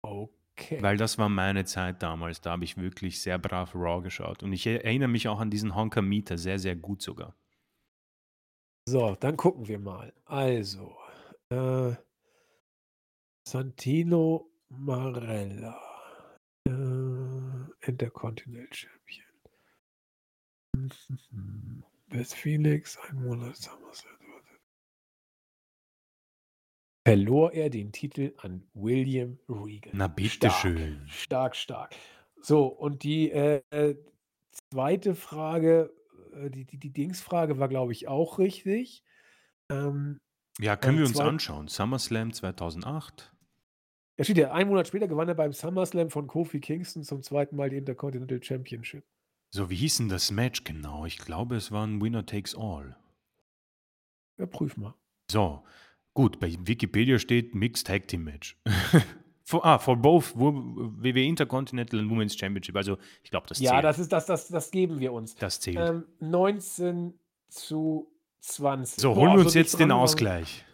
Okay. 0.03 0.82
Weil 0.82 0.97
das 0.97 1.17
war 1.17 1.28
meine 1.28 1.65
Zeit 1.65 2.01
damals. 2.01 2.39
Da 2.41 2.51
habe 2.51 2.63
ich 2.63 2.78
wirklich 2.78 3.21
sehr 3.21 3.38
brav 3.38 3.76
Raw 3.76 4.01
geschaut. 4.01 4.43
Und 4.43 4.53
ich 4.53 4.65
erinnere 4.67 5.09
mich 5.09 5.28
auch 5.28 5.39
an 5.39 5.49
diesen 5.49 5.76
Honker 5.76 6.01
Meter 6.01 6.38
sehr, 6.38 6.59
sehr 6.59 6.76
gut 6.76 7.01
sogar. 7.01 7.36
So, 8.88 9.15
dann 9.15 9.36
gucken 9.36 9.67
wir 9.67 9.80
mal. 9.80 10.13
Also, 10.26 10.95
äh, 11.49 11.93
Santino 13.47 14.49
Marella. 14.69 15.78
Äh, 16.67 17.05
Intercontinental 17.88 18.67
Champion. 18.71 19.25
Beth 22.07 22.33
Phoenix, 22.33 22.97
ein 23.09 23.23
Monat 23.23 23.55
SummerSlam. 23.57 24.15
Verlor 27.07 27.53
er 27.53 27.69
den 27.69 27.91
Titel 27.91 28.33
an 28.38 28.67
William 28.73 29.38
Regal. 29.47 29.93
Na 29.95 30.07
bitteschön. 30.07 31.03
Stark, 31.07 31.55
stark, 31.55 31.91
stark. 31.91 31.95
So, 32.41 32.65
und 32.65 33.03
die 33.03 33.29
äh, 33.29 33.61
zweite 34.71 35.13
Frage, 35.13 35.93
äh, 36.33 36.49
die, 36.49 36.65
die, 36.65 36.79
die 36.79 36.91
Dingsfrage 36.91 37.59
war, 37.59 37.67
glaube 37.67 37.91
ich, 37.91 38.07
auch 38.07 38.39
richtig. 38.39 39.03
Ähm, 39.69 40.19
ja, 40.59 40.75
können 40.75 40.97
wir 40.97 41.05
uns 41.05 41.19
anschauen. 41.19 41.67
SummerSlam 41.67 42.33
2008. 42.33 43.34
Da 44.18 44.24
steht 44.24 44.38
ja, 44.38 44.51
ein 44.51 44.68
Monat 44.68 44.88
später 44.88 45.07
gewann 45.07 45.28
er 45.28 45.36
beim 45.36 45.51
SummerSlam 45.51 46.09
von 46.09 46.28
Kofi 46.28 46.59
Kingston 46.59 47.03
zum 47.03 47.22
zweiten 47.22 47.55
Mal 47.55 47.70
die 47.70 47.78
Intercontinental 47.78 48.41
Championship. 48.41 49.03
So, 49.51 49.70
wie 49.70 49.76
hieß 49.76 49.97
denn 49.97 50.09
das 50.09 50.32
Match 50.32 50.63
genau? 50.63 51.05
Ich 51.05 51.18
glaube, 51.18 51.55
es 51.55 51.72
war 51.72 51.86
ein 51.86 52.01
Winner 52.01 52.26
Takes 52.26 52.55
All. 52.55 52.95
Ja, 54.38 54.45
prüf 54.45 54.78
mal. 54.78 54.93
So, 55.30 55.63
gut, 56.13 56.39
bei 56.39 56.55
Wikipedia 56.61 57.20
steht 57.20 57.55
Mixed 57.55 57.88
Tag 57.88 58.07
Team 58.07 58.24
Match. 58.24 58.57
for, 59.43 59.66
ah, 59.66 59.80
for 59.80 59.95
both 59.95 60.36
WWE 60.36 61.24
Intercontinental 61.24 61.99
und 61.99 62.09
Women's 62.09 62.38
Championship. 62.38 62.76
Also, 62.76 62.97
ich 63.24 63.32
glaube, 63.32 63.47
das 63.47 63.57
zählt. 63.57 63.72
Ja, 63.72 63.82
das, 63.82 63.99
ist, 63.99 64.11
das, 64.11 64.26
das, 64.26 64.47
das 64.47 64.72
geben 64.72 64.99
wir 64.99 65.13
uns. 65.13 65.36
Das 65.36 65.59
zählt. 65.59 65.78
Ähm, 65.78 66.05
19 66.20 67.13
zu 67.49 68.11
20. 68.41 69.01
So, 69.01 69.16
holen 69.16 69.34
wir 69.34 69.45
uns 69.45 69.53
jetzt 69.53 69.80
den 69.80 69.91
Ausgleich. 69.91 70.66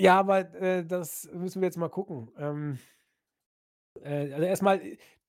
Ja, 0.00 0.18
aber 0.18 0.54
äh, 0.54 0.84
das 0.84 1.28
müssen 1.32 1.60
wir 1.60 1.66
jetzt 1.66 1.76
mal 1.76 1.88
gucken. 1.88 2.30
Ähm, 2.38 2.78
äh, 4.02 4.32
also 4.32 4.46
erstmal, 4.46 4.80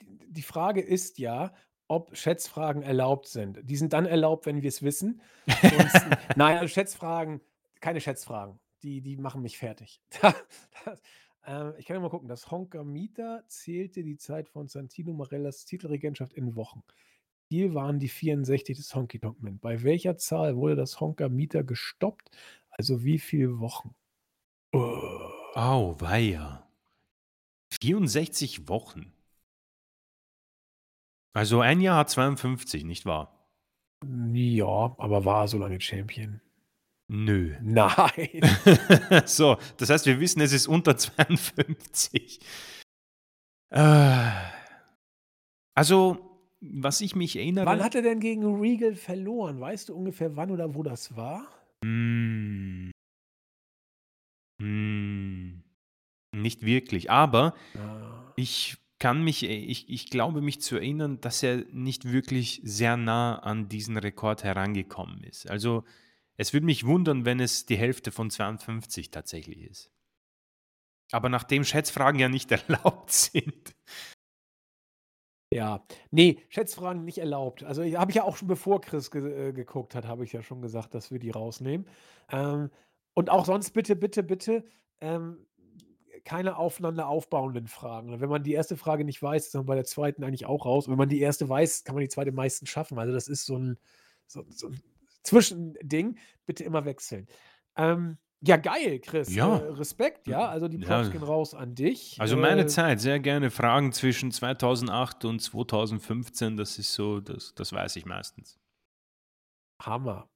die 0.02 0.42
Frage 0.42 0.82
ist 0.82 1.20
ja, 1.20 1.54
ob 1.88 2.16
Schätzfragen 2.16 2.84
erlaubt 2.84 3.28
sind. 3.28 3.60
Die 3.64 3.76
sind 3.76 3.92
dann 3.92 4.06
erlaubt, 4.06 4.46
wenn 4.46 4.62
wir 4.62 4.70
es 4.70 4.82
wissen. 4.82 5.22
Sonst, 5.62 6.06
nein, 6.38 6.58
also 6.58 6.68
Schätzfragen, 6.70 7.42
keine 7.82 8.00
Schätzfragen. 8.00 8.60
Die, 8.82 9.02
die 9.02 9.18
machen 9.18 9.42
mich 9.42 9.58
fertig. 9.58 10.02
das, 10.22 11.02
äh, 11.46 11.78
ich 11.78 11.86
kann 11.86 11.98
ja 11.98 12.00
mal 12.00 12.10
gucken. 12.10 12.30
Das 12.30 12.50
Honker 12.50 12.86
Mieter 12.86 13.44
zählte 13.48 14.04
die 14.04 14.18
Zeit 14.18 14.48
von 14.48 14.70
Santino 14.70 15.14
Marellas 15.14 15.66
Titelregentschaft 15.66 16.34
in 16.34 16.56
Wochen. 16.56 16.82
Hier 17.50 17.74
waren 17.74 18.00
die 18.00 18.08
64 18.08 18.78
des 18.78 18.96
Honky 18.96 19.20
Tonk 19.20 19.42
Man. 19.42 19.60
Bei 19.60 19.84
welcher 19.84 20.16
Zahl 20.16 20.56
wurde 20.56 20.78
das 20.78 21.02
Honker 21.02 21.28
Mieter 21.28 21.66
gestoppt? 21.66 22.32
Also 22.70 23.04
wie 23.04 23.20
viele 23.20 23.60
Wochen? 23.60 23.94
Oh. 24.74 25.30
Au, 25.54 26.00
weia. 26.00 26.68
64 27.82 28.68
Wochen. 28.68 29.14
Also 31.34 31.62
ein 31.62 31.82
Jahr 31.82 31.98
hat 31.98 32.10
52, 32.10 32.84
nicht 32.84 33.06
wahr? 33.06 33.48
Ja, 34.34 34.96
aber 34.98 35.26
war 35.26 35.48
so 35.48 35.58
lange 35.58 35.80
Champion? 35.80 36.42
Nö. 37.08 37.56
Nein. 37.62 38.42
so, 39.26 39.58
das 39.78 39.90
heißt, 39.90 40.06
wir 40.06 40.20
wissen, 40.20 40.42
es 40.42 40.54
ist 40.54 40.68
unter 40.68 40.98
52. 40.98 42.40
Äh, 43.70 44.32
also, 45.76 46.18
was 46.62 47.02
ich 47.02 47.16
mich 47.16 47.36
erinnere. 47.36 47.66
Wann 47.66 47.84
hat 47.84 47.96
er 47.96 48.02
denn 48.02 48.20
gegen 48.20 48.60
Regal 48.60 48.96
verloren? 48.96 49.60
Weißt 49.60 49.90
du 49.90 49.96
ungefähr 49.96 50.36
wann 50.36 50.52
oder 50.52 50.74
wo 50.74 50.84
das 50.84 51.16
war? 51.16 51.48
Mm, 51.84 52.92
hm, 54.62 55.64
nicht 56.36 56.64
wirklich, 56.66 57.12
aber 57.12 57.56
Ja. 57.76 58.34
ich 58.38 58.78
kann 59.00 59.24
mich 59.24 59.44
äh, 59.44 59.48
ich 59.56 59.90
ich 59.90 60.10
glaube 60.10 60.42
mich 60.42 60.62
zu 60.62 60.76
erinnern, 60.78 61.22
dass 61.22 61.44
er 61.44 61.66
nicht 61.72 62.12
wirklich 62.12 62.62
sehr 62.64 62.98
nah 62.98 63.40
an 63.40 63.70
diesen 63.70 63.98
Rekord 63.98 64.44
herangekommen 64.44 65.24
ist. 65.24 65.50
Also, 65.50 65.84
es 66.38 66.54
würde 66.54 66.66
mich 66.68 66.86
wundern, 66.86 67.26
wenn 67.26 67.40
es 67.40 67.66
die 67.66 67.78
Hälfte 67.78 68.12
von 68.12 68.30
52 68.32 69.12
tatsächlich 69.12 69.64
ist. 69.64 69.92
Aber 71.12 71.30
nachdem 71.30 71.64
Schätzfragen 71.64 72.20
ja 72.20 72.30
nicht 72.30 72.52
erlaubt 72.52 73.12
sind. 73.12 73.76
Ja, 75.54 75.84
ne, 76.12 76.38
Schätzfragen 76.50 77.04
nicht 77.04 77.18
erlaubt. 77.18 77.64
Also, 77.64 77.84
habe 77.84 78.12
ich 78.12 78.16
ja 78.16 78.24
auch 78.24 78.38
schon 78.38 78.48
bevor 78.48 78.80
Chris 78.80 79.12
ge 79.12 79.50
äh, 79.50 79.54
geguckt 79.54 79.96
hat, 79.96 80.06
habe 80.08 80.24
ich 80.24 80.32
ja 80.32 80.42
schon 80.42 80.62
gesagt, 80.62 80.94
dass 80.94 81.12
wir 81.12 81.20
die 81.20 81.30
rausnehmen. 81.32 81.88
Ähm 82.30 82.70
und 83.14 83.30
auch 83.30 83.46
sonst 83.46 83.72
bitte, 83.72 83.96
bitte, 83.96 84.24
bitte, 84.24 84.64
ähm, 85.00 85.46
keine 86.24 86.58
aufeinander 86.58 87.08
aufbauenden 87.08 87.68
Fragen. 87.68 88.22
Wenn 88.22 88.30
man 88.30 88.44
die 88.44 88.54
erste 88.54 88.78
Frage 88.78 89.06
nicht 89.06 89.22
weiß, 89.22 89.48
ist 89.48 89.56
man 89.56 89.66
bei 89.66 89.76
der 89.76 89.86
zweiten 89.86 90.24
eigentlich 90.24 90.46
auch 90.46 90.66
raus. 90.66 90.88
Und 90.88 90.92
wenn 90.92 91.00
man 91.00 91.10
die 91.10 91.20
erste 91.20 91.50
weiß, 91.50 91.84
kann 91.84 91.96
man 91.96 92.04
die 92.04 92.10
zweite 92.10 92.32
meistens 92.32 92.70
schaffen. 92.70 93.00
Also 93.00 93.14
das 93.14 93.28
ist 93.28 93.46
so 93.46 93.58
ein, 93.58 93.78
so, 94.28 94.46
so 94.50 94.68
ein 94.68 94.80
Zwischending. 95.24 96.18
Bitte 96.46 96.64
immer 96.64 96.86
wechseln. 96.86 97.28
Ähm, 97.76 98.18
ja, 98.42 98.58
geil, 98.58 99.00
Chris. 99.00 99.34
Ja. 99.34 99.58
Äh, 99.58 99.70
Respekt, 99.70 100.28
ja. 100.28 100.48
Also 100.48 100.68
die 100.68 100.80
Props 100.80 101.08
ja. 101.08 101.10
gehen 101.10 101.24
raus 101.24 101.54
an 101.54 101.76
dich. 101.76 102.18
Also 102.20 102.38
meine 102.38 102.62
äh, 102.62 102.68
Zeit, 102.68 103.00
sehr 103.00 103.20
gerne 103.20 103.52
Fragen 103.52 103.92
zwischen 103.92 104.32
2008 104.32 105.26
und 105.26 105.40
2015. 105.40 106.58
Das 106.58 106.80
ist 106.80 106.94
so, 106.94 107.20
das, 107.20 107.54
das 107.54 107.72
weiß 107.72 107.96
ich 107.98 108.06
meistens. 108.06 108.60
Hammer. 109.82 110.31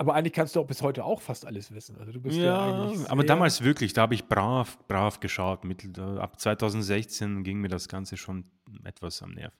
Aber 0.00 0.14
eigentlich 0.14 0.32
kannst 0.32 0.56
du 0.56 0.60
auch 0.60 0.66
bis 0.66 0.80
heute 0.80 1.04
auch 1.04 1.20
fast 1.20 1.44
alles 1.44 1.74
wissen. 1.74 1.98
Also 1.98 2.10
du 2.10 2.22
bist 2.22 2.38
ja, 2.38 2.90
ja 2.90 3.10
aber 3.10 3.22
damals 3.22 3.62
wirklich, 3.62 3.92
da 3.92 4.00
habe 4.00 4.14
ich 4.14 4.28
brav, 4.28 4.78
brav 4.88 5.20
geschaut. 5.20 5.64
Mit, 5.64 5.98
ab 5.98 6.40
2016 6.40 7.44
ging 7.44 7.60
mir 7.60 7.68
das 7.68 7.86
Ganze 7.86 8.16
schon 8.16 8.50
etwas 8.84 9.22
am 9.22 9.32
Nerv. 9.32 9.52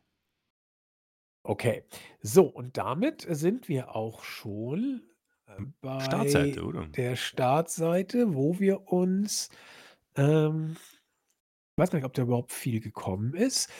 Okay, 1.42 1.84
so 2.22 2.46
und 2.46 2.78
damit 2.78 3.26
sind 3.28 3.68
wir 3.68 3.94
auch 3.94 4.24
schon 4.24 5.02
bei 5.82 6.00
Startseite, 6.00 6.64
oder? 6.64 6.86
der 6.86 7.16
Startseite, 7.16 8.34
wo 8.34 8.58
wir 8.58 8.90
uns, 8.90 9.50
ähm 10.16 10.74
ich 11.72 11.82
weiß 11.82 11.90
gar 11.90 11.98
nicht, 11.98 12.06
ob 12.06 12.14
da 12.14 12.22
überhaupt 12.22 12.52
viel 12.52 12.80
gekommen 12.80 13.34
ist, 13.34 13.70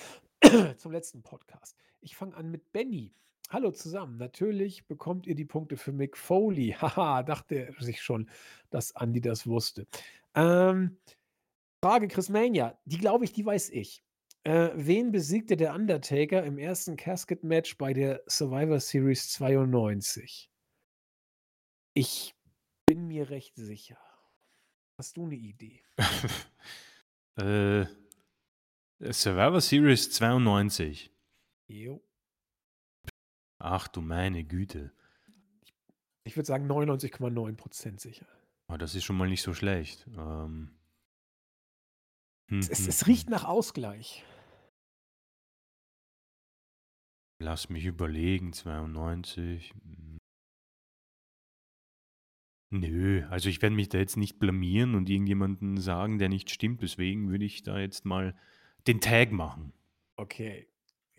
zum 0.77 0.93
letzten 0.93 1.23
Podcast. 1.23 1.75
Ich 2.03 2.17
fange 2.17 2.37
an 2.37 2.51
mit 2.51 2.71
Benny. 2.71 3.15
Hallo 3.53 3.73
zusammen. 3.73 4.17
Natürlich 4.17 4.87
bekommt 4.87 5.27
ihr 5.27 5.35
die 5.35 5.45
Punkte 5.45 5.77
für 5.77 5.91
Mick 5.91 6.17
Foley. 6.17 6.77
Haha, 6.81 7.25
dachte 7.25 7.67
er 7.67 7.83
sich 7.83 8.01
schon, 8.01 8.31
dass 8.71 8.93
Andy 8.93 9.21
das 9.21 9.45
wusste. 9.45 9.89
Ähm, 10.37 10.97
Frage 11.85 12.07
Chris 12.07 12.29
Mania. 12.29 12.79
Die 12.85 12.99
glaube 12.99 13.25
ich, 13.25 13.33
die 13.33 13.45
weiß 13.45 13.71
ich. 13.71 14.05
Äh, 14.45 14.71
wen 14.75 15.11
besiegte 15.11 15.57
der 15.57 15.75
Undertaker 15.75 16.45
im 16.45 16.59
ersten 16.59 16.97
Casket-Match 16.97 17.77
bei 17.77 17.93
der 17.93 18.23
Survivor 18.29 18.79
Series 18.79 19.33
92? 19.33 20.49
Ich 21.95 22.37
bin 22.87 23.09
mir 23.09 23.31
recht 23.31 23.57
sicher. 23.57 23.99
Hast 24.97 25.17
du 25.17 25.25
eine 25.25 25.35
Idee? 25.35 25.83
äh, 27.37 27.85
Survivor 29.13 29.61
Series 29.61 30.13
92. 30.13 31.11
Jo. 31.67 32.01
Ach 33.61 33.89
du 33.89 34.01
meine 34.01 34.43
Güte. 34.43 34.91
Ich 36.25 36.37
würde 36.37 36.47
sagen 36.47 36.67
99,9% 36.71 38.01
sicher. 38.01 38.27
Oh, 38.69 38.77
das 38.77 38.95
ist 38.95 39.05
schon 39.05 39.17
mal 39.17 39.29
nicht 39.29 39.43
so 39.43 39.53
schlecht. 39.53 40.07
Ähm. 40.17 40.71
Hm, 42.49 42.59
Es, 42.59 42.69
es, 42.69 42.79
hm, 42.81 42.89
es 42.89 43.01
hm. 43.03 43.07
riecht 43.07 43.31
nach 43.31 43.45
Ausgleich. 43.45 44.25
Lass 47.43 47.69
mich 47.69 47.85
überlegen, 47.85 48.53
92. 48.53 49.73
Hm. 49.73 50.19
Nö, 52.73 53.27
also 53.29 53.49
ich 53.49 53.61
werde 53.63 53.75
mich 53.75 53.89
da 53.89 53.99
jetzt 53.99 54.17
nicht 54.17 54.39
blamieren 54.39 54.95
und 54.95 55.11
irgendjemanden 55.11 55.79
sagen, 55.79 56.19
der 56.19 56.29
nicht 56.29 56.51
stimmt. 56.51 56.83
Deswegen 56.83 57.29
würde 57.29 57.45
ich 57.45 57.63
da 57.63 57.79
jetzt 57.79 58.05
mal 58.05 58.37
den 58.87 59.01
Tag 59.01 59.33
machen. 59.33 59.73
Okay. 60.17 60.69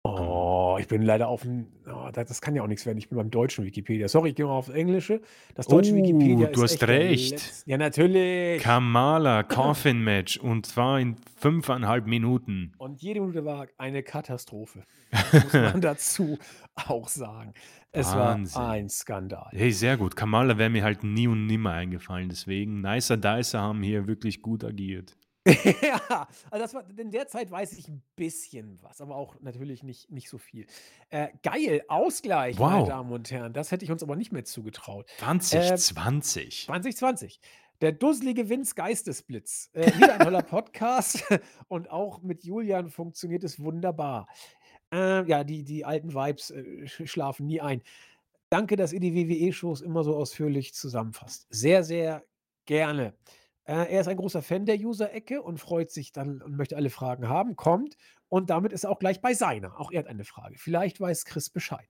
Oh, 0.06 0.76
ich 0.78 0.86
bin 0.86 1.00
leider 1.00 1.28
auf 1.28 1.42
dem. 1.42 1.66
Oh, 1.86 2.10
das, 2.12 2.28
das 2.28 2.40
kann 2.42 2.54
ja 2.54 2.62
auch 2.62 2.66
nichts 2.66 2.84
werden. 2.84 2.98
Ich 2.98 3.08
bin 3.08 3.16
beim 3.16 3.30
deutschen 3.30 3.64
Wikipedia. 3.64 4.06
Sorry, 4.06 4.28
ich 4.30 4.34
gehe 4.34 4.44
mal 4.44 4.52
auf 4.52 4.68
Englische. 4.68 5.22
Das 5.54 5.66
deutsche 5.66 5.92
Oh, 5.94 5.96
Wikipedia 5.96 6.48
du 6.48 6.62
ist 6.62 6.74
hast 6.74 6.88
recht. 6.88 7.62
Ja, 7.64 7.78
natürlich. 7.78 8.62
Kamala 8.62 9.42
Coffin 9.44 10.04
Match 10.04 10.36
und 10.36 10.66
zwar 10.66 11.00
in 11.00 11.16
fünfeinhalb 11.36 12.06
Minuten. 12.06 12.74
Und 12.76 13.00
jede 13.00 13.20
Minute 13.20 13.46
war 13.46 13.66
eine 13.78 14.02
Katastrophe. 14.02 14.82
Muss 15.32 15.52
man 15.54 15.80
dazu 15.80 16.38
auch 16.74 17.08
sagen. 17.08 17.54
Es 17.90 18.14
Wahnsinn. 18.14 18.60
war 18.60 18.70
ein 18.72 18.88
Skandal. 18.90 19.48
Hey, 19.52 19.70
sehr 19.72 19.96
gut. 19.96 20.16
Kamala 20.16 20.58
wäre 20.58 20.68
mir 20.68 20.84
halt 20.84 21.02
nie 21.02 21.28
und 21.28 21.46
nimmer 21.46 21.70
eingefallen. 21.72 22.28
Deswegen, 22.28 22.82
Nicer 22.82 23.16
Dicer 23.16 23.60
haben 23.62 23.82
hier 23.82 24.06
wirklich 24.06 24.42
gut 24.42 24.64
agiert. 24.64 25.16
ja, 25.82 26.26
also 26.50 26.64
das 26.64 26.72
war, 26.74 26.84
in 26.98 27.10
der 27.10 27.26
Zeit 27.28 27.50
weiß 27.50 27.74
ich 27.74 27.88
ein 27.88 28.02
bisschen 28.16 28.78
was, 28.82 29.00
aber 29.00 29.16
auch 29.16 29.38
natürlich 29.40 29.82
nicht, 29.82 30.10
nicht 30.10 30.28
so 30.30 30.38
viel. 30.38 30.66
Äh, 31.10 31.28
geil, 31.42 31.82
Ausgleich, 31.88 32.58
meine 32.58 32.80
Wow. 32.82 32.88
Damen 32.88 33.12
und 33.12 33.30
Herren. 33.30 33.52
Das 33.52 33.70
hätte 33.70 33.84
ich 33.84 33.90
uns 33.90 34.02
aber 34.02 34.16
nicht 34.16 34.32
mehr 34.32 34.44
zugetraut. 34.44 35.06
2020. 35.18 36.64
2020. 36.66 37.40
Der 37.80 37.92
dusselige 37.92 38.48
Vince 38.48 38.74
Geistesblitz. 38.74 39.70
Äh, 39.74 39.94
wieder 39.96 40.14
ein 40.14 40.20
toller 40.20 40.42
Podcast 40.42 41.24
und 41.68 41.90
auch 41.90 42.22
mit 42.22 42.44
Julian 42.44 42.88
funktioniert 42.88 43.44
es 43.44 43.60
wunderbar. 43.60 44.28
Äh, 44.92 45.28
ja, 45.28 45.44
die, 45.44 45.64
die 45.64 45.84
alten 45.84 46.14
Vibes 46.14 46.50
äh, 46.52 46.62
sch- 46.84 47.06
schlafen 47.06 47.46
nie 47.46 47.60
ein. 47.60 47.82
Danke, 48.48 48.76
dass 48.76 48.92
ihr 48.92 49.00
die 49.00 49.14
WWE-Shows 49.14 49.80
immer 49.80 50.04
so 50.04 50.16
ausführlich 50.16 50.72
zusammenfasst. 50.74 51.46
Sehr, 51.50 51.82
sehr 51.82 52.24
gerne. 52.66 53.12
Äh, 53.66 53.92
er 53.92 54.00
ist 54.00 54.08
ein 54.08 54.16
großer 54.16 54.42
Fan 54.42 54.66
der 54.66 54.78
User-Ecke 54.78 55.42
und 55.42 55.58
freut 55.58 55.90
sich 55.90 56.12
dann 56.12 56.42
und 56.42 56.56
möchte 56.56 56.76
alle 56.76 56.90
Fragen 56.90 57.28
haben. 57.28 57.56
Kommt 57.56 57.96
und 58.28 58.50
damit 58.50 58.72
ist 58.72 58.84
er 58.84 58.90
auch 58.90 58.98
gleich 58.98 59.20
bei 59.20 59.34
seiner. 59.34 59.78
Auch 59.80 59.90
er 59.90 60.00
hat 60.00 60.06
eine 60.06 60.24
Frage. 60.24 60.58
Vielleicht 60.58 61.00
weiß 61.00 61.24
Chris 61.24 61.50
Bescheid. 61.50 61.88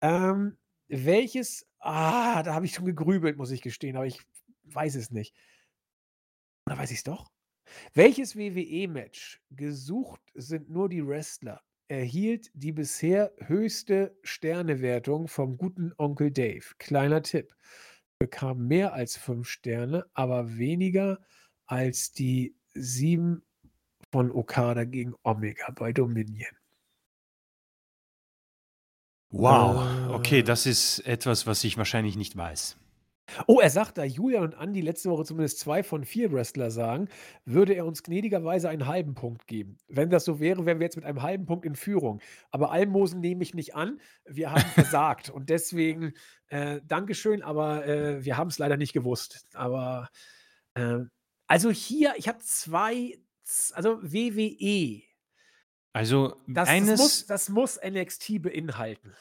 Ähm, 0.00 0.58
welches, 0.88 1.66
ah, 1.78 2.42
da 2.42 2.54
habe 2.54 2.66
ich 2.66 2.74
schon 2.74 2.84
gegrübelt, 2.84 3.36
muss 3.36 3.50
ich 3.50 3.62
gestehen, 3.62 3.96
aber 3.96 4.06
ich 4.06 4.20
weiß 4.64 4.96
es 4.96 5.10
nicht. 5.10 5.34
Oder 6.66 6.78
weiß 6.78 6.90
ich 6.90 6.98
es 6.98 7.04
doch? 7.04 7.30
Welches 7.94 8.36
WWE-Match, 8.36 9.40
gesucht 9.50 10.20
sind 10.34 10.68
nur 10.68 10.88
die 10.88 11.06
Wrestler, 11.06 11.62
erhielt 11.88 12.50
die 12.54 12.72
bisher 12.72 13.32
höchste 13.38 14.16
Sternewertung 14.22 15.28
vom 15.28 15.56
guten 15.56 15.92
Onkel 15.96 16.30
Dave? 16.30 16.64
Kleiner 16.78 17.22
Tipp. 17.22 17.54
Bekam 18.24 18.66
mehr 18.68 18.94
als 18.94 19.18
fünf 19.18 19.46
Sterne, 19.48 20.06
aber 20.14 20.56
weniger 20.56 21.18
als 21.66 22.12
die 22.12 22.56
sieben 22.72 23.42
von 24.10 24.30
Okada 24.30 24.84
gegen 24.84 25.14
Omega 25.24 25.70
bei 25.72 25.92
Dominion. 25.92 26.56
Wow. 29.28 30.10
Okay, 30.14 30.38
Äh. 30.38 30.42
das 30.42 30.64
ist 30.64 31.00
etwas, 31.00 31.46
was 31.46 31.64
ich 31.64 31.76
wahrscheinlich 31.76 32.16
nicht 32.16 32.34
weiß. 32.34 32.78
Oh, 33.46 33.58
er 33.60 33.70
sagt, 33.70 33.96
da 33.98 34.04
Julian 34.04 34.44
und 34.44 34.54
Andi 34.54 34.80
letzte 34.80 35.10
Woche 35.10 35.24
zumindest 35.24 35.58
zwei 35.58 35.82
von 35.82 36.04
vier 36.04 36.30
Wrestler 36.32 36.70
sagen, 36.70 37.08
würde 37.44 37.72
er 37.72 37.86
uns 37.86 38.02
gnädigerweise 38.02 38.68
einen 38.68 38.86
halben 38.86 39.14
Punkt 39.14 39.46
geben. 39.46 39.78
Wenn 39.88 40.10
das 40.10 40.24
so 40.24 40.40
wäre, 40.40 40.66
wären 40.66 40.78
wir 40.78 40.84
jetzt 40.84 40.96
mit 40.96 41.04
einem 41.04 41.22
halben 41.22 41.46
Punkt 41.46 41.64
in 41.64 41.74
Führung. 41.74 42.20
Aber 42.50 42.70
Almosen 42.70 43.20
nehme 43.20 43.42
ich 43.42 43.54
nicht 43.54 43.74
an. 43.74 44.00
Wir 44.26 44.52
haben 44.52 44.60
versagt. 44.74 45.30
Und 45.30 45.48
deswegen, 45.48 46.12
äh, 46.48 46.80
Dankeschön, 46.86 47.42
aber 47.42 47.86
äh, 47.86 48.24
wir 48.24 48.36
haben 48.36 48.48
es 48.48 48.58
leider 48.58 48.76
nicht 48.76 48.92
gewusst. 48.92 49.46
Aber 49.54 50.10
äh, 50.74 51.00
also 51.46 51.70
hier, 51.70 52.14
ich 52.16 52.28
habe 52.28 52.38
zwei, 52.40 53.18
also 53.72 54.02
WWE. 54.02 55.02
Also 55.94 56.36
Das, 56.46 56.54
das, 56.54 56.68
eines. 56.68 57.00
muss, 57.00 57.26
das 57.26 57.48
muss 57.48 57.80
NXT 57.82 58.42
beinhalten. 58.42 59.14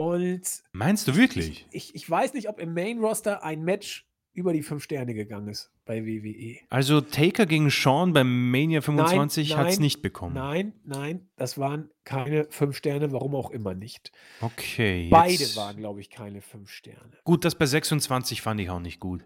Und 0.00 0.62
meinst 0.72 1.06
du 1.08 1.16
wirklich? 1.16 1.66
ich, 1.72 1.94
ich 1.94 2.08
weiß 2.08 2.34
nicht, 2.34 2.48
ob 2.48 2.58
im 2.58 2.72
Main 2.74 2.98
Roster 3.00 3.42
ein 3.44 3.62
Match 3.62 4.06
über 4.32 4.52
die 4.52 4.62
fünf 4.62 4.84
Sterne 4.84 5.12
gegangen 5.12 5.48
ist 5.48 5.70
bei 5.84 6.06
WWE. 6.06 6.56
Also 6.70 7.00
Taker 7.00 7.46
gegen 7.46 7.68
Sean 7.68 8.12
beim 8.12 8.50
Mania 8.50 8.80
25 8.80 9.56
hat 9.56 9.66
es 9.68 9.80
nicht 9.80 10.02
bekommen. 10.02 10.34
Nein, 10.36 10.72
nein, 10.84 11.28
das 11.36 11.58
waren 11.58 11.90
keine 12.04 12.44
fünf 12.48 12.76
Sterne, 12.76 13.10
warum 13.12 13.34
auch 13.34 13.50
immer 13.50 13.74
nicht. 13.74 14.12
Okay. 14.40 15.08
Beide 15.10 15.32
jetzt- 15.34 15.56
waren, 15.56 15.76
glaube 15.76 16.00
ich, 16.00 16.10
keine 16.10 16.40
fünf 16.42 16.70
Sterne. 16.70 17.18
Gut, 17.24 17.44
das 17.44 17.56
bei 17.56 17.66
26 17.66 18.40
fand 18.40 18.60
ich 18.60 18.70
auch 18.70 18.80
nicht 18.80 19.00
gut. 19.00 19.24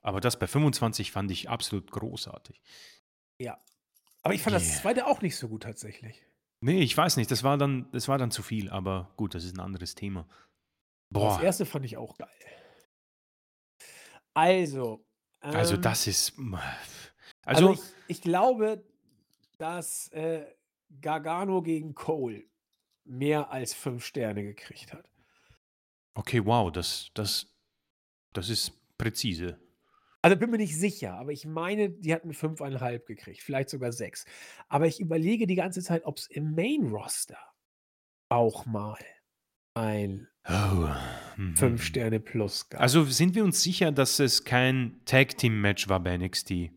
Aber 0.00 0.20
das 0.20 0.38
bei 0.38 0.46
25 0.46 1.12
fand 1.12 1.30
ich 1.30 1.50
absolut 1.50 1.90
großartig. 1.90 2.60
Ja. 3.38 3.58
Aber 4.22 4.34
ich 4.34 4.40
fand 4.42 4.56
Yeah. 4.56 4.64
das 4.64 4.80
zweite 4.80 5.06
auch 5.06 5.20
nicht 5.20 5.36
so 5.36 5.48
gut 5.48 5.64
tatsächlich. 5.64 6.24
Nee, 6.66 6.80
ich 6.80 6.96
weiß 6.96 7.16
nicht, 7.16 7.30
das 7.30 7.44
war 7.44 7.56
dann, 7.56 7.88
das 7.92 8.08
war 8.08 8.18
dann 8.18 8.32
zu 8.32 8.42
viel, 8.42 8.70
aber 8.70 9.12
gut, 9.16 9.36
das 9.36 9.44
ist 9.44 9.54
ein 9.56 9.60
anderes 9.60 9.94
Thema. 9.94 10.26
Aber 11.14 11.26
Das 11.26 11.36
Boah, 11.36 11.42
erste 11.44 11.64
fand 11.64 11.84
ich 11.84 11.96
auch 11.96 12.18
geil. 12.18 12.28
Also. 14.34 15.06
also 15.38 15.76
ähm, 15.76 15.82
das 15.82 16.08
ist. 16.08 16.36
Also, 17.44 17.68
Also, 17.68 17.72
ich, 17.74 17.80
ich 18.08 18.20
glaube, 18.20 18.84
dass 19.58 20.08
äh, 20.08 20.44
Gargano 21.00 21.62
gegen 21.62 21.94
Cole 21.94 22.42
mehr 23.04 23.52
als 23.52 23.72
fünf 23.72 24.04
Sterne 24.04 24.42
gekriegt 24.42 24.92
hat. 24.92 25.08
okay, 26.14 26.44
wow, 26.44 26.72
das, 26.72 27.12
das, 27.14 27.46
das 28.32 28.48
ist 28.48 28.72
präzise. 28.98 29.56
Also 30.26 30.36
bin 30.38 30.50
mir 30.50 30.56
nicht 30.56 30.76
sicher, 30.76 31.14
aber 31.14 31.30
ich 31.30 31.46
meine, 31.46 31.88
die 31.88 32.12
hatten 32.12 32.32
fünfeinhalb 32.32 33.06
gekriegt, 33.06 33.42
vielleicht 33.42 33.70
sogar 33.70 33.92
sechs. 33.92 34.24
Aber 34.68 34.88
ich 34.88 34.98
überlege 34.98 35.46
die 35.46 35.54
ganze 35.54 35.82
Zeit, 35.82 36.04
ob 36.04 36.18
es 36.18 36.26
im 36.26 36.52
Main-Roster 36.56 37.38
auch 38.28 38.66
mal 38.66 38.98
ein 39.74 40.26
Oh. 40.48 40.88
mhm. 41.36 41.54
fünf 41.54 41.84
Sterne 41.84 42.18
plus 42.18 42.68
gab. 42.68 42.80
Also 42.80 43.04
sind 43.04 43.36
wir 43.36 43.44
uns 43.44 43.62
sicher, 43.62 43.92
dass 43.92 44.18
es 44.18 44.42
kein 44.42 45.00
Tag-Team-Match 45.04 45.88
war 45.88 46.00
bei 46.00 46.16
NXT? 46.18 46.72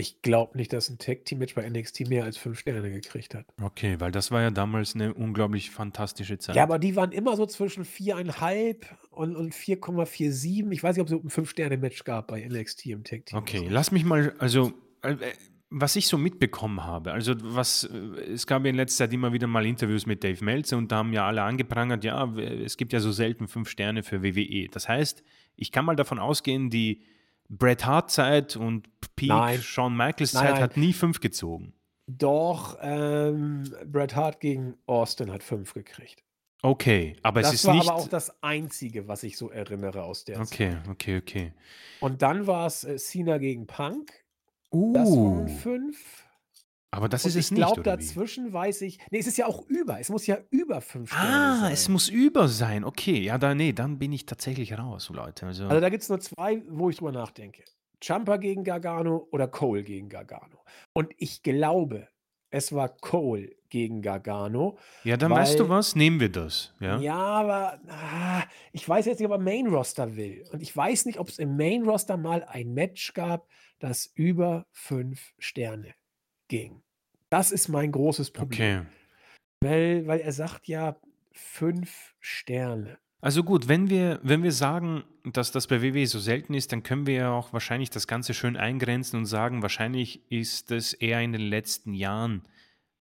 Ich 0.00 0.22
glaube 0.22 0.56
nicht, 0.56 0.72
dass 0.72 0.88
ein 0.88 0.98
Tag-Team-Match 0.98 1.54
bei 1.54 1.68
NXT 1.68 2.08
mehr 2.08 2.24
als 2.24 2.36
fünf 2.36 2.58
Sterne 2.58 2.90
gekriegt 2.90 3.34
hat. 3.34 3.46
Okay, 3.62 3.96
weil 3.98 4.10
das 4.10 4.30
war 4.30 4.42
ja 4.42 4.50
damals 4.50 4.94
eine 4.94 5.14
unglaublich 5.14 5.70
fantastische 5.70 6.38
Zeit. 6.38 6.56
Ja, 6.56 6.64
aber 6.64 6.78
die 6.78 6.96
waren 6.96 7.12
immer 7.12 7.36
so 7.36 7.46
zwischen 7.46 7.84
viereinhalb 7.84 8.86
und, 9.10 9.36
und 9.36 9.54
4,47. 9.54 10.72
Ich 10.72 10.82
weiß 10.82 10.96
nicht, 10.96 11.02
ob 11.02 11.06
es 11.06 11.12
so 11.12 11.20
ein 11.20 11.30
Fünf-Sterne-Match 11.30 12.04
gab 12.04 12.28
bei 12.28 12.46
NXT 12.46 12.86
im 12.86 13.04
Tag-Team. 13.04 13.38
Okay, 13.38 13.66
lass 13.68 13.92
mich 13.92 14.04
mal, 14.04 14.34
also, 14.38 14.72
äh, 15.02 15.16
was 15.70 15.94
ich 15.94 16.08
so 16.08 16.18
mitbekommen 16.18 16.82
habe, 16.84 17.12
also 17.12 17.34
was, 17.38 17.84
äh, 17.84 18.32
es 18.32 18.46
gab 18.46 18.64
ja 18.64 18.70
in 18.70 18.76
letzter 18.76 19.04
Zeit 19.04 19.12
immer 19.12 19.32
wieder 19.32 19.46
mal 19.46 19.64
Interviews 19.64 20.06
mit 20.06 20.24
Dave 20.24 20.44
Meltzer 20.44 20.76
und 20.76 20.90
da 20.90 20.96
haben 20.96 21.12
ja 21.12 21.26
alle 21.26 21.42
angeprangert, 21.42 22.02
ja, 22.04 22.24
es 22.34 22.76
gibt 22.76 22.92
ja 22.92 23.00
so 23.00 23.12
selten 23.12 23.46
fünf 23.46 23.68
Sterne 23.68 24.02
für 24.02 24.22
WWE. 24.22 24.68
Das 24.70 24.88
heißt, 24.88 25.22
ich 25.56 25.70
kann 25.70 25.84
mal 25.84 25.96
davon 25.96 26.18
ausgehen, 26.18 26.70
die 26.70 27.02
Bret 27.50 27.84
Hart-Zeit 27.84 28.56
und 28.56 28.88
Peak 29.16 29.28
Nein. 29.28 29.60
Shawn 29.60 29.96
Michaels 29.96 30.32
Nein, 30.32 30.42
Zeit 30.44 30.52
nein. 30.54 30.62
hat 30.62 30.76
nie 30.76 30.92
fünf 30.92 31.20
gezogen. 31.20 31.74
Doch, 32.06 32.78
ähm, 32.80 33.70
Bret 33.86 34.16
Hart 34.16 34.40
gegen 34.40 34.76
Austin 34.86 35.30
hat 35.30 35.42
fünf 35.42 35.74
gekriegt. 35.74 36.22
Okay, 36.62 37.16
aber 37.22 37.40
es 37.40 37.46
Das 37.48 37.54
ist 37.54 37.64
war 37.66 37.74
nicht. 37.74 37.88
aber 37.88 37.98
auch 37.98 38.08
das 38.08 38.42
Einzige, 38.42 39.08
was 39.08 39.22
ich 39.22 39.36
so 39.36 39.50
erinnere 39.50 40.02
aus 40.04 40.24
der 40.24 40.36
Zeit. 40.36 40.46
okay, 40.52 40.76
okay, 40.90 41.16
okay. 41.18 41.52
Und 42.00 42.22
dann 42.22 42.46
war 42.46 42.66
es 42.66 42.84
äh, 42.84 42.96
Cena 42.98 43.38
gegen 43.38 43.66
Punk. 43.66 44.10
Das 44.70 45.08
waren 45.08 45.44
Uh, 45.44 45.48
fünf. 45.48 46.24
Aber 46.92 47.08
das 47.08 47.24
Und 47.24 47.30
ist 47.30 47.36
es 47.36 47.46
ich 47.46 47.50
nicht, 47.52 47.58
glaube, 47.66 47.80
oder 47.80 47.98
wie? 47.98 48.02
dazwischen 48.04 48.52
weiß 48.52 48.82
ich. 48.82 48.98
Nee, 49.10 49.18
es 49.18 49.26
ist 49.26 49.36
ja 49.38 49.46
auch 49.46 49.64
über. 49.68 50.00
Es 50.00 50.08
muss 50.08 50.26
ja 50.26 50.38
über 50.50 50.80
fünf 50.80 51.10
Sterne 51.12 51.28
Ah, 51.36 51.60
sein. 51.60 51.72
es 51.72 51.88
muss 51.88 52.08
über 52.08 52.48
sein. 52.48 52.84
Okay, 52.84 53.20
ja, 53.20 53.38
da, 53.38 53.54
nee, 53.54 53.72
dann 53.72 53.98
bin 53.98 54.12
ich 54.12 54.26
tatsächlich 54.26 54.76
raus, 54.78 55.08
Leute. 55.12 55.46
Also, 55.46 55.64
Also 55.66 55.80
da 55.80 55.88
gibt 55.88 56.02
es 56.02 56.08
nur 56.08 56.20
zwei, 56.20 56.62
wo 56.68 56.90
ich 56.90 56.96
drüber 56.96 57.12
nachdenke. 57.12 57.62
Jumper 58.02 58.38
gegen 58.38 58.64
Gargano 58.64 59.28
oder 59.30 59.46
Cole 59.46 59.82
gegen 59.84 60.08
Gargano. 60.08 60.64
Und 60.94 61.12
ich 61.18 61.42
glaube, 61.42 62.08
es 62.50 62.72
war 62.72 62.88
Cole 62.88 63.54
gegen 63.68 64.02
Gargano. 64.02 64.76
ja, 65.04 65.16
dann 65.16 65.30
weißt 65.30 65.60
du 65.60 65.64
weil- 65.68 65.76
was? 65.78 65.94
Nehmen 65.94 66.18
wir 66.18 66.30
das. 66.32 66.74
Ja. 66.80 66.98
Ja, 66.98 67.14
aber 67.14 67.78
ah, 67.88 68.42
ich 68.72 68.88
weiß 68.88 69.06
jetzt 69.06 69.20
nicht, 69.20 69.26
ob 69.26 69.32
er 69.32 69.38
Main 69.38 69.68
Roster 69.68 70.16
will. 70.16 70.44
Und 70.50 70.60
ich 70.62 70.76
weiß 70.76 71.04
nicht, 71.06 71.20
ob 71.20 71.28
es 71.28 71.38
im 71.38 71.56
Main 71.56 71.84
Roster 71.84 72.16
mal 72.16 72.42
ein 72.42 72.72
Match 72.74 73.12
gab, 73.14 73.46
das 73.78 74.06
über 74.14 74.66
fünf 74.72 75.32
Sterne 75.38 75.94
ging. 76.50 76.82
Das 77.30 77.52
ist 77.52 77.68
mein 77.68 77.92
großes 77.92 78.32
Problem. 78.32 78.80
Okay. 78.80 78.86
Weil, 79.62 80.06
weil 80.06 80.20
er 80.20 80.32
sagt 80.32 80.68
ja 80.68 80.96
fünf 81.32 82.14
Sterne. 82.20 82.98
Also 83.22 83.44
gut, 83.44 83.68
wenn 83.68 83.90
wir, 83.90 84.18
wenn 84.22 84.42
wir 84.42 84.52
sagen, 84.52 85.04
dass 85.24 85.52
das 85.52 85.66
bei 85.66 85.82
WWE 85.82 86.06
so 86.06 86.18
selten 86.18 86.54
ist, 86.54 86.72
dann 86.72 86.82
können 86.82 87.06
wir 87.06 87.14
ja 87.14 87.32
auch 87.32 87.52
wahrscheinlich 87.52 87.90
das 87.90 88.06
Ganze 88.06 88.32
schön 88.34 88.56
eingrenzen 88.56 89.18
und 89.18 89.26
sagen, 89.26 89.62
wahrscheinlich 89.62 90.30
ist 90.30 90.70
es 90.70 90.94
eher 90.94 91.20
in 91.20 91.32
den 91.32 91.42
letzten 91.42 91.92
Jahren. 91.92 92.42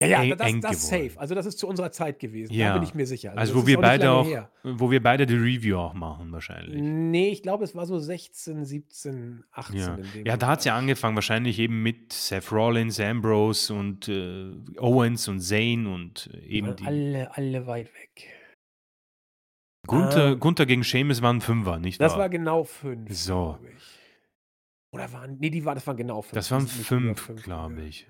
Ja, 0.02 0.22
ja, 0.24 0.36
das, 0.36 0.52
das 0.60 0.90
safe. 0.90 1.12
Also 1.16 1.36
das 1.36 1.46
ist 1.46 1.58
zu 1.58 1.68
unserer 1.70 1.90
Zeit 1.90 2.20
gewesen. 2.20 2.54
Ja. 2.54 2.70
Da 2.70 2.74
bin 2.80 2.84
ich 2.84 2.94
mir 2.96 3.06
sicher. 3.08 3.32
Also 3.38 3.54
das 3.54 3.62
wo 3.64 3.66
wir 3.66 3.78
nicht 3.78 3.82
beide 3.82 4.12
auch, 4.12 4.28
her. 4.28 4.52
wo 4.64 4.92
wir 4.92 5.02
beide 5.02 5.26
die 5.26 5.36
Review 5.36 5.78
auch 5.78 5.94
machen 5.94 6.34
wahrscheinlich. 6.34 6.82
Nee, 6.82 7.30
ich 7.30 7.42
glaube, 7.42 7.64
es 7.64 7.76
war 7.76 7.86
so 7.86 7.98
16, 7.98 8.66
17, 8.66 9.46
18 9.52 9.78
Ja, 9.80 9.98
ja 10.26 10.38
da 10.38 10.48
hat 10.48 10.60
es 10.60 10.66
ja 10.66 10.76
angefangen, 10.76 11.16
wahrscheinlich 11.16 11.60
eben 11.60 11.82
mit 11.82 12.12
Seth 12.12 12.52
Rollins, 12.52 13.00
Ambrose 13.00 13.74
und 13.74 14.10
äh, 14.10 14.52
Owens 14.80 15.30
und 15.30 15.40
Zayn 15.40 15.88
und 15.88 16.30
äh, 16.34 16.40
eben 16.46 16.68
waren 16.68 16.76
die. 16.76 16.86
alle, 16.86 17.38
alle 17.38 17.66
weit 17.68 17.88
weg. 17.94 18.28
Gunther, 19.88 20.32
Ah. 20.32 20.34
Gunther 20.34 20.66
gegen 20.66 20.84
Sheamus 20.84 21.22
waren 21.22 21.40
Fünfer, 21.42 21.80
nicht 21.80 22.02
Das 22.02 22.14
wahr? 22.14 22.20
war 22.20 22.30
genau 22.30 22.64
fünf, 22.66 23.14
So. 23.14 23.60
Oder 24.92 25.12
waren, 25.14 25.38
nee, 25.40 25.50
die 25.50 25.64
war, 25.64 25.76
das 25.76 25.86
waren 25.88 25.98
genau 25.98 26.22
fünf. 26.22 26.34
das 26.34 26.52
waren 26.52 26.64
über 26.64 26.70
fünf, 26.72 27.22
fünf 27.22 27.44
glaube 27.44 27.82
ich. 27.84 28.08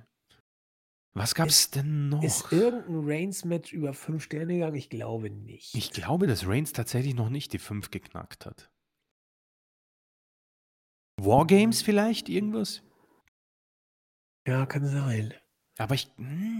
Was 1.17 1.33
gab 1.33 1.47
es 1.47 1.71
denn 1.71 2.09
noch? 2.09 2.21
Ist 2.23 2.51
irgendein 2.51 3.07
Reigns-Match 3.09 3.71
über 3.71 3.93
fünf 3.93 4.23
Sterne 4.23 4.53
gegangen? 4.55 4.75
Ich 4.75 4.89
glaube 4.89 5.29
nicht. 5.29 5.73
Ich 5.73 5.91
glaube, 5.91 6.27
dass 6.27 6.45
Reigns 6.45 6.73
tatsächlich 6.73 7.15
noch 7.15 7.29
nicht 7.29 7.53
die 7.53 7.57
5 7.59 7.89
geknackt 7.89 8.45
hat. 8.45 8.69
Wargames 11.21 11.81
vielleicht, 11.81 12.27
irgendwas? 12.29 12.83
ja, 14.47 14.65
kann 14.65 14.85
sein. 14.85 15.33
Aber 15.77 15.95
ich. 15.95 16.11
hm, 16.17 16.59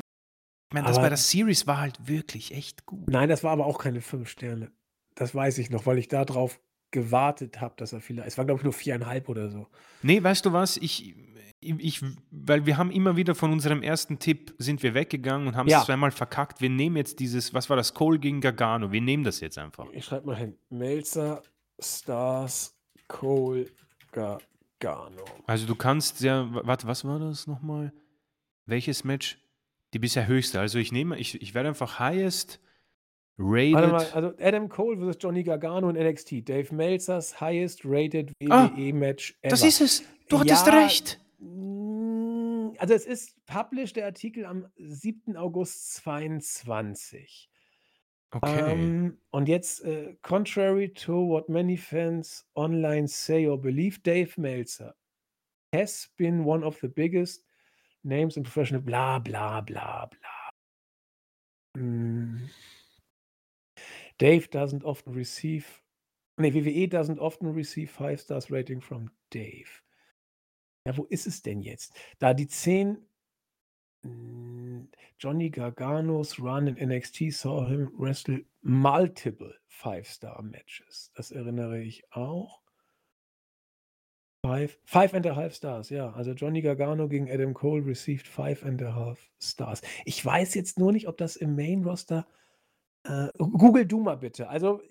Ich 0.72 0.74
meine, 0.74 0.88
das 0.88 0.98
bei 0.98 1.10
der 1.10 1.18
Series 1.18 1.68
war 1.68 1.78
halt 1.80 2.08
wirklich 2.08 2.54
echt 2.54 2.86
gut. 2.86 3.08
Nein, 3.10 3.30
das 3.30 3.44
war 3.44 3.52
aber 3.52 3.66
auch 3.66 3.78
keine 3.78 4.02
fünf 4.02 4.30
Sterne. 4.30 4.72
Das 5.16 5.36
weiß 5.36 5.58
ich 5.60 5.70
noch, 5.70 5.86
weil 5.86 5.98
ich 5.98 6.08
darauf 6.08 6.60
gewartet 6.92 7.62
habe, 7.62 7.76
dass 7.78 7.94
er 7.94 8.00
vielleicht. 8.02 8.28
Es 8.28 8.38
war, 8.38 8.46
glaube 8.46 8.60
ich, 8.60 8.64
nur 8.64 8.74
viereinhalb 8.74 9.28
oder 9.30 9.50
so. 9.50 9.68
Nee, 10.02 10.22
weißt 10.24 10.46
du 10.46 10.54
was? 10.54 10.78
Ich, 10.78 11.16
ich, 11.60 12.02
weil 12.32 12.66
wir 12.66 12.78
haben 12.78 12.92
immer 12.92 13.16
wieder 13.18 13.36
von 13.36 13.52
unserem 13.52 13.82
ersten 13.82 14.20
Tipp 14.20 14.54
sind 14.58 14.84
wir 14.84 14.94
weggegangen 14.94 15.48
und 15.48 15.56
haben 15.56 15.68
Ja. 15.68 15.80
es 15.80 15.86
zweimal 15.86 16.12
verkackt. 16.12 16.62
Wir 16.62 16.70
nehmen 16.70 16.96
jetzt 16.98 17.20
dieses, 17.20 17.54
was 17.54 17.70
war 17.70 17.78
das? 17.78 17.94
Cole 17.94 18.20
gegen 18.20 18.40
Gargano. 18.42 18.92
Wir 18.92 19.02
nehmen 19.02 19.24
das 19.24 19.40
jetzt 19.40 19.58
einfach. 19.58 19.88
Ich 19.92 20.06
schreibe 20.06 20.28
mal 20.28 20.38
hin. 20.38 20.58
Melzer, 20.70 21.42
Stars, 21.80 22.78
Cole, 23.08 23.66
Gargano. 24.12 25.26
Also 25.48 25.66
du 25.68 25.76
kannst 25.76 26.22
ja, 26.22 26.48
warte, 26.66 26.88
was 26.88 27.04
war 27.06 27.20
das 27.20 27.48
nochmal? 27.48 27.94
Welches 28.66 29.04
Match? 29.04 29.38
Die 29.94 30.00
bisher 30.00 30.28
höchste. 30.28 30.60
Also 30.60 30.78
ich 30.80 30.92
nehme, 30.92 31.18
ich, 31.18 31.42
ich 31.42 31.54
werde 31.54 31.70
einfach 31.70 32.00
highest 32.00 32.60
rated. 33.38 33.74
Warte 33.76 33.88
mal, 33.92 34.06
also 34.14 34.34
Adam 34.40 34.70
Cole 34.70 34.98
versus 34.98 35.18
Johnny 35.22 35.44
Gargano 35.44 35.90
in 35.90 35.96
NXT. 35.96 36.44
Dave 36.48 36.74
Melzers 36.74 37.40
highest 37.42 37.84
rated 37.86 38.32
Ah, 38.50 38.68
WWE-Match 38.76 39.36
ever. 39.42 39.50
das 39.52 39.64
ist 39.64 39.82
es. 39.82 40.04
Du 40.30 40.40
hattest 40.40 40.66
Ja, 40.68 40.74
recht. 40.84 41.20
Mm, 41.40 42.74
Also 42.78 42.94
es 42.94 43.06
ist 43.06 43.36
published, 43.46 43.96
der 43.96 44.06
Artikel 44.06 44.46
am 44.46 44.68
7. 44.78 45.38
August 45.38 45.94
22. 45.96 47.50
Okay. 48.32 48.72
Ähm, 48.74 49.18
und 49.32 49.48
jetzt, 49.48 49.84
äh, 49.86 50.16
contrary 50.22 50.92
to 50.94 51.14
what 51.30 51.48
many 51.48 51.78
fans 51.78 52.46
online 52.56 53.08
say 53.08 53.48
or 53.48 53.58
believe, 53.62 54.00
Dave 54.02 54.32
Meltzer 54.40 54.94
has 55.74 56.10
been 56.18 56.44
one 56.46 56.66
of 56.66 56.78
the 56.82 56.88
biggest 56.90 57.46
names 58.04 58.36
in 58.36 58.44
professional 58.44 58.82
bla 58.82 59.20
bla 59.20 59.62
bla 59.62 60.08
bla. 60.08 60.50
Mm. 61.82 62.50
Dave 64.18 64.50
doesn't 64.50 64.84
often 64.84 65.14
receive, 65.14 65.82
nee, 66.38 66.52
WWE 66.52 66.90
doesn't 66.90 67.20
often 67.20 67.54
receive 67.54 67.92
five 67.92 68.20
stars 68.20 68.50
rating 68.50 68.82
from 68.82 69.10
Dave. 69.30 69.82
Ja, 70.88 70.96
wo 70.98 71.06
ist 71.06 71.28
es 71.28 71.42
denn 71.42 71.62
jetzt? 71.62 71.94
Da 72.20 72.34
die 72.34 72.48
10 72.48 73.06
Mm, 74.06 74.88
Johnny 75.18 75.50
Garganos 75.50 76.40
run 76.40 76.68
in 76.68 76.90
NXT 76.90 77.32
saw 77.32 77.66
him 77.66 77.92
wrestle 77.98 78.46
multiple 78.62 79.54
Five-Star-Matches. 79.68 81.12
Das 81.16 81.32
erinnere 81.32 81.82
ich 81.82 82.04
auch. 82.12 82.62
Five, 84.46 84.78
five 84.86 85.16
and 85.16 85.26
a 85.26 85.36
half 85.36 85.56
stars, 85.56 85.90
ja. 85.90 86.12
Also 86.12 86.34
Johnny 86.34 86.62
Gargano 86.62 87.08
gegen 87.08 87.32
Adam 87.32 87.56
Cole 87.56 87.84
received 87.84 88.28
five 88.28 88.64
and 88.64 88.82
a 88.84 88.94
half 88.94 89.18
stars. 89.42 89.82
Ich 90.06 90.24
weiß 90.24 90.54
jetzt 90.54 90.78
nur 90.78 90.92
nicht, 90.92 91.08
ob 91.08 91.18
das 91.18 91.36
im 91.36 91.56
Main-Roster. 91.56 92.28
Äh, 93.06 93.28
Google 93.38 93.86
du 93.86 94.00
mal 94.00 94.16
bitte. 94.16 94.50
Also, 94.50 94.82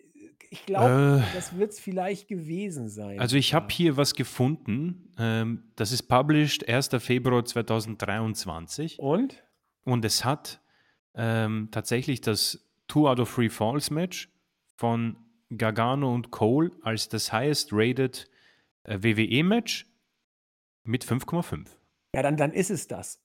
ich 0.51 0.67
glaube, 0.67 1.23
Äh, 1.25 1.35
das 1.35 1.57
wird 1.57 1.73
es 1.73 1.81
vielleicht 1.81 2.29
gewesen 2.29 2.89
sein. 2.89 3.19
also 3.19 3.37
ich 3.37 3.55
habe 3.55 3.67
hier 3.73 3.97
was 3.97 4.15
gefunden. 4.15 5.13
Ähm, 5.19 5.65
das 5.77 5.91
ist 5.93 6.05
published 6.05 6.69
1. 6.69 6.91
Februar 6.99 7.45
2023. 7.45 8.99
Und? 8.99 9.43
Und 9.85 10.05
es 10.05 10.25
hat 10.25 10.61
ähm, 11.15 11.69
tatsächlich 11.71 12.21
das 12.21 12.65
Two 12.89 13.09
out 13.09 13.19
of 13.21 13.35
Three 13.35 13.49
Falls 13.49 13.91
Match 13.91 14.29
von 14.77 15.17
Gargano 15.57 16.13
und 16.13 16.31
Cole 16.31 16.71
als 16.83 17.09
das 17.09 17.33
highest 17.33 17.71
rated 17.73 18.29
äh, 18.85 18.99
WWE-Match 19.03 19.87
mit 20.85 21.05
5,5. 21.05 21.67
Ja, 22.15 22.23
dann, 22.23 22.37
dann 22.37 22.53
ist 22.53 22.71
es 22.71 22.87
das. 22.87 23.21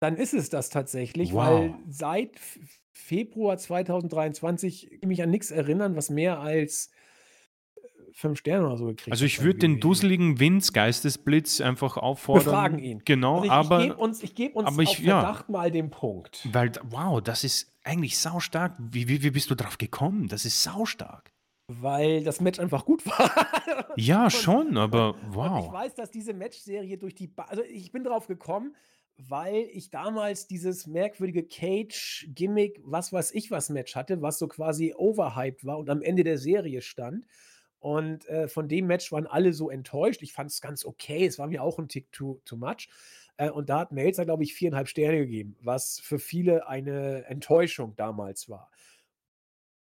Dann 0.00 0.16
ist 0.16 0.34
es 0.34 0.48
das 0.50 0.70
tatsächlich, 0.70 1.32
Wow. 1.32 1.38
weil 1.48 1.74
seit 1.88 2.36
F- 2.36 2.58
Februar 2.92 3.56
2023 3.58 4.88
kann 4.90 4.98
ich 5.02 5.06
mich 5.08 5.22
an 5.22 5.30
nichts 5.30 5.50
erinnern, 5.50 5.96
was 5.96 6.10
mehr 6.10 6.40
als 6.40 6.90
äh, 7.76 7.80
fünf 8.12 8.38
Sterne 8.38 8.66
oder 8.66 8.76
so 8.76 8.86
gekriegt 8.86 9.10
Also 9.12 9.24
hat 9.24 9.30
ich 9.30 9.38
bei 9.38 9.44
würde 9.44 9.58
den 9.60 9.74
WWE. 9.76 9.80
dusseligen 9.80 10.40
Vince 10.40 10.72
Geistesblitz 10.72 11.60
einfach 11.60 11.96
auffordern. 11.96 12.44
Befragen 12.44 12.78
ihn. 12.78 13.02
Genau, 13.04 13.36
Also 13.40 13.44
ich, 13.46 13.50
aber 13.52 13.80
ich 13.80 13.86
gebe 13.88 13.96
uns, 14.00 14.22
ich 14.22 14.34
geb 14.34 14.56
uns 14.56 14.68
aber 14.68 14.82
ich- 14.82 14.88
auf 14.90 14.98
ja. 15.00 15.20
Verdacht 15.20 15.48
mal 15.48 15.70
den 15.70 15.90
Punkt. 15.90 16.46
weil 16.52 16.72
wow, 16.90 17.20
das 17.20 17.44
ist 17.44 17.72
eigentlich 17.84 18.18
saustark. 18.18 18.74
Wie, 18.78 19.08
wie, 19.08 19.22
wie 19.22 19.30
bist 19.30 19.50
du 19.50 19.54
drauf 19.54 19.78
gekommen? 19.78 20.28
Das 20.28 20.44
ist 20.44 20.62
saustark. 20.62 21.32
Weil 21.70 22.24
das 22.24 22.40
Match 22.40 22.58
einfach 22.60 22.84
gut 22.86 23.04
war. 23.06 23.30
Ja, 23.96 24.24
Und- 24.24 24.32
schon, 24.32 24.76
aber 24.78 25.14
Und 25.14 25.20
ich 25.30 25.34
wow. 25.34 25.72
weiß, 25.72 25.94
dass 25.96 26.10
diese 26.10 26.32
Matchserie 26.34 26.96
durch 26.98 27.14
die. 27.14 27.26
Ba 27.26 27.44
also 27.44 27.62
ich 27.62 27.92
bin 27.92 28.04
drauf 28.04 28.26
gekommen, 28.26 28.74
weil 29.18 29.68
ich 29.72 29.90
damals 29.90 30.46
dieses 30.46 30.86
merkwürdige 30.86 31.42
Cage-Gimmick, 31.42 32.80
was 32.84 33.12
weiß 33.12 33.32
ich 33.34 33.50
was 33.50 33.68
Match 33.68 33.96
hatte, 33.96 34.22
was 34.22 34.38
so 34.38 34.46
quasi 34.46 34.94
overhyped 34.96 35.64
war 35.66 35.78
und 35.78 35.90
am 35.90 36.02
Ende 36.02 36.22
der 36.22 36.38
Serie 36.38 36.80
stand. 36.82 37.26
Und 37.80 38.26
äh, 38.28 38.48
von 38.48 38.68
dem 38.68 38.86
Match 38.86 39.10
waren 39.12 39.26
alle 39.26 39.52
so 39.52 39.70
enttäuscht. 39.70 40.22
Ich 40.22 40.32
fand 40.32 40.50
es 40.50 40.60
ganz 40.60 40.84
okay. 40.84 41.26
Es 41.26 41.38
war 41.38 41.48
mir 41.48 41.62
auch 41.62 41.78
ein 41.78 41.88
Tick 41.88 42.10
too, 42.12 42.40
too 42.44 42.56
much. 42.56 42.88
Äh, 43.36 43.50
und 43.50 43.68
da 43.68 43.80
hat 43.80 43.92
Melzer, 43.92 44.24
glaube 44.24 44.44
ich, 44.44 44.54
viereinhalb 44.54 44.88
Sterne 44.88 45.18
gegeben, 45.18 45.56
was 45.60 45.98
für 46.00 46.18
viele 46.18 46.68
eine 46.68 47.24
Enttäuschung 47.26 47.94
damals 47.96 48.48
war. 48.48 48.70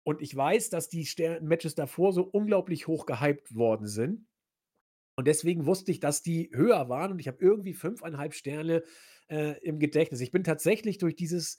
Und 0.04 0.22
ich 0.22 0.36
weiß, 0.36 0.72
dass 0.72 0.90
die 0.90 1.06
Ster 1.06 1.40
Matches 1.42 1.76
davor 1.76 2.14
so 2.14 2.24
unglaublich 2.24 2.88
hoch 2.88 3.06
gehypt 3.06 3.56
worden 3.56 3.88
sind. 3.88 4.26
Und 5.16 5.28
deswegen 5.28 5.66
wusste 5.66 5.92
ich, 5.92 6.00
dass 6.00 6.24
die 6.24 6.50
höher 6.54 6.90
waren 6.90 7.12
und 7.12 7.20
ich 7.20 7.28
habe 7.28 7.38
irgendwie 7.42 7.76
5,5 7.76 8.32
Sterne 8.32 8.84
äh, 9.30 9.58
im 9.64 9.80
Gedächtnis. 9.80 10.22
Ich 10.22 10.32
bin 10.32 10.44
tatsächlich 10.44 10.98
durch 10.98 11.16
dieses 11.16 11.58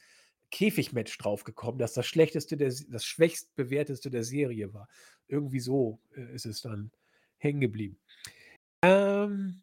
Käfigmatch 0.51 1.17
draufgekommen, 1.19 1.79
dass 1.79 1.95
das 1.95 2.07
schlechteste, 2.07 2.57
der, 2.57 2.73
das 2.89 3.05
schwächst 3.05 3.55
bewerteste 3.57 4.11
der 4.11 4.25
Serie 4.25 4.75
war. 4.75 4.89
Irgendwie 5.29 5.61
so 5.61 6.01
äh, 6.15 6.35
ist 6.35 6.47
es 6.47 6.61
dann 6.63 6.91
hängen 7.39 7.61
geblieben. 7.61 7.99
Ähm, 8.83 9.63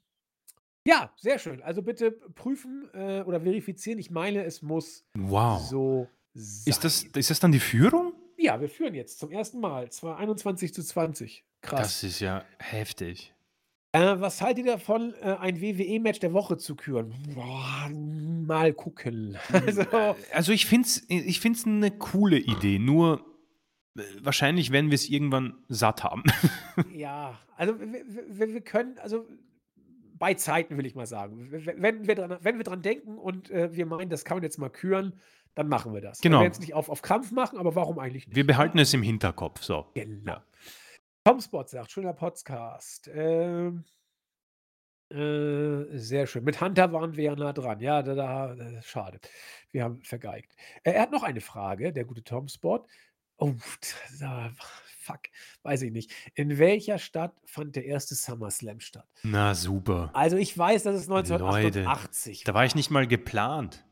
ja, 0.88 1.14
sehr 1.18 1.38
schön. 1.40 1.62
Also 1.62 1.82
bitte 1.82 2.12
prüfen 2.12 2.90
äh, 2.94 3.22
oder 3.22 3.42
verifizieren. 3.42 4.00
Ich 4.00 4.10
meine, 4.10 4.46
es 4.46 4.62
muss 4.62 5.06
Wow. 5.18 5.62
so 5.62 6.08
sein. 6.34 6.72
Ist 6.72 6.84
das, 6.84 7.04
ist 7.04 7.30
das 7.30 7.40
dann 7.40 7.52
die 7.52 7.60
Führung? 7.60 8.14
Ja, 8.38 8.62
wir 8.62 8.70
führen 8.70 8.94
jetzt 8.94 9.20
zum 9.20 9.32
ersten 9.32 9.60
Mal. 9.60 9.92
Zwar 9.92 10.18
21 10.18 10.74
zu 10.74 10.84
20. 10.84 11.44
Krass. 11.62 11.82
Das 11.82 12.04
ist 12.04 12.20
ja 12.22 12.46
heftig. 12.60 13.34
Äh, 13.94 14.20
was 14.20 14.42
haltet 14.42 14.66
ihr 14.66 14.74
davon, 14.74 15.14
äh, 15.22 15.36
ein 15.40 15.62
WWE-Match 15.62 16.20
der 16.20 16.34
Woche 16.34 16.58
zu 16.58 16.76
küren? 16.76 17.14
Boah, 17.34 17.90
mal 17.90 18.74
gucken. 18.74 19.38
Also, 19.52 19.84
Also 20.34 20.52
ich 20.52 20.66
finde 20.66 20.88
es 20.88 21.06
ich 21.10 21.40
find's 21.40 21.66
eine 21.66 21.92
coole 21.92 22.38
Idee, 22.38 22.80
nur 22.80 23.26
äh, 23.98 24.02
wahrscheinlich 24.22 24.72
werden 24.72 24.90
wir 24.90 24.96
es 24.96 25.10
irgendwann 25.10 25.56
satt 25.70 26.04
haben. 26.04 26.24
ja, 26.94 27.40
also 27.56 27.80
wir, 27.80 28.04
wir, 28.30 28.54
wir 28.54 28.62
können, 28.62 29.00
also 29.00 29.26
bei 30.18 30.34
Zeiten 30.34 30.78
will 30.78 30.86
ich 30.86 30.96
mal 30.96 31.08
sagen. 31.08 31.48
Wenn 31.52 32.08
wir 32.08 32.16
dran, 32.16 32.38
wenn 32.42 32.58
wir 32.58 32.64
dran 32.64 32.82
denken 32.82 33.18
und 33.18 33.50
äh, 33.52 33.74
wir 33.74 33.86
meinen, 33.86 34.10
das 34.10 34.26
kann 34.26 34.38
man 34.38 34.44
jetzt 34.44 34.58
mal 34.58 34.70
küren, 34.70 35.14
dann 35.56 35.70
machen 35.70 35.94
wir 35.94 36.02
das. 36.02 36.22
Genau. 36.22 36.38
Wir 36.38 36.44
werden 36.44 36.54
es 36.54 36.60
nicht 36.60 36.74
auf, 36.74 36.90
auf 36.90 37.02
Krampf 37.02 37.32
machen, 37.32 37.58
aber 37.58 37.76
warum 37.76 38.00
eigentlich 38.00 38.28
nicht? 38.28 38.36
Wir 38.36 38.46
behalten 38.46 38.78
es 38.80 38.94
im 38.94 39.02
Hinterkopf, 39.02 39.64
so. 39.64 39.88
Genau. 39.94 40.38
Ja. 41.28 41.32
Tom 41.34 41.42
Spot 41.42 41.68
sagt, 41.68 41.92
schöner 41.92 42.14
Podcast. 42.14 43.10
Ähm, 43.14 43.84
äh, 45.10 45.98
sehr 45.98 46.26
schön. 46.26 46.46
Mit 46.46 46.62
Hunter 46.62 46.94
waren 46.94 47.18
wir 47.18 47.24
ja 47.26 47.36
nah 47.36 47.52
dran. 47.52 47.82
Ja, 47.82 48.02
da, 48.02 48.16
da, 48.16 48.56
da 48.56 48.82
schade. 48.82 49.20
Wir 49.72 49.84
haben 49.84 50.02
vergeigt. 50.04 50.56
Äh, 50.84 50.92
er 50.92 51.02
hat 51.02 51.12
noch 51.12 51.24
eine 51.24 51.42
Frage, 51.42 51.92
der 51.92 52.06
gute 52.06 52.24
Tom 52.24 52.48
Spot. 52.48 52.86
Oh, 53.40 53.52
da, 54.22 54.52
fuck, 55.00 55.20
weiß 55.64 55.82
ich 55.82 55.92
nicht. 55.92 56.14
In 56.36 56.60
welcher 56.60 56.98
Stadt 56.98 57.34
fand 57.44 57.76
der 57.76 57.84
erste 57.84 58.16
SummerSlam 58.16 58.80
statt? 58.80 59.10
Na 59.24 59.54
super. 59.54 60.12
Also 60.14 60.38
ich 60.38 60.58
weiß, 60.58 60.84
dass 60.84 60.96
es 60.96 61.08
Leute, 61.08 61.34
1988 61.34 62.46
Da 62.46 62.54
war 62.54 62.64
ich 62.64 62.74
nicht 62.74 62.90
mal 62.90 63.06
geplant. 63.06 63.84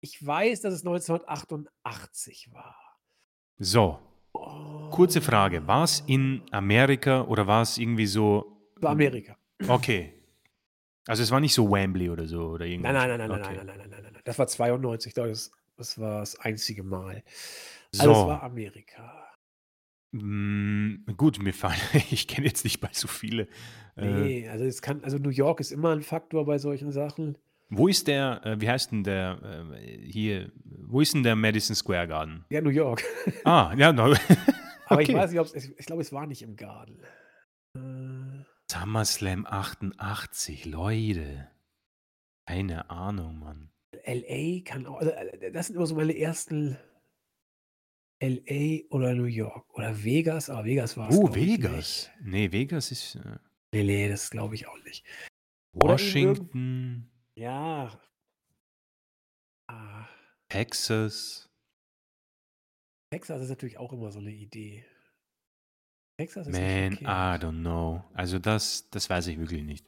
Ich 0.00 0.24
weiß, 0.24 0.60
dass 0.60 0.74
es 0.74 0.84
1988 0.84 2.52
war. 2.52 2.76
So, 3.58 3.98
kurze 4.90 5.20
Frage. 5.20 5.66
War 5.66 5.84
es 5.84 6.02
in 6.06 6.42
Amerika 6.50 7.22
oder 7.22 7.46
war 7.46 7.62
es 7.62 7.78
irgendwie 7.78 8.06
so. 8.06 8.56
war 8.76 8.92
Amerika. 8.92 9.36
Okay. 9.68 10.12
Also 11.06 11.22
es 11.22 11.30
war 11.30 11.40
nicht 11.40 11.54
so 11.54 11.70
Wembley 11.70 12.10
oder 12.10 12.26
so 12.26 12.48
oder 12.48 12.64
Nein, 12.64 12.72
irgendwas. 12.72 12.92
nein, 12.94 13.08
nein, 13.08 13.18
nein, 13.18 13.30
okay. 13.30 13.40
nein, 13.56 13.66
nein, 13.66 13.66
nein, 13.66 13.90
nein, 13.90 14.02
nein, 14.02 14.12
nein. 14.14 14.22
Das 14.24 14.38
war 14.38 14.46
92, 14.48 15.14
das, 15.14 15.52
das 15.76 15.98
war 16.00 16.20
das 16.20 16.38
einzige 16.40 16.82
Mal. 16.82 17.22
So. 17.92 18.02
Also 18.10 18.12
es 18.22 18.26
war 18.28 18.42
Amerika. 18.42 19.28
Mm, 20.12 21.04
gut, 21.16 21.40
mir 21.40 21.52
fallen, 21.52 21.76
ich 22.10 22.26
kenne 22.26 22.46
jetzt 22.46 22.64
nicht 22.64 22.82
mal 22.82 22.90
so 22.92 23.06
viele. 23.08 23.48
Äh, 23.96 24.06
Nee, 24.06 24.48
also 24.48 24.64
es 24.64 24.82
kann, 24.82 25.02
also 25.04 25.18
New 25.18 25.30
York 25.30 25.60
ist 25.60 25.70
immer 25.72 25.90
ein 25.94 26.02
Faktor 26.02 26.44
bei 26.44 26.58
solchen 26.58 26.90
Sachen. 26.92 27.38
Wo 27.68 27.88
ist 27.88 28.06
der, 28.06 28.40
äh, 28.44 28.60
wie 28.60 28.68
heißt 28.68 28.92
denn 28.92 29.04
der, 29.04 29.72
äh, 29.74 29.98
hier, 30.02 30.52
wo 30.64 31.00
ist 31.00 31.14
denn 31.14 31.22
der 31.22 31.36
Madison 31.36 31.74
Square 31.74 32.08
Garden? 32.08 32.44
Ja, 32.50 32.60
New 32.60 32.70
York. 32.70 33.02
Ah, 33.44 33.74
ja, 33.76 33.92
no. 33.92 34.14
Aber 34.86 35.02
ich 35.02 35.12
weiß 35.12 35.30
nicht, 35.32 35.40
ob 35.40 35.46
es, 35.46 35.68
ich 35.68 35.86
glaube, 35.86 36.02
es 36.02 36.12
war 36.12 36.26
nicht 36.26 36.42
im 36.42 36.56
Garten. 36.56 37.00
Äh, 37.74 38.44
SummerSlam 38.70 39.46
88, 39.46 40.64
Leute. 40.66 41.48
Keine 42.46 42.88
Ahnung, 42.90 43.40
Mann. 43.40 43.70
LA 44.04 44.62
kann 44.64 44.86
auch, 44.86 44.98
also 44.98 45.10
äh, 45.10 45.50
das 45.50 45.66
sind 45.66 45.76
immer 45.76 45.86
so 45.86 45.96
meine 45.96 46.16
ersten 46.16 46.78
LA 48.20 48.86
oder 48.90 49.14
New 49.14 49.24
York 49.24 49.66
oder 49.74 50.04
Vegas, 50.04 50.48
aber 50.48 50.64
Vegas 50.64 50.96
war 50.96 51.10
es. 51.10 51.16
Oh, 51.16 51.34
Vegas. 51.34 52.10
Nee, 52.22 52.52
Vegas 52.52 52.92
ist 52.92 53.16
äh, 53.16 53.18
Nicht. 53.18 53.40
Nee, 53.72 53.82
nee, 53.82 54.08
das 54.08 54.30
glaube 54.30 54.54
ich 54.54 54.68
auch 54.68 54.82
nicht. 54.84 55.04
Washington, 55.72 57.10
Ja. 57.36 57.90
Ah, 59.68 60.06
Texas. 60.48 61.50
Texas 63.10 63.42
ist 63.42 63.50
natürlich 63.50 63.78
auch 63.78 63.92
immer 63.92 64.10
so 64.10 64.20
eine 64.20 64.30
Idee. 64.30 64.84
Texas 66.18 66.46
ist 66.46 66.52
Man, 66.52 66.94
I 66.94 67.38
don't 67.38 67.60
know. 67.60 68.02
Also 68.14 68.38
das, 68.38 68.88
das 68.90 69.10
weiß 69.10 69.26
ich 69.26 69.38
wirklich 69.38 69.62
nicht. 69.62 69.84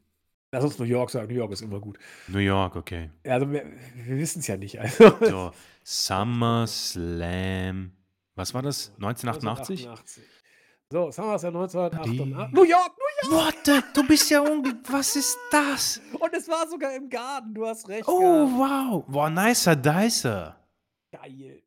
Lass 0.52 0.64
uns 0.64 0.78
New 0.78 0.84
York 0.84 1.10
sagen. 1.10 1.28
New 1.28 1.34
York 1.34 1.52
ist 1.52 1.62
immer 1.62 1.80
gut. 1.80 1.98
New 2.26 2.38
York, 2.38 2.76
okay. 2.76 3.10
Also 3.24 3.50
wir, 3.50 3.64
wir 3.94 4.18
wissen 4.18 4.40
es 4.40 4.46
ja 4.46 4.56
nicht. 4.56 4.78
Also, 4.78 5.16
So, 5.20 5.52
SummerSlam. 5.84 7.92
Was 8.34 8.54
war 8.54 8.62
das? 8.62 8.92
1988? 8.96 9.88
1988. 9.88 10.37
So, 10.90 11.10
SummerSlam 11.10 11.54
1988. 11.54 12.12
Die- 12.12 12.54
New 12.54 12.64
York, 12.64 12.92
New 13.24 13.30
What 13.30 13.54
the? 13.66 13.80
Du 13.92 14.06
bist 14.06 14.30
ja 14.30 14.40
unge... 14.40 14.74
Was 14.88 15.16
ist 15.16 15.36
das? 15.50 16.00
York! 16.10 16.22
Und 16.22 16.32
es 16.34 16.48
war 16.48 16.66
sogar 16.66 16.94
im 16.94 17.10
Garten. 17.10 17.52
Du 17.52 17.66
hast 17.66 17.86
recht. 17.88 18.08
Oh, 18.08 18.46
gehabt. 18.46 18.52
wow. 18.58 19.04
Wow, 19.06 19.28
nicer 19.30 19.76
Dicer. 19.76 20.56
Geil. 21.12 21.62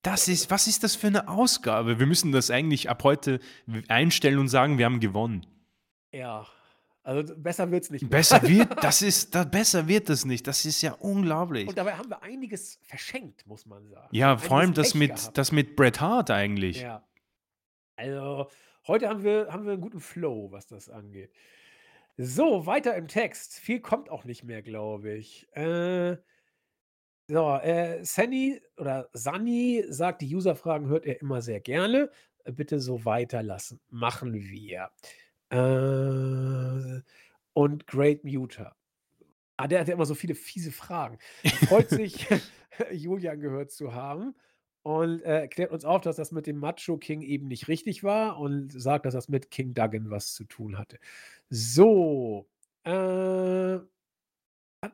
Das 0.00 0.26
ist, 0.26 0.50
was 0.50 0.66
ist 0.66 0.82
das 0.82 0.96
für 0.96 1.08
eine 1.08 1.28
Ausgabe? 1.28 1.98
Wir 1.98 2.06
müssen 2.06 2.32
das 2.32 2.50
eigentlich 2.50 2.88
ab 2.88 3.04
heute 3.04 3.40
einstellen 3.88 4.38
und 4.38 4.48
sagen, 4.48 4.78
wir 4.78 4.86
haben 4.86 5.00
gewonnen. 5.00 5.44
Ja. 6.10 6.46
Also 7.04 7.34
besser 7.36 7.70
wird 7.70 7.84
es 7.84 7.90
nicht. 7.90 8.02
mehr. 8.02 8.10
Besser 8.10 8.42
wird, 8.42 8.72
das 8.82 9.02
ist, 9.02 9.34
da, 9.34 9.44
besser 9.44 9.86
wird 9.86 10.08
das 10.08 10.24
nicht. 10.24 10.46
Das 10.46 10.64
ist 10.64 10.80
ja 10.80 10.92
unglaublich. 10.92 11.68
Und 11.68 11.76
dabei 11.76 11.94
haben 11.94 12.08
wir 12.08 12.22
einiges 12.22 12.78
verschenkt, 12.84 13.46
muss 13.46 13.66
man 13.66 13.86
sagen. 13.88 14.08
Ja, 14.12 14.38
vor 14.38 14.58
allem 14.60 14.72
das 14.72 14.94
mit, 14.94 15.14
gehabt. 15.14 15.36
das 15.36 15.52
mit 15.52 15.76
Bret 15.76 16.00
Hart 16.00 16.30
eigentlich. 16.30 16.80
Ja. 16.80 17.02
Also, 18.02 18.50
heute 18.88 19.08
haben 19.08 19.22
wir, 19.22 19.46
haben 19.52 19.64
wir 19.64 19.72
einen 19.72 19.80
guten 19.80 20.00
Flow, 20.00 20.50
was 20.50 20.66
das 20.66 20.88
angeht. 20.88 21.32
So, 22.16 22.66
weiter 22.66 22.96
im 22.96 23.06
Text. 23.06 23.54
Viel 23.54 23.80
kommt 23.80 24.10
auch 24.10 24.24
nicht 24.24 24.42
mehr, 24.42 24.60
glaube 24.60 25.12
ich. 25.12 25.46
Äh, 25.52 26.16
so, 27.28 27.56
äh, 27.58 28.04
Sunny 28.04 28.60
oder 28.76 29.08
Sunny 29.12 29.84
sagt, 29.88 30.20
die 30.22 30.34
User-Fragen 30.34 30.88
hört 30.88 31.06
er 31.06 31.20
immer 31.20 31.42
sehr 31.42 31.60
gerne. 31.60 32.10
Bitte 32.44 32.80
so 32.80 33.04
weiterlassen. 33.04 33.80
Machen 33.88 34.34
wir. 34.34 34.90
Äh, 35.50 37.02
und 37.52 37.86
Great 37.86 38.24
Muter. 38.24 38.74
Ah, 39.56 39.68
der 39.68 39.80
hat 39.80 39.88
ja 39.88 39.94
immer 39.94 40.06
so 40.06 40.16
viele 40.16 40.34
fiese 40.34 40.72
Fragen. 40.72 41.18
Freut 41.68 41.88
sich, 41.88 42.26
Julian 42.90 43.38
gehört 43.38 43.70
zu 43.70 43.94
haben 43.94 44.34
und 44.82 45.22
äh, 45.22 45.46
klärt 45.48 45.70
uns 45.70 45.84
auf, 45.84 46.02
dass 46.02 46.16
das 46.16 46.32
mit 46.32 46.46
dem 46.46 46.58
Macho 46.58 46.96
King 46.96 47.22
eben 47.22 47.48
nicht 47.48 47.68
richtig 47.68 48.02
war 48.02 48.38
und 48.38 48.70
sagt, 48.72 49.06
dass 49.06 49.14
das 49.14 49.28
mit 49.28 49.50
King 49.50 49.74
Duggan 49.74 50.10
was 50.10 50.34
zu 50.34 50.44
tun 50.44 50.78
hatte. 50.78 50.98
So, 51.50 52.48
äh, 52.84 53.74
er 53.74 53.82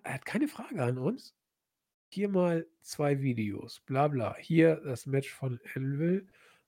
hat 0.04 0.26
keine 0.26 0.48
Frage 0.48 0.82
an 0.82 0.98
uns. 0.98 1.34
Hier 2.10 2.28
mal 2.28 2.66
zwei 2.80 3.20
Videos, 3.20 3.80
bla 3.80 4.08
bla. 4.08 4.36
Hier 4.38 4.76
das 4.76 5.06
Match 5.06 5.30
von 5.30 5.60
Anvil. 5.74 6.26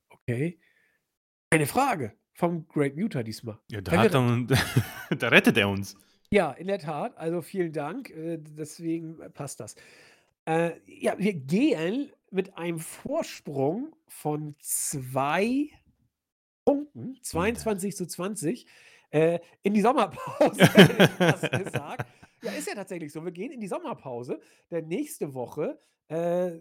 Okay. 0.08 0.58
Eine 1.50 1.66
Frage 1.66 2.14
vom 2.34 2.66
Great 2.68 2.96
Muter 2.96 3.22
diesmal. 3.22 3.58
Ja, 3.70 3.80
da, 3.80 4.04
er, 4.04 4.08
da 5.18 5.28
rettet 5.28 5.56
er 5.56 5.68
uns. 5.68 5.96
Ja, 6.30 6.52
in 6.52 6.68
der 6.68 6.78
Tat. 6.78 7.16
Also 7.18 7.42
vielen 7.42 7.72
Dank. 7.72 8.10
Äh, 8.10 8.38
deswegen 8.38 9.18
passt 9.32 9.60
das. 9.60 9.74
Äh, 10.46 10.72
ja, 10.86 11.18
wir 11.18 11.34
gehen 11.34 12.10
mit 12.30 12.56
einem 12.56 12.78
Vorsprung 12.78 13.94
von 14.06 14.54
zwei 14.60 15.68
Punkten, 16.64 17.18
22 17.22 17.96
zu 17.96 18.06
20, 18.06 18.66
äh, 19.10 19.40
in 19.62 19.74
die 19.74 19.80
Sommerpause. 19.80 20.66
fast 21.18 21.50
gesagt. 21.50 22.06
Ja, 22.42 22.52
ist 22.52 22.68
ja 22.68 22.74
tatsächlich 22.74 23.12
so. 23.12 23.24
Wir 23.24 23.32
gehen 23.32 23.50
in 23.50 23.60
die 23.60 23.66
Sommerpause. 23.66 24.40
Denn 24.70 24.88
nächste 24.88 25.34
Woche, 25.34 25.78
äh, 26.08 26.58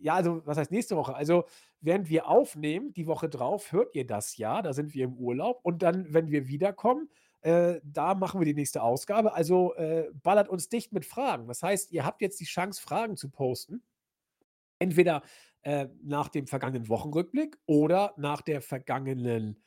ja, 0.00 0.14
also 0.14 0.44
was 0.46 0.58
heißt 0.58 0.70
nächste 0.70 0.96
Woche? 0.96 1.14
Also 1.14 1.44
während 1.80 2.08
wir 2.08 2.28
aufnehmen, 2.28 2.92
die 2.92 3.06
Woche 3.06 3.28
drauf, 3.28 3.72
hört 3.72 3.94
ihr 3.94 4.06
das 4.06 4.36
ja. 4.36 4.62
Da 4.62 4.72
sind 4.72 4.94
wir 4.94 5.04
im 5.04 5.16
Urlaub. 5.16 5.60
Und 5.62 5.82
dann, 5.82 6.12
wenn 6.12 6.30
wir 6.30 6.48
wiederkommen, 6.48 7.08
äh, 7.42 7.80
da 7.84 8.14
machen 8.14 8.40
wir 8.40 8.44
die 8.44 8.54
nächste 8.54 8.82
Ausgabe. 8.82 9.34
Also 9.34 9.74
äh, 9.74 10.08
ballert 10.22 10.48
uns 10.48 10.68
dicht 10.68 10.92
mit 10.92 11.04
Fragen. 11.04 11.46
Das 11.48 11.62
heißt, 11.62 11.92
ihr 11.92 12.04
habt 12.04 12.22
jetzt 12.22 12.40
die 12.40 12.44
Chance, 12.44 12.80
Fragen 12.80 13.16
zu 13.16 13.30
posten. 13.30 13.82
Entweder 14.82 15.22
äh, 15.62 15.86
nach 16.02 16.28
dem 16.28 16.48
vergangenen 16.48 16.88
Wochenrückblick 16.88 17.56
oder 17.66 18.14
nach 18.16 18.42
der 18.42 18.60
vergangenen 18.60 19.62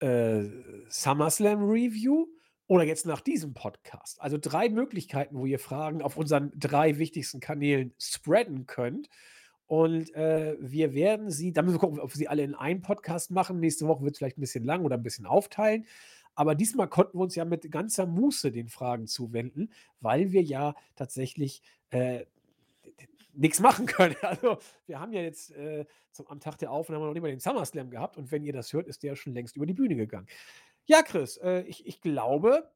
äh, 0.00 0.44
SummerSlam 0.88 1.62
Review 1.62 2.26
oder 2.66 2.84
jetzt 2.84 3.04
nach 3.04 3.20
diesem 3.20 3.52
Podcast. 3.52 4.18
Also 4.20 4.38
drei 4.40 4.70
Möglichkeiten, 4.70 5.36
wo 5.36 5.44
ihr 5.44 5.58
Fragen 5.58 6.00
auf 6.00 6.16
unseren 6.16 6.52
drei 6.56 6.96
wichtigsten 6.98 7.40
Kanälen 7.40 7.94
spreaden 7.98 8.66
könnt. 8.66 9.10
Und 9.66 10.14
äh, 10.14 10.56
wir 10.58 10.94
werden 10.94 11.30
sie, 11.30 11.52
da 11.52 11.60
müssen 11.60 11.74
wir 11.74 11.80
gucken, 11.80 12.00
ob 12.00 12.14
wir 12.14 12.16
sie 12.16 12.28
alle 12.28 12.42
in 12.42 12.54
einen 12.54 12.80
Podcast 12.80 13.30
machen. 13.30 13.60
Nächste 13.60 13.86
Woche 13.86 14.04
wird 14.04 14.14
es 14.14 14.18
vielleicht 14.18 14.38
ein 14.38 14.40
bisschen 14.40 14.64
lang 14.64 14.84
oder 14.84 14.96
ein 14.96 15.02
bisschen 15.02 15.26
aufteilen. 15.26 15.86
Aber 16.34 16.54
diesmal 16.54 16.88
konnten 16.88 17.18
wir 17.18 17.22
uns 17.22 17.34
ja 17.34 17.44
mit 17.44 17.70
ganzer 17.70 18.06
Muße 18.06 18.52
den 18.52 18.68
Fragen 18.68 19.06
zuwenden, 19.06 19.70
weil 20.00 20.32
wir 20.32 20.42
ja 20.42 20.74
tatsächlich 20.94 21.62
äh, 21.90 22.24
nichts 23.36 23.60
machen 23.60 23.86
können. 23.86 24.16
Also 24.22 24.58
wir 24.86 25.00
haben 25.00 25.12
ja 25.12 25.22
jetzt 25.22 25.50
äh, 25.52 25.84
zum, 26.12 26.26
am 26.28 26.40
Tag 26.40 26.58
der 26.58 26.70
Aufnahme 26.70 27.06
noch 27.06 27.12
nicht 27.12 27.22
mal 27.22 27.30
den 27.30 27.40
SummerSlam 27.40 27.90
gehabt 27.90 28.16
und 28.16 28.32
wenn 28.32 28.44
ihr 28.44 28.52
das 28.52 28.72
hört, 28.72 28.86
ist 28.86 29.02
der 29.02 29.12
ja 29.12 29.16
schon 29.16 29.34
längst 29.34 29.56
über 29.56 29.66
die 29.66 29.74
Bühne 29.74 29.94
gegangen. 29.94 30.26
Ja, 30.86 31.02
Chris, 31.02 31.36
äh, 31.38 31.62
ich, 31.62 31.86
ich 31.86 32.00
glaube, 32.00 32.70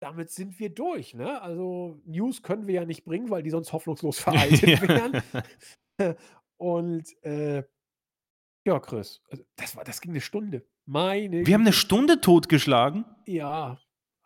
damit 0.00 0.30
sind 0.30 0.58
wir 0.58 0.70
durch. 0.70 1.14
Ne? 1.14 1.40
Also 1.40 2.00
News 2.04 2.42
können 2.42 2.66
wir 2.66 2.74
ja 2.74 2.84
nicht 2.84 3.04
bringen, 3.04 3.30
weil 3.30 3.42
die 3.42 3.50
sonst 3.50 3.72
hoffnungslos 3.72 4.18
veraltet 4.18 4.82
wären. 4.82 5.22
und 6.56 7.22
äh, 7.22 7.64
ja, 8.64 8.78
Chris, 8.78 9.20
also 9.28 9.44
das, 9.56 9.76
war, 9.76 9.84
das 9.84 10.00
ging 10.00 10.12
eine 10.12 10.20
Stunde. 10.20 10.64
Meine 10.84 11.46
Wir 11.46 11.54
haben 11.54 11.62
eine 11.62 11.72
Stunde 11.72 12.20
totgeschlagen? 12.20 13.04
Ja, 13.26 13.78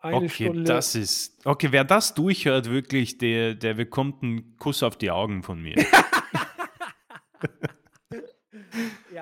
eine 0.07 0.25
okay, 0.25 0.45
Stunde. 0.45 0.63
das 0.63 0.95
ist. 0.95 1.45
Okay, 1.45 1.67
wer 1.71 1.83
das 1.83 2.13
durchhört, 2.13 2.69
wirklich, 2.69 3.17
der, 3.17 3.55
der 3.55 3.75
bekommt 3.75 4.23
einen 4.23 4.57
Kuss 4.57 4.83
auf 4.83 4.97
die 4.97 5.11
Augen 5.11 5.43
von 5.43 5.61
mir. 5.61 5.75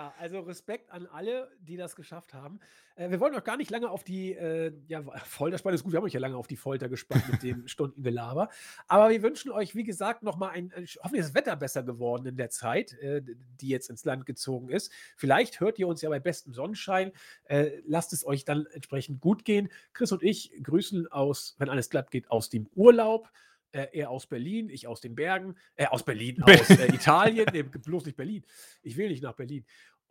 ja, 0.06 0.14
also 0.20 0.40
Respekt 0.42 0.92
an 0.92 1.08
alle, 1.08 1.52
die 1.60 1.78
das 1.78 1.96
geschafft 1.96 2.34
haben. 2.34 2.60
Äh, 2.96 3.10
wir 3.10 3.20
wollen 3.20 3.34
noch 3.34 3.44
gar 3.44 3.58
nicht 3.58 3.72
lange 3.72 3.90
auf 3.90 4.04
die 4.04 4.34
äh, 4.34 4.72
ja, 4.88 5.02
Folterspanne 5.02 5.76
ist 5.76 5.84
gut, 5.84 5.94
wir 5.94 5.98
haben 5.98 6.06
euch 6.06 6.14
ja 6.14 6.20
lange 6.20 6.38
auf 6.38 6.48
die 6.48 6.58
Folter 6.58 6.90
gespannt 6.90 7.24
mit 7.30 7.44
den 7.44 7.68
Stunden 7.68 8.04
Gelaber. 8.04 8.50
Aber 8.88 9.10
wir 9.10 9.22
wünschen 9.22 9.52
euch, 9.52 9.76
wie 9.76 9.84
gesagt, 9.84 10.24
nochmal 10.24 10.52
ein, 10.52 10.72
äh, 10.72 10.86
hoffentlich 11.02 11.22
ist 11.22 11.30
das 11.30 11.36
Wetter 11.36 11.56
besser 11.56 11.84
geworden 11.84 12.28
in 12.28 12.38
der 12.38 12.50
Zeit, 12.50 12.94
äh, 13.00 13.22
die 13.62 13.70
jetzt 13.70 13.90
ins 13.90 14.06
Land 14.06 14.26
gezogen 14.26 14.70
ist. 14.70 14.92
Vielleicht 15.16 15.60
hört 15.60 15.80
ihr 15.80 15.88
uns 15.88 16.02
ja 16.02 16.10
bei 16.10 16.20
bestem 16.20 16.54
Sonnenschein. 16.54 17.12
Äh, 17.46 17.82
lasst 17.86 18.14
es 18.14 18.26
euch 18.26 18.46
dann 18.46 18.66
entsprechend 18.68 19.22
gut 19.22 19.46
gehen. 19.46 19.70
Chris 19.94 20.12
und 20.12 20.24
ich 20.24 20.52
grüßen 20.62 21.12
aus, 21.12 21.56
wenn 21.58 21.70
alles 21.70 21.90
glatt 21.90 22.12
geht, 22.12 22.30
aus 22.30 22.50
dem 22.50 22.68
Urlaub. 22.76 23.32
Äh, 23.76 23.90
er 23.92 24.10
aus 24.10 24.26
Berlin, 24.26 24.70
ich 24.70 24.88
aus 24.88 25.02
den 25.02 25.16
Bergen, 25.16 25.56
äh, 25.76 25.88
aus 25.88 26.04
Berlin, 26.04 26.42
aus 26.44 26.70
äh, 26.70 26.88
Italien, 26.88 27.46
nee, 27.52 27.64
bloß 27.64 28.06
nicht 28.06 28.16
Berlin. 28.16 28.46
Ich 28.84 28.96
will 28.96 29.10
nicht 29.10 29.22
nach 29.22 29.34
Berlin. 29.34 29.66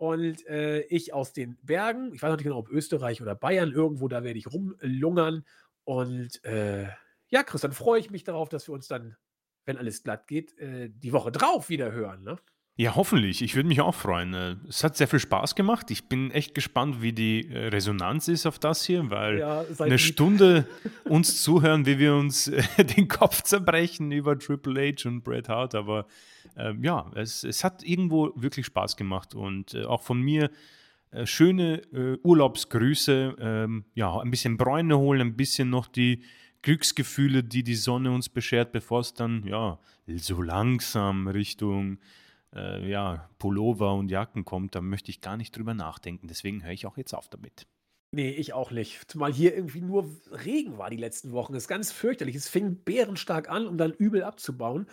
Und 0.04 0.46
äh, 0.48 0.80
ich 0.82 1.14
aus 1.14 1.32
den 1.32 1.56
Bergen, 1.62 2.12
ich 2.12 2.20
weiß 2.20 2.28
noch 2.28 2.36
nicht 2.36 2.44
genau, 2.44 2.58
ob 2.58 2.68
Österreich 2.68 3.22
oder 3.22 3.34
Bayern, 3.34 3.72
irgendwo, 3.72 4.06
da 4.06 4.22
werde 4.22 4.38
ich 4.38 4.52
rumlungern. 4.52 5.46
Und 5.84 6.44
äh, 6.44 6.88
ja, 7.28 7.42
Chris, 7.42 7.62
dann 7.62 7.72
freue 7.72 8.00
ich 8.00 8.10
mich 8.10 8.22
darauf, 8.22 8.50
dass 8.50 8.68
wir 8.68 8.74
uns 8.74 8.86
dann, 8.86 9.16
wenn 9.64 9.78
alles 9.78 10.02
glatt 10.02 10.26
geht, 10.26 10.58
äh, 10.58 10.90
die 10.90 11.14
Woche 11.14 11.32
drauf 11.32 11.70
wieder 11.70 11.90
hören. 11.92 12.22
Ne? 12.22 12.36
Ja, 12.76 12.96
hoffentlich. 12.96 13.40
Ich 13.40 13.54
würde 13.54 13.68
mich 13.68 13.80
auch 13.80 13.94
freuen. 13.94 14.34
Äh, 14.34 14.56
es 14.68 14.82
hat 14.82 14.96
sehr 14.96 15.06
viel 15.06 15.20
Spaß 15.20 15.54
gemacht. 15.54 15.92
Ich 15.92 16.08
bin 16.08 16.32
echt 16.32 16.56
gespannt, 16.56 17.02
wie 17.02 17.12
die 17.12 17.48
äh, 17.48 17.68
Resonanz 17.68 18.26
ist 18.26 18.46
auf 18.46 18.58
das 18.58 18.84
hier, 18.84 19.10
weil 19.10 19.38
ja, 19.38 19.64
eine. 19.78 19.96
Stunde 19.98 20.66
uns 21.04 21.40
zuhören, 21.42 21.86
wie 21.86 22.00
wir 22.00 22.14
uns 22.16 22.48
äh, 22.48 22.84
den 22.96 23.06
Kopf 23.06 23.42
zerbrechen 23.42 24.10
über 24.10 24.36
Triple 24.36 24.92
H 24.92 25.08
und 25.08 25.22
Bret 25.22 25.48
Hart. 25.48 25.76
Aber 25.76 26.06
äh, 26.56 26.74
ja, 26.82 27.12
es, 27.14 27.44
es 27.44 27.62
hat 27.62 27.84
irgendwo 27.84 28.32
wirklich 28.34 28.66
Spaß 28.66 28.96
gemacht 28.96 29.36
und 29.36 29.74
äh, 29.74 29.84
auch 29.84 30.02
von 30.02 30.20
mir 30.20 30.50
äh, 31.12 31.26
schöne 31.26 31.82
Urlaubsgrüße. 32.24 33.36
Ähm, 33.38 33.84
ja, 33.94 34.18
ein 34.18 34.32
bisschen 34.32 34.56
Bräune 34.56 34.98
holen, 34.98 35.20
ein 35.20 35.36
bisschen 35.36 35.70
noch 35.70 35.86
die 35.86 36.24
Glücksgefühle, 36.62 37.44
die 37.44 37.62
die 37.62 37.76
Sonne 37.76 38.10
uns 38.10 38.28
beschert, 38.28 38.72
bevor 38.72 38.98
es 38.98 39.14
dann 39.14 39.46
ja 39.46 39.78
so 40.08 40.42
langsam 40.42 41.28
Richtung 41.28 41.98
äh, 42.54 42.88
ja, 42.88 43.28
Pullover 43.38 43.94
und 43.94 44.10
Jacken 44.10 44.44
kommt, 44.44 44.74
da 44.74 44.80
möchte 44.80 45.10
ich 45.10 45.20
gar 45.20 45.36
nicht 45.36 45.56
drüber 45.56 45.74
nachdenken. 45.74 46.28
Deswegen 46.28 46.62
höre 46.62 46.72
ich 46.72 46.86
auch 46.86 46.96
jetzt 46.96 47.14
auf 47.14 47.28
damit. 47.28 47.66
Nee, 48.12 48.30
ich 48.30 48.52
auch 48.52 48.70
nicht. 48.70 49.10
Zumal 49.10 49.32
hier 49.32 49.56
irgendwie 49.56 49.80
nur 49.80 50.08
Regen 50.30 50.78
war 50.78 50.88
die 50.88 50.96
letzten 50.96 51.32
Wochen. 51.32 51.52
Das 51.52 51.64
ist 51.64 51.68
ganz 51.68 51.90
fürchterlich. 51.90 52.36
Es 52.36 52.48
fing 52.48 52.76
bärenstark 52.84 53.48
an, 53.48 53.66
um 53.66 53.76
dann 53.76 53.92
übel 53.92 54.22
abzubauen. 54.22 54.86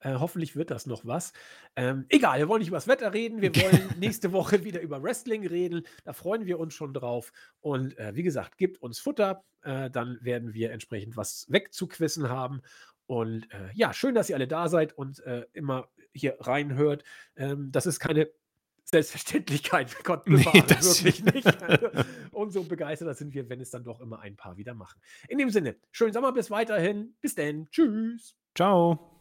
Äh, 0.00 0.14
hoffentlich 0.14 0.56
wird 0.56 0.70
das 0.70 0.86
noch 0.86 1.04
was. 1.04 1.34
Ähm, 1.76 2.06
egal, 2.08 2.38
wir 2.38 2.48
wollen 2.48 2.60
nicht 2.60 2.68
über 2.68 2.78
das 2.78 2.88
Wetter 2.88 3.12
reden. 3.12 3.42
Wir 3.42 3.54
wollen 3.56 3.90
nächste 4.00 4.32
Woche 4.32 4.64
wieder 4.64 4.80
über 4.80 5.02
Wrestling 5.02 5.46
reden. 5.46 5.82
Da 6.04 6.14
freuen 6.14 6.46
wir 6.46 6.58
uns 6.58 6.72
schon 6.72 6.94
drauf. 6.94 7.32
Und 7.60 7.96
äh, 7.98 8.14
wie 8.14 8.22
gesagt, 8.22 8.56
gebt 8.56 8.80
uns 8.80 8.98
Futter. 8.98 9.44
Äh, 9.62 9.90
dann 9.90 10.18
werden 10.22 10.54
wir 10.54 10.72
entsprechend 10.72 11.16
was 11.16 11.46
wegzuquissen 11.50 12.30
haben. 12.30 12.62
Und 13.06 13.44
äh, 13.52 13.68
ja, 13.74 13.92
schön, 13.92 14.14
dass 14.14 14.30
ihr 14.30 14.36
alle 14.36 14.48
da 14.48 14.68
seid 14.68 14.96
und 14.96 15.20
äh, 15.20 15.44
immer 15.52 15.88
hier 16.14 16.36
reinhört. 16.40 17.04
Ähm, 17.36 17.70
das 17.72 17.86
ist 17.86 18.00
keine 18.00 18.30
Selbstverständlichkeit, 18.84 19.96
Gott 20.04 20.24
bewahre, 20.24 20.58
nee, 20.58 20.68
wirklich 20.68 21.24
nicht. 21.24 21.62
Also, 21.62 21.88
umso 22.32 22.62
begeisterter 22.64 23.14
sind 23.14 23.32
wir, 23.34 23.48
wenn 23.48 23.60
es 23.60 23.70
dann 23.70 23.84
doch 23.84 24.00
immer 24.00 24.20
ein 24.20 24.36
paar 24.36 24.56
wieder 24.56 24.74
machen. 24.74 25.00
In 25.28 25.38
dem 25.38 25.50
Sinne, 25.50 25.76
schönen 25.90 26.12
Sommer 26.12 26.32
bis 26.32 26.50
weiterhin. 26.50 27.14
Bis 27.20 27.34
denn. 27.34 27.68
Tschüss. 27.70 28.36
Ciao. 28.54 29.11